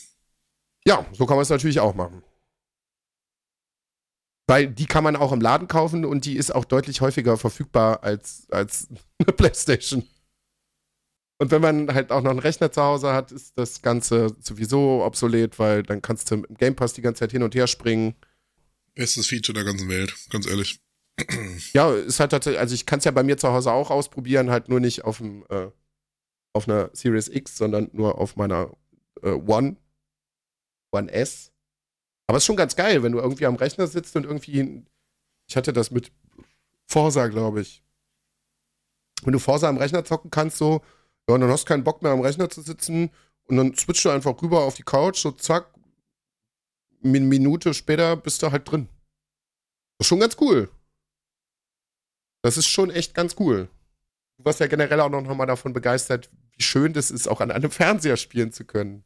Ja, 0.86 1.06
so 1.12 1.26
kann 1.26 1.36
man 1.36 1.42
es 1.42 1.50
natürlich 1.50 1.80
auch 1.80 1.94
machen. 1.94 2.22
Weil 4.48 4.68
die 4.68 4.86
kann 4.86 5.04
man 5.04 5.16
auch 5.16 5.32
im 5.32 5.40
Laden 5.40 5.68
kaufen 5.68 6.04
und 6.04 6.24
die 6.24 6.36
ist 6.36 6.54
auch 6.54 6.64
deutlich 6.64 7.00
häufiger 7.00 7.36
verfügbar 7.36 8.02
als, 8.02 8.46
als 8.50 8.88
eine 9.18 9.32
Playstation. 9.32 10.08
Und 11.38 11.50
wenn 11.50 11.62
man 11.62 11.92
halt 11.92 12.10
auch 12.12 12.22
noch 12.22 12.30
einen 12.30 12.38
Rechner 12.38 12.70
zu 12.70 12.82
Hause 12.82 13.12
hat, 13.12 13.32
ist 13.32 13.58
das 13.58 13.82
Ganze 13.82 14.34
sowieso 14.40 15.04
obsolet, 15.04 15.58
weil 15.58 15.82
dann 15.82 16.00
kannst 16.00 16.30
du 16.30 16.36
im 16.36 16.46
Game 16.56 16.76
Pass 16.76 16.92
die 16.92 17.02
ganze 17.02 17.20
Zeit 17.20 17.32
hin 17.32 17.42
und 17.42 17.54
her 17.54 17.66
springen. 17.66 18.14
Bestes 18.94 19.26
Feature 19.26 19.54
der 19.54 19.64
ganzen 19.64 19.88
Welt, 19.88 20.14
ganz 20.30 20.46
ehrlich. 20.46 20.80
Ja, 21.72 21.92
ist 21.94 22.20
halt 22.20 22.30
tatsächlich, 22.30 22.60
also 22.60 22.74
ich 22.74 22.86
kann 22.86 22.98
es 22.98 23.04
ja 23.04 23.10
bei 23.10 23.22
mir 23.22 23.36
zu 23.36 23.48
Hause 23.48 23.72
auch 23.72 23.90
ausprobieren, 23.90 24.50
halt 24.50 24.68
nur 24.68 24.80
nicht 24.80 25.04
auf 25.04 25.18
dem, 25.18 25.44
äh, 25.48 25.70
auf 26.52 26.68
einer 26.68 26.90
Series 26.92 27.28
X, 27.28 27.56
sondern 27.56 27.88
nur 27.92 28.18
auf 28.18 28.36
meiner 28.36 28.76
äh, 29.22 29.30
One, 29.30 29.76
One 30.92 31.10
S. 31.10 31.52
Aber 32.26 32.36
es 32.36 32.42
ist 32.42 32.46
schon 32.46 32.56
ganz 32.56 32.76
geil, 32.76 33.02
wenn 33.02 33.12
du 33.12 33.18
irgendwie 33.18 33.46
am 33.46 33.56
Rechner 33.56 33.86
sitzt 33.86 34.16
und 34.16 34.24
irgendwie, 34.24 34.84
ich 35.48 35.56
hatte 35.56 35.72
das 35.72 35.90
mit 35.90 36.12
Forsa, 36.86 37.28
glaube 37.28 37.60
ich. 37.60 37.84
Wenn 39.22 39.32
du 39.32 39.38
Forsa 39.38 39.68
am 39.68 39.78
Rechner 39.78 40.04
zocken 40.04 40.30
kannst, 40.30 40.58
so, 40.58 40.82
ja, 41.28 41.34
und 41.34 41.40
dann 41.40 41.50
hast 41.50 41.64
du 41.64 41.68
keinen 41.68 41.84
Bock 41.84 42.02
mehr 42.02 42.12
am 42.12 42.20
Rechner 42.20 42.50
zu 42.50 42.62
sitzen 42.62 43.10
und 43.44 43.56
dann 43.56 43.74
switchst 43.74 44.04
du 44.04 44.10
einfach 44.10 44.40
rüber 44.42 44.64
auf 44.64 44.74
die 44.74 44.82
Couch, 44.82 45.18
so 45.18 45.30
zack, 45.30 45.72
eine 47.04 47.20
Minute 47.20 47.74
später 47.74 48.16
bist 48.16 48.42
du 48.42 48.50
halt 48.50 48.70
drin. 48.70 48.88
Ist 49.98 50.08
schon 50.08 50.20
ganz 50.20 50.36
cool. 50.40 50.68
Das 52.42 52.56
ist 52.56 52.68
schon 52.68 52.90
echt 52.90 53.14
ganz 53.14 53.36
cool. 53.38 53.68
Du 54.36 54.44
warst 54.44 54.60
ja 54.60 54.66
generell 54.66 55.00
auch 55.00 55.08
noch 55.08 55.22
mal 55.34 55.46
davon 55.46 55.72
begeistert, 55.72 56.30
wie 56.56 56.62
schön 56.62 56.92
das 56.92 57.10
ist, 57.10 57.28
auch 57.28 57.40
an 57.40 57.50
einem 57.50 57.70
Fernseher 57.72 58.16
spielen 58.16 58.52
zu 58.52 58.64
können. 58.64 59.04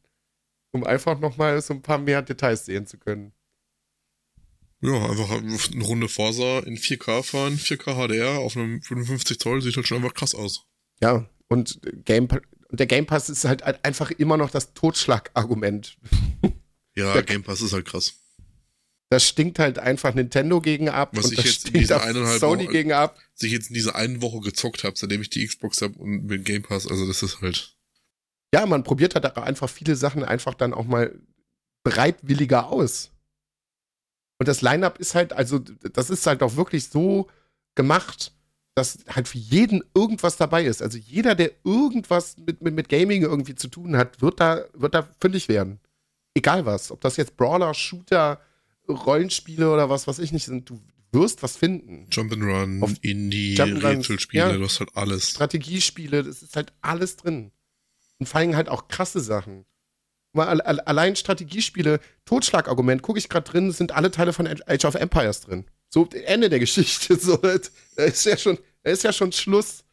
Um 0.71 0.83
einfach 0.83 1.19
noch 1.19 1.37
mal 1.37 1.61
so 1.61 1.73
ein 1.73 1.81
paar 1.81 1.97
mehr 1.97 2.21
Details 2.21 2.65
sehen 2.65 2.85
zu 2.85 2.97
können. 2.97 3.31
Ja, 4.81 5.09
einfach 5.09 5.31
eine 5.31 5.83
Runde 5.83 6.07
Forsa 6.07 6.59
in 6.59 6.77
4K 6.77 7.23
fahren, 7.23 7.57
4K 7.57 7.95
HDR 7.95 8.39
auf 8.39 8.55
einem 8.55 8.81
55 8.81 9.39
Zoll, 9.39 9.61
sieht 9.61 9.75
halt 9.75 9.87
schon 9.87 9.97
einfach 9.97 10.13
krass 10.13 10.35
aus. 10.35 10.67
Ja, 11.01 11.27
und 11.47 11.79
Game, 12.05 12.27
der 12.69 12.85
Game 12.85 13.05
Pass 13.07 13.29
ist 13.29 13.45
halt 13.45 13.63
einfach 13.63 14.11
immer 14.11 14.37
noch 14.37 14.51
das 14.51 14.73
Totschlagargument. 14.73 15.97
Ja, 16.95 17.13
der, 17.13 17.23
Game 17.23 17.43
Pass 17.43 17.61
ist 17.61 17.73
halt 17.73 17.85
krass. 17.85 18.19
Da 19.09 19.19
stinkt 19.19 19.59
halt 19.59 19.79
einfach 19.79 20.13
Nintendo 20.13 20.59
gegen 20.59 20.89
ab 20.89 21.11
Was 21.13 21.25
und 21.25 21.31
ich 21.31 21.37
das 21.37 21.45
jetzt 21.45 21.69
in 21.69 21.85
stinkt 21.85 22.39
Sony 22.39 22.65
Woche- 22.65 22.71
gegen 22.73 22.91
ab. 22.91 23.17
Was 23.33 23.43
ich 23.43 23.51
jetzt 23.53 23.69
in 23.69 23.73
dieser 23.73 23.95
einen 23.95 24.21
Woche 24.21 24.41
gezockt 24.41 24.83
habe, 24.83 24.97
seitdem 24.97 25.21
ich 25.21 25.29
die 25.29 25.45
Xbox 25.47 25.81
habe 25.81 25.97
und 25.97 26.25
mit 26.25 26.43
Game 26.43 26.63
Pass, 26.63 26.87
also 26.87 27.07
das 27.07 27.23
ist 27.23 27.41
halt. 27.41 27.75
Ja, 28.53 28.65
man 28.65 28.83
probiert 28.83 29.15
halt 29.15 29.37
einfach 29.37 29.69
viele 29.69 29.95
Sachen 29.95 30.23
einfach 30.23 30.53
dann 30.53 30.73
auch 30.73 30.85
mal 30.85 31.17
bereitwilliger 31.83 32.67
aus. 32.67 33.11
Und 34.39 34.47
das 34.47 34.61
Line-Up 34.61 34.99
ist 34.99 35.15
halt, 35.15 35.33
also, 35.33 35.59
das 35.59 36.09
ist 36.09 36.27
halt 36.27 36.43
auch 36.43 36.55
wirklich 36.55 36.89
so 36.89 37.27
gemacht, 37.75 38.33
dass 38.75 38.99
halt 39.09 39.27
für 39.27 39.37
jeden 39.37 39.83
irgendwas 39.95 40.37
dabei 40.37 40.65
ist. 40.65 40.81
Also 40.81 40.97
jeder, 40.97 41.33
der 41.33 41.51
irgendwas 41.63 42.37
mit, 42.37 42.61
mit, 42.61 42.75
mit 42.75 42.89
Gaming 42.89 43.23
irgendwie 43.23 43.55
zu 43.55 43.67
tun 43.69 43.97
hat, 43.97 44.21
wird 44.21 44.39
da, 44.39 44.65
wird 44.73 44.93
da 44.93 45.07
fündig 45.19 45.47
werden. 45.47 45.79
Egal 46.35 46.65
was. 46.65 46.91
Ob 46.91 47.01
das 47.01 47.17
jetzt 47.17 47.35
Brawler, 47.37 47.73
Shooter, 47.73 48.39
Rollenspiele 48.87 49.71
oder 49.71 49.89
was 49.89 50.07
weiß 50.07 50.19
ich 50.19 50.31
nicht 50.31 50.45
sind, 50.45 50.69
du 50.69 50.79
wirst 51.11 51.43
was 51.43 51.57
finden. 51.57 52.07
Jump'n'Run, 52.11 52.97
Indie, 53.01 53.55
Rätselspiele, 53.59 54.51
ja. 54.51 54.57
du 54.57 54.63
hast 54.63 54.79
halt 54.79 54.95
alles. 54.95 55.31
Strategiespiele, 55.31 56.23
das 56.23 56.41
ist 56.41 56.55
halt 56.55 56.73
alles 56.81 57.15
drin. 57.17 57.51
Und 58.19 58.27
vor 58.27 58.39
allem 58.39 58.55
halt 58.55 58.69
auch 58.69 58.87
krasse 58.87 59.19
Sachen. 59.19 59.65
Mal 60.33 60.61
allein 60.61 61.15
Strategiespiele, 61.15 61.99
Totschlagargument, 62.25 63.01
gucke 63.01 63.19
ich 63.19 63.29
gerade 63.29 63.49
drin, 63.49 63.71
sind 63.71 63.91
alle 63.91 64.11
Teile 64.11 64.33
von 64.33 64.47
Age 64.47 64.85
of 64.85 64.95
Empires 64.95 65.41
drin. 65.41 65.65
So, 65.89 66.07
Ende 66.11 66.49
der 66.49 66.59
Geschichte. 66.59 67.17
So, 67.19 67.37
da 67.37 68.03
ist 68.03 68.25
ja 68.25 68.37
schon, 68.37 68.57
da 68.83 68.91
ist 68.91 69.03
ja 69.03 69.13
schon 69.13 69.31
Schluss. 69.31 69.83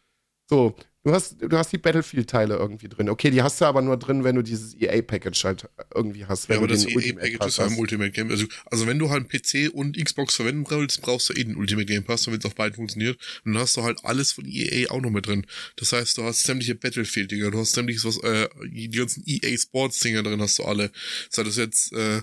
So, 0.49 0.75
du 1.05 1.13
hast, 1.13 1.37
du 1.41 1.57
hast 1.57 1.73
die 1.73 1.79
Battlefield-Teile 1.79 2.57
irgendwie 2.57 2.89
drin. 2.89 3.09
Okay, 3.09 3.31
die 3.31 3.43
hast 3.43 3.61
du 3.61 3.67
aber 3.67 3.83
nur 3.83 3.97
drin, 3.97 4.25
wenn 4.25 4.37
du 4.37 4.43
dieses 4.43 4.75
EA-Package 4.75 5.45
halt 5.45 5.69
irgendwie 5.95 6.25
hast. 6.25 6.49
Wenn 6.49 6.55
Ja, 6.55 6.59
aber 6.61 6.69
du 6.69 6.75
das 6.75 6.85
den 6.85 6.91
EA 6.91 6.97
Ultimate 6.97 7.21
Package 7.21 7.39
Pass 7.39 7.49
ist 7.49 7.57
ja 7.59 7.65
im 7.65 7.71
hast. 7.71 7.79
Ultimate 7.79 8.11
Game. 8.11 8.31
Also, 8.31 8.47
also 8.67 8.87
wenn 8.87 8.99
du 8.99 9.11
halt 9.11 9.29
PC 9.29 9.71
und 9.73 10.03
Xbox 10.03 10.35
verwenden 10.37 10.65
willst, 10.69 11.03
brauchst 11.03 11.29
du 11.29 11.35
eh 11.35 11.45
den 11.45 11.57
Ultimate 11.57 11.87
Game 11.87 12.05
Pass, 12.05 12.25
damit 12.25 12.41
es 12.41 12.47
auf 12.47 12.55
beiden 12.55 12.75
funktioniert. 12.75 13.19
Und 13.45 13.53
dann 13.53 13.63
hast 13.63 13.77
du 13.77 13.83
halt 13.83 14.05
alles 14.05 14.33
von 14.33 14.47
EA 14.47 14.91
auch 14.91 15.01
noch 15.01 15.11
mit 15.11 15.27
drin. 15.27 15.47
Das 15.77 15.93
heißt, 15.93 16.17
du 16.19 16.25
hast 16.25 16.43
sämtliche 16.43 16.75
Battlefield-Dinger, 16.75 17.51
du 17.51 17.59
hast 17.59 17.73
sämtliches 17.73 18.05
was, 18.05 18.19
äh, 18.23 18.49
die 18.71 18.91
ganzen 18.91 19.23
EA 19.27 19.57
Sports-Dinger 19.57 20.23
drin 20.23 20.41
hast 20.41 20.59
du 20.59 20.65
alle. 20.65 20.91
Sei 21.31 21.43
das 21.43 21.57
jetzt 21.57 21.93
äh, 21.93 22.23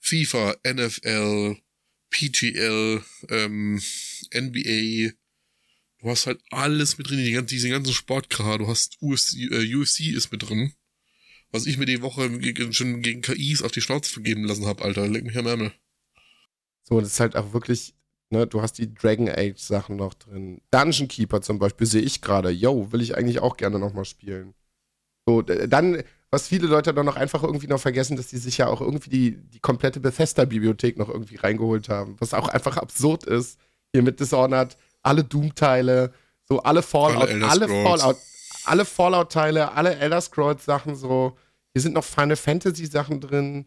FIFA, 0.00 0.56
NFL, 0.66 1.56
PGL, 2.10 3.02
ähm, 3.30 3.80
NBA, 4.34 5.12
Du 6.00 6.08
hast 6.08 6.26
halt 6.26 6.40
alles 6.50 6.96
mit 6.96 7.08
drin, 7.08 7.18
die 7.18 7.32
ganzen, 7.32 7.48
diese 7.48 7.68
ganzen 7.68 7.92
Sportkram. 7.92 8.58
Du 8.58 8.68
hast 8.68 8.98
UFC, 9.00 9.50
äh, 9.50 9.74
UFC 9.74 10.12
ist 10.14 10.30
mit 10.30 10.48
drin. 10.48 10.72
Was 11.50 11.66
ich 11.66 11.78
mir 11.78 11.86
die 11.86 12.02
Woche 12.02 12.30
schon 12.72 13.02
gegen 13.02 13.22
KIs 13.22 13.62
auf 13.62 13.72
die 13.72 13.80
Schnauze 13.80 14.12
vergeben 14.12 14.44
lassen 14.44 14.66
habe, 14.66 14.84
Alter. 14.84 15.08
Leck 15.08 15.24
mich 15.24 15.36
am 15.36 15.46
Ärmel. 15.46 15.72
So, 16.84 17.00
das 17.00 17.12
ist 17.12 17.20
halt 17.20 17.36
auch 17.36 17.52
wirklich, 17.52 17.94
ne, 18.30 18.46
du 18.46 18.62
hast 18.62 18.74
die 18.74 18.94
Dragon 18.94 19.28
Age 19.28 19.58
Sachen 19.58 19.96
noch 19.96 20.14
drin. 20.14 20.60
Dungeon 20.70 21.08
Keeper 21.08 21.42
zum 21.42 21.58
Beispiel 21.58 21.86
sehe 21.86 22.02
ich 22.02 22.20
gerade. 22.20 22.50
Yo, 22.50 22.92
will 22.92 23.02
ich 23.02 23.16
eigentlich 23.16 23.40
auch 23.40 23.56
gerne 23.56 23.78
nochmal 23.78 24.04
spielen. 24.04 24.54
So, 25.26 25.42
dann, 25.42 26.02
was 26.30 26.48
viele 26.48 26.68
Leute 26.68 26.94
dann 26.94 27.06
noch 27.06 27.16
einfach 27.16 27.42
irgendwie 27.42 27.66
noch 27.66 27.80
vergessen, 27.80 28.16
dass 28.16 28.28
die 28.28 28.38
sich 28.38 28.58
ja 28.58 28.68
auch 28.68 28.80
irgendwie 28.80 29.10
die, 29.10 29.36
die 29.50 29.60
komplette 29.60 30.00
Bethesda-Bibliothek 30.00 30.96
noch 30.96 31.08
irgendwie 31.08 31.36
reingeholt 31.36 31.88
haben. 31.88 32.16
Was 32.20 32.34
auch 32.34 32.48
einfach 32.48 32.76
absurd 32.76 33.24
ist. 33.24 33.58
Hier 33.92 34.02
mit 34.02 34.20
Dishonored, 34.20 34.76
alle 35.08 35.24
Doom-Teile, 35.24 36.12
so 36.44 36.60
alle 36.62 36.82
Fallout, 36.82 37.28
Alle 37.28 37.46
alle. 37.48 37.68
Fallout, 37.68 38.16
alle 38.64 38.84
Fallout-Teile, 38.84 39.72
alle 39.72 39.96
Elder 39.96 40.20
Scrolls-Sachen 40.20 40.94
so. 40.96 41.36
Hier 41.72 41.82
sind 41.82 41.94
noch 41.94 42.04
Final 42.04 42.36
Fantasy-Sachen 42.36 43.20
drin. 43.20 43.66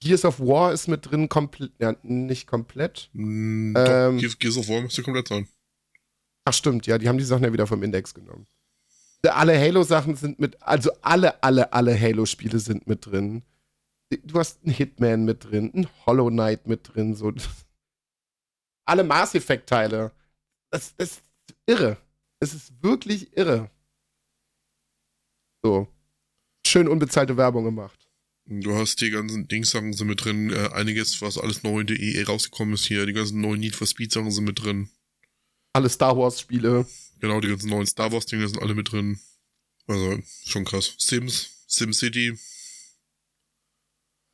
Gears 0.00 0.24
of 0.24 0.40
War 0.40 0.72
ist 0.72 0.88
mit 0.88 1.10
drin, 1.10 1.28
komplett, 1.28 1.72
ja, 1.78 1.94
nicht 2.02 2.46
komplett. 2.46 3.10
Mm, 3.12 3.74
Ähm. 3.76 4.18
Gears, 4.18 4.38
Gears 4.38 4.56
of 4.56 4.68
War 4.68 4.80
müsste 4.80 5.02
komplett 5.02 5.28
sein. 5.28 5.46
Ach 6.44 6.54
stimmt, 6.54 6.86
ja, 6.86 6.96
die 6.98 7.08
haben 7.08 7.18
die 7.18 7.24
Sachen 7.24 7.44
ja 7.44 7.52
wieder 7.52 7.66
vom 7.66 7.82
Index 7.82 8.14
genommen. 8.14 8.46
Alle 9.22 9.58
Halo-Sachen 9.58 10.16
sind 10.16 10.38
mit, 10.38 10.62
also 10.62 10.90
alle, 11.02 11.42
alle, 11.42 11.72
alle 11.74 11.98
Halo-Spiele 12.00 12.58
sind 12.58 12.86
mit 12.86 13.04
drin. 13.04 13.42
Du 14.24 14.38
hast 14.38 14.64
einen 14.64 14.72
Hitman 14.74 15.24
mit 15.26 15.44
drin, 15.44 15.70
einen 15.74 15.88
Hollow 16.06 16.28
Knight 16.30 16.66
mit 16.66 16.94
drin, 16.94 17.14
so. 17.14 17.32
Alle 18.86 19.04
Mass 19.04 19.34
Effect-Teile. 19.36 20.10
Das, 20.70 20.94
das 20.96 21.10
ist 21.10 21.22
irre. 21.66 21.96
Es 22.40 22.54
ist 22.54 22.82
wirklich 22.82 23.36
irre. 23.36 23.70
So. 25.62 25.88
Schön 26.66 26.88
unbezahlte 26.88 27.36
Werbung 27.36 27.64
gemacht. 27.64 28.08
Du 28.46 28.74
hast 28.74 29.00
die 29.00 29.10
ganzen 29.10 29.46
Dings-Sachen 29.46 29.92
sind 29.92 30.08
mit 30.08 30.24
drin. 30.24 30.50
Äh, 30.50 30.70
einiges, 30.72 31.20
was 31.22 31.38
alles 31.38 31.62
neu 31.62 31.80
in 31.80 31.86
der 31.86 31.98
EA 31.98 32.24
rausgekommen 32.26 32.74
ist 32.74 32.84
hier. 32.84 33.06
Die 33.06 33.12
ganzen 33.12 33.40
neuen 33.40 33.60
Need 33.60 33.76
for 33.76 33.86
Speed-Sachen 33.86 34.30
sind 34.30 34.44
mit 34.44 34.62
drin. 34.62 34.90
Alle 35.72 35.88
Star 35.88 36.16
Wars-Spiele. 36.16 36.86
Genau, 37.20 37.40
die 37.40 37.48
ganzen 37.48 37.70
neuen 37.70 37.86
Star 37.86 38.10
Wars-Dinge 38.12 38.48
sind 38.48 38.60
alle 38.60 38.74
mit 38.74 38.90
drin. 38.90 39.20
Also, 39.86 40.18
schon 40.44 40.64
krass. 40.64 40.94
Sims, 40.98 41.64
SimCity. 41.66 42.38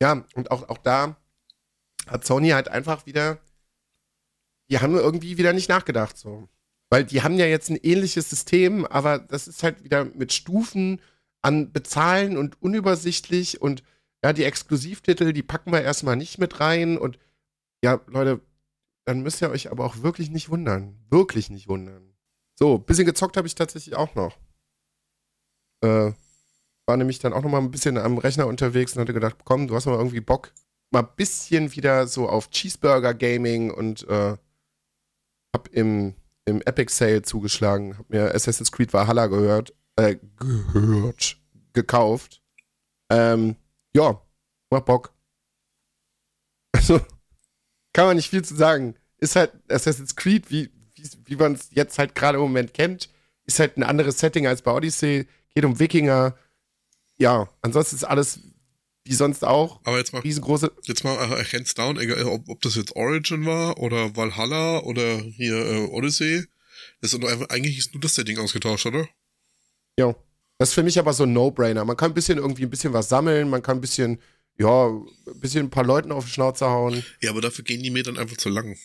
Ja, 0.00 0.24
und 0.34 0.50
auch, 0.50 0.68
auch 0.68 0.78
da 0.78 1.16
hat 2.06 2.24
Sony 2.24 2.50
halt 2.50 2.68
einfach 2.68 3.06
wieder, 3.06 3.38
die 4.70 4.78
haben 4.80 4.94
irgendwie 4.94 5.38
wieder 5.38 5.52
nicht 5.52 5.68
nachgedacht, 5.68 6.16
so. 6.16 6.48
Weil 6.90 7.04
die 7.04 7.22
haben 7.22 7.38
ja 7.38 7.46
jetzt 7.46 7.68
ein 7.70 7.76
ähnliches 7.82 8.30
System, 8.30 8.84
aber 8.86 9.18
das 9.18 9.48
ist 9.48 9.62
halt 9.62 9.82
wieder 9.82 10.04
mit 10.04 10.32
Stufen 10.32 11.00
an 11.42 11.72
Bezahlen 11.72 12.36
und 12.36 12.60
unübersichtlich 12.62 13.60
und 13.60 13.82
ja, 14.24 14.32
die 14.32 14.44
Exklusivtitel, 14.44 15.32
die 15.32 15.42
packen 15.42 15.72
wir 15.72 15.82
erstmal 15.82 16.16
nicht 16.16 16.38
mit 16.38 16.60
rein 16.60 16.98
und 16.98 17.18
ja, 17.84 18.00
Leute, 18.06 18.40
dann 19.04 19.22
müsst 19.22 19.40
ihr 19.42 19.50
euch 19.50 19.70
aber 19.70 19.84
auch 19.84 20.02
wirklich 20.02 20.30
nicht 20.30 20.48
wundern. 20.48 20.98
Wirklich 21.10 21.50
nicht 21.50 21.68
wundern. 21.68 22.16
So, 22.58 22.78
bisschen 22.78 23.06
gezockt 23.06 23.36
habe 23.36 23.46
ich 23.46 23.54
tatsächlich 23.54 23.94
auch 23.94 24.14
noch. 24.14 24.36
Äh, 25.82 26.12
war 26.86 26.96
nämlich 26.96 27.18
dann 27.18 27.32
auch 27.32 27.42
noch 27.42 27.50
mal 27.50 27.58
ein 27.58 27.70
bisschen 27.70 27.98
am 27.98 28.18
Rechner 28.18 28.46
unterwegs 28.46 28.94
und 28.94 29.00
hatte 29.00 29.12
gedacht, 29.12 29.36
komm, 29.44 29.68
du 29.68 29.74
hast 29.74 29.86
mal 29.86 29.96
irgendwie 29.96 30.20
Bock, 30.20 30.52
mal 30.90 31.02
ein 31.02 31.16
bisschen 31.16 31.74
wieder 31.74 32.06
so 32.06 32.28
auf 32.28 32.50
Cheeseburger 32.50 33.14
Gaming 33.14 33.70
und 33.70 34.08
äh, 34.08 34.36
hab 35.56 35.68
im, 35.68 36.14
im 36.44 36.60
Epic 36.62 36.92
Sale 36.92 37.22
zugeschlagen, 37.22 37.96
hab 37.96 38.10
mir 38.10 38.34
Assassin's 38.34 38.70
Creed 38.70 38.92
Valhalla 38.92 39.26
gehört, 39.26 39.74
äh, 39.96 40.16
gehört, 40.38 41.38
gekauft. 41.72 42.42
Ähm, 43.10 43.56
ja, 43.94 44.20
mach 44.70 44.80
Bock. 44.80 45.12
Also, 46.76 47.00
kann 47.94 48.04
man 48.06 48.16
nicht 48.16 48.28
viel 48.28 48.44
zu 48.44 48.54
sagen. 48.54 48.96
Ist 49.16 49.34
halt 49.34 49.50
Assassin's 49.70 50.14
Creed, 50.14 50.50
wie, 50.50 50.70
wie, 50.94 51.08
wie 51.24 51.36
man 51.36 51.54
es 51.54 51.70
jetzt 51.70 51.98
halt 51.98 52.14
gerade 52.14 52.36
im 52.36 52.42
Moment 52.42 52.74
kennt, 52.74 53.08
ist 53.46 53.58
halt 53.58 53.78
ein 53.78 53.82
anderes 53.82 54.18
Setting 54.18 54.46
als 54.46 54.60
bei 54.60 54.72
Odyssey, 54.72 55.26
geht 55.54 55.64
um 55.64 55.78
Wikinger, 55.78 56.36
ja, 57.16 57.48
ansonsten 57.62 57.96
ist 57.96 58.04
alles 58.04 58.40
wie 59.06 59.14
sonst 59.14 59.44
auch. 59.44 59.80
Aber 59.84 59.98
jetzt 59.98 60.12
mal, 60.12 60.20
Riesengroße. 60.20 60.72
jetzt 60.84 61.04
mal 61.04 61.14
äh, 61.14 61.44
hands 61.44 61.74
down, 61.74 61.98
egal, 61.98 62.24
ob, 62.24 62.48
ob 62.48 62.60
das 62.60 62.74
jetzt 62.74 62.94
Origin 62.96 63.46
war 63.46 63.78
oder 63.78 64.16
Valhalla 64.16 64.80
oder 64.80 65.18
hier 65.18 65.54
äh, 65.54 65.86
Odyssey. 65.86 66.44
Das 67.00 67.12
ist 67.12 67.24
einfach, 67.24 67.48
eigentlich 67.48 67.78
ist 67.78 67.94
nur 67.94 68.00
das 68.00 68.14
Setting 68.14 68.38
ausgetauscht, 68.38 68.86
oder? 68.86 69.08
Ja. 69.98 70.14
Das 70.58 70.70
ist 70.70 70.74
für 70.74 70.82
mich 70.82 70.98
aber 70.98 71.12
so 71.12 71.24
ein 71.24 71.32
No-Brainer. 71.32 71.84
Man 71.84 71.96
kann 71.96 72.12
ein 72.12 72.14
bisschen 72.14 72.38
irgendwie 72.38 72.62
ein 72.62 72.70
bisschen 72.70 72.92
was 72.92 73.08
sammeln, 73.08 73.50
man 73.50 73.62
kann 73.62 73.78
ein 73.78 73.82
bisschen, 73.82 74.20
ja, 74.58 74.88
ein 74.88 75.40
bisschen 75.40 75.66
ein 75.66 75.70
paar 75.70 75.84
Leuten 75.84 76.12
auf 76.12 76.24
die 76.24 76.30
Schnauze 76.30 76.66
hauen. 76.66 77.04
Ja, 77.20 77.30
aber 77.30 77.42
dafür 77.42 77.64
gehen 77.64 77.82
die 77.82 77.90
mir 77.90 78.02
dann 78.02 78.16
einfach 78.16 78.38
zu 78.38 78.48
lang. 78.48 78.76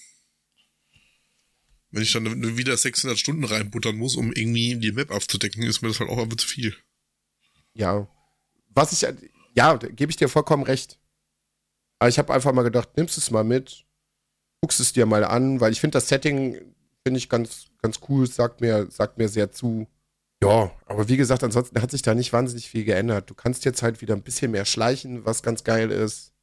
Wenn 1.91 2.03
ich 2.03 2.11
dann 2.11 2.57
wieder 2.57 2.75
600 2.75 3.17
Stunden 3.17 3.43
reinbuttern 3.43 3.95
muss, 3.95 4.15
um 4.15 4.31
irgendwie 4.33 4.75
die 4.75 4.91
Map 4.91 5.11
aufzudecken, 5.11 5.63
ist 5.63 5.81
mir 5.81 5.89
das 5.89 5.99
halt 5.99 6.09
auch 6.09 6.17
einfach 6.17 6.37
zu 6.37 6.47
viel. 6.47 6.75
Ja. 7.73 8.07
Was 8.69 8.93
ich, 8.93 9.05
ja, 9.55 9.75
gebe 9.75 10.09
ich 10.09 10.17
dir 10.17 10.29
vollkommen 10.29 10.63
recht. 10.63 10.99
Aber 11.99 12.09
ich 12.09 12.17
habe 12.17 12.33
einfach 12.33 12.53
mal 12.53 12.63
gedacht, 12.63 12.97
nimmst 12.97 13.17
es 13.17 13.31
mal 13.31 13.43
mit, 13.43 13.85
guckst 14.61 14.79
es 14.79 14.93
dir 14.93 15.05
mal 15.05 15.23
an, 15.23 15.59
weil 15.59 15.71
ich 15.71 15.79
finde 15.79 15.97
das 15.97 16.07
Setting, 16.07 16.73
finde 17.03 17.17
ich 17.17 17.29
ganz, 17.29 17.67
ganz 17.81 17.99
cool, 18.09 18.27
sagt 18.27 18.61
mir, 18.61 18.89
sagt 18.89 19.17
mir 19.17 19.29
sehr 19.29 19.51
zu. 19.51 19.87
Ja, 20.43 20.71
aber 20.87 21.07
wie 21.07 21.17
gesagt, 21.17 21.43
ansonsten 21.43 21.79
hat 21.81 21.91
sich 21.91 22.01
da 22.01 22.15
nicht 22.15 22.33
wahnsinnig 22.33 22.69
viel 22.69 22.83
geändert. 22.83 23.29
Du 23.29 23.35
kannst 23.35 23.65
jetzt 23.65 23.83
halt 23.83 24.01
wieder 24.01 24.15
ein 24.15 24.23
bisschen 24.23 24.51
mehr 24.51 24.65
schleichen, 24.65 25.25
was 25.25 25.43
ganz 25.43 25.63
geil 25.63 25.91
ist. 25.91 26.33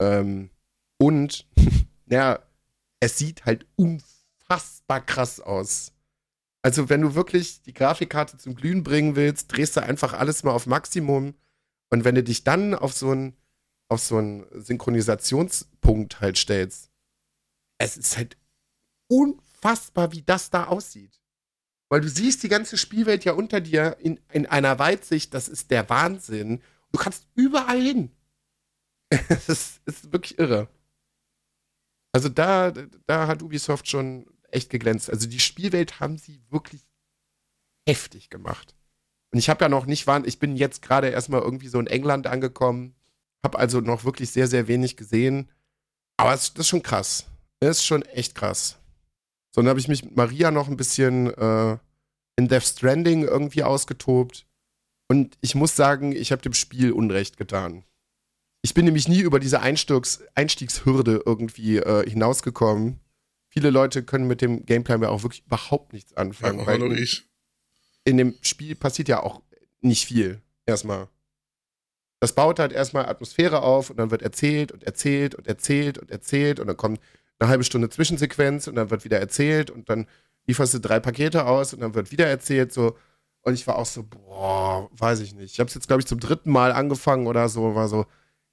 Ähm, 0.00 0.50
und, 0.98 1.46
ja, 2.06 2.40
es 2.98 3.16
sieht 3.16 3.46
halt 3.46 3.66
unfassbar 3.76 5.00
krass 5.00 5.40
aus. 5.40 5.92
Also, 6.62 6.88
wenn 6.88 7.00
du 7.00 7.14
wirklich 7.14 7.62
die 7.62 7.72
Grafikkarte 7.72 8.36
zum 8.36 8.54
Glühen 8.54 8.82
bringen 8.82 9.16
willst, 9.16 9.52
drehst 9.52 9.76
du 9.76 9.82
einfach 9.82 10.12
alles 10.12 10.42
mal 10.42 10.52
auf 10.52 10.66
Maximum. 10.66 11.34
Und 11.90 12.04
wenn 12.04 12.14
du 12.14 12.22
dich 12.22 12.44
dann 12.44 12.74
auf 12.74 12.92
so 12.92 13.10
einen 13.10 13.36
auf 13.88 14.00
so 14.00 14.18
einen 14.18 14.46
Synchronisationspunkt 14.52 16.20
halt 16.20 16.38
stellst, 16.38 16.90
es 17.78 17.96
ist 17.96 18.16
halt 18.16 18.36
unfassbar, 19.08 20.12
wie 20.12 20.22
das 20.22 20.50
da 20.50 20.68
aussieht. 20.68 21.20
Weil 21.88 22.00
du 22.00 22.08
siehst 22.08 22.44
die 22.44 22.48
ganze 22.48 22.78
Spielwelt 22.78 23.24
ja 23.24 23.32
unter 23.32 23.60
dir 23.60 23.96
in, 23.98 24.20
in 24.32 24.46
einer 24.46 24.78
Weitsicht, 24.78 25.34
das 25.34 25.48
ist 25.48 25.72
der 25.72 25.88
Wahnsinn. 25.90 26.62
Du 26.92 26.98
kannst 26.98 27.26
überall 27.34 27.80
hin. 27.80 28.10
Es 29.28 29.48
ist, 29.48 29.80
ist 29.86 30.12
wirklich 30.12 30.38
irre. 30.38 30.68
Also 32.12 32.28
da, 32.28 32.70
da 32.70 33.26
hat 33.26 33.42
Ubisoft 33.42 33.88
schon 33.88 34.26
echt 34.50 34.70
geglänzt. 34.70 35.10
Also 35.10 35.28
die 35.28 35.40
Spielwelt 35.40 35.98
haben 35.98 36.16
sie 36.16 36.40
wirklich 36.48 36.86
heftig 37.88 38.30
gemacht. 38.30 38.76
Und 39.32 39.38
ich 39.38 39.48
habe 39.48 39.64
ja 39.64 39.68
noch 39.68 39.86
nicht, 39.86 40.08
ich 40.24 40.38
bin 40.38 40.56
jetzt 40.56 40.82
gerade 40.82 41.08
erstmal 41.08 41.40
irgendwie 41.40 41.68
so 41.68 41.78
in 41.78 41.86
England 41.86 42.26
angekommen, 42.26 42.94
habe 43.44 43.58
also 43.58 43.80
noch 43.80 44.04
wirklich 44.04 44.30
sehr, 44.30 44.48
sehr 44.48 44.68
wenig 44.68 44.96
gesehen. 44.96 45.48
Aber 46.16 46.34
es, 46.34 46.52
das 46.52 46.66
ist 46.66 46.68
schon 46.68 46.82
krass. 46.82 47.26
Das 47.60 47.78
ist 47.78 47.86
schon 47.86 48.02
echt 48.02 48.34
krass. 48.34 48.78
So, 49.54 49.60
dann 49.60 49.68
habe 49.68 49.80
ich 49.80 49.88
mich 49.88 50.04
mit 50.04 50.16
Maria 50.16 50.50
noch 50.50 50.68
ein 50.68 50.76
bisschen 50.76 51.32
äh, 51.34 51.78
in 52.36 52.48
Death 52.48 52.64
Stranding 52.64 53.22
irgendwie 53.22 53.62
ausgetobt. 53.62 54.46
Und 55.08 55.36
ich 55.40 55.54
muss 55.54 55.76
sagen, 55.76 56.12
ich 56.12 56.32
habe 56.32 56.42
dem 56.42 56.52
Spiel 56.52 56.92
Unrecht 56.92 57.36
getan. 57.36 57.84
Ich 58.62 58.74
bin 58.74 58.84
nämlich 58.84 59.08
nie 59.08 59.20
über 59.20 59.40
diese 59.40 59.60
Einstiegs 59.60 60.22
Einstiegshürde 60.34 61.22
irgendwie 61.24 61.78
äh, 61.78 62.08
hinausgekommen. 62.08 63.00
Viele 63.48 63.70
Leute 63.70 64.04
können 64.04 64.26
mit 64.26 64.42
dem 64.42 64.64
Gameplay 64.66 64.98
mir 64.98 65.08
auch 65.08 65.22
wirklich 65.22 65.44
überhaupt 65.46 65.92
nichts 65.92 66.16
anfangen. 66.16 66.60
Ja, 66.60 66.66
weil 66.66 66.92
ich. 66.92 67.29
In 68.04 68.16
dem 68.16 68.34
Spiel 68.42 68.74
passiert 68.74 69.08
ja 69.08 69.22
auch 69.22 69.42
nicht 69.80 70.06
viel. 70.06 70.40
Erstmal. 70.66 71.08
Das 72.20 72.34
baut 72.34 72.58
halt 72.58 72.72
erstmal 72.72 73.06
Atmosphäre 73.06 73.62
auf 73.62 73.90
und 73.90 73.96
dann 73.96 74.10
wird 74.10 74.22
erzählt 74.22 74.72
und 74.72 74.84
erzählt 74.84 75.34
und 75.34 75.46
erzählt 75.46 75.98
und 75.98 76.10
erzählt 76.10 76.60
und 76.60 76.66
dann 76.66 76.76
kommt 76.76 77.00
eine 77.38 77.48
halbe 77.48 77.64
Stunde 77.64 77.88
Zwischensequenz 77.88 78.66
und 78.66 78.74
dann 78.76 78.90
wird 78.90 79.04
wieder 79.04 79.18
erzählt 79.18 79.70
und 79.70 79.88
dann 79.88 80.06
lieferst 80.46 80.74
du 80.74 80.80
drei 80.80 81.00
Pakete 81.00 81.46
aus 81.46 81.72
und 81.72 81.80
dann 81.80 81.94
wird 81.94 82.12
wieder 82.12 82.26
erzählt 82.26 82.72
so 82.72 82.96
und 83.42 83.54
ich 83.54 83.66
war 83.66 83.76
auch 83.76 83.86
so 83.86 84.02
boah 84.02 84.90
weiß 84.92 85.20
ich 85.20 85.34
nicht 85.34 85.54
ich 85.54 85.60
habe 85.60 85.68
es 85.68 85.74
jetzt 85.74 85.86
glaube 85.86 86.00
ich 86.00 86.06
zum 86.06 86.20
dritten 86.20 86.50
Mal 86.50 86.72
angefangen 86.72 87.26
oder 87.26 87.48
so 87.48 87.74
war 87.74 87.88
so 87.88 88.04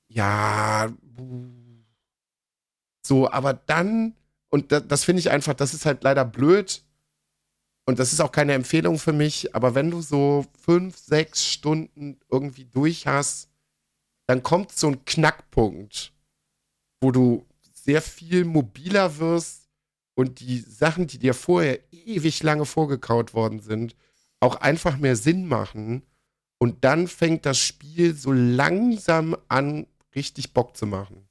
ja 0.07 0.89
so 3.03 3.29
aber 3.29 3.53
dann 3.53 4.15
und 4.49 4.71
das, 4.71 4.87
das 4.87 5.03
finde 5.03 5.19
ich 5.19 5.29
einfach 5.29 5.53
das 5.53 5.73
ist 5.73 5.85
halt 5.85 6.03
leider 6.03 6.23
blöd 6.23 6.83
und 7.87 7.97
das 7.97 8.13
ist 8.13 8.19
auch 8.19 8.31
keine 8.31 8.53
Empfehlung 8.53 8.99
für 8.99 9.13
mich 9.13 9.55
aber 9.55 9.73
wenn 9.73 9.89
du 9.89 10.01
so 10.01 10.45
fünf 10.63 10.97
sechs 10.97 11.45
Stunden 11.45 12.19
irgendwie 12.29 12.65
durch 12.65 13.07
hast 13.07 13.49
dann 14.27 14.43
kommt 14.43 14.71
so 14.71 14.87
ein 14.87 15.05
Knackpunkt 15.05 16.13
wo 17.01 17.11
du 17.11 17.45
sehr 17.73 18.01
viel 18.01 18.45
mobiler 18.45 19.17
wirst 19.19 19.69
und 20.15 20.39
die 20.39 20.59
Sachen, 20.59 21.07
die 21.07 21.19
dir 21.19 21.33
vorher 21.33 21.79
ewig 21.91 22.43
lange 22.43 22.65
vorgekaut 22.65 23.33
worden 23.33 23.59
sind, 23.59 23.95
auch 24.39 24.55
einfach 24.55 24.97
mehr 24.97 25.15
Sinn 25.15 25.47
machen. 25.47 26.03
Und 26.59 26.83
dann 26.83 27.07
fängt 27.07 27.45
das 27.45 27.59
Spiel 27.59 28.15
so 28.15 28.31
langsam 28.31 29.37
an, 29.47 29.85
richtig 30.15 30.53
Bock 30.53 30.75
zu 30.75 30.87
machen. 30.87 31.27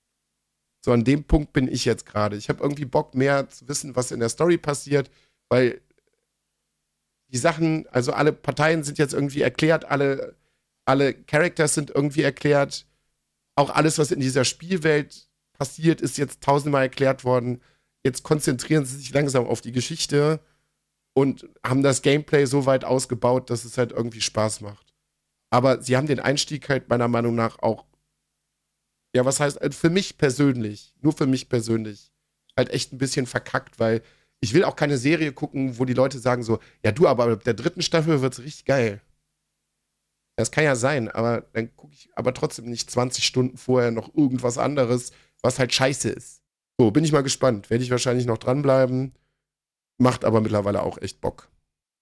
So 0.84 0.92
an 0.92 1.02
dem 1.02 1.24
Punkt 1.24 1.52
bin 1.52 1.66
ich 1.66 1.84
jetzt 1.84 2.06
gerade. 2.06 2.36
Ich 2.36 2.48
habe 2.48 2.62
irgendwie 2.62 2.84
Bock 2.84 3.14
mehr 3.14 3.48
zu 3.48 3.66
wissen, 3.68 3.96
was 3.96 4.12
in 4.12 4.20
der 4.20 4.28
Story 4.28 4.56
passiert, 4.56 5.10
weil 5.48 5.80
die 7.28 7.38
Sachen, 7.38 7.86
also 7.88 8.12
alle 8.12 8.32
Parteien 8.32 8.84
sind 8.84 8.98
jetzt 8.98 9.14
irgendwie 9.14 9.42
erklärt, 9.42 9.84
alle, 9.86 10.36
alle 10.84 11.14
Characters 11.14 11.74
sind 11.74 11.90
irgendwie 11.90 12.22
erklärt. 12.22 12.86
Auch 13.56 13.70
alles, 13.70 13.98
was 13.98 14.12
in 14.12 14.20
dieser 14.20 14.44
Spielwelt 14.44 15.28
passiert, 15.52 16.00
ist 16.00 16.18
jetzt 16.18 16.42
tausendmal 16.42 16.82
erklärt 16.82 17.24
worden. 17.24 17.60
Jetzt 18.04 18.22
konzentrieren 18.22 18.84
sie 18.84 18.98
sich 18.98 19.12
langsam 19.12 19.46
auf 19.46 19.60
die 19.60 19.72
Geschichte 19.72 20.40
und 21.14 21.48
haben 21.64 21.82
das 21.82 22.02
Gameplay 22.02 22.44
so 22.44 22.66
weit 22.66 22.84
ausgebaut, 22.84 23.50
dass 23.50 23.64
es 23.64 23.78
halt 23.78 23.92
irgendwie 23.92 24.20
Spaß 24.20 24.60
macht. 24.60 24.94
Aber 25.50 25.82
sie 25.82 25.96
haben 25.96 26.06
den 26.06 26.20
Einstieg 26.20 26.68
halt 26.68 26.88
meiner 26.88 27.08
Meinung 27.08 27.34
nach 27.34 27.58
auch, 27.60 27.86
ja, 29.14 29.24
was 29.24 29.40
heißt, 29.40 29.58
für 29.74 29.90
mich 29.90 30.18
persönlich, 30.18 30.92
nur 31.00 31.14
für 31.14 31.26
mich 31.26 31.48
persönlich, 31.48 32.12
halt 32.56 32.70
echt 32.70 32.92
ein 32.92 32.98
bisschen 32.98 33.26
verkackt, 33.26 33.78
weil 33.78 34.02
ich 34.40 34.54
will 34.54 34.64
auch 34.64 34.76
keine 34.76 34.98
Serie 34.98 35.32
gucken, 35.32 35.78
wo 35.78 35.84
die 35.84 35.94
Leute 35.94 36.18
sagen 36.18 36.42
so, 36.42 36.58
ja 36.84 36.92
du, 36.92 37.08
aber 37.08 37.32
ab 37.32 37.44
der 37.44 37.54
dritten 37.54 37.82
Staffel 37.82 38.20
wird's 38.20 38.38
richtig 38.38 38.64
geil. 38.64 39.00
Das 40.36 40.50
kann 40.50 40.64
ja 40.64 40.76
sein, 40.76 41.08
aber 41.08 41.46
dann 41.54 41.74
gucke 41.76 41.94
ich 41.94 42.10
aber 42.14 42.34
trotzdem 42.34 42.66
nicht 42.66 42.90
20 42.90 43.24
Stunden 43.24 43.56
vorher 43.56 43.90
noch 43.90 44.14
irgendwas 44.14 44.58
anderes, 44.58 45.12
was 45.40 45.58
halt 45.58 45.72
scheiße 45.72 46.10
ist. 46.10 46.42
So, 46.78 46.90
bin 46.90 47.04
ich 47.04 47.12
mal 47.12 47.22
gespannt. 47.22 47.70
Werde 47.70 47.82
ich 47.82 47.90
wahrscheinlich 47.90 48.26
noch 48.26 48.36
dranbleiben. 48.36 49.14
Macht 49.98 50.26
aber 50.26 50.42
mittlerweile 50.42 50.82
auch 50.82 50.98
echt 50.98 51.22
Bock. 51.22 51.48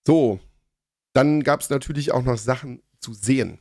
So, 0.05 0.41
dann 1.13 1.45
gab 1.45 1.61
es 1.61 1.71
natürlich 1.71 2.11
auch 2.11 2.23
noch 2.23 2.39
Sachen 2.39 2.83
zu 2.99 3.15
sehen. 3.15 3.61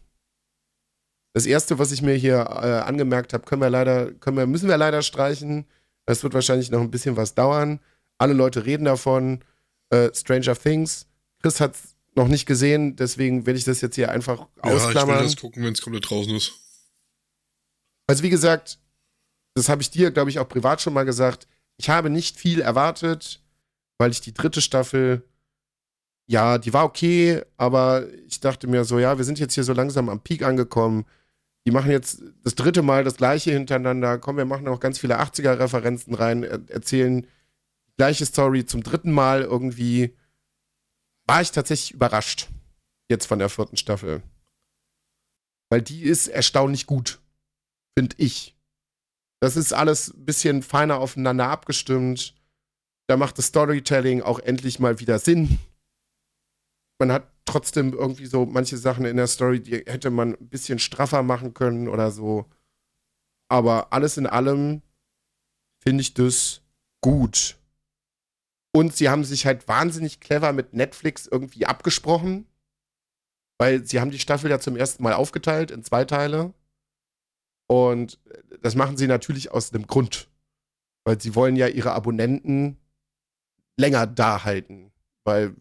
Das 1.34 1.46
erste, 1.46 1.78
was 1.78 1.92
ich 1.92 2.02
mir 2.02 2.16
hier 2.16 2.38
äh, 2.38 2.88
angemerkt 2.88 3.34
habe, 3.34 3.46
können 3.46 3.62
wir 3.62 3.70
leider, 3.70 4.12
können 4.14 4.38
wir, 4.38 4.48
müssen 4.48 4.70
wir 4.70 4.78
leider 4.78 5.04
streichen. 5.04 5.66
Das 6.06 6.24
wird 6.24 6.34
wahrscheinlich 6.34 6.72
noch 6.72 6.82
ein 6.82 6.92
bisschen 6.92 7.16
was 7.16 7.36
dauern. 7.36 7.80
Alle 8.24 8.34
Leute 8.34 8.66
reden 8.66 8.86
davon. 8.86 9.44
Äh, 9.90 10.10
Stranger 10.14 10.56
Things. 10.56 11.08
Chris 11.42 11.60
hat 11.60 11.76
es 11.76 11.96
noch 12.16 12.28
nicht 12.28 12.46
gesehen, 12.46 12.96
deswegen 12.96 13.46
werde 13.46 13.58
ich 13.58 13.66
das 13.66 13.82
jetzt 13.82 13.96
hier 13.96 14.12
einfach 14.12 14.48
Ja, 14.64 14.70
ich 14.76 14.82
ausklammern. 14.82 15.18
will 15.18 15.24
das 15.26 15.36
gucken, 15.38 15.64
wenn 15.64 15.74
es 15.74 15.82
komplett 15.82 16.10
draußen 16.10 16.34
ist. 16.36 16.54
Also 18.08 18.24
wie 18.24 18.30
gesagt, 18.30 18.80
das 19.56 19.70
habe 19.70 19.82
ich 19.82 19.90
dir, 19.92 20.12
glaube 20.12 20.30
ich, 20.30 20.40
auch 20.40 20.48
privat 20.48 20.82
schon 20.82 20.94
mal 20.94 21.04
gesagt. 21.06 21.48
Ich 21.78 21.90
habe 21.90 22.10
nicht 22.10 22.38
viel 22.38 22.62
erwartet, 22.62 23.42
weil 23.98 24.12
ich 24.12 24.22
die 24.22 24.34
dritte 24.34 24.62
Staffel, 24.62 25.24
ja, 26.28 26.58
die 26.58 26.74
war 26.74 26.86
okay, 26.86 27.42
aber 27.58 28.08
ich 28.28 28.40
dachte 28.40 28.68
mir 28.68 28.86
so, 28.86 29.00
ja, 29.00 29.18
wir 29.18 29.26
sind 29.26 29.40
jetzt 29.40 29.56
hier 29.56 29.64
so 29.64 29.74
langsam 29.74 30.10
am 30.10 30.22
Peak 30.22 30.44
angekommen. 30.44 31.06
Die 31.66 31.72
machen 31.72 31.92
jetzt 31.92 32.22
das 32.44 32.56
dritte 32.56 32.82
Mal 32.84 33.04
das 33.04 33.16
gleiche 33.18 33.52
hintereinander. 33.52 34.18
Komm, 34.18 34.38
wir 34.38 34.46
machen 34.46 34.68
auch 34.68 34.80
ganz 34.80 35.00
viele 35.00 35.20
80er-Referenzen 35.20 36.14
rein, 36.14 36.44
er 36.44 36.62
erzählen 36.70 37.26
gleiche 38.04 38.26
Story 38.26 38.66
zum 38.66 38.84
dritten 38.84 39.14
Mal 39.14 39.44
irgendwie. 39.44 40.14
War 41.26 41.42
ich 41.42 41.52
tatsächlich 41.52 41.92
überrascht 41.92 42.50
jetzt 43.10 43.28
von 43.28 43.40
der 43.40 43.48
vierten 43.48 43.78
Staffel. 43.78 44.22
Weil 45.70 45.82
die 45.82 46.04
ist 46.04 46.28
erstaunlich 46.28 46.86
gut, 46.86 47.22
finde 47.98 48.18
ich. 48.20 48.58
Das 49.40 49.56
ist 49.56 49.72
alles 49.72 50.14
ein 50.14 50.26
bisschen 50.26 50.64
feiner 50.64 50.98
aufeinander 50.98 51.48
abgestimmt. 51.48 52.36
Da 53.08 53.16
macht 53.16 53.38
das 53.38 53.46
Storytelling 53.48 54.22
auch 54.22 54.40
endlich 54.40 54.80
mal 54.80 55.00
wieder 55.00 55.18
Sinn. 55.18 55.60
Man 57.00 57.10
hat 57.10 57.32
trotzdem 57.46 57.94
irgendwie 57.94 58.26
so 58.26 58.46
manche 58.46 58.78
Sachen 58.78 59.06
in 59.06 59.16
der 59.16 59.28
Story, 59.28 59.62
die 59.62 59.78
hätte 59.78 60.10
man 60.10 60.36
ein 60.36 60.50
bisschen 60.50 60.78
straffer 60.78 61.24
machen 61.24 61.54
können 61.54 61.88
oder 61.88 62.12
so. 62.12 62.50
Aber 63.48 63.94
alles 63.94 64.18
in 64.18 64.28
allem 64.28 64.82
finde 65.80 66.02
ich 66.02 66.14
das 66.14 66.62
gut. 67.00 67.63
Und 68.76 68.96
sie 68.96 69.10
haben 69.10 69.24
sich 69.24 69.46
halt 69.46 69.68
wahnsinnig 69.68 70.20
clever 70.20 70.52
mit 70.52 70.74
Netflix 70.74 71.28
irgendwie 71.28 71.66
abgesprochen. 71.66 72.48
Weil 73.60 73.86
sie 73.86 74.00
haben 74.00 74.12
die 74.12 74.20
Staffel 74.20 74.50
ja 74.50 74.60
zum 74.60 74.76
ersten 74.76 75.04
Mal 75.04 75.14
aufgeteilt 75.14 75.72
in 75.72 75.84
zwei 75.84 76.06
Teile. 76.06 76.54
Und 77.68 78.20
das 78.62 78.76
machen 78.76 78.98
sie 78.98 79.08
natürlich 79.08 79.52
aus 79.52 79.72
einem 79.74 79.86
Grund. 79.86 80.30
Weil 81.06 81.22
sie 81.22 81.36
wollen 81.36 81.56
ja 81.56 81.68
ihre 81.68 81.92
Abonnenten 81.92 82.78
länger 83.80 84.08
da 84.08 84.44
halten. 84.44 84.92
Weil 85.24 85.56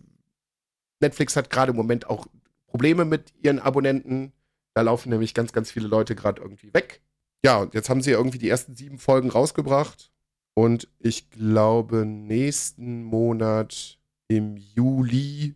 Netflix 1.00 1.36
hat 1.36 1.50
gerade 1.50 1.70
im 1.70 1.76
Moment 1.76 2.08
auch 2.08 2.26
Probleme 2.66 3.04
mit 3.04 3.34
ihren 3.42 3.58
Abonnenten. 3.58 4.32
Da 4.74 4.82
laufen 4.82 5.10
nämlich 5.10 5.34
ganz, 5.34 5.52
ganz 5.52 5.70
viele 5.70 5.88
Leute 5.88 6.14
gerade 6.14 6.40
irgendwie 6.40 6.72
weg. 6.72 7.02
Ja, 7.44 7.58
und 7.58 7.74
jetzt 7.74 7.90
haben 7.90 8.00
sie 8.00 8.12
irgendwie 8.12 8.38
die 8.38 8.48
ersten 8.48 8.74
sieben 8.74 8.98
Folgen 8.98 9.30
rausgebracht. 9.30 10.11
Und 10.54 10.88
ich 10.98 11.30
glaube, 11.30 12.04
nächsten 12.04 13.02
Monat 13.04 13.98
im 14.28 14.56
Juli, 14.56 15.54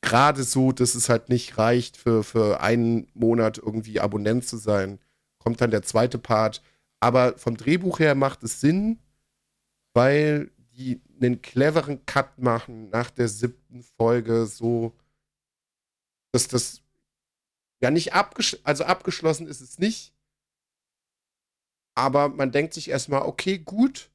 gerade 0.00 0.44
so, 0.44 0.72
dass 0.72 0.94
es 0.94 1.08
halt 1.08 1.28
nicht 1.28 1.58
reicht, 1.58 1.96
für, 1.96 2.22
für 2.22 2.60
einen 2.60 3.08
Monat 3.14 3.58
irgendwie 3.58 4.00
Abonnent 4.00 4.46
zu 4.46 4.56
sein, 4.56 5.00
kommt 5.38 5.60
dann 5.60 5.70
der 5.70 5.82
zweite 5.82 6.18
Part. 6.18 6.62
Aber 7.00 7.36
vom 7.38 7.56
Drehbuch 7.56 7.98
her 7.98 8.14
macht 8.14 8.42
es 8.42 8.60
Sinn, 8.60 9.00
weil 9.94 10.50
die 10.76 11.00
einen 11.20 11.42
cleveren 11.42 12.04
Cut 12.06 12.38
machen 12.38 12.90
nach 12.90 13.10
der 13.10 13.28
siebten 13.28 13.82
Folge, 13.82 14.46
so 14.46 14.94
dass 16.32 16.48
das 16.48 16.82
ja 17.80 17.90
nicht 17.90 18.12
abgeschlossen, 18.12 18.66
also 18.66 18.84
abgeschlossen 18.84 19.46
ist 19.46 19.60
es 19.60 19.78
nicht. 19.78 20.12
Aber 21.96 22.28
man 22.28 22.52
denkt 22.52 22.74
sich 22.74 22.90
erstmal, 22.90 23.22
okay, 23.22 23.58
gut. 23.58 24.10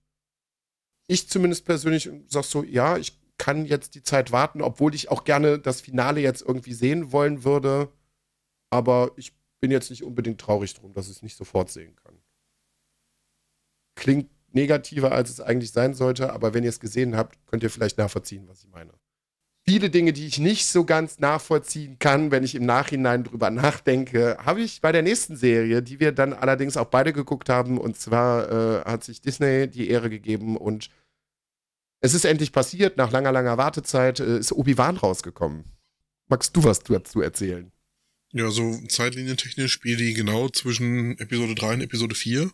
Ich 1.07 1.27
zumindest 1.27 1.65
persönlich 1.65 2.09
sag 2.27 2.45
so, 2.45 2.63
ja, 2.63 2.97
ich 2.97 3.19
kann 3.37 3.65
jetzt 3.65 3.95
die 3.95 4.03
Zeit 4.03 4.31
warten, 4.31 4.61
obwohl 4.61 4.93
ich 4.93 5.09
auch 5.09 5.23
gerne 5.23 5.59
das 5.59 5.81
Finale 5.81 6.21
jetzt 6.21 6.43
irgendwie 6.43 6.73
sehen 6.73 7.11
wollen 7.11 7.43
würde. 7.43 7.91
Aber 8.69 9.11
ich 9.17 9.33
bin 9.59 9.71
jetzt 9.71 9.89
nicht 9.89 10.03
unbedingt 10.03 10.39
traurig 10.39 10.73
drum, 10.75 10.93
dass 10.93 11.07
ich 11.07 11.17
es 11.17 11.23
nicht 11.23 11.35
sofort 11.35 11.69
sehen 11.69 11.95
kann. 11.95 12.21
Klingt 13.95 14.29
negativer, 14.53 15.11
als 15.11 15.29
es 15.29 15.41
eigentlich 15.41 15.71
sein 15.71 15.93
sollte, 15.93 16.31
aber 16.33 16.53
wenn 16.53 16.63
ihr 16.63 16.69
es 16.69 16.79
gesehen 16.79 17.15
habt, 17.15 17.45
könnt 17.47 17.63
ihr 17.63 17.69
vielleicht 17.69 17.97
nachvollziehen, 17.97 18.47
was 18.47 18.63
ich 18.63 18.69
meine. 18.69 18.93
Viele 19.71 19.89
Dinge, 19.89 20.11
die 20.11 20.27
ich 20.27 20.37
nicht 20.37 20.65
so 20.65 20.83
ganz 20.83 21.19
nachvollziehen 21.19 21.97
kann, 21.97 22.29
wenn 22.29 22.43
ich 22.43 22.55
im 22.55 22.65
Nachhinein 22.65 23.23
drüber 23.23 23.49
nachdenke, 23.49 24.37
habe 24.43 24.59
ich 24.59 24.81
bei 24.81 24.91
der 24.91 25.01
nächsten 25.01 25.37
Serie, 25.37 25.81
die 25.81 26.01
wir 26.01 26.11
dann 26.11 26.33
allerdings 26.33 26.75
auch 26.75 26.87
beide 26.87 27.13
geguckt 27.13 27.47
haben. 27.47 27.77
Und 27.77 27.95
zwar 27.95 28.51
äh, 28.51 28.83
hat 28.83 29.05
sich 29.05 29.21
Disney 29.21 29.69
die 29.69 29.89
Ehre 29.89 30.09
gegeben 30.09 30.57
und 30.57 30.89
es 32.01 32.13
ist 32.13 32.25
endlich 32.25 32.51
passiert. 32.51 32.97
Nach 32.97 33.13
langer, 33.13 33.31
langer 33.31 33.57
Wartezeit 33.57 34.19
äh, 34.19 34.39
ist 34.39 34.51
Obi-Wan 34.51 34.97
rausgekommen. 34.97 35.63
Magst 36.27 36.53
du 36.57 36.65
was 36.65 36.79
dazu 36.79 37.21
erzählen? 37.21 37.71
Ja, 38.33 38.49
so 38.49 38.77
zeitlinientechnisch 38.89 39.71
spielt 39.71 40.01
die 40.01 40.13
genau 40.13 40.49
zwischen 40.49 41.17
Episode 41.17 41.55
3 41.55 41.75
und 41.75 41.81
Episode 41.81 42.15
4 42.15 42.51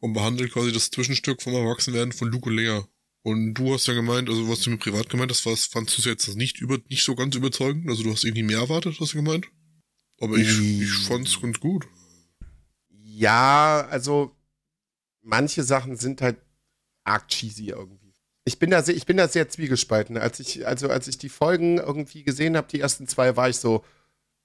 und 0.00 0.12
behandelt 0.12 0.52
quasi 0.52 0.72
das 0.72 0.90
Zwischenstück 0.90 1.40
vom 1.40 1.54
Erwachsenwerden 1.54 2.10
von 2.12 2.32
Luke 2.32 2.48
und 2.48 2.56
Lea. 2.56 2.80
Und 3.22 3.54
du 3.54 3.74
hast 3.74 3.86
ja 3.86 3.94
gemeint, 3.94 4.28
also 4.28 4.48
was 4.48 4.60
du 4.60 4.70
mir 4.70 4.78
privat 4.78 5.10
gemeint 5.10 5.30
hast, 5.30 5.44
was 5.44 5.66
fandst 5.66 5.98
du 5.98 6.08
jetzt 6.08 6.34
nicht 6.36 6.60
über, 6.60 6.78
nicht 6.88 7.04
so 7.04 7.14
ganz 7.14 7.34
überzeugend? 7.34 7.88
Also 7.88 8.02
du 8.02 8.12
hast 8.12 8.24
irgendwie 8.24 8.44
mehr 8.44 8.58
erwartet, 8.58 8.96
hast 9.00 9.12
du 9.12 9.18
gemeint? 9.18 9.48
Aber 10.20 10.36
ich, 10.36 10.58
ich 10.58 10.92
fand's 11.06 11.40
ganz 11.40 11.60
gut. 11.60 11.86
Ja, 12.90 13.86
also 13.90 14.34
manche 15.22 15.62
Sachen 15.62 15.96
sind 15.96 16.20
halt 16.20 16.38
arg 17.04 17.28
cheesy 17.28 17.68
irgendwie. 17.70 18.14
Ich 18.44 18.58
bin 18.58 18.70
da 18.70 18.82
sehr, 18.82 18.96
ich 18.96 19.06
bin 19.06 19.16
da 19.16 19.28
sehr 19.28 19.48
zwiegespalten. 19.48 20.16
Als 20.16 20.40
ich, 20.40 20.66
also 20.66 20.88
als 20.88 21.06
ich 21.08 21.18
die 21.18 21.28
Folgen 21.28 21.78
irgendwie 21.78 22.22
gesehen 22.22 22.56
habe, 22.56 22.68
die 22.68 22.80
ersten 22.80 23.06
zwei, 23.06 23.36
war 23.36 23.48
ich 23.48 23.56
so, 23.56 23.84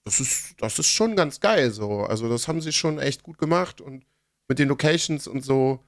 das 0.03 0.19
ist, 0.19 0.55
das 0.57 0.77
ist 0.79 0.89
schon 0.89 1.15
ganz 1.15 1.39
geil 1.39 1.71
so. 1.71 2.01
Also 2.01 2.27
das 2.27 2.47
haben 2.47 2.61
sie 2.61 2.73
schon 2.73 2.99
echt 2.99 3.23
gut 3.23 3.37
gemacht 3.37 3.79
und 3.79 4.05
mit 4.47 4.59
den 4.59 4.67
Locations 4.67 5.27
und 5.27 5.43
so. 5.43 5.79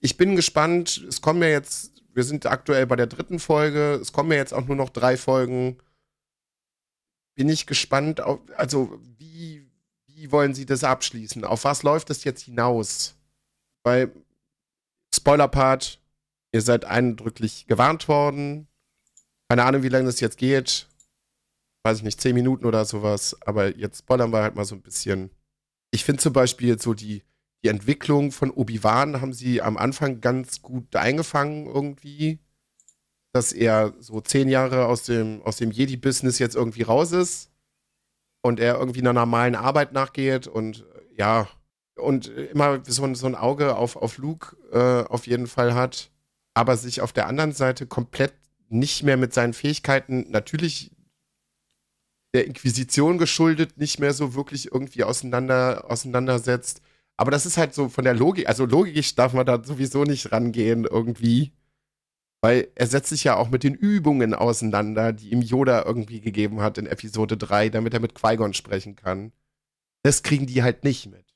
Ich 0.00 0.16
bin 0.16 0.36
gespannt. 0.36 1.04
Es 1.08 1.20
kommen 1.20 1.42
ja 1.42 1.48
jetzt, 1.48 2.02
wir 2.12 2.24
sind 2.24 2.46
aktuell 2.46 2.86
bei 2.86 2.96
der 2.96 3.06
dritten 3.06 3.38
Folge. 3.38 3.94
Es 3.94 4.12
kommen 4.12 4.30
ja 4.30 4.38
jetzt 4.38 4.54
auch 4.54 4.66
nur 4.66 4.76
noch 4.76 4.90
drei 4.90 5.16
Folgen. 5.16 5.78
Bin 7.34 7.48
ich 7.48 7.66
gespannt, 7.66 8.20
auf, 8.20 8.40
also 8.56 8.98
wie, 9.18 9.70
wie 10.06 10.32
wollen 10.32 10.54
sie 10.54 10.66
das 10.66 10.84
abschließen? 10.84 11.44
Auf 11.44 11.64
was 11.64 11.82
läuft 11.82 12.10
das 12.10 12.24
jetzt 12.24 12.42
hinaus? 12.42 13.14
Weil, 13.84 14.10
Spoiler-Part, 15.14 16.00
ihr 16.52 16.62
seid 16.62 16.84
eindrücklich 16.84 17.66
gewarnt 17.66 18.08
worden. 18.08 18.66
Keine 19.48 19.64
Ahnung, 19.64 19.82
wie 19.82 19.88
lange 19.88 20.06
das 20.06 20.20
jetzt 20.20 20.38
geht. 20.38 20.88
Weiß 21.84 21.98
ich 21.98 22.04
nicht, 22.04 22.20
zehn 22.20 22.34
Minuten 22.34 22.64
oder 22.64 22.84
sowas. 22.84 23.36
Aber 23.42 23.76
jetzt 23.76 24.00
spoilern 24.00 24.32
wir 24.32 24.42
halt 24.42 24.56
mal 24.56 24.64
so 24.64 24.74
ein 24.74 24.82
bisschen. 24.82 25.30
Ich 25.92 26.04
finde 26.04 26.22
zum 26.22 26.32
Beispiel 26.32 26.80
so 26.80 26.94
die, 26.94 27.22
die 27.66 27.70
Entwicklung 27.70 28.30
von 28.30 28.52
Obi-Wan 28.52 29.20
haben 29.20 29.32
sie 29.32 29.60
am 29.60 29.76
Anfang 29.76 30.20
ganz 30.20 30.62
gut 30.62 30.94
eingefangen 30.94 31.66
irgendwie. 31.66 32.38
Dass 33.32 33.52
er 33.52 33.92
so 33.98 34.20
zehn 34.20 34.48
Jahre 34.48 34.86
aus 34.86 35.02
dem, 35.02 35.42
aus 35.42 35.56
dem 35.56 35.72
Jedi-Business 35.72 36.38
jetzt 36.38 36.54
irgendwie 36.54 36.82
raus 36.82 37.10
ist 37.10 37.50
und 38.40 38.60
er 38.60 38.78
irgendwie 38.78 39.00
einer 39.00 39.12
normalen 39.12 39.56
Arbeit 39.56 39.92
nachgeht 39.92 40.46
und 40.46 40.86
ja, 41.16 41.48
und 41.96 42.28
immer 42.28 42.80
so 42.86 43.02
ein, 43.02 43.16
so 43.16 43.26
ein 43.26 43.34
Auge 43.34 43.74
auf, 43.74 43.96
auf 43.96 44.16
Luke 44.18 44.56
äh, 44.70 45.10
auf 45.10 45.26
jeden 45.26 45.48
Fall 45.48 45.74
hat, 45.74 46.12
aber 46.54 46.76
sich 46.76 47.00
auf 47.00 47.12
der 47.12 47.26
anderen 47.26 47.50
Seite 47.50 47.86
komplett 47.86 48.34
nicht 48.68 49.02
mehr 49.02 49.16
mit 49.16 49.34
seinen 49.34 49.54
Fähigkeiten, 49.54 50.30
natürlich 50.30 50.92
der 52.32 52.46
Inquisition 52.46 53.18
geschuldet, 53.18 53.76
nicht 53.76 53.98
mehr 53.98 54.12
so 54.12 54.36
wirklich 54.36 54.70
irgendwie 54.70 55.02
auseinander, 55.02 55.90
auseinandersetzt. 55.90 56.80
Aber 57.16 57.30
das 57.30 57.46
ist 57.46 57.56
halt 57.56 57.74
so 57.74 57.88
von 57.88 58.04
der 58.04 58.14
Logik, 58.14 58.48
also 58.48 58.66
logisch 58.66 59.14
darf 59.14 59.32
man 59.32 59.46
da 59.46 59.62
sowieso 59.62 60.04
nicht 60.04 60.32
rangehen 60.32 60.84
irgendwie. 60.84 61.52
Weil 62.42 62.68
er 62.74 62.86
setzt 62.86 63.08
sich 63.08 63.24
ja 63.24 63.36
auch 63.36 63.48
mit 63.48 63.64
den 63.64 63.74
Übungen 63.74 64.34
auseinander, 64.34 65.12
die 65.12 65.30
ihm 65.30 65.40
Yoda 65.40 65.84
irgendwie 65.84 66.20
gegeben 66.20 66.60
hat 66.60 66.78
in 66.78 66.86
Episode 66.86 67.36
3, 67.36 67.70
damit 67.70 67.94
er 67.94 68.00
mit 68.00 68.14
Qui-Gon 68.14 68.52
sprechen 68.54 68.94
kann. 68.94 69.32
Das 70.02 70.22
kriegen 70.22 70.46
die 70.46 70.62
halt 70.62 70.84
nicht 70.84 71.06
mit. 71.10 71.34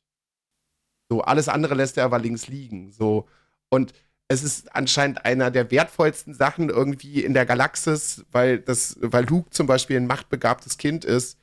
So, 1.11 1.23
alles 1.23 1.49
andere 1.49 1.75
lässt 1.75 1.97
er 1.97 2.05
aber 2.05 2.19
links 2.19 2.47
liegen. 2.47 2.93
So. 2.93 3.27
Und 3.71 3.93
es 4.29 4.45
ist 4.45 4.77
anscheinend 4.77 5.25
einer 5.25 5.51
der 5.51 5.73
wertvollsten 5.73 6.35
Sachen 6.35 6.69
irgendwie 6.69 7.25
in 7.25 7.35
der 7.35 7.47
Galaxis, 7.47 8.25
weil, 8.31 8.61
das, 8.61 8.97
weil 9.01 9.25
Luke 9.25 9.51
zum 9.51 9.67
Beispiel 9.67 9.97
ein 9.97 10.07
machtbegabtes 10.07 10.79
Kind 10.79 11.05
ist. 11.05 11.37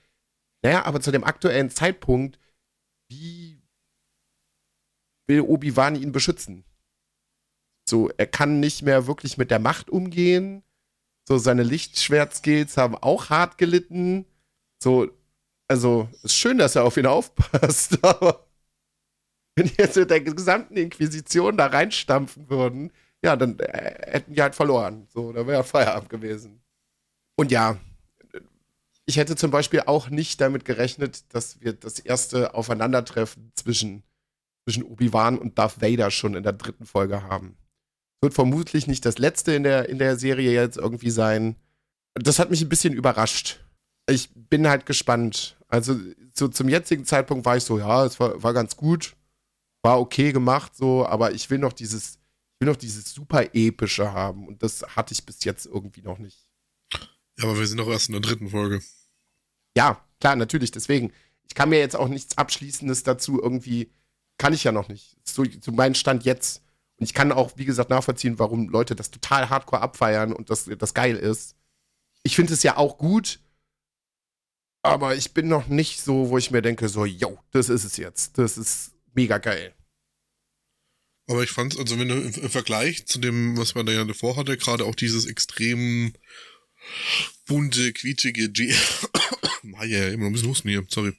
Naja, 0.64 0.86
aber 0.86 1.02
zu 1.02 1.12
dem 1.12 1.26
aktuellen 1.26 1.70
Zeitpunkt, 1.70 2.40
wie 3.10 3.57
will 5.28 5.42
Obi-Wan 5.42 5.96
ihn 5.96 6.12
beschützen? 6.12 6.64
So, 7.88 8.10
er 8.18 8.28
kann 8.28 8.60
nicht 8.60 8.82
mehr 8.82 9.08
wirklich 9.08 9.38
mit 9.38 9.52
der 9.52 9.60
Macht 9.60 9.90
umgehen. 9.90 10.64
So, 11.28 11.38
seine 11.38 11.64
Lichtschwert-Skills 11.64 12.78
haben 12.78 12.96
auch 12.96 13.30
hart 13.30 13.58
gelitten. 13.58 14.26
So, 14.82 15.10
also, 15.68 16.10
ist 16.24 16.36
schön, 16.36 16.58
dass 16.58 16.76
er 16.76 16.84
auf 16.84 16.98
ihn 16.98 17.06
aufpasst, 17.06 18.00
aber 18.04 18.48
wenn 19.56 19.68
die 19.68 19.76
jetzt 19.78 19.98
mit 19.98 20.10
der 20.10 20.22
gesamten 20.22 20.78
Inquisition 20.78 21.58
da 21.58 21.68
reinstampfen 21.68 22.50
würden, 22.50 22.92
ja, 23.24 23.36
dann 23.36 23.60
äh, 23.60 24.12
hätten 24.12 24.34
die 24.34 24.42
halt 24.42 24.56
verloren. 24.56 25.08
So, 25.10 25.34
da 25.34 25.48
wäre 25.48 25.64
Feierabend 25.64 26.10
gewesen. 26.10 26.62
Und 27.36 27.52
ja, 27.52 27.78
ich 29.06 29.18
hätte 29.18 29.36
zum 29.36 29.52
Beispiel 29.52 29.82
auch 29.86 30.10
nicht 30.10 30.42
damit 30.42 30.66
gerechnet, 30.66 31.34
dass 31.34 31.62
wir 31.62 31.74
das 31.74 32.00
erste 32.00 32.54
Aufeinandertreffen 32.54 33.52
zwischen, 33.56 34.04
zwischen 34.68 34.84
Obi-Wan 34.84 35.38
und 35.38 35.58
Darth 35.58 35.82
Vader 35.82 36.12
schon 36.12 36.36
in 36.36 36.44
der 36.44 36.52
dritten 36.52 36.86
Folge 36.86 37.24
haben. 37.24 37.56
Wird 38.20 38.34
vermutlich 38.34 38.86
nicht 38.86 39.06
das 39.06 39.18
letzte 39.18 39.54
in 39.54 39.64
der, 39.64 39.88
in 39.88 39.98
der 39.98 40.18
Serie 40.18 40.52
jetzt 40.52 40.76
irgendwie 40.76 41.10
sein. 41.10 41.56
Das 42.16 42.38
hat 42.38 42.50
mich 42.50 42.62
ein 42.62 42.68
bisschen 42.68 42.94
überrascht. 42.94 43.64
Ich 44.10 44.30
bin 44.36 44.68
halt 44.68 44.86
gespannt. 44.86 45.56
Also 45.70 45.98
so 46.34 46.50
zum 46.50 46.68
jetzigen 46.68 47.06
Zeitpunkt 47.06 47.46
war 47.46 47.56
ich 47.56 47.64
so, 47.64 47.80
ja, 47.80 48.04
es 48.06 48.20
war, 48.20 48.44
war 48.44 48.54
ganz 48.54 48.76
gut, 48.76 49.16
war 49.84 50.02
okay 50.02 50.34
gemacht, 50.34 50.76
so, 50.76 51.06
aber 51.06 51.32
ich 51.32 51.50
will 51.50 51.60
noch 51.60 51.72
dieses, 51.72 52.16
ich 52.16 52.60
will 52.60 52.68
noch 52.68 52.76
dieses 52.76 53.14
super 53.14 53.46
epische 53.54 54.12
haben 54.12 54.50
und 54.50 54.64
das 54.64 54.84
hatte 54.98 55.14
ich 55.14 55.26
bis 55.26 55.46
jetzt 55.46 55.66
irgendwie 55.66 56.02
noch 56.02 56.18
nicht. 56.18 56.50
Ja, 56.92 57.46
aber 57.46 57.58
wir 57.58 57.68
sind 57.68 57.78
doch 57.78 57.88
erst 57.88 58.10
in 58.10 58.14
der 58.14 58.22
dritten 58.22 58.50
Folge. 58.50 58.82
Ja, 59.78 60.04
klar, 60.20 60.36
natürlich. 60.36 60.72
Deswegen, 60.72 61.14
ich 61.48 61.56
kann 61.56 61.70
mir 61.70 61.80
jetzt 61.80 61.96
auch 61.96 62.10
nichts 62.10 62.38
Abschließendes 62.38 63.04
dazu 63.04 63.42
irgendwie, 63.42 63.92
kann 64.38 64.54
ich 64.54 64.64
ja 64.64 64.72
noch 64.72 64.88
nicht. 64.88 65.18
So, 65.24 65.46
zu 65.46 65.72
meinem 65.72 65.96
Stand 65.96 66.26
jetzt. 66.26 66.62
Und 66.98 67.06
ich 67.06 67.14
kann 67.14 67.32
auch, 67.32 67.52
wie 67.56 67.66
gesagt, 67.66 67.90
nachvollziehen, 67.90 68.40
warum 68.40 68.70
Leute 68.70 68.96
das 68.96 69.12
total 69.12 69.50
hardcore 69.50 69.82
abfeiern 69.82 70.34
und 70.34 70.50
das, 70.50 70.70
das 70.78 70.94
geil 70.94 71.16
ist. 71.16 71.56
Ich 72.24 72.36
finde 72.36 72.54
es 72.54 72.64
ja 72.64 72.78
auch 72.78 72.98
gut, 72.98 73.40
aber 74.82 75.16
ich 75.16 75.34
bin 75.34 75.48
noch 75.48 75.68
nicht 75.68 76.02
so, 76.02 76.30
wo 76.30 76.38
ich 76.38 76.52
mir 76.52 76.62
denke, 76.62 76.90
so, 76.90 77.06
yo, 77.06 77.40
das 77.52 77.70
ist 77.70 77.84
es 77.84 77.98
jetzt. 77.98 78.38
Das 78.38 78.58
ist 78.58 78.94
mega 79.14 79.38
geil. 79.38 79.76
Aber 81.28 81.44
ich 81.44 81.52
fand's, 81.52 81.78
also 81.78 82.00
wenn 82.00 82.08
du 82.08 82.16
im, 82.16 82.50
Vergleich 82.50 83.06
zu 83.06 83.20
dem, 83.20 83.58
was 83.58 83.76
man 83.76 83.86
da 83.86 83.92
ja 83.92 84.06
davor 84.06 84.38
hatte, 84.38 84.58
gerade 84.58 84.86
auch 84.86 84.96
dieses 84.96 85.26
extrem 85.26 86.14
bunte, 87.46 87.92
quietschige 87.92 88.50
G. 88.50 88.74
ah, 89.76 89.84
ja, 89.84 90.08
immer 90.08 90.28
ein 90.28 90.32
bisschen 90.32 90.48
husten 90.48 90.70
hier, 90.70 90.86
sorry. 90.88 91.14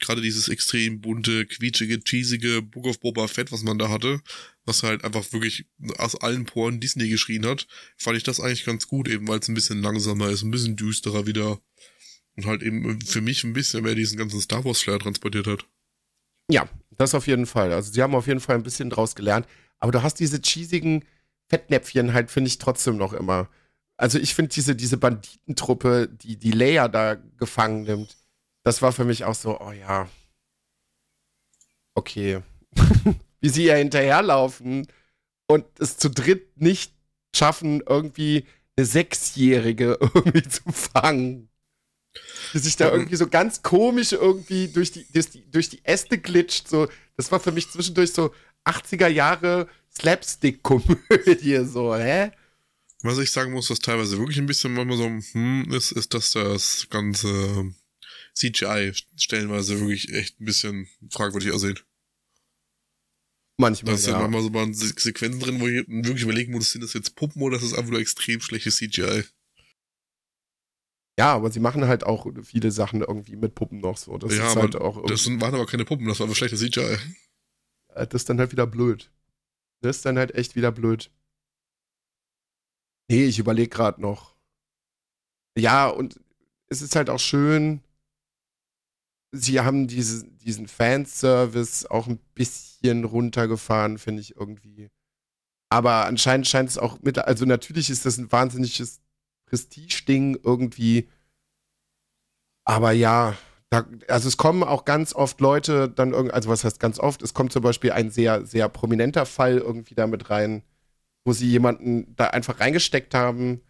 Gerade 0.00 0.20
dieses 0.20 0.48
extrem 0.48 1.00
bunte, 1.00 1.46
quietschige, 1.46 2.00
cheesige 2.00 2.62
Book 2.62 2.86
of 2.86 3.00
Boba 3.00 3.28
Fett, 3.28 3.52
was 3.52 3.62
man 3.62 3.78
da 3.78 3.88
hatte, 3.88 4.20
was 4.64 4.82
halt 4.82 5.04
einfach 5.04 5.32
wirklich 5.32 5.66
aus 5.96 6.14
allen 6.20 6.44
Poren 6.44 6.80
Disney 6.80 7.08
geschrien 7.08 7.46
hat, 7.46 7.66
fand 7.96 8.16
ich 8.16 8.22
das 8.22 8.40
eigentlich 8.40 8.64
ganz 8.64 8.88
gut, 8.88 9.08
eben 9.08 9.26
weil 9.28 9.38
es 9.38 9.48
ein 9.48 9.54
bisschen 9.54 9.82
langsamer 9.82 10.30
ist, 10.30 10.42
ein 10.42 10.50
bisschen 10.50 10.76
düsterer 10.76 11.26
wieder. 11.26 11.60
Und 12.36 12.46
halt 12.46 12.62
eben 12.62 13.00
für 13.00 13.20
mich 13.20 13.42
ein 13.42 13.52
bisschen 13.52 13.82
mehr 13.82 13.96
diesen 13.96 14.16
ganzen 14.16 14.40
Star 14.40 14.64
Wars 14.64 14.80
Flair 14.80 15.00
transportiert 15.00 15.48
hat. 15.48 15.66
Ja, 16.48 16.68
das 16.92 17.14
auf 17.14 17.26
jeden 17.26 17.46
Fall. 17.46 17.72
Also 17.72 17.92
sie 17.92 18.00
haben 18.00 18.14
auf 18.14 18.28
jeden 18.28 18.40
Fall 18.40 18.54
ein 18.54 18.62
bisschen 18.62 18.90
draus 18.90 19.16
gelernt. 19.16 19.46
Aber 19.80 19.92
du 19.92 20.02
hast 20.02 20.20
diese 20.20 20.40
cheesigen 20.40 21.04
Fettnäpfchen 21.48 22.12
halt, 22.12 22.30
finde 22.30 22.48
ich, 22.48 22.58
trotzdem 22.58 22.96
noch 22.96 23.12
immer. 23.12 23.48
Also 23.96 24.18
ich 24.18 24.34
finde 24.34 24.52
diese, 24.54 24.76
diese 24.76 24.96
Banditentruppe, 24.96 26.08
die 26.08 26.36
die 26.36 26.52
Leia 26.52 26.88
da 26.88 27.16
gefangen 27.16 27.82
nimmt, 27.82 28.16
das 28.68 28.82
war 28.82 28.92
für 28.92 29.06
mich 29.06 29.24
auch 29.24 29.34
so, 29.34 29.58
oh 29.60 29.72
ja. 29.72 30.10
Okay. 31.94 32.42
Wie 33.40 33.48
sie 33.48 33.64
ja 33.64 33.76
hinterherlaufen 33.76 34.86
und 35.46 35.64
es 35.78 35.96
zu 35.96 36.10
dritt 36.10 36.60
nicht 36.60 36.92
schaffen, 37.34 37.82
irgendwie 37.88 38.44
eine 38.76 38.84
Sechsjährige 38.84 39.96
irgendwie 40.14 40.42
zu 40.42 40.70
fangen. 40.70 41.48
Die 42.52 42.58
sich 42.58 42.76
da 42.76 42.92
irgendwie 42.92 43.16
so 43.16 43.26
ganz 43.26 43.62
komisch 43.62 44.12
irgendwie 44.12 44.68
durch 44.68 44.92
die, 44.92 45.10
durch 45.12 45.30
die, 45.30 45.50
durch 45.50 45.70
die 45.70 45.82
Äste 45.86 46.18
glitscht. 46.18 46.68
So, 46.68 46.88
das 47.16 47.32
war 47.32 47.40
für 47.40 47.52
mich 47.52 47.70
zwischendurch 47.70 48.12
so 48.12 48.34
80er 48.66 49.08
Jahre 49.08 49.66
Slapstick-Komödie, 49.98 51.64
so, 51.64 51.96
hä? 51.96 52.32
Was 53.00 53.16
ich 53.16 53.32
sagen 53.32 53.52
muss, 53.52 53.70
was 53.70 53.78
teilweise 53.78 54.18
wirklich 54.18 54.36
ein 54.36 54.46
bisschen 54.46 54.74
manchmal 54.74 54.98
so 54.98 55.06
hm, 55.06 55.72
ist, 55.72 55.92
ist, 55.92 56.12
dass 56.12 56.32
das 56.32 56.86
ganze 56.90 57.72
CGI 58.38 58.92
stellenweise 59.16 59.78
wirklich 59.80 60.12
echt 60.12 60.40
ein 60.40 60.44
bisschen 60.44 60.88
fragwürdig 61.10 61.52
aussehen. 61.52 61.78
Manchmal. 63.60 63.94
Da 63.94 63.98
sind 63.98 64.12
ja. 64.12 64.20
manchmal 64.20 64.42
so 64.42 64.50
mal 64.50 64.72
Sequenzen 64.72 65.40
drin, 65.40 65.60
wo 65.60 65.66
ich 65.66 65.86
wirklich 65.88 66.22
überlegen 66.22 66.52
muss, 66.52 66.70
sind 66.70 66.82
das 66.82 66.92
jetzt 66.92 67.16
Puppen 67.16 67.42
oder 67.42 67.56
ist 67.56 67.64
das 67.64 67.74
einfach 67.74 67.90
nur 67.90 68.00
extrem 68.00 68.40
schlechtes 68.40 68.76
CGI? 68.76 69.24
Ja, 71.18 71.34
aber 71.34 71.50
sie 71.50 71.58
machen 71.58 71.88
halt 71.88 72.04
auch 72.04 72.28
viele 72.44 72.70
Sachen 72.70 73.00
irgendwie 73.00 73.34
mit 73.34 73.56
Puppen 73.56 73.80
noch 73.80 73.96
so. 73.96 74.16
Das 74.18 74.36
ja, 74.36 74.46
ist 74.46 74.54
halt 74.54 74.76
auch 74.76 75.04
das 75.06 75.26
waren 75.26 75.54
aber 75.54 75.66
keine 75.66 75.84
Puppen, 75.84 76.06
das 76.06 76.20
war 76.20 76.26
aber 76.26 76.36
schlechtes 76.36 76.60
CGI. 76.60 76.96
Das 77.88 78.08
ist 78.12 78.28
dann 78.28 78.38
halt 78.38 78.52
wieder 78.52 78.68
blöd. 78.68 79.10
Das 79.80 79.96
ist 79.96 80.04
dann 80.04 80.16
halt 80.16 80.36
echt 80.36 80.54
wieder 80.54 80.70
blöd. 80.70 81.10
Nee, 83.10 83.24
ich 83.24 83.40
überlege 83.40 83.68
gerade 83.68 84.00
noch. 84.00 84.36
Ja, 85.56 85.88
und 85.88 86.20
es 86.68 86.82
ist 86.82 86.94
halt 86.94 87.10
auch 87.10 87.18
schön, 87.18 87.80
sie 89.32 89.60
haben 89.60 89.86
diese, 89.88 90.26
diesen 90.26 90.68
Fanservice 90.68 91.90
auch 91.90 92.06
ein 92.06 92.18
bisschen 92.34 93.04
runtergefahren, 93.04 93.98
finde 93.98 94.22
ich 94.22 94.36
irgendwie. 94.36 94.90
Aber 95.70 96.06
anscheinend 96.06 96.46
scheint 96.46 96.70
es 96.70 96.78
auch 96.78 97.00
mit, 97.02 97.18
also 97.18 97.44
natürlich 97.44 97.90
ist 97.90 98.06
das 98.06 98.16
ein 98.18 98.32
wahnsinniges 98.32 99.00
Prestige-Ding 99.46 100.40
irgendwie. 100.42 101.08
Aber 102.64 102.92
ja, 102.92 103.36
da, 103.70 103.86
also 104.08 104.28
es 104.28 104.36
kommen 104.38 104.62
auch 104.62 104.84
ganz 104.84 105.14
oft 105.14 105.40
Leute 105.40 105.90
dann 105.90 106.12
irgendwie, 106.12 106.32
also 106.32 106.48
was 106.48 106.64
heißt 106.64 106.80
ganz 106.80 106.98
oft, 106.98 107.22
es 107.22 107.34
kommt 107.34 107.52
zum 107.52 107.62
Beispiel 107.62 107.92
ein 107.92 108.10
sehr, 108.10 108.46
sehr 108.46 108.68
prominenter 108.68 109.26
Fall 109.26 109.58
irgendwie 109.58 109.94
damit 109.94 110.30
rein, 110.30 110.62
wo 111.24 111.32
sie 111.32 111.48
jemanden 111.48 112.14
da 112.16 112.28
einfach 112.28 112.60
reingesteckt 112.60 113.14
haben, 113.14 113.60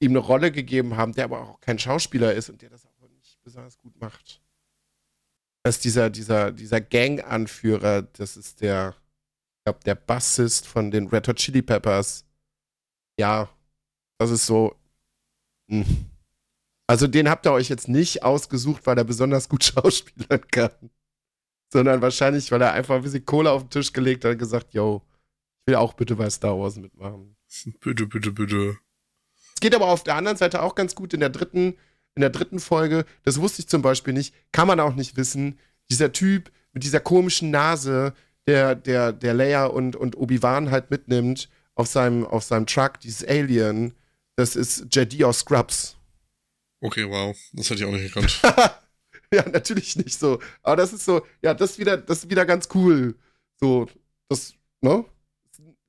ihm 0.00 0.12
eine 0.12 0.18
Rolle 0.18 0.50
gegeben 0.50 0.96
haben, 0.96 1.12
der 1.12 1.24
aber 1.24 1.40
auch 1.40 1.60
kein 1.60 1.78
Schauspieler 1.78 2.34
ist 2.34 2.50
und 2.50 2.62
der 2.62 2.70
das 2.70 2.86
auch 2.86 3.08
nicht 3.08 3.40
besonders 3.44 3.78
gut 3.78 4.00
macht. 4.00 4.42
Das 5.66 5.78
ist 5.78 5.84
dieser, 5.84 6.10
dieser, 6.10 6.52
dieser 6.52 6.80
Gang-Anführer, 6.80 8.02
das 8.02 8.36
ist 8.36 8.60
der, 8.60 8.94
ich 9.58 9.64
glaube, 9.64 9.80
der 9.84 9.96
Bassist 9.96 10.64
von 10.64 10.92
den 10.92 11.08
Red 11.08 11.26
Hot 11.26 11.38
Chili 11.38 11.60
Peppers. 11.60 12.24
Ja, 13.18 13.48
das 14.16 14.30
ist 14.30 14.46
so, 14.46 14.76
hm. 15.68 15.84
Also 16.86 17.08
den 17.08 17.28
habt 17.28 17.46
ihr 17.46 17.52
euch 17.52 17.68
jetzt 17.68 17.88
nicht 17.88 18.22
ausgesucht, 18.22 18.86
weil 18.86 18.96
er 18.96 19.02
besonders 19.02 19.48
gut 19.48 19.64
schauspielern 19.74 20.46
kann. 20.52 20.70
Sondern 21.72 22.00
wahrscheinlich, 22.00 22.52
weil 22.52 22.62
er 22.62 22.72
einfach 22.72 22.94
ein 22.94 23.02
bisschen 23.02 23.26
Kohle 23.26 23.50
auf 23.50 23.64
den 23.64 23.70
Tisch 23.70 23.92
gelegt 23.92 24.24
hat 24.24 24.34
und 24.34 24.38
gesagt, 24.38 24.72
yo, 24.72 25.02
ich 25.62 25.66
will 25.66 25.74
auch 25.74 25.94
bitte 25.94 26.14
bei 26.14 26.30
Star 26.30 26.56
Wars 26.56 26.76
mitmachen. 26.76 27.36
Bitte, 27.80 28.06
bitte, 28.06 28.30
bitte. 28.30 28.78
Es 29.52 29.60
geht 29.60 29.74
aber 29.74 29.88
auf 29.88 30.04
der 30.04 30.14
anderen 30.14 30.36
Seite 30.36 30.62
auch 30.62 30.76
ganz 30.76 30.94
gut 30.94 31.12
in 31.12 31.18
der 31.18 31.30
dritten, 31.30 31.76
in 32.16 32.22
der 32.22 32.30
dritten 32.30 32.58
Folge. 32.58 33.04
Das 33.22 33.40
wusste 33.40 33.62
ich 33.62 33.68
zum 33.68 33.82
Beispiel 33.82 34.12
nicht, 34.14 34.34
kann 34.50 34.66
man 34.66 34.80
auch 34.80 34.94
nicht 34.94 35.16
wissen. 35.16 35.58
Dieser 35.90 36.12
Typ 36.12 36.50
mit 36.72 36.82
dieser 36.82 37.00
komischen 37.00 37.50
Nase, 37.50 38.14
der, 38.46 38.74
der, 38.74 39.12
der 39.12 39.34
Leia 39.34 39.66
und, 39.66 39.94
und 39.94 40.16
Obi-Wan 40.16 40.70
halt 40.70 40.90
mitnimmt 40.90 41.48
auf 41.74 41.86
seinem, 41.86 42.24
auf 42.26 42.42
seinem 42.42 42.66
Truck, 42.66 43.00
dieses 43.00 43.26
Alien, 43.26 43.94
das 44.34 44.56
ist 44.56 44.86
Jedi 44.90 45.24
aus 45.24 45.40
Scrubs. 45.40 45.96
Okay, 46.80 47.08
wow. 47.08 47.36
Das 47.52 47.70
hätte 47.70 47.80
ich 47.80 47.84
auch 47.86 47.92
nicht 47.92 48.12
gekannt. 48.12 48.40
ja, 49.32 49.48
natürlich 49.48 49.96
nicht 49.96 50.18
so. 50.18 50.38
Aber 50.62 50.76
das 50.76 50.92
ist 50.92 51.04
so, 51.04 51.26
ja, 51.42 51.54
das 51.54 51.72
ist 51.72 51.78
wieder, 51.78 51.96
das 51.96 52.18
ist 52.18 52.30
wieder 52.30 52.46
ganz 52.46 52.68
cool. 52.74 53.14
So, 53.56 53.86
das, 54.28 54.54
ne? 54.80 55.04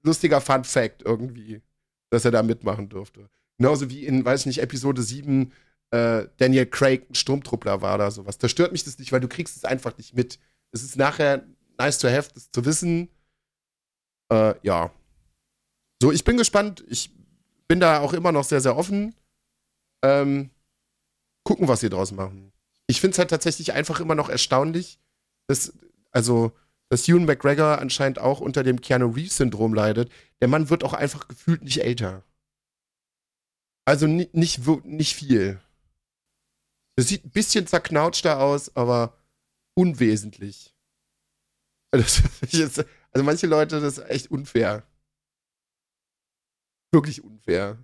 Lustiger 0.04 0.40
Fun 0.40 0.64
Fact 0.64 1.04
irgendwie, 1.04 1.62
dass 2.10 2.26
er 2.26 2.32
da 2.32 2.44
mitmachen 2.44 2.88
durfte. 2.88 3.30
Genauso 3.58 3.90
wie 3.90 4.06
in, 4.06 4.24
weiß 4.24 4.42
ich 4.42 4.46
nicht, 4.46 4.62
Episode 4.62 5.02
7 5.02 5.52
äh, 5.92 6.28
Daniel 6.38 6.66
Craig 6.66 7.10
ein 7.10 7.16
Sturmtruppler 7.16 7.82
war 7.82 7.96
oder 7.96 8.12
sowas. 8.12 8.38
Da 8.38 8.50
stört 8.50 8.72
mich 8.72 8.84
das 8.84 9.00
nicht, 9.00 9.12
weil 9.12 9.22
du 9.22 9.28
kriegst 9.28 9.56
es 9.56 9.66
einfach 9.66 9.98
nicht 9.98 10.16
mit. 10.16 10.40
Es 10.72 10.84
ist 10.84 10.98
nachher 10.98 11.46
nice 11.78 12.00
to 12.00 12.10
have, 12.10 12.30
das 12.34 12.52
zu 12.52 12.66
wissen. 12.66 13.10
Äh, 14.32 14.56
ja. 14.64 14.92
So, 16.02 16.12
ich 16.12 16.24
bin 16.24 16.38
gespannt. 16.38 16.84
Ich 16.88 17.12
bin 17.68 17.80
da 17.80 18.00
auch 18.00 18.14
immer 18.14 18.32
noch 18.32 18.44
sehr, 18.44 18.62
sehr 18.62 18.76
offen. 18.76 19.16
Ähm, 20.04 20.50
gucken, 21.44 21.68
was 21.68 21.80
sie 21.80 21.90
draus 21.90 22.12
machen. 22.12 22.52
Ich 22.88 23.02
finde 23.02 23.14
es 23.14 23.20
halt 23.20 23.30
tatsächlich 23.30 23.74
einfach 23.74 24.00
immer 24.00 24.16
noch 24.16 24.30
erstaunlich, 24.30 25.00
dass, 25.48 25.74
also, 26.12 26.52
dass 26.90 27.08
Ewan 27.08 27.26
McGregor 27.26 27.80
anscheinend 27.80 28.20
auch 28.20 28.40
unter 28.40 28.64
dem 28.64 28.82
Keanu 28.82 29.08
Reeves-Syndrom 29.08 29.74
leidet. 29.74 30.12
Der 30.42 30.48
Mann 30.48 30.70
wird 30.70 30.84
auch 30.84 30.94
einfach 30.94 31.28
gefühlt 31.28 31.64
nicht 31.64 31.82
älter. 31.82 32.24
Also 33.86 34.08
nicht, 34.08 34.34
nicht, 34.34 34.86
nicht 34.86 35.16
viel. 35.16 35.62
Er 36.98 37.04
sieht 37.04 37.26
ein 37.26 37.30
bisschen 37.32 37.68
zerknautschter 37.68 38.40
aus, 38.40 38.76
aber 38.76 39.18
unwesentlich. 39.76 40.74
Also, 41.94 42.84
also 43.14 43.24
manche 43.24 43.48
Leute, 43.48 43.80
das 43.80 43.98
ist 43.98 44.10
echt 44.10 44.30
unfair 44.30 44.86
wirklich 46.92 47.24
unfair. 47.24 47.78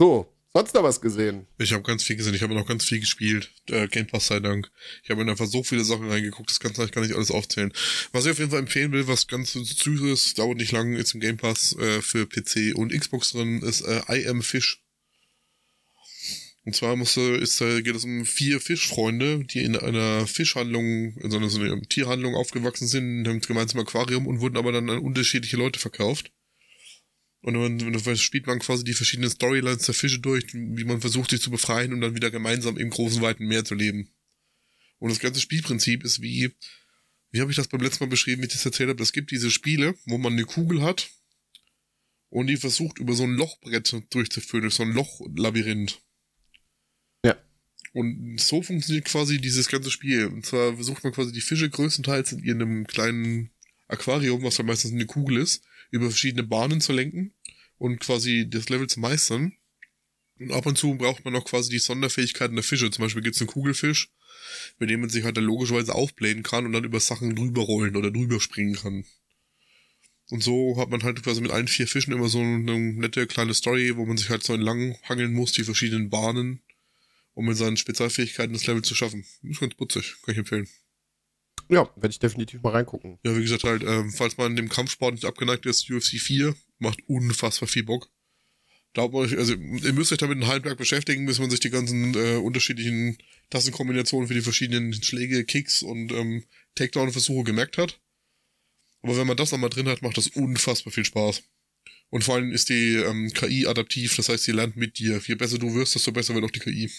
So, 0.00 0.32
sonst 0.52 0.74
noch 0.74 0.82
was 0.84 1.00
gesehen? 1.00 1.46
Ich 1.58 1.72
habe 1.72 1.82
ganz 1.82 2.04
viel 2.04 2.16
gesehen. 2.16 2.34
Ich 2.34 2.42
habe 2.42 2.54
noch 2.54 2.66
ganz 2.66 2.84
viel 2.84 3.00
gespielt. 3.00 3.52
Äh, 3.68 3.88
Game 3.88 4.06
Pass 4.06 4.26
sei 4.26 4.40
Dank. 4.40 4.70
Ich 5.02 5.10
habe 5.10 5.22
in 5.22 5.30
einfach 5.30 5.46
so 5.46 5.62
viele 5.62 5.84
Sachen 5.84 6.08
reingeguckt, 6.08 6.50
das 6.50 6.60
kann 6.60 6.72
ich 6.72 6.92
gar 6.92 7.02
nicht 7.02 7.14
alles 7.14 7.30
aufzählen. 7.30 7.72
Was 8.12 8.26
ich 8.26 8.32
auf 8.32 8.38
jeden 8.38 8.50
Fall 8.50 8.60
empfehlen 8.60 8.92
will, 8.92 9.08
was 9.08 9.26
ganz 9.26 9.52
süßes, 9.52 10.34
dauert 10.34 10.58
nicht 10.58 10.72
lang, 10.72 10.94
ist 10.94 11.14
im 11.14 11.20
Game 11.20 11.36
Pass 11.36 11.76
äh, 11.76 12.00
für 12.00 12.26
PC 12.26 12.76
und 12.76 12.92
Xbox 12.92 13.32
drin, 13.32 13.62
ist 13.62 13.82
äh, 13.82 14.02
I 14.08 14.28
Am 14.28 14.42
Fish. 14.42 14.82
Und 16.68 16.74
zwar 16.74 16.96
musste, 16.96 17.22
ist, 17.22 17.60
geht 17.60 17.96
es 17.96 18.04
um 18.04 18.26
vier 18.26 18.60
Fischfreunde, 18.60 19.42
die 19.42 19.60
in 19.60 19.74
einer 19.74 20.26
Fischhandlung, 20.26 21.16
in 21.16 21.30
so 21.30 21.38
einer, 21.38 21.48
so 21.48 21.62
einer 21.62 21.80
Tierhandlung 21.80 22.34
aufgewachsen 22.34 22.86
sind, 22.86 23.26
haben 23.26 23.40
gemeinsam 23.40 23.80
Aquarium 23.80 24.26
und 24.26 24.40
wurden 24.40 24.58
aber 24.58 24.70
dann 24.70 24.90
an 24.90 24.98
unterschiedliche 24.98 25.56
Leute 25.56 25.80
verkauft. 25.80 26.30
Und 27.40 27.54
dann, 27.54 27.78
dann 27.78 28.16
spielt 28.18 28.46
man 28.46 28.58
quasi 28.58 28.84
die 28.84 28.92
verschiedenen 28.92 29.30
Storylines 29.30 29.86
der 29.86 29.94
Fische 29.94 30.18
durch, 30.18 30.44
wie 30.52 30.84
man 30.84 31.00
versucht, 31.00 31.30
sich 31.30 31.40
zu 31.40 31.50
befreien 31.50 31.94
und 31.94 32.02
dann 32.02 32.14
wieder 32.14 32.30
gemeinsam 32.30 32.76
im 32.76 32.90
großen, 32.90 33.22
weiten 33.22 33.46
Meer 33.46 33.64
zu 33.64 33.74
leben. 33.74 34.10
Und 34.98 35.08
das 35.08 35.20
ganze 35.20 35.40
Spielprinzip 35.40 36.04
ist 36.04 36.20
wie, 36.20 36.50
wie 37.30 37.40
habe 37.40 37.50
ich 37.50 37.56
das 37.56 37.68
beim 37.68 37.80
letzten 37.80 38.04
Mal 38.04 38.10
beschrieben, 38.10 38.42
wie 38.42 38.46
ich 38.46 38.52
das 38.52 38.66
erzählt 38.66 38.90
habe? 38.90 39.02
Es 39.02 39.14
gibt 39.14 39.30
diese 39.30 39.50
Spiele, 39.50 39.94
wo 40.04 40.18
man 40.18 40.34
eine 40.34 40.44
Kugel 40.44 40.82
hat 40.82 41.08
und 42.28 42.48
die 42.48 42.58
versucht, 42.58 42.98
über 42.98 43.14
so 43.14 43.22
ein 43.22 43.36
Lochbrett 43.36 43.96
durchzuführen, 44.10 44.64
durch 44.64 44.74
so 44.74 44.82
ein 44.82 44.92
Lochlabyrinth. 44.92 46.02
Und 47.92 48.40
so 48.40 48.62
funktioniert 48.62 49.06
quasi 49.06 49.40
dieses 49.40 49.68
ganze 49.68 49.90
Spiel. 49.90 50.26
Und 50.26 50.44
zwar 50.44 50.74
versucht 50.74 51.04
man 51.04 51.12
quasi 51.12 51.32
die 51.32 51.40
Fische 51.40 51.70
größtenteils 51.70 52.32
in 52.32 52.44
ihrem 52.44 52.86
kleinen 52.86 53.50
Aquarium, 53.88 54.42
was 54.42 54.56
dann 54.56 54.66
meistens 54.66 54.92
eine 54.92 55.06
Kugel 55.06 55.38
ist, 55.38 55.64
über 55.90 56.10
verschiedene 56.10 56.42
Bahnen 56.42 56.80
zu 56.80 56.92
lenken 56.92 57.32
und 57.78 58.00
quasi 58.00 58.46
das 58.48 58.68
Level 58.68 58.86
zu 58.86 59.00
meistern. 59.00 59.54
Und 60.38 60.52
ab 60.52 60.66
und 60.66 60.78
zu 60.78 60.94
braucht 60.94 61.24
man 61.24 61.34
auch 61.34 61.44
quasi 61.44 61.70
die 61.70 61.78
Sonderfähigkeiten 61.78 62.54
der 62.54 62.62
Fische. 62.62 62.90
Zum 62.90 63.02
Beispiel 63.02 63.22
gibt 63.22 63.34
es 63.34 63.40
einen 63.40 63.48
Kugelfisch, 63.48 64.10
mit 64.78 64.90
dem 64.90 65.00
man 65.00 65.10
sich 65.10 65.24
halt 65.24 65.36
dann 65.36 65.44
logischerweise 65.44 65.94
aufblähen 65.94 66.42
kann 66.42 66.66
und 66.66 66.72
dann 66.72 66.84
über 66.84 67.00
Sachen 67.00 67.34
drüber 67.34 67.62
rollen 67.62 67.96
oder 67.96 68.10
drüber 68.10 68.40
springen 68.40 68.74
kann. 68.74 69.04
Und 70.30 70.42
so 70.42 70.76
hat 70.76 70.90
man 70.90 71.02
halt 71.02 71.22
quasi 71.22 71.40
mit 71.40 71.50
allen 71.50 71.68
vier 71.68 71.88
Fischen 71.88 72.12
immer 72.12 72.28
so 72.28 72.40
eine 72.40 72.78
nette 72.78 73.26
kleine 73.26 73.54
Story, 73.54 73.96
wo 73.96 74.04
man 74.04 74.18
sich 74.18 74.28
halt 74.28 74.42
so 74.42 74.52
entlang 74.52 74.96
hangeln 75.08 75.32
muss, 75.32 75.52
die 75.52 75.64
verschiedenen 75.64 76.10
Bahnen 76.10 76.60
um 77.38 77.46
mit 77.46 77.56
seinen 77.56 77.76
Spezialfähigkeiten 77.76 78.52
das 78.52 78.66
Level 78.66 78.82
zu 78.82 78.96
schaffen. 78.96 79.24
Ist 79.44 79.60
ganz 79.60 79.72
putzig, 79.76 80.16
kann 80.24 80.32
ich 80.32 80.38
empfehlen. 80.38 80.68
Ja, 81.68 81.88
werde 81.94 82.10
ich 82.10 82.18
definitiv 82.18 82.62
mal 82.62 82.70
reingucken. 82.70 83.20
Ja, 83.22 83.36
wie 83.36 83.42
gesagt, 83.42 83.62
halt, 83.62 83.84
ähm, 83.84 84.10
falls 84.10 84.36
man 84.38 84.56
dem 84.56 84.68
Kampfsport 84.68 85.14
nicht 85.14 85.24
abgeneigt 85.24 85.64
ist, 85.64 85.88
UFC 85.88 86.18
4 86.18 86.56
macht 86.80 86.98
unfassbar 87.06 87.68
viel 87.68 87.84
Bock. 87.84 88.10
Glaubt 88.92 89.14
man, 89.14 89.32
also 89.38 89.54
ihr 89.54 89.92
müsst 89.92 90.10
euch 90.10 90.18
damit 90.18 90.34
einen 90.34 90.48
halben 90.48 90.68
Tag 90.68 90.78
beschäftigen, 90.78 91.26
bis 91.26 91.38
man 91.38 91.48
sich 91.48 91.60
die 91.60 91.70
ganzen 91.70 92.12
äh, 92.16 92.38
unterschiedlichen 92.38 93.18
Tastenkombinationen 93.50 94.26
für 94.26 94.34
die 94.34 94.40
verschiedenen 94.40 94.92
Schläge, 94.94 95.44
Kicks 95.44 95.84
und 95.84 96.10
ähm, 96.10 96.42
Takedown-Versuche 96.74 97.44
gemerkt 97.44 97.78
hat. 97.78 98.00
Aber 99.02 99.16
wenn 99.16 99.28
man 99.28 99.36
das 99.36 99.52
nochmal 99.52 99.70
drin 99.70 99.86
hat, 99.86 100.02
macht 100.02 100.16
das 100.16 100.26
unfassbar 100.26 100.92
viel 100.92 101.04
Spaß. 101.04 101.44
Und 102.10 102.24
vor 102.24 102.34
allem 102.34 102.50
ist 102.50 102.68
die 102.68 102.96
ähm, 102.96 103.30
KI 103.32 103.68
adaptiv, 103.68 104.16
das 104.16 104.28
heißt, 104.28 104.42
sie 104.42 104.52
lernt 104.52 104.76
mit 104.76 104.98
dir. 104.98 105.20
Je 105.24 105.36
besser 105.36 105.58
du 105.58 105.72
wirst, 105.76 105.94
desto 105.94 106.10
besser 106.10 106.34
wird 106.34 106.44
auch 106.44 106.50
die 106.50 106.58
KI. 106.58 106.90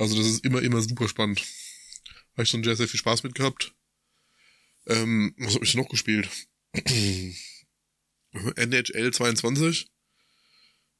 Also 0.00 0.16
das 0.16 0.26
ist 0.26 0.44
immer, 0.46 0.62
immer 0.62 0.80
super 0.80 1.08
spannend. 1.08 1.46
Habe 2.32 2.44
ich 2.44 2.48
schon 2.48 2.64
sehr, 2.64 2.74
sehr 2.74 2.88
viel 2.88 2.98
Spaß 2.98 3.22
mit 3.22 3.34
gehabt. 3.34 3.74
Ähm, 4.86 5.34
was 5.36 5.54
habe 5.54 5.64
ich 5.66 5.74
noch 5.74 5.90
gespielt? 5.90 6.26
NHL 8.56 9.12
22. 9.12 9.90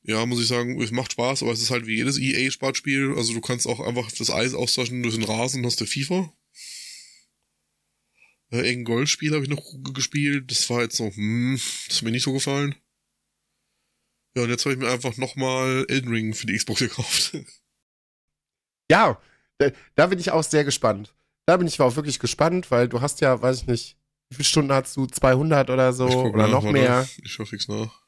Ja, 0.03 0.27
muss 0.27 0.43
ich 0.43 0.49
sagen, 0.49 0.79
es 0.83 0.91
macht 0.91 1.13
Spaß, 1.13 1.43
aber 1.43 1.53
es 1.53 1.63
ist 1.63 1.71
halt 1.71 1.87
wie 1.87 1.97
jedes 1.97 2.19
EA-Sportspiel. 2.19 3.15
Also 3.17 3.33
du 3.33 3.41
kannst 3.41 3.67
auch 3.67 3.81
einfach 3.81 4.13
das 4.13 4.29
Eis 4.29 4.53
austauschen 4.53 5.03
durch 5.03 5.15
den 5.15 5.25
Rasen 5.25 5.61
und 5.61 5.67
hast 5.67 5.81
du 5.81 5.87
FIFA. 5.87 6.31
Äh, 8.51 8.57
irgendein 8.59 8.85
Golfspiel 8.85 9.33
habe 9.33 9.45
ich 9.45 9.51
noch 9.51 9.65
gespielt. 9.95 10.51
Das 10.51 10.69
war 10.69 10.83
jetzt 10.83 10.97
so, 10.97 11.11
hm, 11.11 11.59
das 11.89 11.97
hat 11.97 12.03
mir 12.03 12.11
nicht 12.11 12.25
so 12.25 12.35
gefallen. 12.35 12.75
Ja, 14.35 14.43
und 14.43 14.51
jetzt 14.51 14.67
habe 14.67 14.75
ich 14.75 14.79
mir 14.79 14.91
einfach 14.91 15.17
nochmal 15.17 15.87
Elden 15.89 16.11
Ring 16.11 16.35
für 16.35 16.47
die 16.47 16.57
Xbox 16.57 16.81
gekauft. 16.81 17.39
Ja, 18.91 19.19
da, 19.95 20.07
bin 20.09 20.19
ich 20.19 20.33
auch 20.33 20.43
sehr 20.43 20.65
gespannt. 20.65 21.15
Da 21.47 21.57
bin 21.57 21.69
ich 21.69 21.81
auch 21.81 21.95
wirklich 21.95 22.19
gespannt, 22.19 22.71
weil 22.73 22.89
du 22.89 23.01
hast 23.01 23.21
ja, 23.21 23.41
weiß 23.41 23.63
ich 23.63 23.67
nicht, 23.69 23.97
wie 24.29 24.35
viele 24.35 24.45
Stunden 24.45 24.73
hast 24.73 24.97
du? 24.97 25.07
200 25.07 25.71
oder 25.71 25.93
so? 25.93 26.09
Oder 26.09 26.49
nach, 26.49 26.63
noch 26.63 26.65
mehr? 26.65 27.09
Ich 27.23 27.39
hoffe 27.39 27.55
nichts 27.55 27.69
nach. 27.69 28.03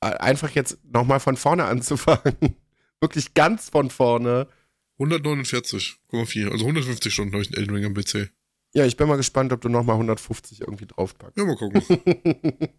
Einfach 0.00 0.50
jetzt 0.50 0.78
nochmal 0.84 1.20
von 1.20 1.36
vorne 1.36 1.64
anzufangen. 1.66 2.56
wirklich 3.00 3.32
ganz 3.34 3.70
von 3.70 3.90
vorne. 3.90 4.48
149,4, 4.98 6.50
also 6.50 6.64
150 6.64 7.12
Stunden 7.14 7.32
habe 7.32 7.42
ich 7.42 7.48
einen 7.48 7.58
Elden 7.58 7.74
Ring 7.74 7.84
am 7.84 7.94
PC. 7.94 8.30
Ja, 8.74 8.86
ich 8.86 8.96
bin 8.96 9.06
mal 9.06 9.16
gespannt, 9.16 9.52
ob 9.52 9.60
du 9.60 9.68
nochmal 9.68 9.94
150 9.94 10.62
irgendwie 10.62 10.86
draufpackst. 10.86 11.36
Ja, 11.36 11.44
mal 11.44 11.56
gucken. 11.56 11.82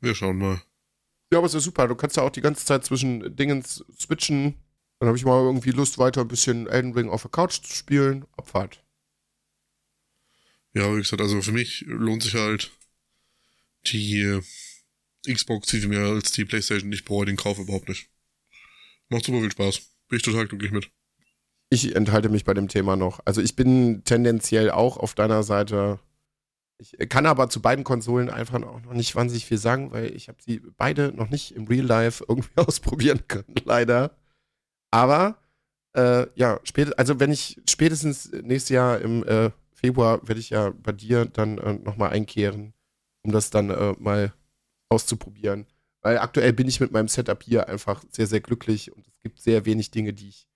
Wir 0.00 0.14
schauen 0.14 0.38
mal. 0.38 0.62
Ja, 1.32 1.38
aber 1.38 1.46
es 1.46 1.54
ist 1.54 1.64
super. 1.64 1.86
Du 1.86 1.94
kannst 1.94 2.16
ja 2.16 2.22
auch 2.22 2.30
die 2.30 2.40
ganze 2.40 2.64
Zeit 2.64 2.84
zwischen 2.84 3.36
Dingen 3.36 3.62
switchen. 3.64 4.54
Dann 4.98 5.08
habe 5.08 5.18
ich 5.18 5.24
mal 5.24 5.42
irgendwie 5.42 5.70
Lust, 5.70 5.98
weiter 5.98 6.22
ein 6.22 6.28
bisschen 6.28 6.66
Elden 6.66 6.92
Ring 6.92 7.10
auf 7.10 7.22
der 7.22 7.30
Couch 7.30 7.60
zu 7.62 7.74
spielen. 7.74 8.24
Abfahrt. 8.36 8.82
Ja, 10.72 10.92
wie 10.94 10.98
gesagt, 10.98 11.22
also 11.22 11.40
für 11.42 11.52
mich 11.52 11.84
lohnt 11.86 12.22
sich 12.22 12.34
halt 12.34 12.70
die 13.86 14.20
äh, 14.20 14.42
Xbox 15.32 15.70
viel 15.70 15.86
mehr 15.88 16.06
als 16.06 16.32
die 16.32 16.44
Playstation. 16.44 16.92
Ich 16.92 17.04
brauche 17.04 17.26
den 17.26 17.36
Kauf 17.36 17.58
überhaupt 17.58 17.88
nicht. 17.88 18.08
Macht 19.08 19.24
super 19.24 19.40
viel 19.40 19.52
Spaß. 19.52 19.80
Bin 20.08 20.16
ich 20.18 20.22
total 20.22 20.46
glücklich 20.46 20.72
mit. 20.72 20.90
Ich 21.68 21.94
enthalte 21.96 22.28
mich 22.28 22.44
bei 22.44 22.54
dem 22.54 22.68
Thema 22.68 22.96
noch. 22.96 23.20
Also 23.24 23.40
ich 23.40 23.56
bin 23.56 24.04
tendenziell 24.04 24.70
auch 24.70 24.96
auf 24.96 25.14
deiner 25.14 25.42
Seite. 25.42 25.98
Ich 26.78 27.08
kann 27.08 27.26
aber 27.26 27.48
zu 27.48 27.60
beiden 27.60 27.84
Konsolen 27.84 28.30
einfach 28.30 28.62
auch 28.62 28.82
noch 28.82 28.92
nicht 28.92 29.16
wahnsinnig 29.16 29.46
viel 29.46 29.58
sagen, 29.58 29.92
weil 29.92 30.14
ich 30.14 30.28
habe 30.28 30.38
sie 30.42 30.60
beide 30.76 31.12
noch 31.12 31.30
nicht 31.30 31.52
im 31.52 31.66
Real 31.66 31.86
Life 31.86 32.24
irgendwie 32.28 32.50
ausprobieren 32.56 33.26
können, 33.28 33.54
leider. 33.64 34.16
Aber 34.96 35.36
äh, 35.94 36.26
ja, 36.36 36.58
spät, 36.64 36.98
also 36.98 37.20
wenn 37.20 37.30
ich 37.30 37.60
spätestens 37.68 38.32
nächstes 38.32 38.70
Jahr 38.70 38.98
im 38.98 39.24
äh, 39.24 39.50
Februar 39.74 40.26
werde 40.26 40.40
ich 40.40 40.48
ja 40.48 40.70
bei 40.70 40.92
dir 40.92 41.26
dann 41.26 41.58
äh, 41.58 41.74
nochmal 41.74 42.12
einkehren, 42.12 42.72
um 43.22 43.30
das 43.30 43.50
dann 43.50 43.68
äh, 43.68 43.94
mal 43.98 44.32
auszuprobieren. 44.88 45.66
Weil 46.00 46.16
aktuell 46.16 46.54
bin 46.54 46.66
ich 46.66 46.80
mit 46.80 46.92
meinem 46.92 47.08
Setup 47.08 47.42
hier 47.42 47.68
einfach 47.68 48.04
sehr, 48.10 48.26
sehr 48.26 48.40
glücklich 48.40 48.90
und 48.90 49.06
es 49.06 49.20
gibt 49.20 49.38
sehr 49.38 49.66
wenig 49.66 49.90
Dinge, 49.90 50.14
die 50.14 50.30
ich 50.30 50.48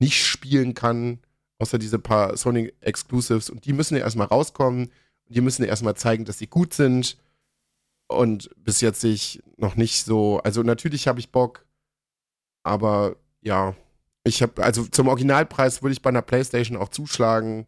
nicht 0.00 0.22
spielen 0.22 0.74
kann, 0.74 1.20
außer 1.58 1.78
diese 1.78 1.98
paar 1.98 2.36
Sony 2.36 2.74
Exclusives. 2.82 3.48
Und 3.48 3.64
die 3.64 3.72
müssen 3.72 3.96
ja 3.96 4.02
erstmal 4.02 4.26
rauskommen. 4.26 4.92
Und 5.28 5.34
die 5.34 5.40
müssen 5.40 5.62
ja 5.62 5.68
erstmal 5.68 5.96
zeigen, 5.96 6.26
dass 6.26 6.36
sie 6.36 6.46
gut 6.46 6.74
sind. 6.74 7.16
Und 8.06 8.50
bis 8.56 8.82
jetzt 8.82 9.00
sehe 9.00 9.14
ich 9.14 9.42
noch 9.56 9.76
nicht 9.76 10.04
so. 10.04 10.40
Also 10.40 10.62
natürlich 10.62 11.08
habe 11.08 11.20
ich 11.20 11.32
Bock, 11.32 11.64
aber 12.64 13.16
ja, 13.48 13.74
ich 14.24 14.42
habe, 14.42 14.62
also 14.62 14.84
zum 14.84 15.08
Originalpreis 15.08 15.82
würde 15.82 15.94
ich 15.94 16.02
bei 16.02 16.10
einer 16.10 16.22
Playstation 16.22 16.76
auch 16.76 16.90
zuschlagen, 16.90 17.66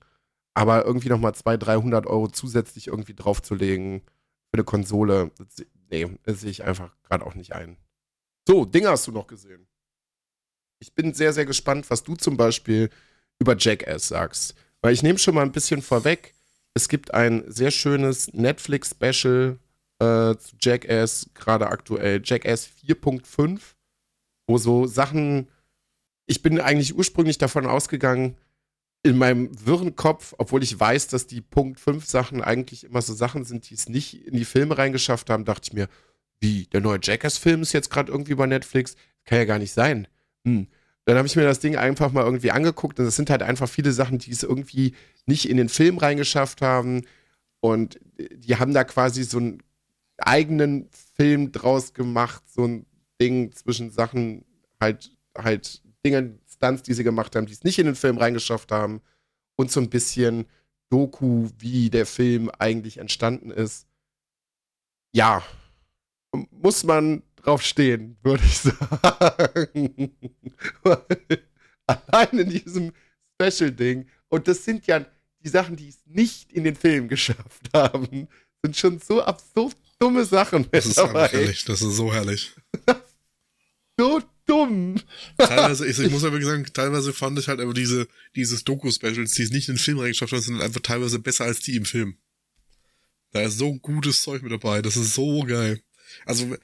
aber 0.55 0.85
irgendwie 0.85 1.09
nochmal 1.09 1.35
200, 1.35 1.67
300 1.67 2.07
Euro 2.07 2.29
zusätzlich 2.29 2.89
irgendwie 2.89 3.15
draufzulegen 3.15 4.03
für 4.03 4.55
eine 4.55 4.65
Konsole, 4.65 5.31
das, 5.39 5.67
nee, 5.91 6.07
das 6.25 6.41
sehe 6.41 6.51
ich 6.51 6.65
einfach 6.65 6.95
gerade 7.03 7.25
auch 7.25 7.35
nicht 7.35 7.55
ein. 7.55 7.79
So, 8.47 8.67
Dinge 8.67 8.91
hast 8.91 9.07
du 9.07 9.13
noch 9.13 9.27
gesehen. 9.27 9.67
Ich 10.81 10.95
bin 10.95 11.15
sehr, 11.15 11.33
sehr 11.33 11.47
gespannt, 11.47 11.89
was 11.89 12.03
du 12.03 12.15
zum 12.15 12.37
Beispiel 12.37 12.91
über 13.39 13.57
Jackass 13.57 14.09
sagst. 14.09 14.55
Weil 14.83 14.93
ich 14.93 15.03
nehme 15.03 15.19
schon 15.19 15.35
mal 15.35 15.43
ein 15.43 15.53
bisschen 15.53 15.83
vorweg. 15.83 16.35
Es 16.75 16.89
gibt 16.89 17.15
ein 17.15 17.45
sehr 17.51 17.71
schönes 17.71 18.33
Netflix-Special 18.33 19.59
äh, 19.99 20.37
zu 20.37 20.57
Jackass, 20.61 21.31
gerade 21.35 21.69
aktuell, 21.69 22.23
Jackass 22.25 22.69
4.5, 22.87 23.61
wo 24.47 24.59
so 24.59 24.87
Sachen. 24.87 25.49
Ich 26.31 26.43
bin 26.43 26.61
eigentlich 26.61 26.97
ursprünglich 26.97 27.39
davon 27.39 27.67
ausgegangen, 27.67 28.37
in 29.03 29.19
meinem 29.19 29.51
wirren 29.67 29.97
Kopf, 29.97 30.33
obwohl 30.39 30.63
ich 30.63 30.79
weiß, 30.79 31.09
dass 31.09 31.27
die 31.27 31.41
Punkt 31.41 31.81
5 31.81 32.07
Sachen 32.07 32.41
eigentlich 32.41 32.85
immer 32.85 33.03
so 33.03 33.15
Sachen 33.15 33.45
sind, 33.45 33.69
die 33.69 33.75
es 33.75 33.89
nicht 33.89 34.27
in 34.29 34.37
die 34.37 34.45
Filme 34.45 34.79
reingeschafft 34.79 35.29
haben, 35.29 35.45
dachte 35.45 35.63
ich 35.65 35.73
mir, 35.73 35.89
wie, 36.39 36.67
der 36.67 36.83
neue 36.83 37.01
Jackass-Film 37.03 37.63
ist 37.63 37.73
jetzt 37.73 37.91
gerade 37.91 38.13
irgendwie 38.13 38.37
bei 38.37 38.47
Netflix? 38.47 38.95
Kann 39.25 39.39
ja 39.39 39.45
gar 39.45 39.59
nicht 39.59 39.73
sein 39.73 40.07
hm. 40.45 40.69
Dann 41.05 41.17
habe 41.17 41.27
ich 41.27 41.35
mir 41.35 41.43
das 41.43 41.59
Ding 41.59 41.75
einfach 41.75 42.13
mal 42.13 42.25
irgendwie 42.25 42.53
angeguckt 42.53 43.01
und 43.01 43.07
es 43.07 43.17
sind 43.17 43.29
halt 43.29 43.43
einfach 43.43 43.69
viele 43.69 43.91
Sachen, 43.91 44.19
die 44.19 44.31
es 44.31 44.45
irgendwie 44.45 44.95
nicht 45.27 45.51
in 45.51 45.57
den 45.57 45.69
Film 45.69 45.99
reingeschafft 45.99 46.63
haben. 46.63 47.03
Und 47.59 47.99
die 48.37 48.55
haben 48.55 48.73
da 48.73 48.85
quasi 48.85 49.25
so 49.25 49.39
einen 49.39 49.63
eigenen 50.19 50.89
Film 51.17 51.51
draus 51.51 51.93
gemacht, 51.93 52.45
so 52.47 52.65
ein 52.65 52.87
Ding 53.21 53.51
zwischen 53.53 53.91
Sachen, 53.91 54.45
halt, 54.79 55.11
halt 55.37 55.83
Dinge, 56.05 56.39
Stunts, 56.47 56.83
die 56.83 56.95
sie 56.95 57.05
gemacht 57.05 57.37
haben, 57.37 57.47
die 57.47 57.53
es 57.53 57.65
nicht 57.65 57.79
in 57.79 57.87
den 57.87 57.95
Film 57.95 58.19
reingeschafft 58.19 58.73
haben. 58.73 59.01
Und 59.57 59.71
so 59.71 59.81
ein 59.81 59.91
bisschen 59.91 60.47
Doku, 60.91 61.49
wie 61.59 61.91
der 61.91 62.07
Film 62.07 62.51
eigentlich 62.59 62.99
entstanden 62.99 63.51
ist. 63.51 63.87
Ja, 65.13 65.43
muss 66.51 66.85
man 66.85 67.23
drauf 67.37 67.63
stehen, 67.63 68.17
würde 68.23 68.45
ich 68.45 68.59
sagen. 68.59 70.15
Allein 71.87 72.39
in 72.39 72.51
diesem 72.51 72.93
Special-Ding. 73.41 74.09
Und 74.29 74.49
das 74.49 74.65
sind 74.65 74.87
ja 74.87 75.05
die 75.43 75.49
Sachen, 75.49 75.77
die 75.77 75.89
es 75.89 76.01
nicht 76.07 76.53
in 76.53 76.65
den 76.65 76.77
Film 76.77 77.09
geschafft 77.09 77.71
haben, 77.75 78.29
sind 78.63 78.77
schon 78.77 78.99
so 78.99 79.23
absurd 79.23 79.77
dumme 79.99 80.25
Sachen. 80.25 80.67
Das 80.71 80.87
ist 80.87 80.99
dabei. 80.99 81.29
herrlich, 81.29 81.65
das 81.65 81.83
ist 81.83 81.97
so 81.97 82.13
herrlich. 82.13 82.55
so 83.99 84.21
dumm. 84.51 85.01
Teilweise, 85.39 85.87
ich, 85.87 85.99
ich 85.99 86.11
muss 86.11 86.25
aber 86.25 86.41
sagen, 86.43 86.67
teilweise 86.73 87.13
fand 87.13 87.39
ich 87.39 87.49
halt 87.49 87.61
einfach 87.61 87.75
diese, 87.75 88.09
dieses 88.35 88.65
Doku-Specials, 88.65 89.33
die 89.33 89.43
es 89.43 89.51
nicht 89.51 89.69
in 89.69 89.77
den 89.77 89.81
Film 89.81 89.99
reingeschafft 89.99 90.33
haben, 90.33 90.43
sind 90.43 90.61
einfach 90.61 90.81
teilweise 90.81 91.19
besser 91.19 91.45
als 91.45 91.61
die 91.61 91.77
im 91.77 91.85
Film. 91.85 92.17
Da 93.33 93.43
ist 93.43 93.59
so 93.59 93.75
gutes 93.75 94.23
Zeug 94.23 94.43
mit 94.43 94.53
dabei, 94.53 94.83
das 94.83 94.97
ist 94.97 95.15
so 95.15 95.45
geil. 95.45 95.81
Also, 96.27 96.57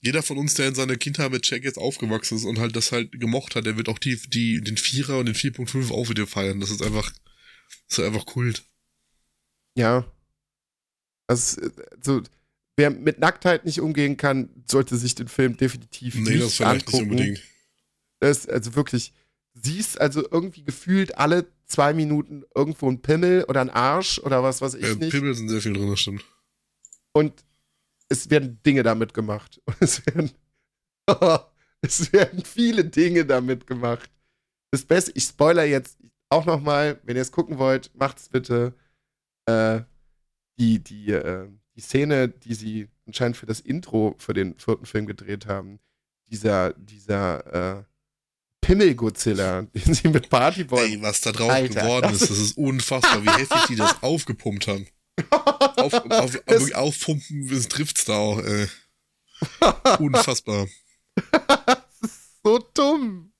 jeder 0.00 0.22
von 0.22 0.38
uns, 0.38 0.54
der 0.54 0.68
in 0.68 0.74
seiner 0.74 0.96
Kindheit 0.96 1.30
mit 1.30 1.48
Jack 1.48 1.64
jetzt 1.64 1.78
aufgewachsen 1.78 2.36
ist 2.36 2.44
und 2.44 2.58
halt 2.58 2.74
das 2.74 2.90
halt 2.90 3.12
gemocht 3.12 3.54
hat, 3.54 3.66
der 3.66 3.76
wird 3.76 3.90
auch 3.90 3.98
die, 3.98 4.16
die, 4.28 4.62
den 4.62 4.78
Vierer 4.78 5.18
und 5.18 5.26
den 5.26 5.34
4.5 5.34 5.92
auch 5.92 6.08
wieder 6.08 6.26
feiern. 6.26 6.60
Das 6.60 6.70
ist 6.70 6.82
einfach, 6.82 7.12
das 7.88 7.98
ist 7.98 8.04
einfach 8.04 8.24
Kult. 8.24 8.64
Ja. 9.74 10.10
Also, 11.26 11.60
also, 11.96 12.22
wer 12.78 12.90
mit 12.90 13.18
Nacktheit 13.18 13.64
nicht 13.64 13.80
umgehen 13.80 14.16
kann, 14.16 14.48
sollte 14.70 14.96
sich 14.96 15.14
den 15.16 15.28
Film 15.28 15.56
definitiv 15.56 16.14
nee, 16.14 16.30
nicht 16.30 16.42
das 16.42 16.54
vielleicht 16.54 16.86
angucken. 16.86 17.10
nicht 17.10 17.10
unbedingt. 17.10 17.42
Das 18.20 18.38
ist 18.38 18.50
also 18.50 18.74
wirklich, 18.76 19.12
siehst 19.52 20.00
also 20.00 20.24
irgendwie 20.30 20.62
gefühlt 20.62 21.18
alle 21.18 21.46
zwei 21.66 21.92
Minuten 21.92 22.44
irgendwo 22.54 22.88
ein 22.88 23.02
Pimmel 23.02 23.44
oder 23.48 23.60
ein 23.60 23.68
Arsch 23.70 24.20
oder 24.20 24.42
was 24.42 24.62
weiß 24.62 24.74
ich 24.74 24.86
ja, 24.86 24.94
nicht. 24.94 25.10
Pimmel 25.10 25.34
sind 25.34 25.48
sehr 25.48 25.60
viel 25.60 25.72
drin, 25.74 25.90
das 25.90 26.00
stimmt. 26.00 26.24
Und 27.12 27.44
es 28.08 28.30
werden 28.30 28.60
Dinge 28.64 28.84
damit 28.84 29.12
gemacht. 29.12 29.60
Und 29.66 29.76
es 29.80 30.06
werden, 30.06 30.30
es 31.82 32.12
werden 32.12 32.44
viele 32.44 32.84
Dinge 32.84 33.26
damit 33.26 33.66
gemacht. 33.66 34.08
Das 34.70 34.84
Beste, 34.84 35.12
ich 35.14 35.24
spoiler 35.24 35.64
jetzt 35.64 35.98
auch 36.28 36.46
nochmal, 36.46 37.00
wenn 37.02 37.16
ihr 37.16 37.22
es 37.22 37.32
gucken 37.32 37.58
wollt, 37.58 37.90
macht's 37.94 38.28
bitte. 38.28 38.74
Äh, 39.46 39.80
die, 40.58 40.78
die, 40.82 41.10
äh, 41.10 41.48
die 41.78 41.82
Szene, 41.82 42.28
die 42.28 42.54
sie 42.54 42.88
anscheinend 43.06 43.36
für 43.36 43.46
das 43.46 43.60
Intro 43.60 44.16
für 44.18 44.34
den 44.34 44.58
vierten 44.58 44.84
Film 44.84 45.06
gedreht 45.06 45.46
haben, 45.46 45.78
dieser, 46.26 46.72
dieser, 46.74 47.78
äh, 47.78 47.84
Pimmel-Godzilla, 48.60 49.62
den 49.74 49.94
sie 49.94 50.08
mit 50.08 50.28
Partyboy. 50.28 50.92
Ey, 50.94 51.00
was 51.02 51.20
da 51.20 51.30
drauf 51.30 51.50
Alter, 51.50 51.82
geworden 51.82 52.08
das 52.10 52.22
ist, 52.22 52.30
das 52.32 52.38
ist 52.38 52.58
unfassbar, 52.58 53.22
wie 53.24 53.30
heftig 53.30 53.66
die 53.68 53.76
das 53.76 54.02
aufgepumpt 54.02 54.66
haben. 54.66 54.88
Auf, 55.30 55.94
auf, 55.94 56.40
Das- 56.46 56.64
auf, 56.64 56.74
aufpumpen, 56.74 57.48
es 57.50 57.68
trifft's 57.68 58.04
da 58.06 58.16
auch, 58.16 58.40
ey. 58.42 58.66
Unfassbar. 60.00 60.66
so 62.42 62.58
dumm. 62.74 63.32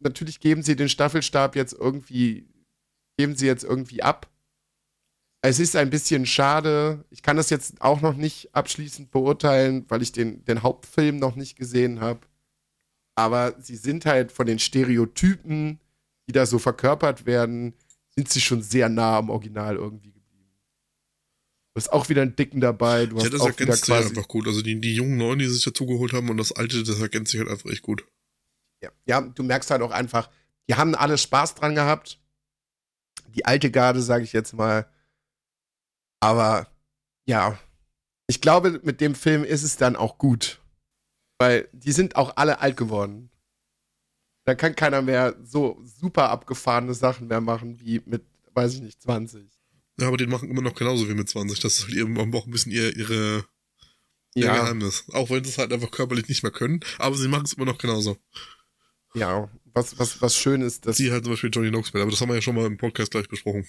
Natürlich 0.00 0.40
geben 0.40 0.62
sie 0.62 0.76
den 0.76 0.90
Staffelstab 0.90 1.56
jetzt 1.56 1.72
irgendwie, 1.72 2.46
geben 3.16 3.34
sie 3.34 3.46
jetzt 3.46 3.64
irgendwie 3.64 4.02
ab. 4.02 4.28
Es 5.40 5.60
ist 5.60 5.76
ein 5.76 5.90
bisschen 5.90 6.26
schade. 6.26 7.04
Ich 7.10 7.22
kann 7.22 7.36
das 7.36 7.50
jetzt 7.50 7.80
auch 7.80 8.00
noch 8.00 8.16
nicht 8.16 8.54
abschließend 8.54 9.10
beurteilen, 9.10 9.84
weil 9.88 10.02
ich 10.02 10.12
den, 10.12 10.44
den 10.44 10.62
Hauptfilm 10.62 11.18
noch 11.18 11.36
nicht 11.36 11.56
gesehen 11.56 12.00
habe. 12.00 12.20
Aber 13.14 13.54
sie 13.60 13.76
sind 13.76 14.04
halt 14.04 14.32
von 14.32 14.46
den 14.46 14.58
Stereotypen, 14.58 15.80
die 16.28 16.32
da 16.32 16.46
so 16.46 16.58
verkörpert 16.58 17.26
werden, 17.26 17.74
sind 18.14 18.28
sie 18.28 18.40
schon 18.40 18.62
sehr 18.62 18.88
nah 18.88 19.18
am 19.18 19.30
Original 19.30 19.76
irgendwie 19.76 20.12
geblieben. 20.12 20.50
Du 21.74 21.80
hast 21.80 21.92
auch 21.92 22.08
wieder 22.08 22.22
einen 22.22 22.34
Dicken 22.36 22.60
dabei. 22.60 23.06
Du 23.06 23.16
Ja, 23.16 23.24
hast 23.24 23.32
das 23.32 23.40
auch 23.40 23.46
ergänzt 23.46 23.84
sich 23.86 23.94
quasi. 23.94 24.08
einfach 24.08 24.26
gut. 24.28 24.46
Also 24.48 24.62
die, 24.62 24.80
die 24.80 24.94
jungen 24.94 25.16
Neuen, 25.16 25.38
die 25.38 25.46
sich 25.46 25.62
dazugeholt 25.64 26.12
haben 26.12 26.28
und 26.30 26.36
das 26.36 26.52
alte, 26.52 26.82
das 26.82 27.00
ergänzt 27.00 27.30
sich 27.30 27.40
halt 27.40 27.50
einfach 27.50 27.70
echt 27.70 27.82
gut. 27.82 28.04
Ja, 28.82 28.90
ja, 29.06 29.20
du 29.20 29.42
merkst 29.42 29.70
halt 29.70 29.82
auch 29.82 29.90
einfach, 29.92 30.30
die 30.68 30.74
haben 30.74 30.94
alle 30.94 31.16
Spaß 31.18 31.54
dran 31.54 31.74
gehabt. 31.74 32.18
Die 33.34 33.44
alte 33.46 33.70
Garde, 33.70 34.02
sage 34.02 34.24
ich 34.24 34.32
jetzt 34.32 34.52
mal. 34.54 34.88
Aber 36.20 36.68
ja, 37.26 37.58
ich 38.26 38.40
glaube, 38.40 38.80
mit 38.82 39.00
dem 39.00 39.14
Film 39.14 39.44
ist 39.44 39.62
es 39.62 39.76
dann 39.76 39.96
auch 39.96 40.18
gut. 40.18 40.60
Weil 41.38 41.68
die 41.72 41.92
sind 41.92 42.16
auch 42.16 42.36
alle 42.36 42.60
alt 42.60 42.76
geworden. 42.76 43.30
Da 44.44 44.54
kann 44.54 44.74
keiner 44.74 45.02
mehr 45.02 45.36
so 45.42 45.80
super 45.84 46.30
abgefahrene 46.30 46.94
Sachen 46.94 47.28
mehr 47.28 47.40
machen 47.40 47.78
wie 47.80 48.02
mit, 48.06 48.24
weiß 48.54 48.74
ich 48.74 48.80
nicht, 48.80 49.00
20. 49.02 49.46
Ja, 50.00 50.08
aber 50.08 50.16
die 50.16 50.26
machen 50.26 50.50
immer 50.50 50.62
noch 50.62 50.74
genauso 50.74 51.08
wie 51.08 51.14
mit 51.14 51.28
20. 51.28 51.60
Das 51.60 51.78
ist 51.78 51.84
halt 51.86 51.96
eben 51.96 52.18
auch 52.34 52.46
ein 52.46 52.50
bisschen 52.50 52.72
ihr, 52.72 52.96
ihre, 52.96 53.44
ihr 54.34 54.46
Ja, 54.46 54.54
Geheimnis. 54.56 55.04
Auch 55.12 55.30
wenn 55.30 55.44
sie 55.44 55.50
es 55.50 55.58
halt 55.58 55.72
einfach 55.72 55.90
körperlich 55.90 56.28
nicht 56.28 56.42
mehr 56.42 56.52
können, 56.52 56.80
aber 56.98 57.16
sie 57.16 57.28
machen 57.28 57.44
es 57.44 57.52
immer 57.52 57.66
noch 57.66 57.78
genauso. 57.78 58.16
ja. 59.14 59.48
Was, 59.74 59.96
was, 59.98 60.20
was 60.20 60.34
schön 60.34 60.60
ist, 60.62 60.86
dass 60.86 60.96
Sie 60.96 61.12
halt 61.12 61.22
zum 61.22 61.34
Beispiel 61.34 61.50
Johnny 61.52 61.68
Knoxville, 61.68 62.02
aber 62.02 62.10
das 62.10 62.20
haben 62.20 62.30
wir 62.30 62.34
ja 62.34 62.42
schon 62.42 62.56
mal 62.56 62.66
im 62.66 62.78
Podcast 62.78 63.12
gleich 63.12 63.28
besprochen. 63.28 63.64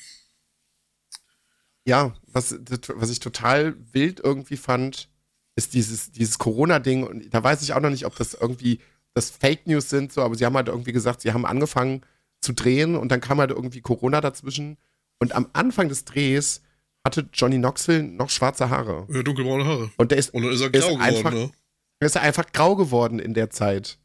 Ja, 1.87 2.13
was, 2.27 2.55
was 2.95 3.09
ich 3.09 3.19
total 3.19 3.75
wild 3.93 4.19
irgendwie 4.19 4.57
fand, 4.57 5.09
ist 5.55 5.73
dieses, 5.73 6.11
dieses 6.11 6.37
Corona-Ding. 6.37 7.03
Und 7.05 7.33
da 7.33 7.43
weiß 7.43 7.61
ich 7.63 7.73
auch 7.73 7.79
noch 7.81 7.89
nicht, 7.89 8.05
ob 8.05 8.15
das 8.15 8.33
irgendwie 8.33 8.79
das 9.13 9.29
Fake 9.31 9.65
News 9.65 9.89
sind, 9.89 10.13
so, 10.13 10.21
aber 10.21 10.35
sie 10.35 10.45
haben 10.45 10.55
halt 10.55 10.67
irgendwie 10.67 10.91
gesagt, 10.91 11.21
sie 11.21 11.33
haben 11.33 11.45
angefangen 11.45 12.01
zu 12.41 12.53
drehen 12.53 12.95
und 12.95 13.11
dann 13.11 13.21
kam 13.21 13.39
halt 13.39 13.49
irgendwie 13.51 13.81
Corona 13.81 14.21
dazwischen. 14.21 14.77
Und 15.19 15.33
am 15.35 15.49
Anfang 15.53 15.89
des 15.89 16.05
Drehs 16.05 16.61
hatte 17.05 17.27
Johnny 17.33 17.57
Knoxville 17.57 18.03
noch 18.03 18.29
schwarze 18.29 18.69
Haare. 18.69 19.07
Ja, 19.09 19.23
dunkelbraune 19.23 19.65
Haare. 19.65 19.91
Und 19.97 20.11
der 20.11 20.17
ist, 20.19 20.33
Und 20.33 20.43
dann 20.43 20.51
ist 20.53 20.61
er 20.61 20.73
Ist 20.73 20.83
grau 20.87 20.97
einfach- 20.97 21.31
geworden, 21.31 21.35
ne? 21.47 21.51
der 22.01 22.05
ist 22.05 22.17
einfach 22.17 22.51
grau 22.53 22.75
geworden 22.75 23.19
in 23.19 23.33
der 23.33 23.49
Zeit. 23.49 23.97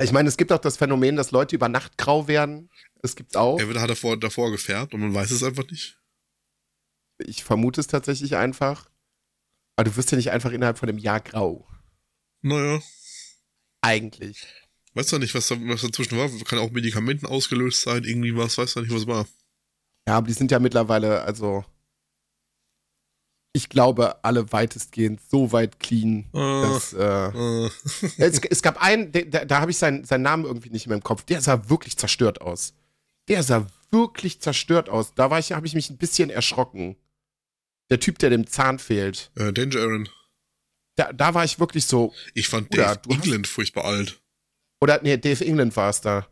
Ich 0.00 0.12
meine, 0.12 0.28
es 0.28 0.36
gibt 0.36 0.52
auch 0.52 0.58
das 0.58 0.76
Phänomen, 0.76 1.16
dass 1.16 1.30
Leute 1.30 1.56
über 1.56 1.68
Nacht 1.68 1.96
grau 1.96 2.28
werden. 2.28 2.70
Das 3.02 3.16
gibt's 3.16 3.36
auch. 3.36 3.58
Er 3.58 3.80
hat 3.80 3.90
davor, 3.90 4.16
davor 4.16 4.50
gefärbt 4.50 4.94
und 4.94 5.00
man 5.00 5.14
weiß 5.14 5.30
es 5.30 5.42
einfach 5.42 5.66
nicht. 5.70 5.98
Ich 7.18 7.44
vermute 7.44 7.80
es 7.80 7.86
tatsächlich 7.86 8.36
einfach. 8.36 8.90
Aber 9.76 9.88
du 9.88 9.96
wirst 9.96 10.10
ja 10.10 10.16
nicht 10.16 10.30
einfach 10.30 10.52
innerhalb 10.52 10.78
von 10.78 10.88
einem 10.88 10.98
Jahr 10.98 11.20
grau. 11.20 11.66
Naja, 12.42 12.80
Eigentlich. 13.86 14.46
weißt 14.94 15.12
du 15.12 15.18
nicht, 15.18 15.34
was, 15.34 15.48
da, 15.48 15.56
was 15.60 15.82
dazwischen 15.82 16.18
war? 16.18 16.28
Kann 16.44 16.58
auch 16.58 16.70
Medikamenten 16.70 17.26
ausgelöst 17.26 17.82
sein, 17.82 18.04
irgendwie 18.04 18.36
was, 18.36 18.58
weiß 18.58 18.74
du 18.74 18.80
nicht, 18.80 18.92
was 18.92 19.06
war. 19.06 19.26
Ja, 20.08 20.16
aber 20.16 20.26
die 20.26 20.32
sind 20.32 20.50
ja 20.50 20.58
mittlerweile, 20.58 21.22
also. 21.22 21.64
Ich 23.56 23.70
glaube, 23.70 24.22
alle 24.22 24.52
weitestgehend 24.52 25.18
so 25.30 25.50
weit 25.50 25.80
clean, 25.80 26.26
Äh, 26.34 26.38
dass. 26.62 26.92
Äh, 26.92 27.06
äh, 27.06 27.70
es, 28.18 28.38
es 28.38 28.60
gab 28.62 28.82
einen, 28.82 29.10
da, 29.12 29.46
da 29.46 29.60
habe 29.62 29.70
ich 29.70 29.78
seinen, 29.78 30.04
seinen 30.04 30.22
Namen 30.22 30.44
irgendwie 30.44 30.68
nicht 30.68 30.86
mehr 30.88 30.96
im 30.98 31.02
Kopf. 31.02 31.22
Der 31.24 31.40
sah 31.40 31.70
wirklich 31.70 31.96
zerstört 31.96 32.42
aus. 32.42 32.74
Der 33.28 33.42
sah 33.42 33.66
wirklich 33.90 34.40
zerstört 34.40 34.90
aus. 34.90 35.14
Da 35.14 35.30
war 35.30 35.38
ich, 35.38 35.52
habe 35.52 35.66
ich 35.66 35.74
mich 35.74 35.88
ein 35.88 35.96
bisschen 35.96 36.28
erschrocken. 36.28 36.96
Der 37.90 37.98
Typ, 37.98 38.18
der 38.18 38.28
dem 38.28 38.46
Zahn 38.46 38.78
fehlt. 38.78 39.30
äh, 39.36 39.52
Danger 39.54 39.80
Aaron. 39.80 40.08
Da, 40.96 41.12
da 41.14 41.32
war 41.32 41.44
ich 41.44 41.58
wirklich 41.58 41.86
so, 41.86 42.12
Ich 42.34 42.48
fand 42.48 42.72
Dave 42.76 43.00
du 43.02 43.14
hast- 43.14 43.24
England 43.24 43.46
furchtbar 43.46 43.84
alt. 43.86 44.20
Oder, 44.82 45.00
nee, 45.02 45.16
Dave 45.16 45.44
England 45.46 45.74
war 45.76 45.88
es 45.88 46.02
da. 46.02 46.26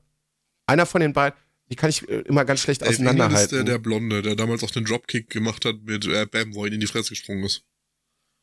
Einer 0.67 0.85
von 0.85 1.01
den 1.01 1.15
beiden, 1.15 1.39
die 1.75 1.77
kann 1.77 1.91
ich 1.91 2.09
äh, 2.09 2.21
immer 2.21 2.45
ganz 2.45 2.61
schlecht 2.61 2.83
England 2.83 3.01
ist 3.01 3.07
auseinanderhalten. 3.09 3.57
der, 3.57 3.65
der 3.65 3.79
Blonde, 3.79 4.23
der 4.23 4.37
damals 4.37 4.63
auch 4.63 4.71
den 4.71 4.85
Dropkick 4.85 5.29
gemacht 5.29 5.65
hat 5.65 5.83
mit 5.83 6.07
äh, 6.07 6.25
Bam, 6.27 6.55
wo 6.55 6.65
er 6.65 6.73
in 6.73 6.79
die 6.79 6.87
Fresse 6.87 7.11
gesprungen 7.11 7.43
ist. 7.43 7.65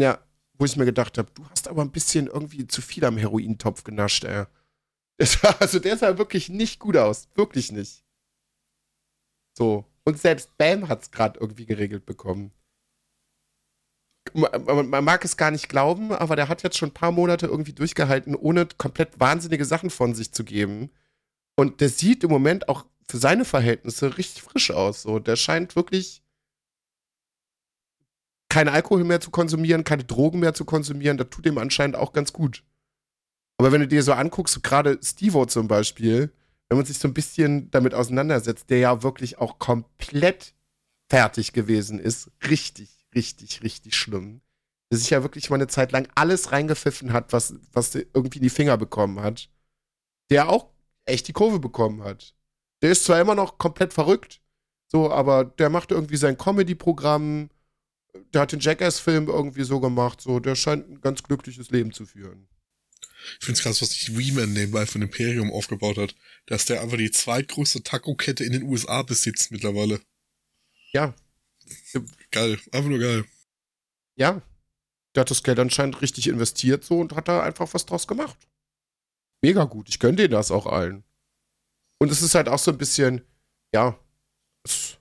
ja, 0.02 0.20
wo 0.58 0.66
ich 0.66 0.76
mir 0.76 0.86
gedacht 0.86 1.18
habe, 1.18 1.32
du 1.34 1.44
hast 1.50 1.68
aber 1.70 1.82
ein 1.82 1.92
bisschen 1.92 2.28
irgendwie 2.28 2.68
zu 2.68 2.82
viel 2.82 3.06
am 3.06 3.18
Herointopf 3.18 3.84
genascht, 3.84 4.26
ey. 4.26 4.46
War, 5.44 5.62
also 5.62 5.80
der 5.80 5.98
sah 5.98 6.18
wirklich 6.18 6.50
nicht 6.50 6.80
gut 6.80 6.98
aus. 6.98 7.30
Wirklich 7.36 7.72
nicht. 7.72 8.04
So. 9.58 9.86
Und 10.04 10.20
selbst 10.20 10.58
Bam 10.58 10.88
hat 10.90 11.04
es 11.04 11.12
gerade 11.12 11.40
irgendwie 11.40 11.66
geregelt 11.66 12.06
bekommen. 12.06 12.52
Man- 14.34 14.90
man 14.90 15.04
mag 15.04 15.26
es 15.26 15.36
gar 15.38 15.52
nicht 15.52 15.68
glauben, 15.70 16.12
aber 16.12 16.36
der 16.36 16.48
hat 16.48 16.64
jetzt 16.64 16.78
schon 16.78 16.90
ein 16.90 16.94
paar 16.94 17.12
Monate 17.12 17.48
irgendwie 17.48 17.74
durchgehalten, 17.74 18.36
ohne 18.36 18.66
komplett 18.78 19.20
wahnsinnige 19.20 19.66
Sachen 19.66 19.90
von 19.90 20.14
sich 20.16 20.32
zu 20.32 20.44
geben. 20.44 20.90
Und 21.58 21.82
der 21.82 21.90
sieht 21.90 22.24
im 22.24 22.30
Moment 22.30 22.70
auch 22.70 22.86
für 23.08 23.18
seine 23.18 23.46
Verhältnisse 23.46 24.18
richtig 24.18 24.44
frisch 24.44 24.72
aus. 24.72 25.04
So, 25.04 25.20
der 25.20 25.36
scheint 25.36 25.76
wirklich 25.76 26.22
keinen 28.50 28.70
Alkohol 28.70 29.04
mehr 29.04 29.22
zu 29.22 29.32
konsumieren, 29.32 29.84
keine 29.84 30.04
Drogen 30.04 30.40
mehr 30.40 30.54
zu 30.54 30.66
konsumieren. 30.66 31.18
Das 31.18 31.30
tut 31.30 31.46
ihm 31.46 31.58
anscheinend 31.58 31.96
auch 31.96 32.12
ganz 32.12 32.34
gut. 32.34 32.64
Aber 33.58 33.72
wenn 33.72 33.82
du 33.82 33.88
dir 33.88 34.04
so 34.04 34.14
anguckst, 34.14 34.56
so 34.56 34.60
gerade 34.60 35.00
Stevo 35.02 35.46
zum 35.46 35.68
Beispiel, 35.68 36.34
wenn 36.68 36.78
man 36.78 36.86
sich 36.86 36.98
so 36.98 37.08
ein 37.08 37.14
bisschen 37.14 37.70
damit 37.72 37.94
auseinandersetzt, 37.94 38.70
der 38.70 38.80
ja 38.80 39.04
wirklich 39.04 39.38
auch 39.38 39.60
komplett 39.60 40.54
fertig 41.10 41.54
gewesen 41.54 42.00
ist, 42.00 42.32
richtig, 42.50 42.90
richtig, 43.14 43.62
richtig 43.64 43.96
schlimm. 43.96 44.42
Der 44.92 44.98
sich 44.98 45.10
ja 45.12 45.22
wirklich 45.22 45.50
mal 45.50 45.58
eine 45.58 45.68
Zeit 45.68 45.92
lang 45.92 46.08
alles 46.16 46.52
reingepfiffen 46.52 47.14
hat, 47.14 47.34
was, 47.34 47.56
was 47.72 47.96
irgendwie 47.96 48.40
in 48.40 48.44
die 48.44 48.50
Finger 48.50 48.78
bekommen 48.78 49.22
hat. 49.22 49.50
Der 50.30 50.50
auch 50.50 50.70
echt 51.06 51.28
die 51.28 51.34
Kurve 51.34 51.60
bekommen 51.60 52.04
hat. 52.04 52.36
Der 52.82 52.92
ist 52.92 53.06
zwar 53.06 53.22
immer 53.22 53.36
noch 53.36 53.58
komplett 53.58 53.94
verrückt, 53.94 54.42
so, 54.88 55.12
aber 55.12 55.46
der 55.46 55.70
macht 55.70 55.92
irgendwie 55.92 56.18
sein 56.18 56.38
Comedy-Programm, 56.38 57.50
der 58.34 58.42
hat 58.42 58.52
den 58.52 58.60
Jackass-Film 58.60 59.28
irgendwie 59.28 59.64
so 59.64 59.80
gemacht, 59.80 60.22
so, 60.22 60.40
der 60.40 60.56
scheint 60.56 60.90
ein 60.90 61.02
ganz 61.02 61.24
glückliches 61.24 61.70
Leben 61.70 61.94
zu 61.94 62.06
führen. 62.06 62.48
Ich 63.40 63.46
find's 63.46 63.62
krass, 63.62 63.82
was 63.82 63.92
sich 63.92 64.18
Weeman 64.18 64.54
nebenbei 64.54 64.86
von 64.86 65.02
Imperium 65.02 65.52
aufgebaut 65.52 65.98
hat. 65.98 66.16
Dass 66.48 66.66
der 66.66 66.82
einfach 66.82 66.98
die 66.98 67.12
zweitgrößte 67.12 67.84
Taco-Kette 67.84 68.44
in 68.44 68.52
den 68.52 68.64
USA 68.64 69.04
besitzt 69.04 69.52
mittlerweile. 69.52 70.02
Ja. 70.92 71.14
Geil, 72.32 72.60
einfach 72.72 72.90
nur 72.90 73.00
geil. 73.00 73.26
Ja. 74.16 74.42
Der 75.14 75.22
hat 75.22 75.32
das 75.32 75.44
Geld 75.44 75.60
anscheinend 75.60 76.02
richtig 76.02 76.28
investiert 76.28 76.84
so 76.84 77.00
und 77.00 77.16
hat 77.16 77.28
da 77.28 77.44
einfach 77.44 77.74
was 77.74 77.86
draus 77.86 78.08
gemacht. 78.08 78.38
Mega 79.42 79.66
gut. 79.66 79.90
Ich 79.90 80.00
gönne 80.00 80.16
denen 80.16 80.32
das 80.32 80.52
auch 80.52 80.66
allen. 80.66 81.04
Und 82.02 82.12
es 82.12 82.24
ist 82.24 82.34
halt 82.34 82.50
auch 82.50 82.58
so 82.58 82.72
ein 82.72 82.80
bisschen, 82.80 83.22
ja, 83.72 83.96
es, 84.64 84.98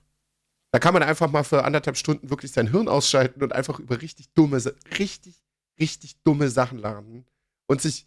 da 0.71 0.77
kann 0.77 0.93
man 0.93 1.01
einfach 1.01 1.31
mal 1.31 1.41
für 1.41 1.63
anderthalb 1.63 1.97
Stunden 1.97 2.29
wirklich 2.29 2.51
sein 2.51 2.69
Hirn 2.69 2.87
ausschalten 2.87 3.41
und 3.41 3.53
einfach 3.53 3.79
über 3.79 4.03
richtig 4.03 4.31
dumme, 4.35 4.61
richtig, 4.99 5.43
richtig 5.79 6.21
dumme 6.23 6.47
Sachen 6.49 6.77
lernen. 6.77 7.25
Und 7.65 7.81
sich 7.81 8.05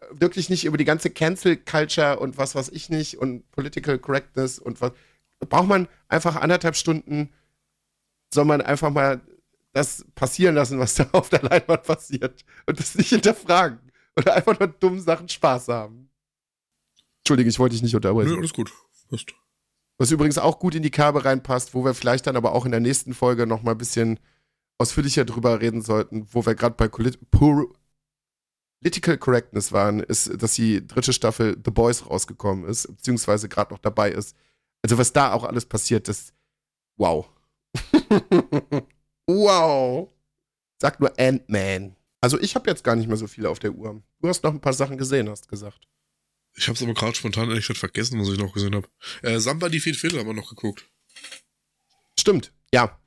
äh, 0.00 0.04
wirklich 0.10 0.50
nicht 0.50 0.66
über 0.66 0.76
die 0.76 0.84
ganze 0.84 1.08
Cancel 1.08 1.56
Culture 1.56 2.18
und 2.18 2.36
was 2.36 2.54
weiß 2.54 2.68
ich 2.68 2.90
nicht 2.90 3.16
und 3.16 3.50
Political 3.50 3.98
Correctness 3.98 4.58
und 4.58 4.78
was. 4.82 4.92
Braucht 5.48 5.68
man 5.68 5.88
einfach 6.08 6.36
anderthalb 6.36 6.76
Stunden, 6.76 7.32
soll 8.34 8.44
man 8.44 8.60
einfach 8.60 8.90
mal 8.90 9.22
das 9.72 10.04
passieren 10.14 10.54
lassen, 10.54 10.78
was 10.78 10.94
da 10.96 11.08
auf 11.12 11.30
der 11.30 11.40
Leinwand 11.44 11.84
passiert 11.84 12.44
und 12.66 12.78
das 12.78 12.94
nicht 12.94 13.08
hinterfragen 13.08 13.90
oder 14.18 14.34
einfach 14.34 14.60
nur 14.60 14.68
dummen 14.68 15.00
Sachen 15.00 15.30
Spaß 15.30 15.68
haben. 15.68 16.10
Entschuldige, 17.24 17.48
ich 17.48 17.58
wollte 17.58 17.74
dich 17.74 17.82
nicht 17.82 17.96
unterbrechen. 17.96 18.32
Nö, 18.32 18.36
alles 18.36 18.52
gut. 18.52 18.70
Passt. 19.08 19.32
Was 19.96 20.10
übrigens 20.10 20.36
auch 20.36 20.58
gut 20.58 20.74
in 20.74 20.82
die 20.82 20.90
Kerbe 20.90 21.24
reinpasst, 21.24 21.72
wo 21.72 21.82
wir 21.82 21.94
vielleicht 21.94 22.26
dann 22.26 22.36
aber 22.36 22.52
auch 22.52 22.66
in 22.66 22.70
der 22.70 22.80
nächsten 22.80 23.14
Folge 23.14 23.46
noch 23.46 23.62
mal 23.62 23.70
ein 23.70 23.78
bisschen 23.78 24.20
ausführlicher 24.76 25.24
drüber 25.24 25.58
reden 25.62 25.80
sollten, 25.80 26.26
wo 26.32 26.44
wir 26.44 26.54
gerade 26.54 26.74
bei 26.74 26.86
Political 26.86 27.68
Correctness 29.18 29.72
waren, 29.72 30.00
ist, 30.00 30.42
dass 30.42 30.52
die 30.52 30.86
dritte 30.86 31.14
Staffel 31.14 31.56
The 31.64 31.70
Boys 31.70 32.10
rausgekommen 32.10 32.66
ist, 32.66 32.88
beziehungsweise 32.88 33.48
gerade 33.48 33.72
noch 33.72 33.78
dabei 33.80 34.10
ist. 34.10 34.36
Also 34.82 34.98
was 34.98 35.14
da 35.14 35.32
auch 35.32 35.44
alles 35.44 35.64
passiert, 35.64 36.08
das 36.08 36.34
wow. 36.98 37.26
wow. 39.26 40.10
Sag 40.78 41.00
nur 41.00 41.18
Ant-Man. 41.18 41.96
Also 42.20 42.38
ich 42.38 42.54
habe 42.54 42.68
jetzt 42.68 42.84
gar 42.84 42.96
nicht 42.96 43.06
mehr 43.06 43.16
so 43.16 43.28
viel 43.28 43.46
auf 43.46 43.60
der 43.60 43.72
Uhr. 43.72 44.02
Du 44.20 44.28
hast 44.28 44.44
noch 44.44 44.52
ein 44.52 44.60
paar 44.60 44.74
Sachen 44.74 44.98
gesehen, 44.98 45.30
hast 45.30 45.48
gesagt. 45.48 45.88
Ich 46.56 46.68
habe 46.68 46.76
es 46.76 46.82
aber 46.82 46.94
gerade 46.94 47.14
spontan 47.16 47.48
ehrlich 47.48 47.66
gesagt 47.66 47.80
vergessen, 47.80 48.20
was 48.20 48.28
ich 48.28 48.38
noch 48.38 48.52
gesehen 48.52 48.74
habe. 48.74 48.88
Äh, 49.22 49.40
Samba 49.40 49.68
die 49.68 49.80
Feed 49.80 49.96
Phil 49.96 50.16
haben 50.18 50.26
wir 50.26 50.34
noch 50.34 50.48
geguckt. 50.48 50.86
Stimmt, 52.18 52.52
ja. 52.72 52.98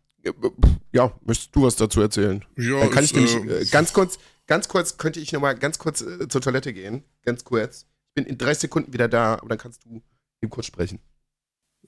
Ja, 0.92 1.18
möchtest 1.26 1.56
du 1.56 1.64
was 1.64 1.76
dazu 1.76 2.02
erzählen? 2.02 2.44
Ja, 2.58 2.82
Dann 2.82 2.92
kann 2.92 3.04
ist, 3.04 3.16
ich 3.16 3.16
nämlich 3.16 3.52
äh, 3.52 3.62
äh, 3.62 3.66
ganz 3.66 3.94
kurz, 3.94 4.20
ganz 4.46 4.68
kurz, 4.68 4.98
könnte 4.98 5.20
ich 5.20 5.32
nochmal 5.32 5.58
ganz 5.58 5.80
kurz 5.80 6.02
äh, 6.02 6.28
zur 6.28 6.42
Toilette 6.42 6.74
gehen. 6.74 7.04
Ganz 7.24 7.44
kurz. 7.44 7.86
Ich 8.10 8.16
bin 8.16 8.26
in 8.26 8.38
drei 8.38 8.54
Sekunden 8.54 8.92
wieder 8.94 9.08
da, 9.08 9.36
aber 9.36 9.50
dann 9.50 9.58
kannst 9.58 9.86
du 9.86 10.02
eben 10.42 10.50
kurz 10.50 10.66
sprechen. 10.66 11.00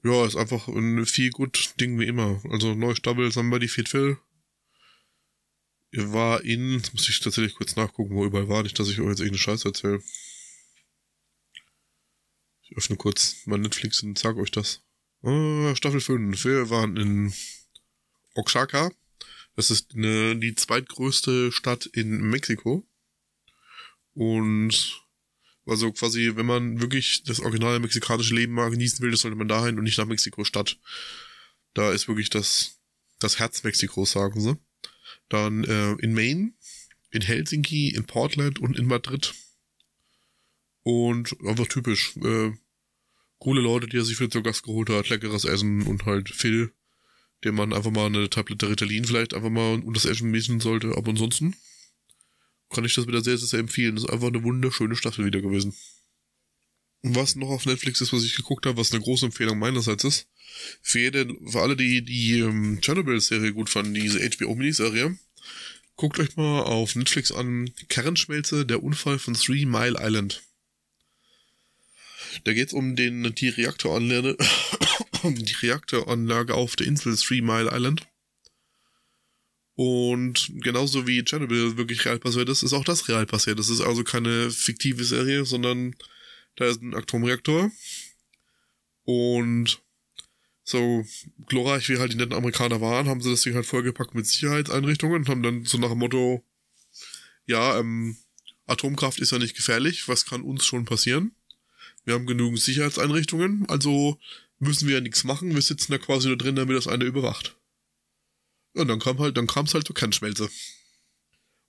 Ja, 0.03 0.25
ist 0.25 0.37
einfach 0.37 0.67
ein 0.69 1.05
viel 1.05 1.31
gut 1.31 1.73
Ding 1.81 1.99
wie 1.99 2.07
immer. 2.07 2.41
Also 2.49 2.75
neue 2.75 2.95
Staffel 2.95 3.31
Somebody 3.31 3.67
Feed 3.67 3.89
Phil. 3.89 4.17
War 5.91 6.43
in, 6.43 6.75
jetzt 6.75 6.93
muss 6.93 7.09
ich 7.09 7.19
tatsächlich 7.19 7.55
kurz 7.55 7.75
nachgucken, 7.75 8.15
wo 8.15 8.23
überall 8.23 8.47
war, 8.47 8.63
nicht, 8.63 8.79
dass 8.79 8.89
ich 8.89 9.01
euch 9.01 9.09
jetzt 9.09 9.19
irgendeine 9.19 9.39
Scheiße 9.39 9.67
erzähle. 9.67 10.01
Ich 12.69 12.77
öffne 12.77 12.97
kurz 12.97 13.37
mein 13.45 13.61
Netflix 13.61 14.03
und 14.03 14.19
sag 14.19 14.37
euch 14.37 14.51
das. 14.51 14.81
Ah, 15.23 15.75
Staffel 15.75 16.01
5. 16.01 16.45
Wir 16.45 16.69
waren 16.69 16.97
in 16.97 17.33
Oaxaca. 18.35 18.91
Das 19.55 19.71
ist 19.71 19.95
eine, 19.95 20.37
die 20.37 20.53
zweitgrößte 20.53 21.51
Stadt 21.51 21.87
in 21.87 22.21
Mexiko. 22.29 22.87
Und 24.13 25.01
also 25.65 25.91
quasi, 25.91 26.35
wenn 26.35 26.45
man 26.45 26.79
wirklich 26.79 27.23
das 27.23 27.39
originale 27.39 27.79
mexikanische 27.79 28.35
Leben 28.35 28.53
mal 28.53 28.69
genießen 28.69 29.01
will, 29.01 29.11
das 29.11 29.21
sollte 29.21 29.37
man 29.37 29.47
dahin 29.47 29.77
und 29.77 29.83
nicht 29.83 29.97
nach 29.97 30.05
Mexiko-Stadt. 30.05 30.77
Da 31.73 31.91
ist 31.91 32.07
wirklich 32.07 32.29
das, 32.29 32.79
das 33.17 33.39
Herz 33.39 33.63
Mexikos, 33.63 34.11
sagen 34.11 34.41
sie. 34.41 34.57
Dann 35.27 35.63
äh, 35.63 35.93
in 36.03 36.13
Maine, 36.13 36.53
in 37.09 37.21
Helsinki, 37.21 37.89
in 37.89 38.05
Portland 38.05 38.59
und 38.59 38.77
in 38.77 38.85
Madrid. 38.85 39.33
Und 40.89 41.35
einfach 41.45 41.67
typisch. 41.67 42.17
Äh, 42.17 42.51
coole 43.37 43.61
Leute, 43.61 43.87
die 43.87 43.97
er 43.97 44.03
sich 44.03 44.17
für 44.17 44.27
zu 44.27 44.41
Gast 44.41 44.63
geholt 44.63 44.89
hat, 44.89 45.09
leckeres 45.09 45.45
Essen 45.45 45.83
und 45.83 46.05
halt 46.07 46.29
Phil, 46.29 46.73
dem 47.43 47.55
man 47.55 47.73
einfach 47.73 47.91
mal 47.91 48.07
eine 48.07 48.27
Tablette 48.27 48.67
Ritalin 48.69 49.05
vielleicht 49.05 49.35
einfach 49.35 49.51
mal 49.51 49.79
und 49.79 49.95
das 49.95 50.05
Essen 50.05 50.31
missen 50.31 50.59
sollte. 50.59 50.97
Aber 50.97 51.11
ansonsten 51.11 51.55
kann 52.71 52.85
ich 52.85 52.95
das 52.95 53.05
wieder 53.05 53.21
sehr, 53.21 53.37
sehr, 53.37 53.47
sehr 53.47 53.59
empfehlen. 53.59 53.95
Das 53.95 54.05
ist 54.05 54.09
einfach 54.09 54.29
eine 54.29 54.43
wunderschöne 54.43 54.95
Staffel 54.95 55.25
wieder 55.25 55.41
gewesen. 55.41 55.75
Und 57.01 57.15
was 57.15 57.35
noch 57.35 57.49
auf 57.49 57.67
Netflix 57.67 58.01
ist, 58.01 58.11
was 58.11 58.23
ich 58.23 58.35
geguckt 58.35 58.65
habe, 58.65 58.77
was 58.77 58.91
eine 58.91 59.03
große 59.03 59.27
Empfehlung 59.27 59.59
meinerseits 59.59 60.03
ist, 60.03 60.27
für, 60.81 60.99
jede, 60.99 61.27
für 61.45 61.61
alle, 61.61 61.77
die 61.77 62.03
die 62.03 62.39
ähm, 62.39 62.81
Chernobyl-Serie 62.81 63.53
gut 63.53 63.69
fanden, 63.69 63.93
diese 63.93 64.19
HBO-Miniserie, 64.19 65.17
guckt 65.95 66.17
euch 66.17 66.35
mal 66.35 66.63
auf 66.63 66.95
Netflix 66.95 67.31
an 67.31 67.69
Kernschmelze, 67.89 68.65
der 68.65 68.83
Unfall 68.83 69.19
von 69.19 69.35
Three 69.35 69.65
Mile 69.65 69.97
Island. 69.99 70.41
Da 72.43 72.53
geht's 72.53 72.73
um 72.73 72.95
den, 72.95 73.33
die 73.35 73.49
Reaktoranlage, 73.49 74.37
die 75.23 75.55
Reaktoranlage 75.61 76.53
auf 76.53 76.75
der 76.75 76.87
Insel 76.87 77.15
Three 77.15 77.41
Mile 77.41 77.69
Island. 77.71 78.07
Und 79.75 80.51
genauso 80.55 81.07
wie 81.07 81.23
Chernobyl 81.23 81.77
wirklich 81.77 82.03
real 82.03 82.19
passiert 82.19 82.49
ist, 82.49 82.63
ist 82.63 82.73
auch 82.73 82.83
das 82.83 83.07
real 83.07 83.25
passiert. 83.25 83.59
Das 83.59 83.69
ist 83.69 83.79
also 83.79 84.03
keine 84.03 84.51
fiktive 84.51 85.05
Serie, 85.05 85.45
sondern 85.45 85.95
da 86.57 86.65
ist 86.65 86.81
ein 86.81 86.93
Atomreaktor. 86.93 87.71
Und 89.05 89.81
so 90.65 91.05
glorreich 91.47 91.87
wie 91.89 91.97
halt 91.97 92.11
die 92.11 92.17
netten 92.17 92.35
Amerikaner 92.35 92.81
waren, 92.81 93.07
haben 93.07 93.21
sie 93.21 93.31
das 93.31 93.41
Ding 93.41 93.55
halt 93.55 93.65
vollgepackt 93.65 94.13
mit 94.13 94.27
Sicherheitseinrichtungen 94.27 95.15
und 95.15 95.29
haben 95.29 95.43
dann 95.43 95.65
so 95.65 95.77
nach 95.77 95.89
dem 95.89 95.99
Motto, 95.99 96.43
ja, 97.45 97.79
ähm, 97.79 98.17
Atomkraft 98.67 99.19
ist 99.19 99.31
ja 99.31 99.39
nicht 99.39 99.55
gefährlich, 99.55 100.07
was 100.07 100.25
kann 100.25 100.41
uns 100.41 100.65
schon 100.65 100.85
passieren? 100.85 101.31
Wir 102.05 102.13
haben 102.13 102.25
genügend 102.25 102.59
Sicherheitseinrichtungen, 102.59 103.67
also 103.67 104.17
müssen 104.59 104.87
wir 104.87 104.95
ja 104.95 105.01
nichts 105.01 105.23
machen, 105.23 105.53
wir 105.53 105.61
sitzen 105.61 105.91
da 105.91 105.97
quasi 105.97 106.27
nur 106.27 106.37
drin, 106.37 106.55
damit 106.55 106.75
das 106.75 106.87
eine 106.87 107.05
überwacht. 107.05 107.55
Und 108.73 108.87
dann 108.87 108.99
kam 108.99 109.19
halt, 109.19 109.37
dann 109.37 109.47
kam 109.47 109.65
es 109.65 109.73
halt 109.73 109.87
zur 109.87 109.95
Kernschmelze. 109.95 110.49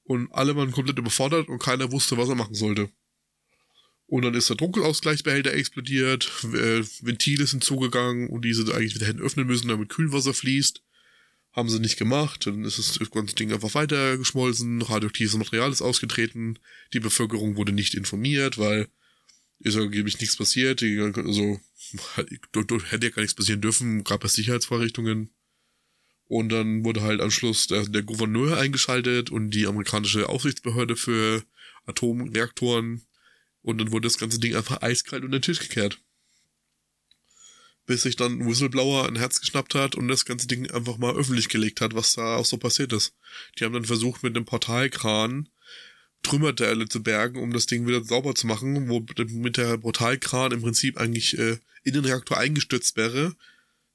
Und 0.04 0.32
alle 0.32 0.56
waren 0.56 0.72
komplett 0.72 0.98
überfordert 0.98 1.48
und 1.48 1.60
keiner 1.60 1.92
wusste, 1.92 2.16
was 2.16 2.28
er 2.28 2.34
machen 2.34 2.54
sollte. 2.54 2.90
Und 4.06 4.22
dann 4.22 4.34
ist 4.34 4.48
der 4.48 4.56
Druckausgleichsbehälter 4.56 5.52
explodiert, 5.52 6.28
äh, 6.52 6.82
Ventile 7.00 7.46
sind 7.46 7.62
zugegangen 7.62 8.28
und 8.28 8.44
diese 8.44 8.74
eigentlich 8.74 8.96
wieder 8.96 9.06
hätten 9.06 9.20
öffnen 9.20 9.46
müssen, 9.46 9.68
damit 9.68 9.88
Kühlwasser 9.88 10.34
fließt. 10.34 10.82
Haben 11.52 11.68
sie 11.68 11.78
nicht 11.78 11.96
gemacht, 11.96 12.46
dann 12.46 12.64
ist 12.64 12.78
das 12.78 13.10
ganze 13.10 13.36
Ding 13.36 13.52
einfach 13.52 13.74
weiter 13.74 14.18
geschmolzen, 14.18 14.82
radioaktives 14.82 15.36
Material 15.36 15.70
ist 15.70 15.82
ausgetreten, 15.82 16.58
die 16.92 17.00
Bevölkerung 17.00 17.56
wurde 17.56 17.72
nicht 17.72 17.94
informiert, 17.94 18.58
weil 18.58 18.88
ist 19.60 19.76
angeblich 19.76 20.18
nichts 20.20 20.36
passiert, 20.36 20.82
also 20.82 21.60
hätte 22.16 23.06
ja 23.06 23.10
gar 23.10 23.22
nichts 23.22 23.34
passieren 23.34 23.60
dürfen, 23.60 24.04
gab 24.04 24.24
es 24.24 24.34
Sicherheitsvorrichtungen. 24.34 25.30
Und 26.26 26.50
dann 26.50 26.84
wurde 26.84 27.02
halt 27.02 27.20
am 27.20 27.30
Schluss 27.30 27.66
der, 27.66 27.84
der 27.88 28.02
Gouverneur 28.02 28.56
eingeschaltet 28.56 29.30
und 29.30 29.50
die 29.50 29.66
amerikanische 29.66 30.28
Aufsichtsbehörde 30.28 30.94
für 30.96 31.42
Atomreaktoren. 31.86 33.02
Und 33.62 33.78
dann 33.78 33.90
wurde 33.90 34.06
das 34.06 34.16
ganze 34.16 34.38
Ding 34.38 34.54
einfach 34.54 34.80
eiskalt 34.80 35.24
unter 35.24 35.38
den 35.38 35.42
Tisch 35.42 35.58
gekehrt. 35.58 36.00
Bis 37.84 38.02
sich 38.02 38.14
dann 38.14 38.38
ein 38.38 38.46
Whistleblower 38.46 39.08
ein 39.08 39.16
Herz 39.16 39.40
geschnappt 39.40 39.74
hat 39.74 39.96
und 39.96 40.06
das 40.06 40.24
ganze 40.24 40.46
Ding 40.46 40.70
einfach 40.70 40.98
mal 40.98 41.16
öffentlich 41.16 41.48
gelegt 41.48 41.80
hat, 41.80 41.94
was 41.94 42.12
da 42.12 42.36
auch 42.36 42.46
so 42.46 42.58
passiert 42.58 42.92
ist. 42.92 43.16
Die 43.58 43.64
haben 43.64 43.74
dann 43.74 43.84
versucht, 43.84 44.22
mit 44.22 44.36
einem 44.36 44.46
Portalkran 44.46 45.48
Trümmerteile 46.22 46.88
zu 46.88 47.02
bergen, 47.02 47.40
um 47.40 47.52
das 47.52 47.66
Ding 47.66 47.86
wieder 47.86 48.04
sauber 48.04 48.34
zu 48.34 48.46
machen, 48.46 48.88
wo 48.88 49.04
mit 49.28 49.56
der 49.56 49.78
Portalkran 49.78 50.52
im 50.52 50.62
Prinzip 50.62 50.98
eigentlich 50.98 51.38
äh, 51.38 51.58
in 51.82 51.94
den 51.94 52.04
Reaktor 52.04 52.36
eingestürzt 52.36 52.96
wäre, 52.96 53.34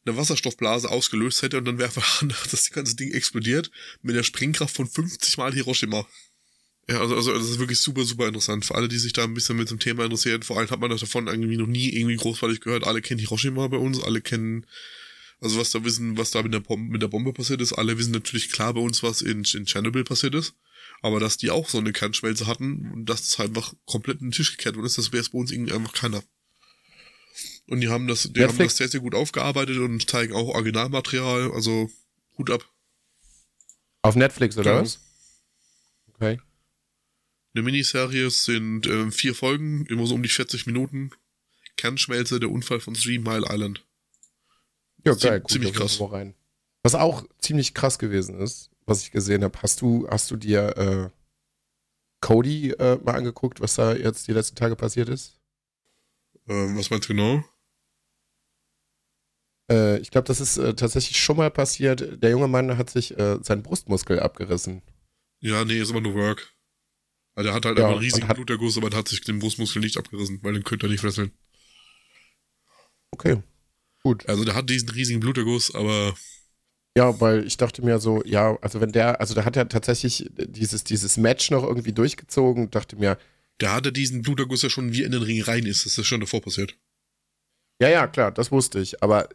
eine 0.06 0.18
Wasserstoffblase 0.18 0.90
ausgelöst 0.90 1.42
hätte 1.42 1.58
und 1.58 1.66
dann 1.66 1.78
wäre 1.78 1.90
einfach 1.90 2.24
das 2.52 2.72
ganze 2.72 2.96
Ding 2.96 3.12
explodiert 3.12 3.72
mit 4.02 4.16
der 4.16 4.24
Sprengkraft 4.24 4.76
von 4.76 4.88
50 4.88 5.38
mal 5.38 5.54
Hiroshima. 5.54 6.08
Ja, 6.88 7.02
also, 7.02 7.16
also 7.16 7.34
das 7.34 7.50
ist 7.50 7.60
wirklich 7.60 7.80
super, 7.80 8.04
super 8.04 8.28
interessant. 8.28 8.64
Für 8.64 8.76
alle, 8.76 8.88
die 8.88 9.00
sich 9.00 9.14
da 9.14 9.24
ein 9.24 9.34
bisschen 9.34 9.58
mit 9.58 9.72
dem 9.72 9.80
Thema 9.80 10.04
interessieren, 10.04 10.44
vor 10.44 10.58
allem 10.58 10.70
hat 10.70 10.80
man 10.80 10.92
davon 10.92 11.28
irgendwie 11.28 11.58
noch 11.58 11.68
nie 11.68 11.90
irgendwie 11.90 12.16
großartig 12.16 12.62
gehört. 12.62 12.86
Alle 12.86 13.02
kennen 13.02 13.20
Hiroshima 13.20 13.68
bei 13.68 13.78
uns, 13.78 14.00
alle 14.02 14.22
kennen, 14.22 14.68
also 15.42 15.60
was 15.60 15.72
da 15.72 15.84
wissen, 15.84 16.18
was 16.18 16.30
da 16.30 16.44
mit 16.44 16.54
der, 16.54 16.60
Bombe, 16.60 16.92
mit 16.92 17.02
der 17.02 17.08
Bombe 17.08 17.34
passiert 17.34 17.62
ist. 17.62 17.74
Alle 17.74 17.98
wissen 17.98 18.12
natürlich 18.12 18.52
klar 18.52 18.76
bei 18.76 18.82
uns, 18.82 19.02
was 19.02 19.24
in, 19.24 19.44
in 19.44 19.66
Chernobyl 19.66 20.04
passiert 20.04 20.36
ist. 20.36 20.54
Aber 21.06 21.20
dass 21.20 21.38
die 21.38 21.52
auch 21.52 21.70
so 21.70 21.78
eine 21.78 21.94
Kernschmelze 21.94 22.48
hatten 22.48 22.92
und 22.92 23.06
dass 23.06 23.22
das 23.22 23.38
halt 23.38 23.50
einfach 23.50 23.76
komplett 23.86 24.22
in 24.22 24.28
den 24.28 24.32
Tisch 24.32 24.58
gekehrt 24.58 24.76
worden 24.76 24.88
ist, 24.88 24.98
das 24.98 25.12
wäre 25.12 25.22
es 25.22 25.30
bei 25.30 25.38
uns 25.38 25.52
irgendwie 25.52 25.72
einfach 25.74 25.94
keiner. 25.94 26.24
Und 27.68 27.82
die 27.82 27.90
haben 27.90 28.08
das, 28.08 28.24
die 28.24 28.30
Netflix- 28.30 28.50
haben 28.50 28.58
das 28.70 28.78
sehr, 28.78 28.88
sehr 28.88 29.00
gut 29.02 29.14
aufgearbeitet 29.14 29.78
und 29.78 30.10
zeigen 30.10 30.34
auch 30.34 30.48
Originalmaterial, 30.48 31.52
also 31.52 31.92
Hut 32.40 32.50
ab. 32.50 32.68
Auf 34.02 34.16
Netflix, 34.16 34.58
oder 34.58 34.72
Genau. 34.72 34.82
was? 34.84 35.00
Okay. 36.08 36.40
Eine 37.54 37.62
Miniserie 37.62 38.26
es 38.26 38.44
sind 38.44 38.88
äh, 38.88 39.12
vier 39.12 39.36
Folgen, 39.36 39.86
immer 39.86 40.08
so 40.08 40.16
um 40.16 40.24
die 40.24 40.30
40 40.30 40.66
Minuten. 40.66 41.12
Kernschmelze, 41.78 42.40
der 42.40 42.50
Unfall 42.50 42.80
von 42.80 42.96
Three 42.96 43.20
Mile 43.20 43.46
Island. 43.48 43.86
Ja, 45.06 45.14
geil. 45.14 45.42
Gut, 45.42 45.52
ziemlich 45.52 45.74
krass. 45.74 46.00
Was 46.82 46.96
auch 46.96 47.28
ziemlich 47.40 47.76
krass 47.76 48.00
gewesen 48.00 48.40
ist, 48.40 48.72
was 48.86 49.02
ich 49.04 49.12
gesehen 49.12 49.44
habe, 49.44 49.58
hast 49.62 49.82
du, 49.82 50.08
hast 50.10 50.30
du 50.32 50.36
dir 50.38 50.78
äh, 50.78 51.10
Cody 52.22 52.72
äh, 52.72 52.98
mal 53.04 53.16
angeguckt, 53.16 53.62
was 53.62 53.76
da 53.76 53.94
jetzt 53.96 54.28
die 54.28 54.34
letzten 54.34 54.56
Tage 54.56 54.76
passiert 54.76 55.10
ist? 55.10 55.40
Ähm, 56.48 56.78
was 56.78 56.90
meinst 56.90 57.10
du 57.10 57.14
genau? 57.14 57.44
Äh, 59.72 59.98
ich 60.00 60.12
glaube, 60.12 60.28
das 60.28 60.40
ist 60.40 60.58
äh, 60.58 60.76
tatsächlich 60.76 61.20
schon 61.20 61.38
mal 61.38 61.52
passiert. 61.52 62.22
Der 62.22 62.30
junge 62.32 62.48
Mann 62.48 62.78
hat 62.78 62.90
sich 62.90 63.18
äh, 63.18 63.38
seinen 63.42 63.64
Brustmuskel 63.64 64.20
abgerissen. 64.20 64.82
Ja, 65.40 65.66
nee, 65.66 65.80
ist 65.80 65.90
immer 65.92 66.02
nur 66.02 66.14
Work. 66.16 66.54
Also 67.36 67.50
er 67.50 67.56
hat 67.56 67.66
halt 67.66 67.78
Ja, 67.78 67.88
einen 67.90 67.98
riesigen 68.00 68.28
hat- 68.28 68.38
Bluterguss, 68.38 68.78
aber 68.78 68.92
er 68.92 68.98
hat 68.98 69.08
sich 69.08 69.22
den 69.22 69.40
Brustmuskel 69.40 69.82
nicht 69.82 69.98
abgerissen, 69.98 70.40
weil 70.44 70.54
den 70.54 70.64
könnte 70.64 70.86
er 70.88 70.90
nicht 70.90 71.02
fesseln. 71.02 71.32
Okay. 73.12 73.42
Gut. 74.04 74.28
Also 74.30 74.46
der 74.46 74.56
hat 74.56 74.70
diesen 74.70 74.90
riesigen 74.90 75.20
Bluterguss, 75.20 75.74
aber 75.74 76.16
Ja, 76.98 77.20
weil 77.20 77.46
ich 77.46 77.58
dachte 77.58 77.84
mir 77.84 78.00
so, 78.00 78.24
ja, 78.24 78.58
also 78.62 78.80
wenn 78.80 78.92
der, 78.92 79.20
also 79.20 79.34
der 79.34 79.44
hat 79.44 79.58
ja 79.58 79.66
tatsächlich 79.66 80.30
dieses, 80.38 80.86
dieses 80.86 81.18
Match 81.18 81.52
noch 81.52 81.64
irgendwie 81.64 81.92
durchgezogen, 81.92 82.72
dachte 82.72 82.96
mir, 82.96 83.18
der 83.60 83.74
hatte 83.74 83.92
diesen 83.92 84.22
Bluterguss 84.22 84.62
ja 84.62 84.70
schon 84.70 84.94
wie 84.94 85.02
er 85.02 85.08
in 85.08 85.12
den 85.12 85.22
Ring 85.22 85.42
rein 85.42 85.66
ist. 85.66 85.86
Das 85.86 85.98
ist 85.98 86.08
schon 86.08 86.22
davor 86.22 86.42
passiert. 86.42 86.78
ja, 87.82 87.90
ja, 87.90 88.08
klar, 88.08 88.32
das 88.32 88.52
wusste 88.52 88.80
ich, 88.80 89.04
aber 89.04 89.28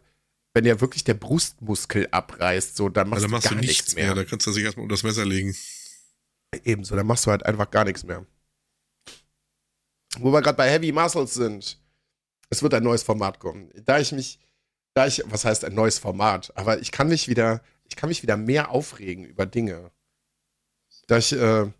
wenn 0.53 0.65
ja 0.65 0.81
wirklich 0.81 1.03
der 1.03 1.13
Brustmuskel 1.13 2.07
abreißt, 2.11 2.75
so, 2.75 2.89
dann 2.89 3.09
machst, 3.09 3.23
Also 3.23 3.27
dann 3.27 3.31
machst 3.31 3.51
du 3.51 3.55
gar 3.55 3.61
nichts 3.61 3.95
mehr. 3.95 4.15
Da 4.15 4.23
kannst 4.23 4.47
du 4.47 4.51
sich 4.51 4.63
erstmal 4.63 4.83
unter 4.83 4.93
das 4.93 5.03
Messer 5.03 5.25
legen. 5.25 5.55
Ebenso, 6.65 6.95
dann 6.95 7.07
machst 7.07 7.25
du 7.25 7.31
halt 7.31 7.45
einfach 7.45 7.69
gar 7.71 7.85
nichts 7.85 8.03
mehr. 8.03 8.25
Wo 10.17 10.33
wir 10.33 10.41
gerade 10.41 10.57
bei 10.57 10.69
Heavy 10.69 10.91
Muscles 10.91 11.33
sind, 11.33 11.79
es 12.49 12.61
wird 12.61 12.73
ein 12.73 12.83
neues 12.83 13.03
Format 13.03 13.39
kommen. 13.39 13.69
Da 13.85 13.99
ich 13.99 14.11
mich, 14.11 14.39
da 14.93 15.07
ich, 15.07 15.23
was 15.25 15.45
heißt 15.45 15.65
ein 15.65 15.73
neues 15.73 15.99
Format, 15.99 16.51
aber 16.55 16.79
ich 16.79 16.91
kann 16.91 17.07
mich 17.07 17.27
wieder, 17.27 17.61
ich 17.85 17.95
kann 17.95 18.09
mich 18.09 18.23
wieder 18.23 18.37
mehr 18.37 18.71
aufregen 18.71 19.25
über 19.25 19.45
Dinge. 19.45 19.91
Da 21.07 21.17
ich, 21.17 21.33
äh, 21.33 21.71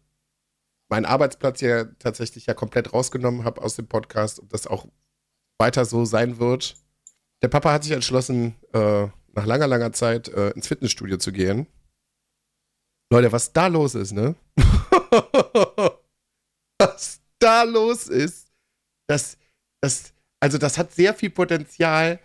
meinen 0.90 1.06
Arbeitsplatz 1.06 1.62
ja 1.62 1.86
tatsächlich 2.00 2.46
ja 2.46 2.54
komplett 2.54 2.94
rausgenommen 2.94 3.44
habe 3.44 3.62
aus 3.62 3.76
dem 3.76 3.88
Podcast 3.88 4.40
und 4.40 4.54
das 4.54 4.68
auch 4.68 4.88
weiter 5.60 5.86
so 5.86 6.06
sein 6.06 6.40
wird. 6.40 6.76
Der 7.42 7.48
Papa 7.48 7.72
hat 7.72 7.84
sich 7.84 7.94
entschlossen, 7.94 8.56
äh, 8.74 9.08
nach 9.34 9.46
langer, 9.46 9.68
langer 9.68 9.94
Zeit 9.94 10.28
äh, 10.28 10.50
ins 10.52 10.68
Fitnessstudio 10.68 11.18
zu 11.18 11.32
gehen. 11.32 11.68
Leute, 13.12 13.32
was 13.32 13.54
da 13.54 13.68
los 13.68 13.96
ist, 13.96 14.12
ne? 14.12 14.36
was 16.80 17.22
da 17.40 17.64
los 17.64 18.08
ist, 18.08 18.52
das, 19.08 19.38
das, 19.82 20.14
also 20.40 20.58
das 20.58 20.78
hat 20.78 20.94
sehr 20.94 21.14
viel 21.14 21.30
Potenzial, 21.30 22.20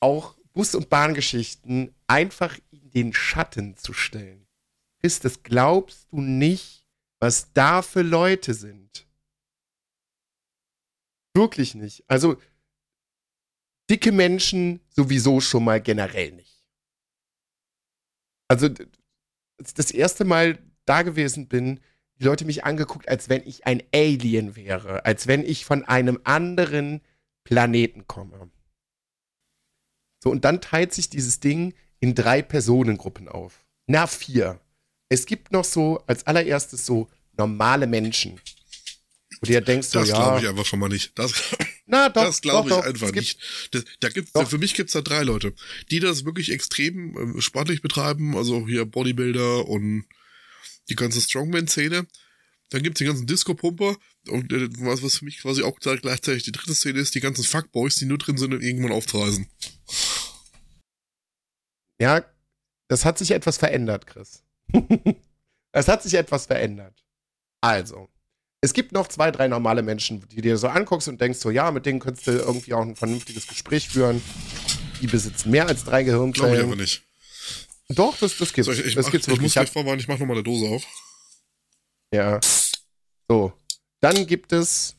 auch 0.00 0.36
Bus- 0.52 0.74
und 0.74 0.88
Bahngeschichten 0.88 1.94
einfach 2.06 2.58
in 2.70 2.90
den 2.90 3.12
Schatten 3.12 3.76
zu 3.76 3.92
stellen. 3.92 4.46
Chris, 5.00 5.20
das 5.20 5.42
glaubst 5.42 6.10
du 6.10 6.20
nicht, 6.20 6.86
was 7.20 7.52
da 7.52 7.82
für 7.82 8.02
Leute 8.02 8.54
sind. 8.54 9.06
Wirklich 11.34 11.74
nicht. 11.74 12.04
Also, 12.08 12.40
dicke 13.90 14.12
Menschen 14.12 14.80
sowieso 14.88 15.40
schon 15.40 15.64
mal 15.64 15.80
generell 15.80 16.32
nicht. 16.32 16.64
Also, 18.48 18.68
als 19.58 19.68
ich 19.68 19.74
das 19.74 19.90
erste 19.90 20.24
Mal 20.24 20.58
da 20.86 21.02
gewesen 21.02 21.48
bin, 21.48 21.80
die 22.18 22.24
Leute 22.24 22.44
mich 22.46 22.64
angeguckt, 22.64 23.08
als 23.08 23.28
wenn 23.28 23.46
ich 23.46 23.66
ein 23.66 23.82
Alien 23.92 24.56
wäre, 24.56 25.04
als 25.04 25.26
wenn 25.26 25.44
ich 25.44 25.66
von 25.66 25.84
einem 25.84 26.20
anderen 26.24 27.02
Planeten 27.44 28.06
komme. 28.06 28.50
So, 30.26 30.32
und 30.32 30.44
dann 30.44 30.60
teilt 30.60 30.92
sich 30.92 31.08
dieses 31.08 31.38
Ding 31.38 31.72
in 32.00 32.16
drei 32.16 32.42
Personengruppen 32.42 33.28
auf. 33.28 33.64
Na, 33.86 34.08
vier. 34.08 34.58
Es 35.08 35.24
gibt 35.24 35.52
noch 35.52 35.64
so 35.64 36.02
als 36.08 36.26
allererstes 36.26 36.84
so 36.84 37.08
normale 37.38 37.86
Menschen. 37.86 38.40
Wo 39.40 39.46
du 39.46 39.52
ja 39.52 39.60
denkst, 39.60 39.86
so, 39.86 40.00
Das 40.00 40.08
ja. 40.08 40.16
glaube 40.16 40.40
ich 40.40 40.48
einfach 40.48 40.66
schon 40.66 40.80
mal 40.80 40.88
nicht. 40.88 41.16
Das, 41.16 41.32
na, 41.86 42.08
doch, 42.08 42.24
das 42.24 42.40
glaube 42.40 42.68
ich 42.70 42.74
doch, 42.74 42.84
einfach 42.84 43.06
Es 43.06 43.12
gibt- 43.12 43.24
nicht. 43.24 43.38
Das, 43.70 43.84
da 44.00 44.08
gibt's, 44.08 44.32
Doch. 44.32 44.48
für 44.50 44.58
mich 44.58 44.74
gibt's 44.74 44.94
da 44.94 45.00
drei 45.00 45.22
Leute, 45.22 45.54
die 45.92 46.00
das 46.00 46.24
wirklich 46.24 46.50
extrem 46.50 47.16
ähm, 47.16 47.40
sportlich 47.40 47.80
betreiben, 47.80 48.36
also 48.36 48.66
hier 48.66 48.84
Bodybuilder 48.84 49.68
und 49.68 50.06
die 50.88 50.96
ganze 50.96 51.20
Strongman-Szene. 51.20 52.04
Dann 52.70 52.82
gibt's 52.82 52.98
die 52.98 53.04
ganzen 53.04 53.28
Disco-Pumper 53.28 53.96
und 54.26 54.52
äh, 54.52 54.66
was, 54.80 55.04
was 55.04 55.18
für 55.18 55.24
mich 55.24 55.38
quasi 55.38 55.62
auch 55.62 55.78
gleich- 55.78 56.02
gleichzeitig 56.02 56.42
die 56.42 56.50
dritte 56.50 56.74
Szene 56.74 56.98
ist, 56.98 57.14
die 57.14 57.20
ganzen 57.20 57.44
Fuckboys, 57.44 57.94
die 57.94 58.06
nur 58.06 58.18
drin 58.18 58.38
sind 58.38 58.52
und 58.54 58.62
irgendwann 58.64 58.90
aufzureisen. 58.90 59.46
Ja, 62.00 62.24
das 62.88 63.04
hat 63.04 63.18
sich 63.18 63.30
etwas 63.30 63.56
verändert, 63.56 64.06
Chris. 64.06 64.42
es 65.72 65.88
hat 65.88 66.02
sich 66.02 66.14
etwas 66.14 66.46
verändert. 66.46 67.04
Also, 67.60 68.08
es 68.60 68.72
gibt 68.72 68.92
noch 68.92 69.08
zwei, 69.08 69.30
drei 69.30 69.48
normale 69.48 69.82
Menschen, 69.82 70.26
die 70.28 70.40
dir 70.40 70.56
so 70.58 70.68
anguckst 70.68 71.08
und 71.08 71.20
denkst 71.20 71.38
so, 71.38 71.50
ja, 71.50 71.70
mit 71.70 71.86
denen 71.86 72.00
könntest 72.00 72.26
du 72.26 72.32
irgendwie 72.32 72.74
auch 72.74 72.82
ein 72.82 72.96
vernünftiges 72.96 73.46
Gespräch 73.46 73.88
führen. 73.88 74.22
Die 75.00 75.06
besitzen 75.06 75.50
mehr 75.50 75.68
als 75.68 75.84
drei 75.84 76.02
Glaube 76.04 76.28
ich 76.28 76.34
Gehirnzellen. 76.34 76.66
aber 76.66 76.76
nicht. 76.76 77.02
Doch, 77.88 78.16
das, 78.18 78.36
das 78.38 78.52
gibt's. 78.52 78.66
So, 78.66 78.72
ich, 78.72 78.84
ich, 78.84 78.94
das 78.94 79.06
mach, 79.06 79.12
gibt's 79.12 79.26
ich 79.26 79.30
muss 79.32 79.38
wirklich. 79.38 79.52
gleich 79.52 79.70
vorwarnen, 79.70 80.00
ich 80.00 80.08
mach 80.08 80.18
noch 80.18 80.26
mal 80.26 80.34
eine 80.34 80.42
Dose 80.42 80.66
auf. 80.66 80.84
Ja. 82.12 82.40
So. 83.28 83.52
Dann 84.00 84.26
gibt 84.26 84.52
es 84.52 84.96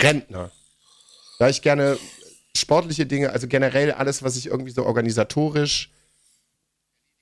Rentner. 0.00 0.50
Da 1.38 1.48
ich 1.48 1.62
gerne 1.62 1.98
sportliche 2.56 3.06
Dinge, 3.06 3.30
also 3.30 3.46
generell 3.46 3.92
alles, 3.92 4.22
was 4.22 4.36
ich 4.36 4.46
irgendwie 4.46 4.72
so 4.72 4.84
organisatorisch 4.84 5.90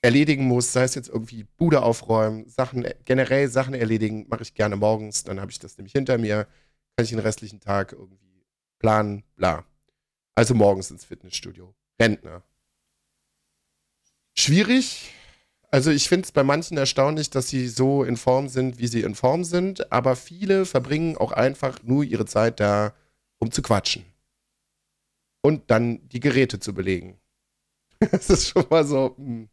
erledigen 0.05 0.45
muss, 0.45 0.71
sei 0.71 0.85
es 0.85 0.95
jetzt 0.95 1.09
irgendwie 1.09 1.45
Bude 1.57 1.83
aufräumen, 1.83 2.47
Sachen, 2.47 2.87
generell 3.07 3.49
Sachen 3.49 3.73
erledigen, 3.73 4.27
mache 4.29 4.43
ich 4.43 4.55
gerne 4.55 4.77
morgens, 4.77 5.25
dann 5.25 5.41
habe 5.41 5.51
ich 5.51 5.59
das 5.59 5.79
nämlich 5.79 5.93
hinter 5.93 6.19
mir, 6.19 6.47
kann 6.95 7.05
ich 7.05 7.09
den 7.09 7.19
restlichen 7.21 7.59
Tag 7.59 7.93
irgendwie 7.93 8.45
planen, 8.79 9.25
bla. 9.37 9.65
Also 10.35 10.55
morgens 10.55 10.91
ins 10.91 11.07
Fitnessstudio. 11.07 11.75
Rentner. 11.99 12.43
Schwierig, 14.37 15.11
also 15.71 15.91
ich 15.91 16.07
finde 16.07 16.27
es 16.27 16.33
bei 16.33 16.43
manchen 16.43 16.77
erstaunlich, 16.77 17.31
dass 17.31 17.49
sie 17.49 17.67
so 17.69 18.05
in 18.05 18.19
Form 18.19 18.49
sind, 18.49 18.79
wie 18.79 18.89
sie 18.89 19.01
in 19.01 19.15
Form 19.15 19.43
sind, 19.43 19.91
aber 19.91 20.17
viele 20.17 20.67
verbringen 20.67 21.17
auch 21.17 21.33
einfach 21.33 21.83
nur 21.83 22.05
ihre 22.05 22.27
Zeit 22.27 22.61
da, 22.61 22.95
um 23.39 23.51
zu 23.51 23.63
quatschen. 23.63 24.05
Und 25.43 25.71
dann 25.71 26.07
die 26.11 26.21
Geräte 26.21 26.61
zu 26.61 26.75
belegen. 26.75 27.19
Das 28.11 28.29
ist 28.29 28.49
schon 28.49 28.67
mal 28.69 28.85
so. 28.85 29.15
hm. 29.17 29.49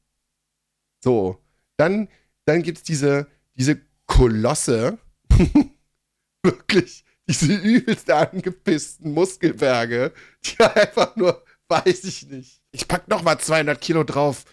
So. 1.03 1.41
Dann, 1.77 2.07
dann 2.45 2.63
gibt 2.63 2.79
es 2.79 2.83
diese, 2.83 3.27
diese 3.55 3.81
Kolosse, 4.05 4.97
wirklich, 6.43 7.03
diese 7.27 7.53
übelst 7.53 8.09
angepissten 8.09 9.13
Muskelberge, 9.13 10.13
die 10.45 10.59
einfach 10.63 11.15
nur, 11.15 11.43
weiß 11.67 12.03
ich 12.03 12.27
nicht. 12.27 12.61
Ich 12.71 12.87
pack 12.87 13.07
noch 13.07 13.23
mal 13.23 13.39
200 13.39 13.79
Kilo 13.79 14.03
drauf. 14.03 14.45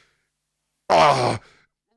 Oh, 0.89 1.37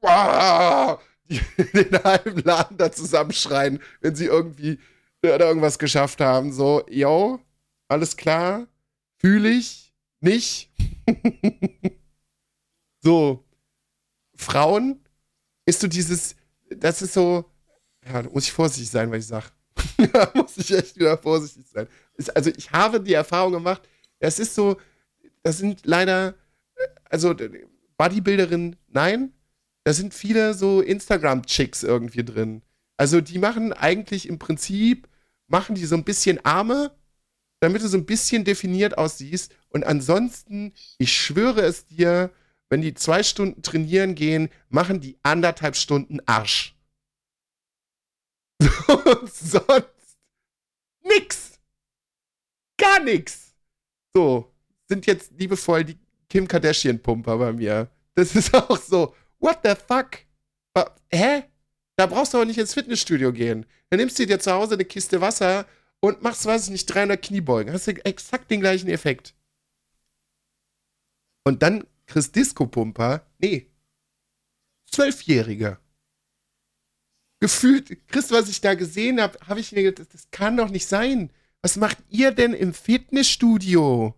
oh, 0.01 0.97
den 1.73 2.03
halben 2.03 2.41
Laden 2.43 2.77
da 2.77 2.91
zusammenschreien, 2.91 3.81
wenn 4.01 4.15
sie 4.15 4.25
irgendwie 4.25 4.79
oder 5.23 5.47
irgendwas 5.47 5.79
geschafft 5.79 6.19
haben. 6.19 6.51
So, 6.51 6.83
yo, 6.89 7.39
alles 7.87 8.17
klar, 8.17 8.67
fühle 9.17 9.49
ich, 9.49 9.93
nicht. 10.19 10.71
so, 13.01 13.45
Frauen 14.41 14.99
ist 15.65 15.81
so 15.81 15.87
dieses, 15.87 16.35
das 16.69 17.01
ist 17.01 17.13
so, 17.13 17.45
ja, 18.05 18.23
da 18.23 18.29
muss 18.29 18.45
ich 18.45 18.51
vorsichtig 18.51 18.89
sein, 18.89 19.11
was 19.11 19.19
ich 19.19 19.27
sag. 19.27 19.51
da 20.13 20.31
muss 20.33 20.57
ich 20.57 20.71
echt 20.71 20.95
wieder 20.97 21.17
vorsichtig 21.17 21.65
sein. 21.71 21.87
Ist, 22.15 22.35
also 22.35 22.49
ich 22.55 22.71
habe 22.71 22.99
die 22.99 23.13
Erfahrung 23.13 23.53
gemacht, 23.53 23.87
es 24.19 24.39
ist 24.39 24.55
so, 24.55 24.77
das 25.43 25.57
sind 25.57 25.81
leider, 25.85 26.35
also 27.05 27.35
Bodybuilderin, 27.97 28.75
nein. 28.87 29.33
Da 29.83 29.93
sind 29.93 30.13
viele 30.13 30.53
so 30.53 30.81
Instagram-Chicks 30.81 31.83
irgendwie 31.83 32.23
drin. 32.23 32.61
Also 32.97 33.19
die 33.19 33.39
machen 33.39 33.73
eigentlich 33.73 34.27
im 34.27 34.37
Prinzip, 34.37 35.07
machen 35.47 35.75
die 35.75 35.85
so 35.85 35.95
ein 35.95 36.03
bisschen 36.03 36.43
Arme, 36.45 36.95
damit 37.59 37.81
du 37.81 37.87
so 37.87 37.97
ein 37.97 38.05
bisschen 38.05 38.43
definiert 38.43 38.97
aussiehst. 38.97 39.55
Und 39.69 39.85
ansonsten, 39.85 40.73
ich 40.99 41.15
schwöre 41.15 41.61
es 41.61 41.87
dir, 41.87 42.31
wenn 42.71 42.81
die 42.81 42.93
zwei 42.93 43.21
Stunden 43.21 43.61
trainieren 43.61 44.15
gehen, 44.15 44.49
machen 44.69 45.01
die 45.01 45.17
anderthalb 45.23 45.75
Stunden 45.75 46.21
Arsch. 46.25 46.73
Und 48.87 49.29
sonst 49.33 50.17
nix. 51.03 51.59
Gar 52.77 53.01
nix. 53.01 53.53
So, 54.13 54.53
sind 54.87 55.05
jetzt 55.05 55.31
liebevoll 55.37 55.83
die 55.83 55.97
Kim 56.29 56.47
Kardashian-Pumper 56.47 57.37
bei 57.37 57.51
mir. 57.51 57.91
Das 58.15 58.35
ist 58.35 58.53
auch 58.55 58.77
so, 58.77 59.13
what 59.39 59.59
the 59.65 59.73
fuck? 59.75 60.19
Hä? 61.11 61.43
Da 61.97 62.05
brauchst 62.05 62.33
du 62.33 62.37
auch 62.37 62.45
nicht 62.45 62.57
ins 62.57 62.73
Fitnessstudio 62.73 63.33
gehen. 63.33 63.65
Dann 63.89 63.99
nimmst 63.99 64.17
du 64.17 64.25
dir 64.25 64.39
zu 64.39 64.49
Hause 64.53 64.75
eine 64.75 64.85
Kiste 64.85 65.19
Wasser 65.19 65.65
und 65.99 66.21
machst, 66.21 66.45
weiß 66.45 66.63
ich 66.63 66.69
nicht, 66.69 66.85
300 66.85 67.21
Kniebeugen. 67.21 67.73
Hast 67.73 67.87
du 67.87 68.05
exakt 68.05 68.49
den 68.49 68.61
gleichen 68.61 68.87
Effekt. 68.87 69.35
Und 71.43 71.61
dann 71.63 71.85
Chris 72.11 72.29
Disco-Pumper, 72.29 73.25
nee, 73.39 73.67
Zwölfjährige. 74.91 75.79
Gefühlt, 77.39 78.05
Chris, 78.09 78.31
was 78.31 78.49
ich 78.49 78.59
da 78.59 78.73
gesehen 78.73 79.21
habe, 79.21 79.39
habe 79.47 79.61
ich 79.61 79.71
mir 79.71 79.83
gedacht, 79.83 80.13
das, 80.13 80.29
kann 80.29 80.57
doch 80.57 80.69
nicht 80.69 80.87
sein. 80.87 81.31
Was 81.61 81.77
macht 81.77 81.97
ihr 82.09 82.31
denn 82.31 82.53
im 82.53 82.73
Fitnessstudio? 82.73 84.13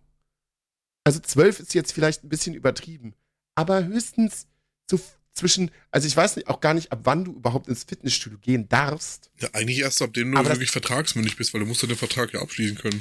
Also 1.04 1.20
zwölf 1.20 1.60
ist 1.60 1.72
jetzt 1.74 1.92
vielleicht 1.92 2.24
ein 2.24 2.28
bisschen 2.28 2.54
übertrieben, 2.54 3.14
aber 3.54 3.84
höchstens 3.84 4.48
so 4.90 4.98
zwischen, 5.32 5.70
also 5.92 6.08
ich 6.08 6.16
weiß 6.16 6.34
nicht, 6.34 6.48
auch 6.48 6.60
gar 6.60 6.74
nicht, 6.74 6.90
ab 6.90 7.00
wann 7.04 7.24
du 7.24 7.32
überhaupt 7.32 7.68
ins 7.68 7.84
Fitnessstudio 7.84 8.38
gehen 8.38 8.68
darfst. 8.68 9.30
Ja, 9.38 9.50
eigentlich 9.52 9.78
erst 9.78 10.02
ab 10.02 10.12
dem 10.14 10.32
du 10.32 10.38
Aber 10.38 10.48
wirklich 10.50 10.72
vertragsmündig 10.72 11.36
bist, 11.36 11.54
weil 11.54 11.60
du 11.60 11.66
musst 11.66 11.82
ja 11.82 11.88
den 11.88 11.96
Vertrag 11.96 12.32
ja 12.32 12.40
abschließen 12.40 12.76
können. 12.76 13.00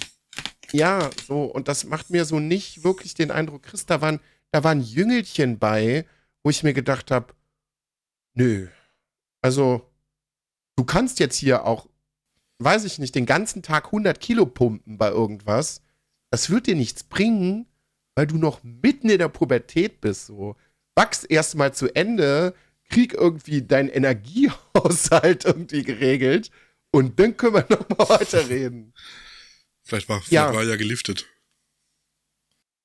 Ja, 0.72 1.10
so, 1.28 1.46
und 1.46 1.68
das 1.68 1.84
macht 1.84 2.10
mir 2.10 2.26
so 2.26 2.40
nicht 2.40 2.84
wirklich 2.84 3.14
den 3.14 3.32
Eindruck, 3.32 3.64
Chris, 3.64 3.86
da 3.86 4.02
waren, 4.02 4.20
da 4.54 4.64
waren 4.64 4.82
Jüngelchen 4.82 5.58
bei, 5.58 6.06
wo 6.44 6.52
ich 6.52 6.62
mir 6.62 6.74
gedacht 6.74 7.10
habe, 7.10 7.34
nö, 8.36 8.68
also 9.42 9.90
du 10.76 10.84
kannst 10.84 11.20
jetzt 11.20 11.38
hier 11.38 11.66
auch, 11.66 11.90
weiß 12.60 12.84
ich 12.86 13.00
nicht, 13.00 13.16
den 13.16 13.26
ganzen 13.26 13.64
Tag 13.64 13.88
100 13.88 14.20
Kilo 14.20 14.46
pumpen 14.46 15.00
bei 15.00 15.10
irgendwas. 15.10 15.82
Das 16.30 16.52
wird 16.52 16.68
dir 16.68 16.76
nichts 16.76 17.04
bringen, 17.04 17.66
weil 18.14 18.28
du 18.28 18.38
noch 18.38 18.64
mitten 18.64 19.10
in 19.10 19.18
der 19.18 19.28
Pubertät 19.28 20.00
bist, 20.02 20.28
so. 20.28 20.56
Wachs 20.96 21.24
erstmal 21.24 21.74
zu 21.74 21.94
Ende, 21.96 22.54
krieg 22.90 23.16
irgendwie 23.16 23.64
deinen 23.64 23.90
Energiehaushalt 23.90 25.46
irgendwie 25.46 25.82
geregelt 25.82 26.52
und 26.92 27.20
dann 27.20 27.36
können 27.38 27.56
wir 27.56 27.66
nochmal 27.70 28.20
weiterreden. 28.20 28.94
Vielleicht 29.82 30.08
war, 30.10 30.18
vielleicht 30.20 30.32
Ja. 30.32 30.54
war 30.54 30.62
er 30.62 30.70
ja 30.70 30.76
geliftet. 30.76 31.26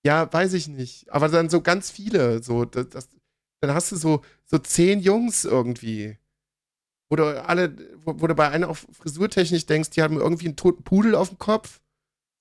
Ja, 0.04 0.32
weiß 0.32 0.52
ich 0.54 0.68
nicht. 0.68 1.10
Aber 1.12 1.28
dann 1.28 1.50
so 1.50 1.60
ganz 1.60 1.90
viele. 1.90 2.42
So, 2.42 2.64
das, 2.64 2.88
das, 2.88 3.08
dann 3.60 3.74
hast 3.74 3.92
du 3.92 3.96
so, 3.96 4.22
so 4.44 4.58
zehn 4.58 5.00
Jungs 5.00 5.44
irgendwie. 5.44 6.16
wo 7.10 7.16
du 7.16 7.42
alle, 7.44 7.74
wo, 8.04 8.20
wo 8.20 8.26
du 8.26 8.34
bei 8.34 8.48
einer 8.50 8.68
auf 8.68 8.86
Frisurtechnik 8.92 9.66
denkst, 9.66 9.90
die 9.90 10.02
haben 10.02 10.18
irgendwie 10.18 10.46
einen 10.46 10.56
toten 10.56 10.82
Pudel 10.84 11.14
auf 11.14 11.28
dem 11.30 11.38
Kopf. 11.38 11.80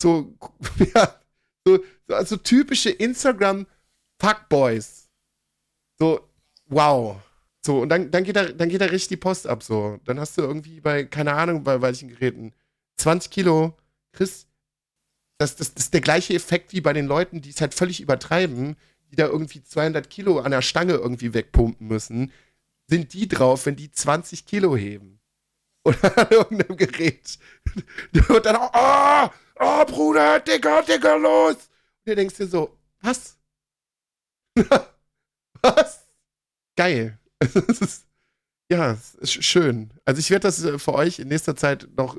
So, 0.01 0.35
ja, 0.95 1.15
so, 1.65 1.79
so 2.07 2.15
also 2.15 2.37
typische 2.37 2.89
Instagram-Fuckboys. 2.91 5.09
So, 5.99 6.29
wow. 6.67 7.17
So, 7.65 7.81
und 7.81 7.89
dann, 7.89 8.11
dann, 8.11 8.23
geht 8.23 8.35
da, 8.35 8.45
dann 8.45 8.69
geht 8.69 8.81
da 8.81 8.85
richtig 8.85 9.07
die 9.09 9.17
Post 9.17 9.47
ab, 9.47 9.63
so. 9.63 9.99
Dann 10.05 10.19
hast 10.19 10.37
du 10.37 10.41
irgendwie 10.43 10.79
bei, 10.81 11.03
keine 11.05 11.33
Ahnung, 11.33 11.63
bei 11.63 11.81
welchen 11.81 12.09
Geräten, 12.09 12.53
20 12.97 13.31
Kilo, 13.31 13.75
Chris, 14.13 14.46
das, 15.37 15.55
das, 15.55 15.73
das 15.73 15.85
ist 15.85 15.93
der 15.93 16.01
gleiche 16.01 16.33
Effekt 16.33 16.73
wie 16.73 16.81
bei 16.81 16.93
den 16.93 17.05
Leuten, 17.05 17.41
die 17.41 17.49
es 17.49 17.61
halt 17.61 17.73
völlig 17.73 18.01
übertreiben, 18.01 18.75
die 19.11 19.15
da 19.15 19.27
irgendwie 19.27 19.63
200 19.63 20.09
Kilo 20.09 20.39
an 20.39 20.51
der 20.51 20.61
Stange 20.61 20.93
irgendwie 20.93 21.33
wegpumpen 21.33 21.87
müssen, 21.87 22.31
sind 22.87 23.13
die 23.13 23.27
drauf, 23.27 23.65
wenn 23.65 23.75
die 23.75 23.91
20 23.91 24.45
Kilo 24.45 24.75
heben. 24.75 25.19
Oder 25.83 26.17
an 26.17 26.27
irgendeinem 26.29 26.77
Gerät. 26.77 27.37
Da 28.13 28.27
wird 28.29 28.45
dann 28.45 28.55
auch, 28.55 28.71
oh, 28.73 29.29
oh, 29.59 29.85
Bruder, 29.85 30.39
Digga, 30.39 30.81
Digga, 30.81 31.15
los. 31.15 31.55
Und 31.55 31.61
du 32.05 32.15
denkst 32.15 32.35
dir 32.35 32.47
so, 32.47 32.77
was? 33.01 33.37
was? 35.61 36.07
Geil. 36.75 37.19
ist, 37.41 38.05
ja, 38.69 38.93
es 38.93 39.15
ist 39.15 39.43
schön. 39.43 39.91
Also 40.03 40.19
ich 40.19 40.29
werde 40.29 40.47
das 40.47 40.63
äh, 40.63 40.79
für 40.79 40.93
euch 40.93 41.19
in 41.19 41.27
nächster 41.27 41.55
Zeit 41.55 41.87
noch 41.95 42.17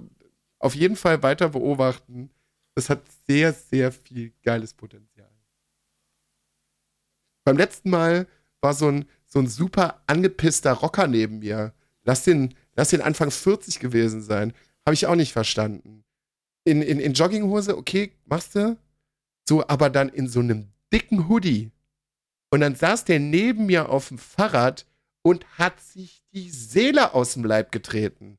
auf 0.58 0.74
jeden 0.74 0.96
Fall 0.96 1.22
weiter 1.22 1.50
beobachten. 1.50 2.30
Das 2.78 2.90
hat 2.90 3.02
sehr, 3.26 3.52
sehr 3.52 3.90
viel 3.90 4.32
geiles 4.44 4.72
Potenzial. 4.72 5.28
Beim 7.44 7.56
letzten 7.56 7.90
Mal 7.90 8.28
war 8.60 8.72
so 8.72 8.86
ein, 8.86 9.04
so 9.26 9.40
ein 9.40 9.48
super 9.48 10.00
angepisster 10.06 10.74
Rocker 10.74 11.08
neben 11.08 11.40
mir. 11.40 11.74
Lass 12.04 12.22
den, 12.22 12.54
lass 12.76 12.90
den 12.90 13.00
Anfang 13.00 13.32
40 13.32 13.80
gewesen 13.80 14.22
sein. 14.22 14.52
Habe 14.86 14.94
ich 14.94 15.08
auch 15.08 15.16
nicht 15.16 15.32
verstanden. 15.32 16.04
In, 16.62 16.80
in, 16.80 17.00
in 17.00 17.14
Jogginghose, 17.14 17.76
okay, 17.76 18.12
machst 18.26 18.54
du. 18.54 18.78
So, 19.48 19.66
aber 19.66 19.90
dann 19.90 20.08
in 20.08 20.28
so 20.28 20.38
einem 20.38 20.68
dicken 20.92 21.28
Hoodie. 21.28 21.72
Und 22.52 22.60
dann 22.60 22.76
saß 22.76 23.04
der 23.06 23.18
neben 23.18 23.66
mir 23.66 23.88
auf 23.88 24.06
dem 24.06 24.18
Fahrrad 24.18 24.86
und 25.22 25.44
hat 25.58 25.80
sich 25.80 26.22
die 26.32 26.48
Seele 26.48 27.12
aus 27.12 27.34
dem 27.34 27.44
Leib 27.44 27.72
getreten. 27.72 28.38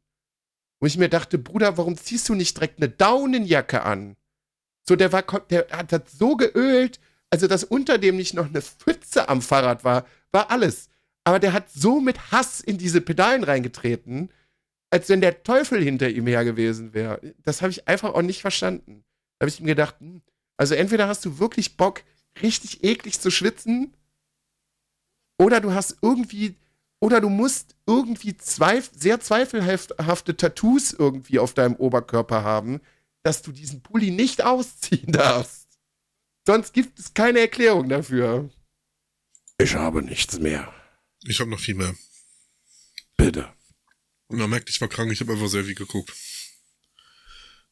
Wo 0.79 0.87
ich 0.87 0.97
mir 0.97 1.09
dachte, 1.09 1.37
Bruder, 1.37 1.77
warum 1.77 1.97
ziehst 1.97 2.29
du 2.29 2.35
nicht 2.35 2.55
direkt 2.55 2.81
eine 2.81 2.87
Daunenjacke 2.87 3.83
an? 3.83 4.15
So, 4.87 4.95
der 4.95 5.11
war, 5.11 5.23
der 5.49 5.67
hat 5.71 5.91
das 5.91 6.01
so 6.11 6.35
geölt, 6.35 6.99
also 7.29 7.47
dass 7.47 7.63
unter 7.63 7.97
dem 7.97 8.15
nicht 8.15 8.33
noch 8.33 8.47
eine 8.47 8.61
Pfütze 8.61 9.29
am 9.29 9.41
Fahrrad 9.41 9.83
war, 9.83 10.05
war 10.31 10.49
alles. 10.51 10.89
Aber 11.23 11.39
der 11.39 11.53
hat 11.53 11.69
so 11.69 11.99
mit 11.99 12.31
Hass 12.31 12.59
in 12.59 12.77
diese 12.77 13.01
Pedalen 13.01 13.43
reingetreten, 13.43 14.29
als 14.89 15.09
wenn 15.09 15.21
der 15.21 15.43
Teufel 15.43 15.83
hinter 15.83 16.09
ihm 16.09 16.25
her 16.25 16.43
gewesen 16.43 16.93
wäre. 16.93 17.21
Das 17.43 17.61
habe 17.61 17.71
ich 17.71 17.87
einfach 17.87 18.13
auch 18.13 18.21
nicht 18.21 18.41
verstanden. 18.41 19.03
Da 19.37 19.43
habe 19.45 19.49
ich 19.49 19.59
mir 19.59 19.67
gedacht, 19.67 19.95
hm, 19.99 20.21
also 20.57 20.75
entweder 20.75 21.07
hast 21.07 21.23
du 21.25 21.39
wirklich 21.39 21.77
Bock, 21.77 22.03
richtig 22.41 22.83
eklig 22.83 23.19
zu 23.19 23.31
schwitzen, 23.31 23.93
oder 25.39 25.61
du 25.61 25.73
hast 25.73 25.97
irgendwie, 26.01 26.55
oder 26.99 27.21
du 27.21 27.29
musst 27.29 27.75
irgendwie 27.87 28.35
zweif 28.35 28.91
sehr 28.93 29.21
zweifelhafte 29.21 30.35
Tattoos 30.35 30.91
irgendwie 30.91 31.39
auf 31.39 31.53
deinem 31.53 31.75
Oberkörper 31.75 32.43
haben, 32.43 32.81
dass 33.23 33.41
du 33.41 33.51
diesen 33.51 33.81
Pulli 33.81 34.11
nicht 34.11 34.43
ausziehen 34.43 35.11
darfst. 35.11 35.67
Sonst 36.45 36.73
gibt 36.73 36.97
es 36.99 37.13
keine 37.13 37.39
Erklärung 37.39 37.89
dafür. 37.89 38.49
Ich 39.57 39.75
habe 39.75 40.01
nichts 40.01 40.39
mehr. 40.39 40.73
Ich 41.23 41.39
habe 41.39 41.49
noch 41.49 41.59
viel 41.59 41.75
mehr. 41.75 41.95
Bitte. 43.17 43.53
Und 44.27 44.37
man 44.37 44.49
merkt, 44.49 44.69
ich 44.69 44.79
war 44.79 44.87
krank, 44.87 45.11
ich 45.11 45.19
habe 45.19 45.33
einfach 45.33 45.49
sehr 45.49 45.65
viel 45.65 45.75
geguckt. 45.75 46.13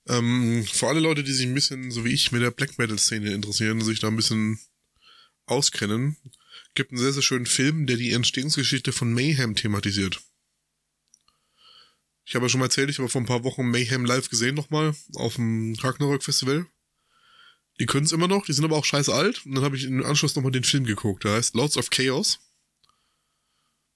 Ähm, 0.10 0.66
für 0.66 0.88
alle 0.88 1.00
Leute, 1.00 1.24
die 1.24 1.34
sich 1.34 1.46
ein 1.46 1.54
bisschen, 1.54 1.92
so 1.92 2.04
wie 2.04 2.14
ich, 2.14 2.32
mit 2.32 2.42
der 2.42 2.52
Black 2.52 2.78
Metal-Szene 2.78 3.34
interessieren, 3.34 3.82
sich 3.82 4.00
da 4.00 4.08
ein 4.08 4.16
bisschen 4.16 4.60
auskennen, 5.46 6.18
gibt 6.76 6.92
einen 6.92 7.00
sehr, 7.00 7.14
sehr 7.14 7.22
schönen 7.22 7.46
Film, 7.46 7.88
der 7.88 7.98
die 7.98 8.12
Entstehungsgeschichte 8.12 8.92
von 8.92 9.14
Mayhem 9.14 9.56
thematisiert. 9.56 10.22
Ich 12.28 12.36
habe 12.36 12.44
ja 12.44 12.50
schon 12.50 12.60
mal 12.60 12.66
erzählt, 12.66 12.90
ich 12.90 13.00
habe 13.00 13.08
vor 13.08 13.22
ein 13.22 13.26
paar 13.26 13.46
Wochen 13.46 13.70
Mayhem 13.70 14.04
live 14.04 14.30
gesehen 14.30 14.54
nochmal 14.54 14.94
auf 15.16 15.36
dem 15.36 15.76
Ragnarök 15.76 16.22
Festival. 16.22 16.68
Die 17.80 17.86
können 17.86 18.06
es 18.06 18.12
immer 18.12 18.28
noch, 18.28 18.46
die 18.46 18.52
sind 18.52 18.66
aber 18.66 18.76
auch 18.76 18.84
scheiße 18.84 19.14
alt. 19.14 19.46
Und 19.46 19.56
dann 19.56 19.64
habe 19.64 19.78
ich 19.78 19.86
im 19.86 20.04
Anschluss 20.04 20.36
nochmal 20.36 20.52
den 20.52 20.66
Film 20.66 20.84
geguckt. 20.84 21.24
Der 21.24 21.36
heißt 21.36 21.56
Lords 21.56 21.78
of 21.78 21.90
Chaos. 21.90 22.40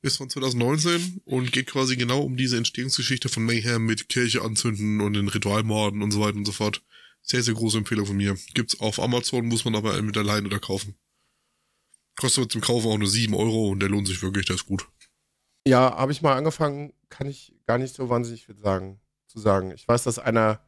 Ist 0.01 0.15
von 0.15 0.29
2019 0.29 1.23
und 1.25 1.51
geht 1.51 1.67
quasi 1.67 1.97
genau 1.97 2.21
um 2.21 2.37
diese 2.37 2.55
Entstehungsgeschichte 2.55 3.27
von 3.27 3.43
Mayhem 3.43 3.85
mit 3.85 4.07
Kirche 4.07 4.43
anzünden 4.43 5.01
und 5.01 5.11
den 5.11 5.27
Ritualmorden 5.27 6.01
und 6.01 6.11
so 6.11 6.21
weiter 6.21 6.37
und 6.37 6.45
so 6.45 6.53
fort. 6.53 6.81
Sehr, 7.21 7.43
sehr 7.43 7.53
große 7.53 7.79
Empfehlung 7.79 8.05
von 8.05 8.15
mir. 8.15 8.37
Gibt's 8.53 8.79
auf 8.79 9.01
Amazon, 9.01 9.45
muss 9.47 9.65
man 9.65 9.75
aber 9.75 10.01
mit 10.01 10.15
allein 10.15 10.45
oder 10.45 10.59
kaufen. 10.59 10.95
Kostet 12.15 12.53
zum 12.53 12.61
Kaufen 12.61 12.87
auch 12.87 12.97
nur 12.97 13.09
7 13.09 13.33
Euro 13.33 13.67
und 13.67 13.81
der 13.81 13.89
lohnt 13.89 14.07
sich 14.07 14.21
wirklich, 14.21 14.45
der 14.45 14.55
ist 14.55 14.67
gut. 14.67 14.87
Ja, 15.67 15.97
habe 15.97 16.13
ich 16.13 16.21
mal 16.21 16.35
angefangen, 16.35 16.93
kann 17.09 17.27
ich 17.27 17.53
gar 17.71 17.77
nicht 17.77 17.95
so 17.95 18.09
wahnsinnig 18.09 18.45
viel 18.45 18.57
sagen, 18.57 18.99
zu 19.27 19.39
sagen. 19.39 19.71
Ich 19.71 19.87
weiß, 19.87 20.03
dass 20.03 20.19
einer, 20.19 20.59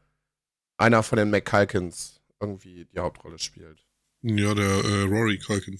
einer 0.77 1.03
von 1.03 1.17
den 1.17 1.29
McCalkins 1.29 2.21
irgendwie 2.39 2.85
die 2.85 2.99
Hauptrolle 2.99 3.39
spielt. 3.39 3.85
Ja, 4.21 4.55
der 4.55 4.69
äh, 4.69 5.01
Rory 5.01 5.37
Culkin. 5.37 5.77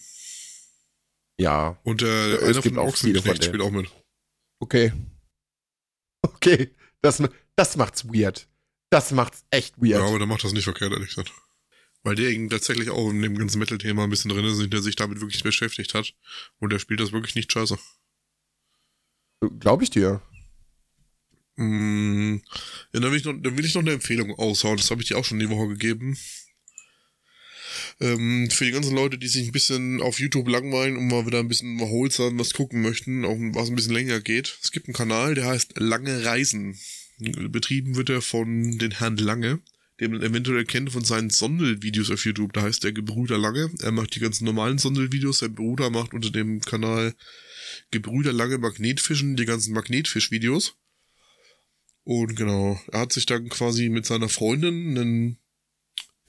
Ja. 1.37 1.79
Und 1.83 2.01
der 2.01 2.41
Es 2.41 2.57
einer 2.57 2.61
von 2.61 2.77
Ochsenknecht 2.77 3.45
spielt 3.45 3.61
auch 3.61 3.71
mit. 3.71 3.89
Okay. 4.59 4.91
Okay. 6.25 6.73
Das, 7.01 7.21
das 7.57 7.75
macht's 7.75 8.05
weird. 8.05 8.47
Das 8.89 9.11
macht's 9.11 9.45
echt 9.49 9.77
weird. 9.77 9.99
Ja, 9.99 10.07
aber 10.07 10.19
der 10.19 10.27
macht 10.27 10.43
das 10.43 10.53
nicht 10.53 10.63
verkehrt, 10.63 10.93
ehrlich 10.93 11.09
gesagt. 11.09 11.33
Weil 12.03 12.15
der 12.15 12.29
eben 12.29 12.49
tatsächlich 12.49 12.89
auch 12.89 13.09
in 13.09 13.21
dem 13.21 13.37
ganzen 13.37 13.59
Metal-Thema 13.59 14.05
ein 14.05 14.09
bisschen 14.09 14.29
drin 14.29 14.45
ist, 14.45 14.71
der 14.71 14.81
sich 14.81 14.95
damit 14.95 15.19
wirklich 15.19 15.43
beschäftigt 15.43 15.93
hat. 15.93 16.13
Und 16.59 16.71
der 16.71 16.79
spielt 16.79 17.01
das 17.01 17.11
wirklich 17.11 17.35
nicht 17.35 17.51
scheiße. 17.51 17.77
Glaube 19.59 19.83
ich 19.83 19.89
dir. 19.89 20.21
Mm, 21.55 22.37
ja, 22.93 22.99
dann 22.99 23.11
will, 23.11 23.17
ich 23.17 23.25
noch, 23.25 23.33
dann 23.33 23.57
will 23.57 23.65
ich 23.65 23.75
noch 23.75 23.81
eine 23.81 23.93
Empfehlung 23.93 24.33
aushauen. 24.35 24.77
Das 24.77 24.89
habe 24.91 25.01
ich 25.01 25.07
dir 25.07 25.17
auch 25.17 25.25
schon 25.25 25.39
die 25.39 25.49
Woche 25.49 25.67
gegeben. 25.69 26.17
Ähm, 27.99 28.49
für 28.49 28.65
die 28.65 28.71
ganzen 28.71 28.95
Leute, 28.95 29.17
die 29.17 29.27
sich 29.27 29.47
ein 29.47 29.51
bisschen 29.51 30.01
auf 30.01 30.19
YouTube 30.19 30.47
langweilen 30.47 30.97
und 30.97 31.07
mal 31.07 31.25
wieder 31.25 31.39
ein 31.39 31.47
bisschen 31.47 31.79
erholsam 31.79 32.39
was 32.39 32.53
gucken 32.53 32.81
möchten, 32.81 33.25
auch 33.25 33.37
was 33.53 33.69
ein 33.69 33.75
bisschen 33.75 33.93
länger 33.93 34.19
geht. 34.19 34.57
Es 34.61 34.71
gibt 34.71 34.87
einen 34.87 34.95
Kanal, 34.95 35.35
der 35.35 35.45
heißt 35.45 35.79
Lange 35.79 36.25
Reisen. 36.25 36.77
Betrieben 37.19 37.95
wird 37.95 38.09
er 38.09 38.21
von 38.21 38.77
den 38.77 38.91
Herrn 38.91 39.17
Lange, 39.17 39.61
den 39.99 40.11
man 40.11 40.21
eventuell 40.23 40.65
kennt 40.65 40.91
von 40.91 41.05
seinen 41.05 41.29
Sondelvideos 41.29 42.11
auf 42.11 42.25
YouTube. 42.25 42.53
Da 42.53 42.63
heißt 42.63 42.83
der 42.83 42.93
Gebrüder 42.93 43.37
Lange. 43.37 43.71
Er 43.81 43.91
macht 43.91 44.15
die 44.15 44.19
ganzen 44.19 44.45
normalen 44.45 44.79
Sondelvideos. 44.79 45.39
Sein 45.39 45.55
Bruder 45.55 45.89
macht 45.89 46.13
unter 46.13 46.31
dem 46.31 46.61
Kanal 46.61 47.13
Gebrüder 47.91 48.33
Lange 48.33 48.57
Magnetfischen 48.57 49.35
die 49.35 49.45
ganzen 49.45 49.73
Magnetfischvideos. 49.73 50.75
Und 52.03 52.35
genau, 52.35 52.79
er 52.91 53.01
hat 53.01 53.13
sich 53.13 53.25
dann 53.25 53.49
quasi 53.49 53.89
mit 53.89 54.05
seiner 54.05 54.29
Freundin 54.29 54.97
einen 54.97 55.37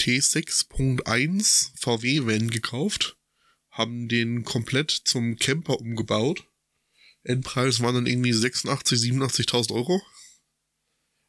T6.1 0.00 1.72
VW-Van 1.76 2.50
gekauft, 2.50 3.16
haben 3.70 4.08
den 4.08 4.44
komplett 4.44 4.90
zum 4.90 5.36
Camper 5.36 5.80
umgebaut. 5.80 6.48
Endpreis 7.22 7.80
waren 7.80 7.94
dann 7.94 8.06
irgendwie 8.06 8.32
86, 8.32 8.98
87.000 9.00 9.72
Euro. 9.72 10.00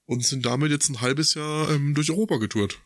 Und 0.07 0.23
sind 0.23 0.45
damit 0.45 0.69
jetzt 0.69 0.89
ein 0.89 1.01
halbes 1.01 1.33
Jahr 1.33 1.71
ähm, 1.71 1.95
durch 1.95 2.11
Europa 2.11 2.37
getourt. 2.37 2.79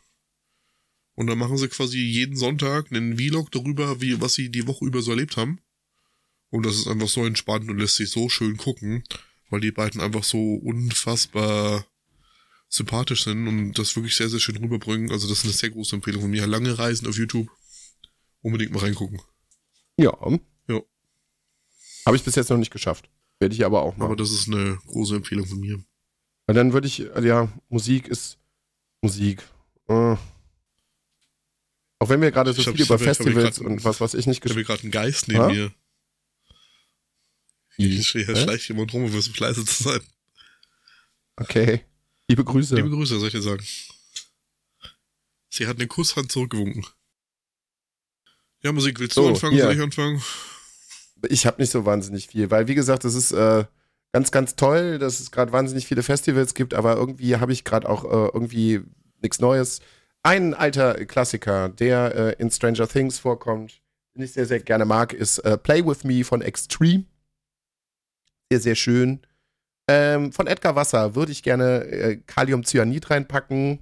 Und 1.15 1.27
dann 1.27 1.37
machen 1.37 1.57
sie 1.57 1.67
quasi 1.67 1.97
jeden 1.97 2.37
Sonntag 2.37 2.93
einen 2.93 3.17
Vlog 3.17 3.51
darüber, 3.51 3.99
wie, 3.99 4.21
was 4.21 4.35
sie 4.35 4.49
die 4.49 4.67
Woche 4.67 4.85
über 4.85 5.01
so 5.01 5.11
erlebt 5.11 5.35
haben. 5.35 5.59
Und 6.49 6.65
das 6.65 6.77
ist 6.77 6.87
einfach 6.87 7.09
so 7.09 7.25
entspannt 7.25 7.69
und 7.69 7.77
lässt 7.77 7.97
sich 7.97 8.09
so 8.09 8.29
schön 8.29 8.55
gucken, 8.55 9.03
weil 9.49 9.61
die 9.61 9.71
beiden 9.71 10.01
einfach 10.01 10.23
so 10.23 10.55
unfassbar 10.55 11.85
sympathisch 12.67 13.23
sind 13.23 13.47
und 13.47 13.73
das 13.73 13.95
wirklich 13.95 14.15
sehr, 14.15 14.29
sehr 14.29 14.39
schön 14.39 14.57
rüberbringen. 14.57 15.11
Also 15.11 15.27
das 15.27 15.39
ist 15.39 15.45
eine 15.45 15.53
sehr 15.53 15.71
große 15.71 15.95
Empfehlung 15.95 16.21
von 16.21 16.31
mir. 16.31 16.45
Lange 16.45 16.77
Reisen 16.77 17.07
auf 17.07 17.17
YouTube. 17.17 17.49
Unbedingt 18.41 18.71
mal 18.71 18.79
reingucken. 18.79 19.21
Ja. 19.97 20.15
Ja. 20.67 20.81
Habe 22.05 22.15
ich 22.15 22.23
bis 22.23 22.35
jetzt 22.35 22.49
noch 22.49 22.57
nicht 22.57 22.71
geschafft. 22.71 23.09
Werde 23.39 23.55
ich 23.55 23.65
aber 23.65 23.81
auch 23.81 23.97
mal. 23.97 24.05
Aber 24.05 24.15
das 24.15 24.31
ist 24.31 24.47
eine 24.47 24.77
große 24.87 25.15
Empfehlung 25.15 25.45
von 25.45 25.59
mir. 25.59 25.83
Weil 26.45 26.55
dann 26.55 26.73
würde 26.73 26.87
ich, 26.87 27.01
äh, 27.01 27.25
ja, 27.25 27.51
Musik 27.69 28.07
ist 28.07 28.37
Musik. 29.01 29.43
Äh. 29.87 30.15
Auch 32.01 32.07
wenn 32.07 32.21
wir 32.21 32.31
gerade 32.31 32.53
so 32.53 32.61
Ich 32.61 32.67
viel 32.67 32.81
ich 32.81 32.85
über 32.85 32.95
ich 32.95 33.01
Festivals 33.01 33.59
und 33.59 33.83
was 33.83 33.99
weiß 33.99 34.13
ich 34.13 34.25
nicht 34.25 34.43
Ich 34.43 34.51
habe 34.51 34.61
gespielt 34.61 34.67
hier 34.67 34.75
gerade 34.75 34.83
einen 34.83 34.91
Geist 34.91 35.27
neben 35.27 35.39
Ha? 35.39 35.47
mir. 35.49 35.73
Hier 37.87 38.03
steht- 38.03 38.25
hier 38.25 38.35
Hä? 38.35 38.43
schleicht 38.43 38.67
jemand 38.69 38.93
rum, 38.93 39.05
um 39.05 39.11
versucht 39.11 39.39
leise 39.39 39.63
zu 39.65 39.83
sein. 39.83 40.01
Okay. 41.37 41.81
Liebe 42.27 42.43
Grüße. 42.43 42.75
Liebe 42.75 42.89
Grüße, 42.89 43.17
soll 43.17 43.27
ich 43.27 43.33
dir 43.33 43.41
sagen. 43.41 43.63
Sie 45.49 45.65
hat 45.67 45.77
eine 45.77 45.87
Kusshand 45.87 46.31
zurückgewunken. 46.31 46.85
Ja, 48.61 48.71
Musik, 48.71 48.99
willst 48.99 49.15
du 49.17 49.21
So, 49.21 49.29
anfangen? 49.29 49.53
hier. 49.53 49.63
Soll 49.63 49.73
ich 49.75 49.81
anfangen? 49.81 50.21
Ich 51.29 51.45
habe 51.45 51.61
nicht 51.61 51.71
so 51.71 51.85
wahnsinnig 51.85 52.27
viel, 52.27 52.51
weil 52.51 52.67
wie 52.67 52.75
gesagt, 52.75 53.05
es 53.05 53.15
ist, 53.15 53.31
äh, 53.31 53.65
ganz, 54.11 54.31
ganz 54.31 54.55
toll, 54.55 54.99
dass 54.99 55.19
es 55.19 55.31
gerade 55.31 55.51
wahnsinnig 55.51 55.85
viele 55.87 56.03
Festivals 56.03 56.53
gibt, 56.53 56.73
aber 56.73 56.95
irgendwie 56.97 57.37
habe 57.37 57.53
ich 57.53 57.63
gerade 57.63 57.87
auch 57.89 58.03
äh, 58.03 58.31
irgendwie 58.33 58.81
nichts 59.21 59.39
Neues. 59.39 59.79
Ein 60.23 60.53
alter 60.53 61.05
Klassiker, 61.05 61.69
der 61.69 62.15
äh, 62.15 62.41
in 62.41 62.51
Stranger 62.51 62.87
Things 62.87 63.19
vorkommt, 63.19 63.81
den 64.15 64.23
ich 64.23 64.33
sehr, 64.33 64.45
sehr 64.45 64.59
gerne 64.59 64.85
mag, 64.85 65.13
ist 65.13 65.39
äh, 65.39 65.57
Play 65.57 65.85
With 65.85 66.03
Me 66.03 66.23
von 66.25 66.41
Extreme. 66.41 67.05
Sehr, 68.51 68.61
sehr 68.61 68.75
schön. 68.75 69.21
Ähm, 69.89 70.31
von 70.31 70.47
Edgar 70.47 70.75
Wasser 70.75 71.15
würde 71.15 71.31
ich 71.31 71.43
gerne 71.43 71.83
äh, 71.85 72.17
Kaliumcyanid 72.17 73.09
reinpacken. 73.09 73.79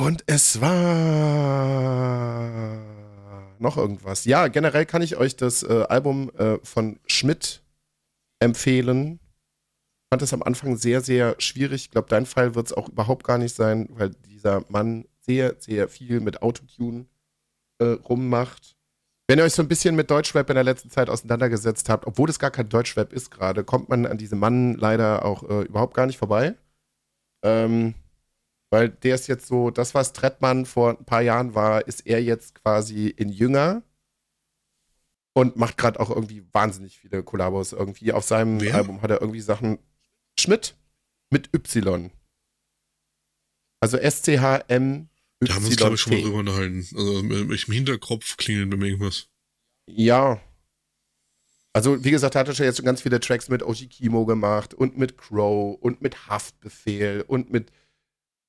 Und 0.00 0.22
es 0.26 0.60
war 0.60 0.78
noch 3.58 3.76
irgendwas. 3.76 4.24
Ja, 4.24 4.46
generell 4.48 4.86
kann 4.86 5.02
ich 5.02 5.16
euch 5.16 5.34
das 5.36 5.64
äh, 5.64 5.84
Album 5.88 6.30
äh, 6.36 6.58
von 6.62 7.00
Schmidt 7.06 7.62
empfehlen. 8.40 9.18
Ich 10.04 10.08
fand 10.10 10.22
es 10.22 10.32
am 10.32 10.44
Anfang 10.44 10.76
sehr, 10.76 11.00
sehr 11.00 11.34
schwierig. 11.38 11.86
Ich 11.86 11.90
glaube, 11.90 12.08
dein 12.08 12.26
Fall 12.26 12.54
wird 12.54 12.66
es 12.66 12.72
auch 12.72 12.88
überhaupt 12.88 13.24
gar 13.24 13.38
nicht 13.38 13.54
sein, 13.54 13.88
weil 13.90 14.10
dieser 14.10 14.64
Mann 14.68 15.06
sehr, 15.20 15.56
sehr 15.58 15.88
viel 15.88 16.20
mit 16.20 16.40
Autotune 16.42 17.06
äh, 17.78 17.84
rummacht. 17.84 18.77
Wenn 19.28 19.38
ihr 19.38 19.44
euch 19.44 19.52
so 19.52 19.62
ein 19.62 19.68
bisschen 19.68 19.94
mit 19.94 20.10
Deutschrap 20.10 20.48
in 20.48 20.54
der 20.54 20.64
letzten 20.64 20.90
Zeit 20.90 21.10
auseinandergesetzt 21.10 21.90
habt, 21.90 22.06
obwohl 22.06 22.30
es 22.30 22.38
gar 22.38 22.50
kein 22.50 22.70
Deutschrap 22.70 23.12
ist 23.12 23.30
gerade, 23.30 23.62
kommt 23.62 23.90
man 23.90 24.06
an 24.06 24.16
diesem 24.16 24.38
Mann 24.38 24.74
leider 24.74 25.22
auch 25.26 25.42
äh, 25.42 25.64
überhaupt 25.64 25.92
gar 25.92 26.06
nicht 26.06 26.16
vorbei. 26.16 26.54
Ähm, 27.44 27.94
weil 28.70 28.88
der 28.88 29.14
ist 29.14 29.28
jetzt 29.28 29.46
so, 29.46 29.70
das, 29.70 29.94
was 29.94 30.14
Trettmann 30.14 30.64
vor 30.64 30.98
ein 30.98 31.04
paar 31.04 31.20
Jahren 31.20 31.54
war, 31.54 31.86
ist 31.86 32.06
er 32.06 32.22
jetzt 32.22 32.54
quasi 32.54 33.08
in 33.08 33.28
Jünger 33.28 33.82
und 35.34 35.56
macht 35.56 35.76
gerade 35.76 36.00
auch 36.00 36.08
irgendwie 36.08 36.42
wahnsinnig 36.52 36.98
viele 36.98 37.22
Kollabos. 37.22 37.72
Irgendwie 37.72 38.12
auf 38.12 38.24
seinem 38.24 38.60
Wer? 38.62 38.76
Album 38.76 39.02
hat 39.02 39.10
er 39.10 39.20
irgendwie 39.20 39.42
Sachen. 39.42 39.78
Schmidt 40.40 40.74
mit 41.30 41.54
Y. 41.54 42.10
Also 43.80 43.98
S-C-H-M. 43.98 45.08
Da 45.40 45.54
haben 45.54 45.62
wir 45.62 45.68
uns, 45.68 45.76
glaube 45.76 45.94
ich, 45.94 46.00
schon 46.00 46.12
mal 46.12 46.22
drüber 46.22 46.38
unterhalten. 46.38 46.86
Also 46.96 47.20
im 47.20 47.72
Hinterkopf 47.72 48.36
klingelt 48.36 48.70
bei 48.70 48.76
mir 48.76 48.86
irgendwas. 48.88 49.28
Ja. 49.86 50.40
Also, 51.72 52.02
wie 52.04 52.10
gesagt, 52.10 52.34
hat 52.34 52.48
er 52.48 52.54
schon 52.54 52.66
jetzt 52.66 52.82
ganz 52.84 53.02
viele 53.02 53.20
Tracks 53.20 53.48
mit 53.48 53.62
Oji 53.62 53.86
Kimo 53.86 54.26
gemacht 54.26 54.74
und 54.74 54.98
mit 54.98 55.16
Crow 55.16 55.78
und 55.80 56.02
mit 56.02 56.26
Haftbefehl 56.26 57.24
und 57.26 57.50
mit, 57.52 57.70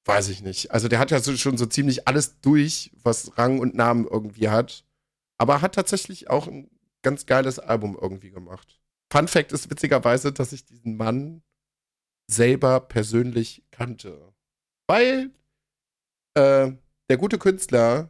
weiß 0.06 0.30
ich 0.30 0.42
nicht. 0.42 0.72
Also, 0.72 0.88
der 0.88 1.00
hat 1.00 1.12
ja 1.12 1.20
so, 1.20 1.36
schon 1.38 1.58
so 1.58 1.68
ziemlich 1.68 2.08
alles 2.08 2.40
durch, 2.42 2.92
was 3.04 3.38
Rang 3.38 3.60
und 3.60 3.76
Namen 3.76 4.08
irgendwie 4.08 4.50
hat. 4.50 4.84
Aber 5.38 5.62
hat 5.62 5.76
tatsächlich 5.76 6.30
auch 6.30 6.48
ein 6.48 6.72
ganz 7.04 7.26
geiles 7.26 7.60
Album 7.60 7.98
irgendwie 8.02 8.32
gemacht. 8.32 8.80
Fun 9.12 9.28
Fact 9.28 9.52
ist 9.52 9.70
witzigerweise, 9.70 10.32
dass 10.32 10.52
ich 10.52 10.66
diesen 10.66 10.98
Mann 10.98 11.44
selber 12.28 12.80
persönlich 12.80 13.64
kannte. 13.72 14.34
Weil 14.88 15.32
äh, 16.36 16.72
der 17.10 17.18
gute 17.18 17.38
Künstler 17.38 18.10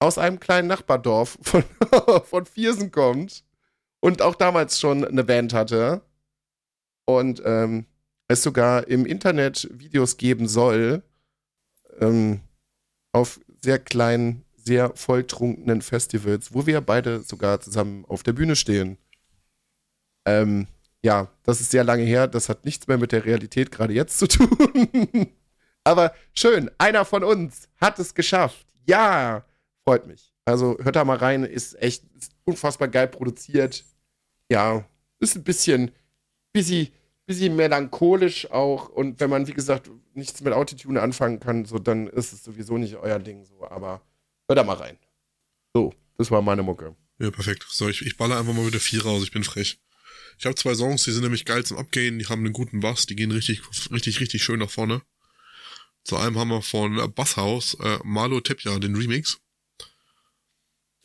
aus 0.00 0.18
einem 0.18 0.40
kleinen 0.40 0.68
Nachbardorf 0.68 1.38
von, 1.42 1.64
von 2.24 2.46
Viersen 2.46 2.90
kommt 2.90 3.44
und 4.00 4.22
auch 4.22 4.34
damals 4.34 4.78
schon 4.78 5.04
eine 5.04 5.24
Band 5.24 5.52
hatte 5.52 6.02
und 7.06 7.42
ähm, 7.44 7.86
es 8.28 8.42
sogar 8.42 8.86
im 8.88 9.06
Internet 9.06 9.68
Videos 9.72 10.18
geben 10.18 10.46
soll 10.46 11.02
ähm, 12.00 12.40
auf 13.12 13.40
sehr 13.60 13.78
kleinen, 13.78 14.44
sehr 14.54 14.92
volltrunkenen 14.94 15.82
Festivals, 15.82 16.52
wo 16.54 16.66
wir 16.66 16.80
beide 16.80 17.20
sogar 17.20 17.60
zusammen 17.60 18.04
auf 18.04 18.22
der 18.22 18.34
Bühne 18.34 18.54
stehen. 18.54 18.98
Ähm, 20.26 20.66
ja, 21.02 21.28
das 21.44 21.60
ist 21.60 21.70
sehr 21.70 21.84
lange 21.84 22.02
her, 22.02 22.26
das 22.26 22.48
hat 22.48 22.64
nichts 22.64 22.86
mehr 22.86 22.98
mit 22.98 23.12
der 23.12 23.24
Realität 23.24 23.70
gerade 23.70 23.94
jetzt 23.94 24.18
zu 24.18 24.26
tun. 24.28 25.32
Aber 25.88 26.14
schön, 26.34 26.70
einer 26.76 27.06
von 27.06 27.24
uns 27.24 27.66
hat 27.80 27.98
es 27.98 28.14
geschafft. 28.14 28.66
Ja, 28.86 29.42
freut 29.86 30.06
mich. 30.06 30.34
Also 30.44 30.76
hört 30.82 30.96
da 30.96 31.04
mal 31.06 31.16
rein, 31.16 31.44
ist 31.44 31.80
echt 31.80 32.04
ist 32.14 32.32
unfassbar 32.44 32.88
geil 32.88 33.08
produziert. 33.08 33.86
Ja, 34.50 34.86
ist 35.18 35.36
ein 35.36 35.44
bisschen, 35.44 35.90
bisschen, 36.52 36.88
bisschen 37.24 37.56
melancholisch 37.56 38.50
auch. 38.50 38.90
Und 38.90 39.18
wenn 39.18 39.30
man, 39.30 39.46
wie 39.46 39.54
gesagt, 39.54 39.90
nichts 40.12 40.42
mit 40.42 40.52
Autotune 40.52 41.00
anfangen 41.00 41.40
kann, 41.40 41.64
so 41.64 41.78
dann 41.78 42.06
ist 42.08 42.34
es 42.34 42.44
sowieso 42.44 42.76
nicht 42.76 42.96
euer 42.96 43.18
Ding. 43.18 43.46
So, 43.46 43.66
aber 43.66 44.02
hört 44.46 44.58
da 44.58 44.64
mal 44.64 44.76
rein. 44.76 44.98
So, 45.72 45.94
das 46.18 46.30
war 46.30 46.42
meine 46.42 46.62
Mucke. 46.62 46.96
Ja, 47.18 47.30
perfekt. 47.30 47.64
So, 47.66 47.88
ich, 47.88 48.04
ich 48.04 48.18
baller 48.18 48.38
einfach 48.38 48.52
mal 48.52 48.66
wieder 48.66 48.78
vier 48.78 49.02
raus, 49.06 49.22
ich 49.22 49.32
bin 49.32 49.42
frech. 49.42 49.80
Ich 50.38 50.44
habe 50.44 50.54
zwei 50.54 50.74
Songs, 50.74 51.04
die 51.04 51.12
sind 51.12 51.22
nämlich 51.22 51.46
geil 51.46 51.64
zum 51.64 51.78
Abgehen, 51.78 52.18
die 52.18 52.26
haben 52.26 52.44
einen 52.44 52.52
guten 52.52 52.80
Bass, 52.80 53.06
die 53.06 53.16
gehen 53.16 53.30
richtig, 53.30 53.62
richtig, 53.90 54.20
richtig 54.20 54.44
schön 54.44 54.58
nach 54.58 54.70
vorne. 54.70 55.00
Zu 56.04 56.16
einem 56.16 56.38
haben 56.38 56.48
wir 56.48 56.62
von 56.62 57.12
Basshaus 57.14 57.74
äh, 57.74 57.98
Malo 58.04 58.40
Tepja, 58.40 58.78
den 58.78 58.96
Remix. 58.96 59.38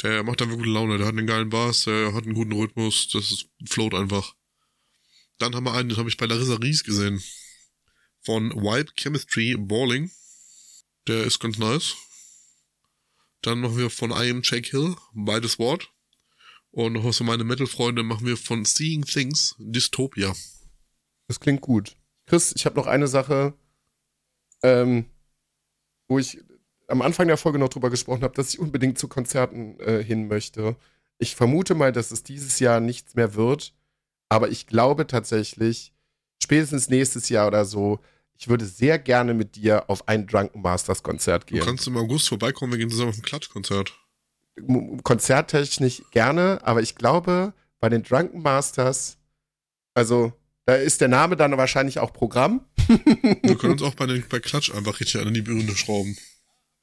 Der 0.02 0.24
macht 0.24 0.42
einfach 0.42 0.56
gute 0.56 0.70
Laune, 0.70 0.98
der 0.98 1.08
hat 1.08 1.14
einen 1.14 1.28
geilen 1.28 1.50
Bass, 1.50 1.86
der 1.86 2.14
hat 2.14 2.24
einen 2.24 2.34
guten 2.34 2.54
Rhythmus, 2.54 3.10
das 3.10 3.32
ist, 3.32 3.50
float 3.68 3.94
einfach. 3.94 4.36
Dann 5.38 5.56
haben 5.56 5.66
wir 5.66 5.74
einen, 5.74 5.90
den 5.90 5.98
habe 5.98 6.10
ich 6.10 6.18
bei 6.18 6.26
Larissa 6.26 6.56
Ries 6.56 6.84
gesehen. 6.84 7.22
Von 8.22 8.52
Vibe 8.52 8.92
Chemistry 8.96 9.56
Balling. 9.58 10.12
Der 11.08 11.26
ist 11.26 11.40
ganz 11.40 11.58
nice. 11.58 11.96
Dann 13.42 13.60
machen 13.60 13.78
wir 13.78 13.90
von 13.90 14.12
I 14.12 14.30
Am 14.30 14.42
Jake 14.42 14.70
Hill, 14.70 14.96
beides 15.14 15.60
Wort. 15.60 15.90
Und 16.72 16.94
noch 16.94 17.04
was 17.04 17.18
für 17.18 17.24
meine 17.24 17.44
Metal-Freunde 17.44 18.04
machen 18.04 18.26
wir 18.26 18.38
von 18.38 18.66
Seeing 18.66 19.04
Things 19.04 19.56
Dystopia. 19.60 20.34
Das 21.28 21.40
klingt 21.40 21.62
gut. 21.62 21.98
Chris, 22.26 22.54
ich 22.56 22.66
habe 22.66 22.78
noch 22.78 22.88
eine 22.88 23.08
Sache, 23.08 23.54
ähm, 24.64 25.06
wo 26.08 26.20
ich 26.20 26.40
am 26.88 27.02
Anfang 27.02 27.28
der 27.28 27.38
Folge 27.38 27.60
noch 27.60 27.70
drüber 27.70 27.90
gesprochen 27.90 28.24
habe, 28.24 28.36
dass 28.36 28.50
ich 28.54 28.60
unbedingt 28.60 28.98
zu 28.98 29.08
Konzerten 29.08 29.80
äh, 29.80 30.04
hin 30.04 30.28
möchte. 30.28 30.76
Ich 31.18 31.36
vermute 31.36 31.76
mal, 31.76 31.92
dass 31.92 32.12
es 32.12 32.24
dieses 32.24 32.60
Jahr 32.60 32.80
nichts 32.80 33.16
mehr 33.16 33.36
wird, 33.36 33.74
aber 34.30 34.50
ich 34.50 34.68
glaube 34.68 35.08
tatsächlich, 35.08 35.94
spätestens 36.42 36.90
nächstes 36.90 37.30
Jahr 37.30 37.48
oder 37.48 37.66
so, 37.66 38.00
ich 38.36 38.50
würde 38.50 38.66
sehr 38.66 39.00
gerne 39.00 39.34
mit 39.34 39.56
dir 39.56 39.90
auf 39.90 40.08
ein 40.08 40.28
Drunken 40.28 40.62
Masters 40.62 41.04
Konzert 41.04 41.50
Du 41.50 41.56
gehen. 41.56 41.64
kannst 41.64 41.88
im 41.88 41.96
August 41.98 42.28
vorbeikommen, 42.30 42.74
wir 42.74 42.80
gehen 42.80 42.90
zusammen 42.90 43.10
auf 43.12 43.18
ein 43.18 43.22
Klatschkonzert. 43.22 43.94
Konzerttechnisch 45.04 46.04
gerne, 46.12 46.60
aber 46.64 46.82
ich 46.82 46.96
glaube, 46.96 47.54
bei 47.80 47.90
den 47.90 48.04
Drunken 48.04 48.42
Masters, 48.42 49.18
also 49.94 50.34
da 50.66 50.76
ist 50.76 51.02
der 51.02 51.08
Name 51.10 51.36
dann 51.36 51.58
wahrscheinlich 51.58 52.00
auch 52.00 52.14
Programm. 52.14 52.66
Wir 52.88 53.58
können 53.58 53.74
uns 53.74 53.82
auch 53.82 53.96
bei, 53.96 54.06
den, 54.06 54.24
bei 54.30 54.40
Klatsch 54.40 54.74
einfach 54.74 55.00
richtig 55.00 55.22
an 55.22 55.34
die 55.34 55.42
Birne 55.42 55.76
schrauben. 55.76 56.18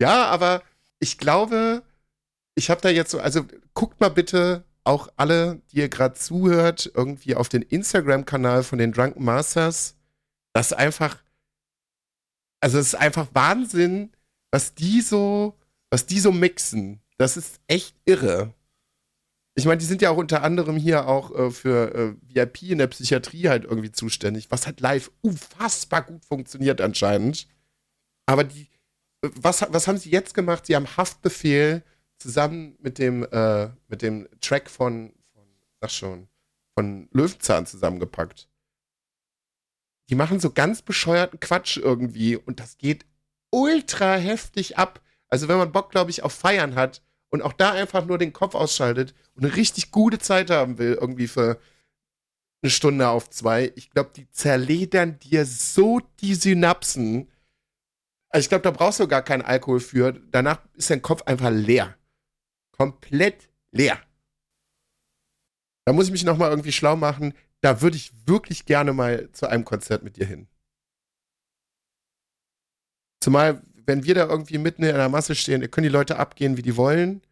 Ja, 0.00 0.26
aber 0.26 0.62
ich 0.98 1.18
glaube, 1.18 1.82
ich 2.54 2.70
habe 2.70 2.80
da 2.80 2.90
jetzt 2.90 3.10
so, 3.10 3.20
also 3.20 3.46
guckt 3.74 4.00
mal 4.00 4.10
bitte 4.10 4.64
auch 4.84 5.08
alle, 5.16 5.62
die 5.70 5.78
ihr 5.78 5.88
gerade 5.88 6.14
zuhört, 6.14 6.90
irgendwie 6.94 7.34
auf 7.34 7.48
den 7.48 7.62
Instagram-Kanal 7.62 8.62
von 8.64 8.78
den 8.78 8.92
Drunken 8.92 9.24
Masters. 9.24 9.96
Das 10.52 10.72
ist 10.72 10.76
einfach, 10.76 11.22
also 12.60 12.78
es 12.78 12.88
ist 12.88 12.94
einfach 12.94 13.28
Wahnsinn, 13.32 14.10
was 14.50 14.74
die 14.74 15.00
so, 15.00 15.58
was 15.90 16.06
die 16.06 16.20
so 16.20 16.32
mixen. 16.32 17.00
Das 17.18 17.36
ist 17.36 17.60
echt 17.66 17.94
irre. 18.04 18.54
Ich 19.60 19.66
meine, 19.66 19.76
die 19.76 19.84
sind 19.84 20.00
ja 20.00 20.08
auch 20.08 20.16
unter 20.16 20.42
anderem 20.42 20.78
hier 20.78 21.06
auch 21.06 21.34
äh, 21.34 21.50
für 21.50 21.94
äh, 21.94 22.14
VIP 22.34 22.62
in 22.62 22.78
der 22.78 22.86
Psychiatrie 22.86 23.50
halt 23.50 23.64
irgendwie 23.64 23.92
zuständig, 23.92 24.50
was 24.50 24.66
halt 24.66 24.80
live 24.80 25.10
unfassbar 25.20 26.02
gut 26.02 26.24
funktioniert 26.24 26.80
anscheinend. 26.80 27.46
Aber 28.24 28.44
die, 28.44 28.68
was, 29.20 29.66
was 29.68 29.86
haben 29.86 29.98
sie 29.98 30.10
jetzt 30.10 30.32
gemacht? 30.32 30.64
Sie 30.64 30.74
haben 30.74 30.96
Haftbefehl 30.96 31.82
zusammen 32.16 32.74
mit 32.80 32.98
dem, 32.98 33.22
äh, 33.30 33.68
mit 33.88 34.00
dem 34.00 34.28
Track 34.40 34.70
von, 34.70 35.12
von, 35.34 35.44
sag 35.82 35.90
schon, 35.90 36.28
von 36.74 37.10
Löwenzahn 37.12 37.66
zusammengepackt. 37.66 38.48
Die 40.08 40.14
machen 40.14 40.40
so 40.40 40.52
ganz 40.52 40.80
bescheuerten 40.80 41.38
Quatsch 41.38 41.76
irgendwie 41.76 42.34
und 42.34 42.60
das 42.60 42.78
geht 42.78 43.04
ultra 43.50 44.16
heftig 44.16 44.78
ab. 44.78 45.02
Also 45.28 45.48
wenn 45.48 45.58
man 45.58 45.70
Bock, 45.70 45.90
glaube 45.90 46.10
ich, 46.10 46.22
auf 46.22 46.32
Feiern 46.32 46.76
hat 46.76 47.02
und 47.30 47.42
auch 47.42 47.52
da 47.52 47.72
einfach 47.72 48.04
nur 48.04 48.18
den 48.18 48.32
Kopf 48.32 48.54
ausschaltet 48.54 49.14
und 49.34 49.44
eine 49.44 49.56
richtig 49.56 49.90
gute 49.90 50.18
Zeit 50.18 50.50
haben 50.50 50.78
will, 50.78 50.98
irgendwie 51.00 51.28
für 51.28 51.60
eine 52.62 52.70
Stunde 52.70 53.08
auf 53.08 53.30
zwei, 53.30 53.72
ich 53.74 53.90
glaube, 53.90 54.10
die 54.14 54.30
zerledern 54.30 55.18
dir 55.18 55.46
so 55.46 56.00
die 56.20 56.34
Synapsen. 56.34 57.30
Also 58.28 58.44
ich 58.44 58.48
glaube, 58.48 58.62
da 58.62 58.70
brauchst 58.70 59.00
du 59.00 59.08
gar 59.08 59.22
keinen 59.22 59.42
Alkohol 59.42 59.80
für. 59.80 60.12
Danach 60.12 60.60
ist 60.74 60.90
dein 60.90 61.02
Kopf 61.02 61.22
einfach 61.22 61.50
leer. 61.50 61.96
Komplett 62.72 63.48
leer. 63.72 63.98
Da 65.86 65.92
muss 65.92 66.06
ich 66.06 66.12
mich 66.12 66.24
nochmal 66.24 66.50
irgendwie 66.50 66.72
schlau 66.72 66.96
machen. 66.96 67.34
Da 67.62 67.80
würde 67.80 67.96
ich 67.96 68.12
wirklich 68.26 68.66
gerne 68.66 68.92
mal 68.92 69.30
zu 69.32 69.48
einem 69.48 69.64
Konzert 69.64 70.02
mit 70.02 70.16
dir 70.16 70.26
hin. 70.26 70.46
Zumal, 73.22 73.62
wenn 73.90 74.04
wir 74.04 74.14
da 74.14 74.28
irgendwie 74.28 74.58
mitten 74.58 74.84
in 74.84 74.94
einer 74.94 75.08
Masse 75.08 75.34
stehen, 75.34 75.68
können 75.68 75.82
die 75.82 75.92
Leute 75.92 76.16
abgehen, 76.16 76.56
wie 76.56 76.62
die 76.62 76.76
wollen. 76.76 77.22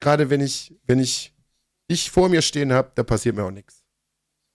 Gerade 0.00 0.28
wenn 0.28 0.42
ich, 0.42 0.74
wenn 0.86 0.98
ich 0.98 1.32
dich 1.90 2.10
vor 2.10 2.28
mir 2.28 2.42
stehen 2.42 2.74
habe, 2.74 2.92
da 2.94 3.02
passiert 3.02 3.36
mir 3.36 3.44
auch 3.44 3.50
nichts. 3.50 3.82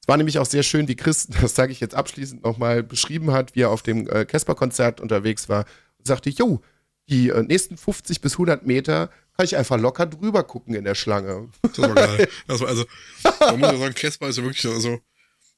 War 0.06 0.18
nämlich 0.18 0.38
auch 0.38 0.46
sehr 0.46 0.62
schön, 0.62 0.88
wie 0.88 0.96
Chris, 0.96 1.26
das 1.42 1.56
sage 1.56 1.72
ich 1.72 1.80
jetzt 1.80 1.96
abschließend 1.96 2.44
nochmal, 2.44 2.84
beschrieben 2.84 3.32
hat, 3.32 3.56
wie 3.56 3.62
er 3.62 3.72
auf 3.72 3.82
dem 3.82 4.08
äh, 4.08 4.26
Casper-Konzert 4.26 5.02
unterwegs 5.02 5.50
war 5.50 5.66
und 5.98 6.06
sagte, 6.06 6.30
jo, 6.30 6.62
die 7.10 7.30
äh, 7.30 7.42
nächsten 7.42 7.78
50 7.78 8.22
bis 8.22 8.34
100 8.34 8.68
Meter 8.68 9.10
kann 9.36 9.46
ich 9.46 9.58
einfach 9.58 9.80
locker 9.80 10.06
drüber 10.06 10.44
gucken 10.44 10.76
in 10.76 10.84
der 10.84 10.94
Schlange. 10.94 11.50
Das 11.64 11.80
war 11.80 11.96
geil. 11.96 12.30
Das 12.48 12.60
war, 12.60 12.68
also, 12.68 12.86
man 13.40 13.60
muss 13.60 13.72
ja 13.72 13.78
sagen, 13.80 13.96
Casper 13.96 14.28
ist 14.28 14.38
ja 14.38 14.44
wirklich, 14.44 14.72
also, 14.72 15.00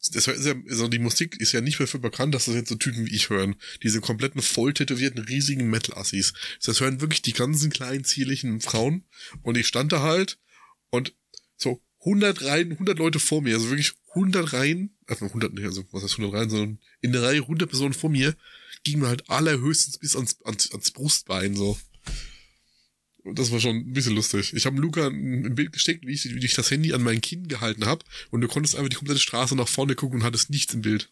das 0.10 0.28
ist 0.28 0.46
ja, 0.46 0.56
also 0.68 0.88
die 0.88 1.00
Musik 1.00 1.40
ist 1.40 1.52
ja 1.52 1.62
nicht 1.62 1.80
mehr 1.80 1.88
für 1.88 2.00
bekannt, 2.00 2.34
dass 2.34 2.46
das 2.46 2.56
jetzt 2.56 2.70
so 2.70 2.76
Typen 2.76 3.06
wie 3.06 3.16
ich 3.16 3.30
hören. 3.30 3.56
Diese 3.84 4.02
kompletten 4.02 4.42
voll 4.42 4.74
tätowierten, 4.74 5.24
riesigen 5.24 5.70
Metal-Assis. 5.70 6.34
Das 6.66 6.80
hören 6.80 7.02
wirklich 7.02 7.22
die 7.22 7.34
ganzen 7.34 7.72
kleinen, 7.72 8.04
zierlichen 8.04 8.62
Frauen. 8.62 9.06
Und 9.44 9.58
ich 9.58 9.68
stand 9.68 9.92
da 9.92 10.02
halt 10.02 10.40
und 10.90 11.14
so 11.56 11.84
100 12.00 12.44
Reihen, 12.44 12.72
100 12.72 12.98
Leute 12.98 13.20
vor 13.20 13.42
mir, 13.42 13.56
also 13.56 13.70
wirklich 13.70 13.94
100 14.16 14.54
Reihen, 14.54 14.98
also 15.06 15.26
100, 15.26 15.54
nicht, 15.54 15.66
also 15.66 15.86
was 15.92 16.04
heißt 16.04 16.18
100 16.18 16.34
Reihen, 16.34 16.50
sondern 16.50 16.80
in 17.02 17.12
der 17.12 17.22
Reihe 17.22 17.42
100 17.42 17.70
Personen 17.70 17.94
vor 17.94 18.10
mir, 18.10 18.36
gingen 18.84 19.02
mir 19.02 19.08
halt 19.08 19.30
allerhöchstens 19.30 20.00
bis 20.00 20.16
ans, 20.16 20.42
ans, 20.44 20.72
ans 20.72 20.92
Brustbein 20.92 21.56
so. 21.56 21.80
Das 23.24 23.52
war 23.52 23.60
schon 23.60 23.76
ein 23.76 23.94
bisschen 23.94 24.16
lustig. 24.16 24.54
Ich 24.54 24.66
habe 24.66 24.80
Luca 24.80 25.08
ein 25.08 25.54
Bild 25.54 25.74
gesteckt, 25.74 26.06
wie 26.06 26.14
ich, 26.14 26.24
wie 26.34 26.44
ich 26.44 26.56
das 26.56 26.72
Handy 26.72 26.94
an 26.94 27.04
mein 27.04 27.22
Kinn 27.22 27.48
gehalten 27.48 27.86
habe 27.86 28.04
und 28.32 28.42
du 28.42 28.48
konntest 28.48 28.76
einfach 28.76 28.90
die 28.90 28.96
komplette 28.96 29.20
Straße 29.20 29.56
nach 29.56 29.68
vorne 29.68 29.96
gucken 29.96 30.20
und 30.20 30.26
hattest 30.26 30.50
nichts 30.50 30.74
im 30.74 30.82
Bild. 30.82 31.10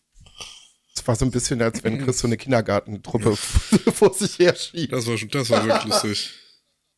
Es 0.96 1.08
war 1.08 1.16
so 1.16 1.26
ein 1.26 1.32
bisschen, 1.32 1.62
als 1.62 1.84
wenn 1.84 2.00
Chris 2.04 2.20
so 2.20 2.28
eine 2.28 2.38
Kindergartentruppe 2.38 3.36
vor 3.94 4.14
sich 4.14 4.40
her 4.40 4.56
schiebt. 4.56 4.92
Das 4.92 5.06
war 5.06 5.18
schon, 5.18 5.30
das 5.30 5.50
war 5.50 5.66
wirklich 5.66 5.86
lustig. 5.86 6.32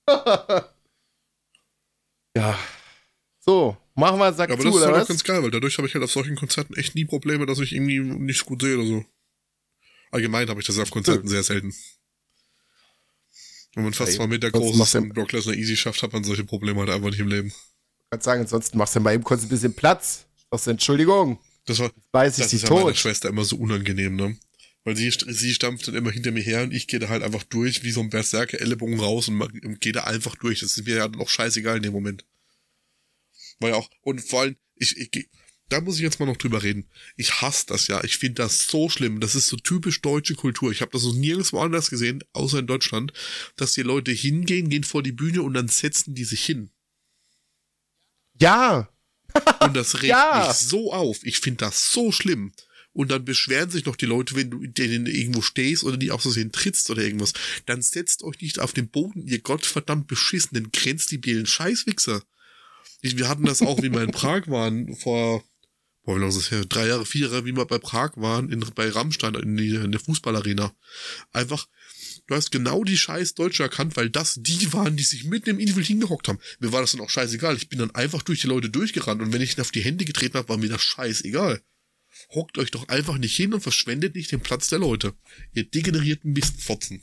ja. 2.35 2.57
So, 3.39 3.75
machen 3.95 4.19
wir 4.19 4.33
Sack 4.33 4.51
Aber 4.51 4.61
zu, 4.61 4.69
das 4.69 4.77
ist 4.77 4.85
halt 4.85 5.07
ganz 5.07 5.23
geil, 5.23 5.43
weil 5.43 5.51
dadurch 5.51 5.77
habe 5.77 5.87
ich 5.87 5.93
halt 5.93 6.03
auf 6.03 6.11
solchen 6.11 6.35
Konzerten 6.35 6.75
echt 6.75 6.95
nie 6.95 7.05
Probleme, 7.05 7.45
dass 7.45 7.59
ich 7.59 7.73
irgendwie 7.73 7.99
nicht 7.99 8.45
gut 8.45 8.61
sehe 8.61 8.77
oder 8.77 8.87
so. 8.87 9.05
Allgemein 10.11 10.49
habe 10.49 10.59
ich 10.59 10.67
das 10.67 10.77
auf 10.77 10.91
Konzerten 10.91 11.27
sehr 11.27 11.43
selten. 11.43 11.73
Wenn 13.73 13.83
man 13.83 13.93
fast 13.93 14.13
zwei 14.13 14.27
Meter 14.27 14.51
groß 14.51 14.79
ist 14.79 14.95
und 14.95 15.13
Brock 15.13 15.31
Lesnar 15.31 15.55
easy 15.55 15.77
schafft, 15.77 16.03
hat 16.03 16.11
man 16.11 16.23
solche 16.23 16.43
Probleme 16.43 16.79
halt 16.79 16.89
einfach 16.89 17.09
nicht 17.09 17.19
im 17.19 17.27
Leben. 17.27 17.49
Ich 17.49 18.09
kann 18.09 18.21
sagen, 18.21 18.41
ansonsten 18.41 18.77
machst 18.77 18.95
du 18.95 18.99
mal 18.99 19.13
eben 19.13 19.23
kurz 19.23 19.43
ein 19.43 19.49
bisschen 19.49 19.73
Platz. 19.73 20.25
Sagst 20.51 20.67
du, 20.67 20.71
Entschuldigung, 20.71 21.39
Das 21.65 21.79
war, 21.79 21.91
beiß 22.11 22.37
ich 22.37 22.43
das 22.43 22.53
ist 22.53 22.63
ja 22.63 22.69
meiner 22.69 22.87
tot. 22.87 22.97
Schwester 22.97 23.29
immer 23.29 23.45
so 23.45 23.55
unangenehm, 23.55 24.15
ne? 24.15 24.37
Weil 24.83 24.97
sie, 24.97 25.11
sie 25.11 25.53
stampft 25.53 25.87
dann 25.87 25.95
immer 25.95 26.11
hinter 26.11 26.31
mir 26.31 26.41
her 26.41 26.63
und 26.63 26.73
ich 26.73 26.87
gehe 26.87 26.99
da 26.99 27.07
halt 27.07 27.23
einfach 27.23 27.43
durch, 27.43 27.83
wie 27.83 27.91
so 27.91 28.01
ein 28.01 28.09
Berserker, 28.09 28.59
Ellenbogen 28.59 28.99
raus 28.99 29.27
und, 29.29 29.39
und 29.41 29.79
gehe 29.79 29.93
da 29.93 30.03
einfach 30.05 30.35
durch. 30.35 30.59
Das 30.59 30.75
ist 30.75 30.85
mir 30.85 30.95
ja 30.95 31.07
dann 31.07 31.21
auch 31.21 31.29
scheißegal 31.29 31.77
in 31.77 31.83
dem 31.83 31.93
Moment. 31.93 32.25
Weil 33.59 33.73
auch, 33.73 33.89
und 34.01 34.21
vor 34.21 34.41
allem, 34.41 34.55
ich, 34.75 34.97
ich, 34.97 35.29
da 35.71 35.81
muss 35.81 35.95
ich 35.95 36.01
jetzt 36.01 36.19
mal 36.19 36.25
noch 36.25 36.37
drüber 36.37 36.63
reden. 36.63 36.85
Ich 37.17 37.41
hasse 37.41 37.65
das 37.67 37.87
ja. 37.87 38.03
Ich 38.03 38.17
finde 38.17 38.35
das 38.43 38.67
so 38.67 38.89
schlimm. 38.89 39.19
Das 39.19 39.35
ist 39.35 39.47
so 39.47 39.57
typisch 39.57 40.01
deutsche 40.01 40.35
Kultur. 40.35 40.71
Ich 40.71 40.81
habe 40.81 40.91
das 40.91 41.03
noch 41.03 41.13
nirgendwo 41.15 41.59
anders 41.59 41.89
gesehen, 41.89 42.23
außer 42.33 42.59
in 42.59 42.67
Deutschland, 42.67 43.13
dass 43.55 43.73
die 43.73 43.81
Leute 43.83 44.11
hingehen, 44.11 44.69
gehen 44.69 44.83
vor 44.83 45.01
die 45.03 45.11
Bühne 45.11 45.41
und 45.43 45.53
dann 45.53 45.67
setzen 45.67 46.13
die 46.15 46.23
sich 46.25 46.43
hin. 46.45 46.69
Ja, 48.39 48.89
Und 49.61 49.75
das 49.75 49.95
regt 50.01 50.05
Ja. 50.09 50.45
mich 50.47 50.57
so 50.57 50.91
auf. 50.93 51.19
Ich 51.23 51.39
finde 51.39 51.57
das 51.65 51.91
so 51.91 52.11
schlimm. 52.11 52.51
Und 52.93 53.09
dann 53.09 53.23
beschweren 53.23 53.69
sich 53.69 53.85
noch 53.85 53.95
die 53.95 54.05
Leute, 54.05 54.35
wenn 54.35 54.49
du 54.51 54.67
denen 54.67 55.05
irgendwo 55.05 55.41
stehst 55.41 55.85
oder 55.85 55.95
die 55.95 56.11
auch 56.11 56.19
so 56.19 56.29
sehen 56.29 56.51
trittst 56.51 56.89
oder 56.89 57.01
irgendwas. 57.01 57.31
Dann 57.65 57.81
setzt 57.81 58.21
euch 58.23 58.41
nicht 58.41 58.59
auf 58.59 58.73
den 58.73 58.89
Boden, 58.89 59.25
ihr 59.27 59.39
gottverdammt 59.39 60.07
beschissenen, 60.07 60.71
grenzdebilen 60.73 61.45
Scheißwichser. 61.45 62.21
Ich- 63.01 63.17
Wir 63.17 63.29
hatten 63.29 63.45
das 63.45 63.61
auch, 63.61 63.81
wie 63.81 63.89
wir 63.93 64.01
in 64.03 64.11
Prag 64.11 64.47
waren, 64.47 64.93
vor, 64.97 65.41
boah, 66.03 66.15
wie 66.15 66.19
lange 66.19 66.29
ist 66.29 66.37
das 66.37 66.51
her? 66.51 66.65
Drei 66.65 66.87
Jahre, 66.87 67.05
vier 67.05 67.27
Jahre, 67.27 67.45
wie 67.45 67.55
wir 67.55 67.65
bei 67.65 67.77
Prag 67.77 68.11
waren, 68.15 68.49
in, 68.49 68.59
bei 68.75 68.89
Rammstein, 68.89 69.35
in, 69.35 69.57
die, 69.57 69.75
in 69.75 69.91
der 69.91 70.01
Fußballarena. 70.01 70.73
Einfach, 71.31 71.67
du 72.27 72.35
hast 72.35 72.51
genau 72.51 72.83
die 72.83 72.97
scheiß 72.97 73.35
Deutsche 73.35 73.63
erkannt, 73.63 73.95
weil 73.95 74.09
das 74.09 74.35
die 74.39 74.73
waren, 74.73 74.97
die 74.97 75.03
sich 75.03 75.25
mitten 75.25 75.51
im 75.51 75.59
Individual 75.59 75.85
hingehockt 75.85 76.27
haben. 76.27 76.39
Mir 76.59 76.71
war 76.71 76.81
das 76.81 76.93
dann 76.93 77.01
auch 77.01 77.09
scheißegal. 77.09 77.55
Ich 77.55 77.69
bin 77.69 77.79
dann 77.79 77.91
einfach 77.91 78.23
durch 78.23 78.41
die 78.41 78.47
Leute 78.47 78.69
durchgerannt 78.69 79.21
und 79.21 79.33
wenn 79.33 79.41
ich 79.41 79.53
ihnen 79.53 79.61
auf 79.61 79.71
die 79.71 79.83
Hände 79.83 80.05
getreten 80.05 80.37
habe, 80.37 80.49
war 80.49 80.57
mir 80.57 80.69
das 80.69 80.81
scheißegal. 80.81 81.61
Hockt 82.33 82.57
euch 82.57 82.71
doch 82.71 82.87
einfach 82.87 83.17
nicht 83.17 83.35
hin 83.35 83.53
und 83.53 83.61
verschwendet 83.61 84.15
nicht 84.15 84.31
den 84.31 84.41
Platz 84.41 84.67
der 84.67 84.79
Leute. 84.79 85.13
Ihr 85.53 85.63
degenerierten 85.63 86.33
Mistfotzen. 86.33 87.01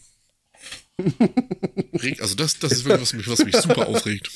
Regt, 0.99 2.21
also 2.21 2.35
das, 2.35 2.59
das 2.59 2.73
ist 2.73 2.85
wirklich, 2.85 3.03
was 3.03 3.13
mich, 3.13 3.29
was 3.29 3.45
mich 3.45 3.57
super 3.57 3.87
aufregt. 3.87 4.31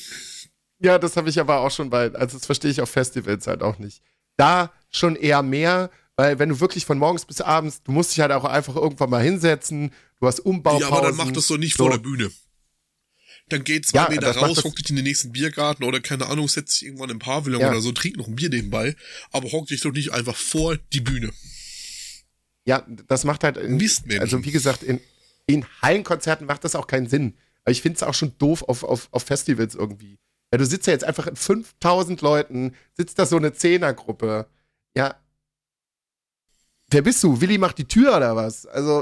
ja, 0.79 0.97
das 0.97 1.17
habe 1.17 1.29
ich 1.29 1.39
aber 1.39 1.59
auch 1.59 1.71
schon 1.71 1.89
bei, 1.89 2.11
also 2.13 2.37
das 2.37 2.45
verstehe 2.45 2.71
ich 2.71 2.81
auf 2.81 2.89
Festivals 2.89 3.47
halt 3.47 3.61
auch 3.61 3.77
nicht. 3.77 4.01
Da 4.37 4.71
schon 4.89 5.15
eher 5.15 5.41
mehr, 5.43 5.89
weil 6.15 6.39
wenn 6.39 6.49
du 6.49 6.59
wirklich 6.59 6.85
von 6.85 6.97
morgens 6.97 7.25
bis 7.25 7.41
abends, 7.41 7.81
du 7.83 7.91
musst 7.91 8.11
dich 8.11 8.19
halt 8.19 8.31
auch 8.31 8.45
einfach 8.45 8.75
irgendwann 8.75 9.09
mal 9.09 9.23
hinsetzen, 9.23 9.91
du 10.19 10.27
hast 10.27 10.39
Umbaupausen. 10.39 10.81
Ja, 10.89 10.95
aber 10.95 11.07
dann 11.07 11.15
macht 11.15 11.35
das 11.35 11.47
doch 11.47 11.57
nicht 11.57 11.75
so. 11.77 11.83
vor 11.85 11.91
der 11.91 11.97
Bühne. 11.99 12.31
Dann 13.49 13.63
geht 13.63 13.85
zwei 13.85 14.03
Ja, 14.03 14.09
Meter 14.09 14.31
raus, 14.37 14.63
hockt 14.63 14.79
dich 14.79 14.89
in 14.89 14.95
den 14.95 15.03
nächsten 15.05 15.31
Biergarten 15.31 15.83
oder 15.83 15.99
keine 15.99 16.27
Ahnung, 16.27 16.47
setzt 16.47 16.73
sich 16.79 16.87
irgendwann 16.87 17.09
im 17.09 17.19
Pavillon 17.19 17.59
Ja. 17.61 17.69
oder 17.69 17.81
so, 17.81 17.91
trinkt 17.91 18.17
noch 18.17 18.27
ein 18.27 18.35
Bier 18.35 18.49
nebenbei, 18.49 18.95
aber 19.31 19.51
hockt 19.51 19.69
dich 19.69 19.81
doch 19.81 19.91
nicht 19.91 20.11
einfach 20.13 20.35
vor 20.35 20.77
die 20.93 21.01
Bühne. 21.01 21.31
Ja, 22.65 22.85
das 23.07 23.25
macht 23.25 23.43
halt, 23.43 23.57
in, 23.57 23.79
also 24.19 24.43
wie 24.45 24.51
gesagt, 24.51 24.83
in, 24.83 25.01
in 25.45 25.65
Hallenkonzerten 25.81 26.47
macht 26.47 26.63
das 26.63 26.75
auch 26.75 26.87
keinen 26.87 27.07
Sinn. 27.09 27.35
Aber 27.65 27.71
ich 27.71 27.81
finde 27.81 27.97
es 27.97 28.03
auch 28.03 28.13
schon 28.13 28.37
doof 28.37 28.63
auf, 28.63 28.83
auf, 28.83 29.09
auf 29.11 29.23
Festivals 29.23 29.75
irgendwie. 29.75 30.17
Ja, 30.53 30.57
du 30.57 30.67
sitzt 30.67 30.85
ja 30.85 30.93
jetzt 30.93 31.03
einfach 31.03 31.25
in 31.25 31.35
5000 31.35 32.21
Leuten, 32.21 32.75
sitzt 32.95 33.17
da 33.17 33.25
so 33.25 33.37
eine 33.37 33.53
Zehnergruppe. 33.53 34.45
Ja. 34.95 35.19
Wer 36.91 37.01
bist 37.01 37.23
du? 37.23 37.41
Willi 37.41 37.57
macht 37.57 37.79
die 37.79 37.87
Tür 37.87 38.15
oder 38.15 38.35
was? 38.35 38.67
Also, 38.67 39.01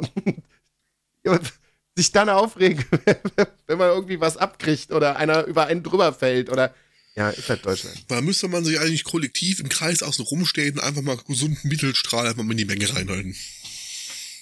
sich 1.98 2.14
dann 2.14 2.30
aufregen, 2.30 2.86
wenn 3.68 3.78
man 3.78 3.90
irgendwie 3.90 4.22
was 4.22 4.38
abkriegt 4.38 4.94
oder 4.94 5.18
einer 5.18 5.44
über 5.44 5.65
einen 5.65 5.84
drüber 5.84 6.14
fällt 6.14 6.49
oder. 6.49 6.73
Ja, 7.15 7.32
ist 7.32 7.49
halt 7.49 7.65
Deutschland. 7.65 8.10
Da 8.10 8.22
müsste 8.22 8.48
man 8.48 8.64
sich 8.64 8.80
eigentlich 8.80 9.03
kollektiv 9.03 9.60
im 9.60 9.68
Kreis 9.68 10.03
außen 10.03 10.23
rumstehen, 10.23 10.80
einfach 10.80 11.02
mal 11.02 11.18
gesunden 11.18 11.68
Mittelstrahl 11.69 12.28
einfach 12.28 12.44
mal 12.44 12.52
in 12.52 12.60
die 12.60 12.65
Menge 12.65 12.95
reinhalten. 12.95 13.36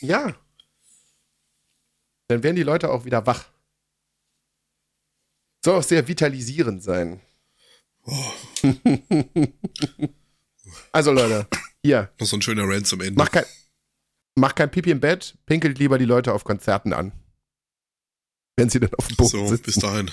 Ja. 0.02 0.36
Dann 2.28 2.44
werden 2.44 2.56
die 2.56 2.62
Leute 2.62 2.92
auch 2.92 3.06
wieder 3.06 3.26
wach. 3.26 3.50
Soll 5.64 5.76
auch 5.80 5.84
sehr 5.84 6.08
vitalisierend 6.08 6.84
sein. 6.84 7.22
Oh, 8.06 8.34
Also 10.92 11.12
Leute, 11.12 11.48
hier, 11.84 12.12
noch 12.20 12.28
so 12.28 12.38
ein 12.38 12.42
schöner 12.42 12.64
Rant 12.68 12.88
zum 12.88 13.02
Ende. 13.02 13.14
mach 13.18 13.32
kein, 13.32 13.46
mach 14.36 14.54
kein 14.56 14.70
Pipi 14.72 14.92
im 14.92 15.00
Bett, 15.00 15.38
pinkelt 15.46 15.80
lieber 15.80 15.98
die 15.98 16.06
Leute 16.06 16.34
auf 16.34 16.44
Konzerten 16.44 16.94
an. 16.94 17.12
Wenn 18.56 18.70
sie 18.70 18.80
dann 18.80 18.94
auf 18.96 19.08
dem 19.08 19.16
Boden 19.16 19.30
so, 19.30 19.48
sitzen. 19.48 19.64
bis 19.64 19.76
dahin. 19.76 20.12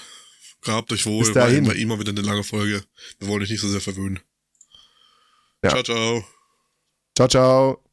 Gehabt 0.63 0.91
euch 0.93 1.05
wohl, 1.07 1.25
Bis 1.25 1.33
dahin. 1.35 1.67
war 1.67 1.75
immer, 1.75 1.81
immer 1.81 1.99
wieder 2.01 2.11
eine 2.11 2.23
lange 2.23 2.43
Folge. 2.45 2.83
Wir 3.19 3.29
wollen 3.29 3.43
euch 3.43 3.51
nicht 3.51 3.61
so 3.61 3.69
sehr 3.69 3.81
verwöhnen. 3.81 4.21
Ja. 5.63 5.71
Ciao, 5.71 5.83
ciao. 5.83 6.25
Ciao, 7.15 7.29
ciao. 7.29 7.86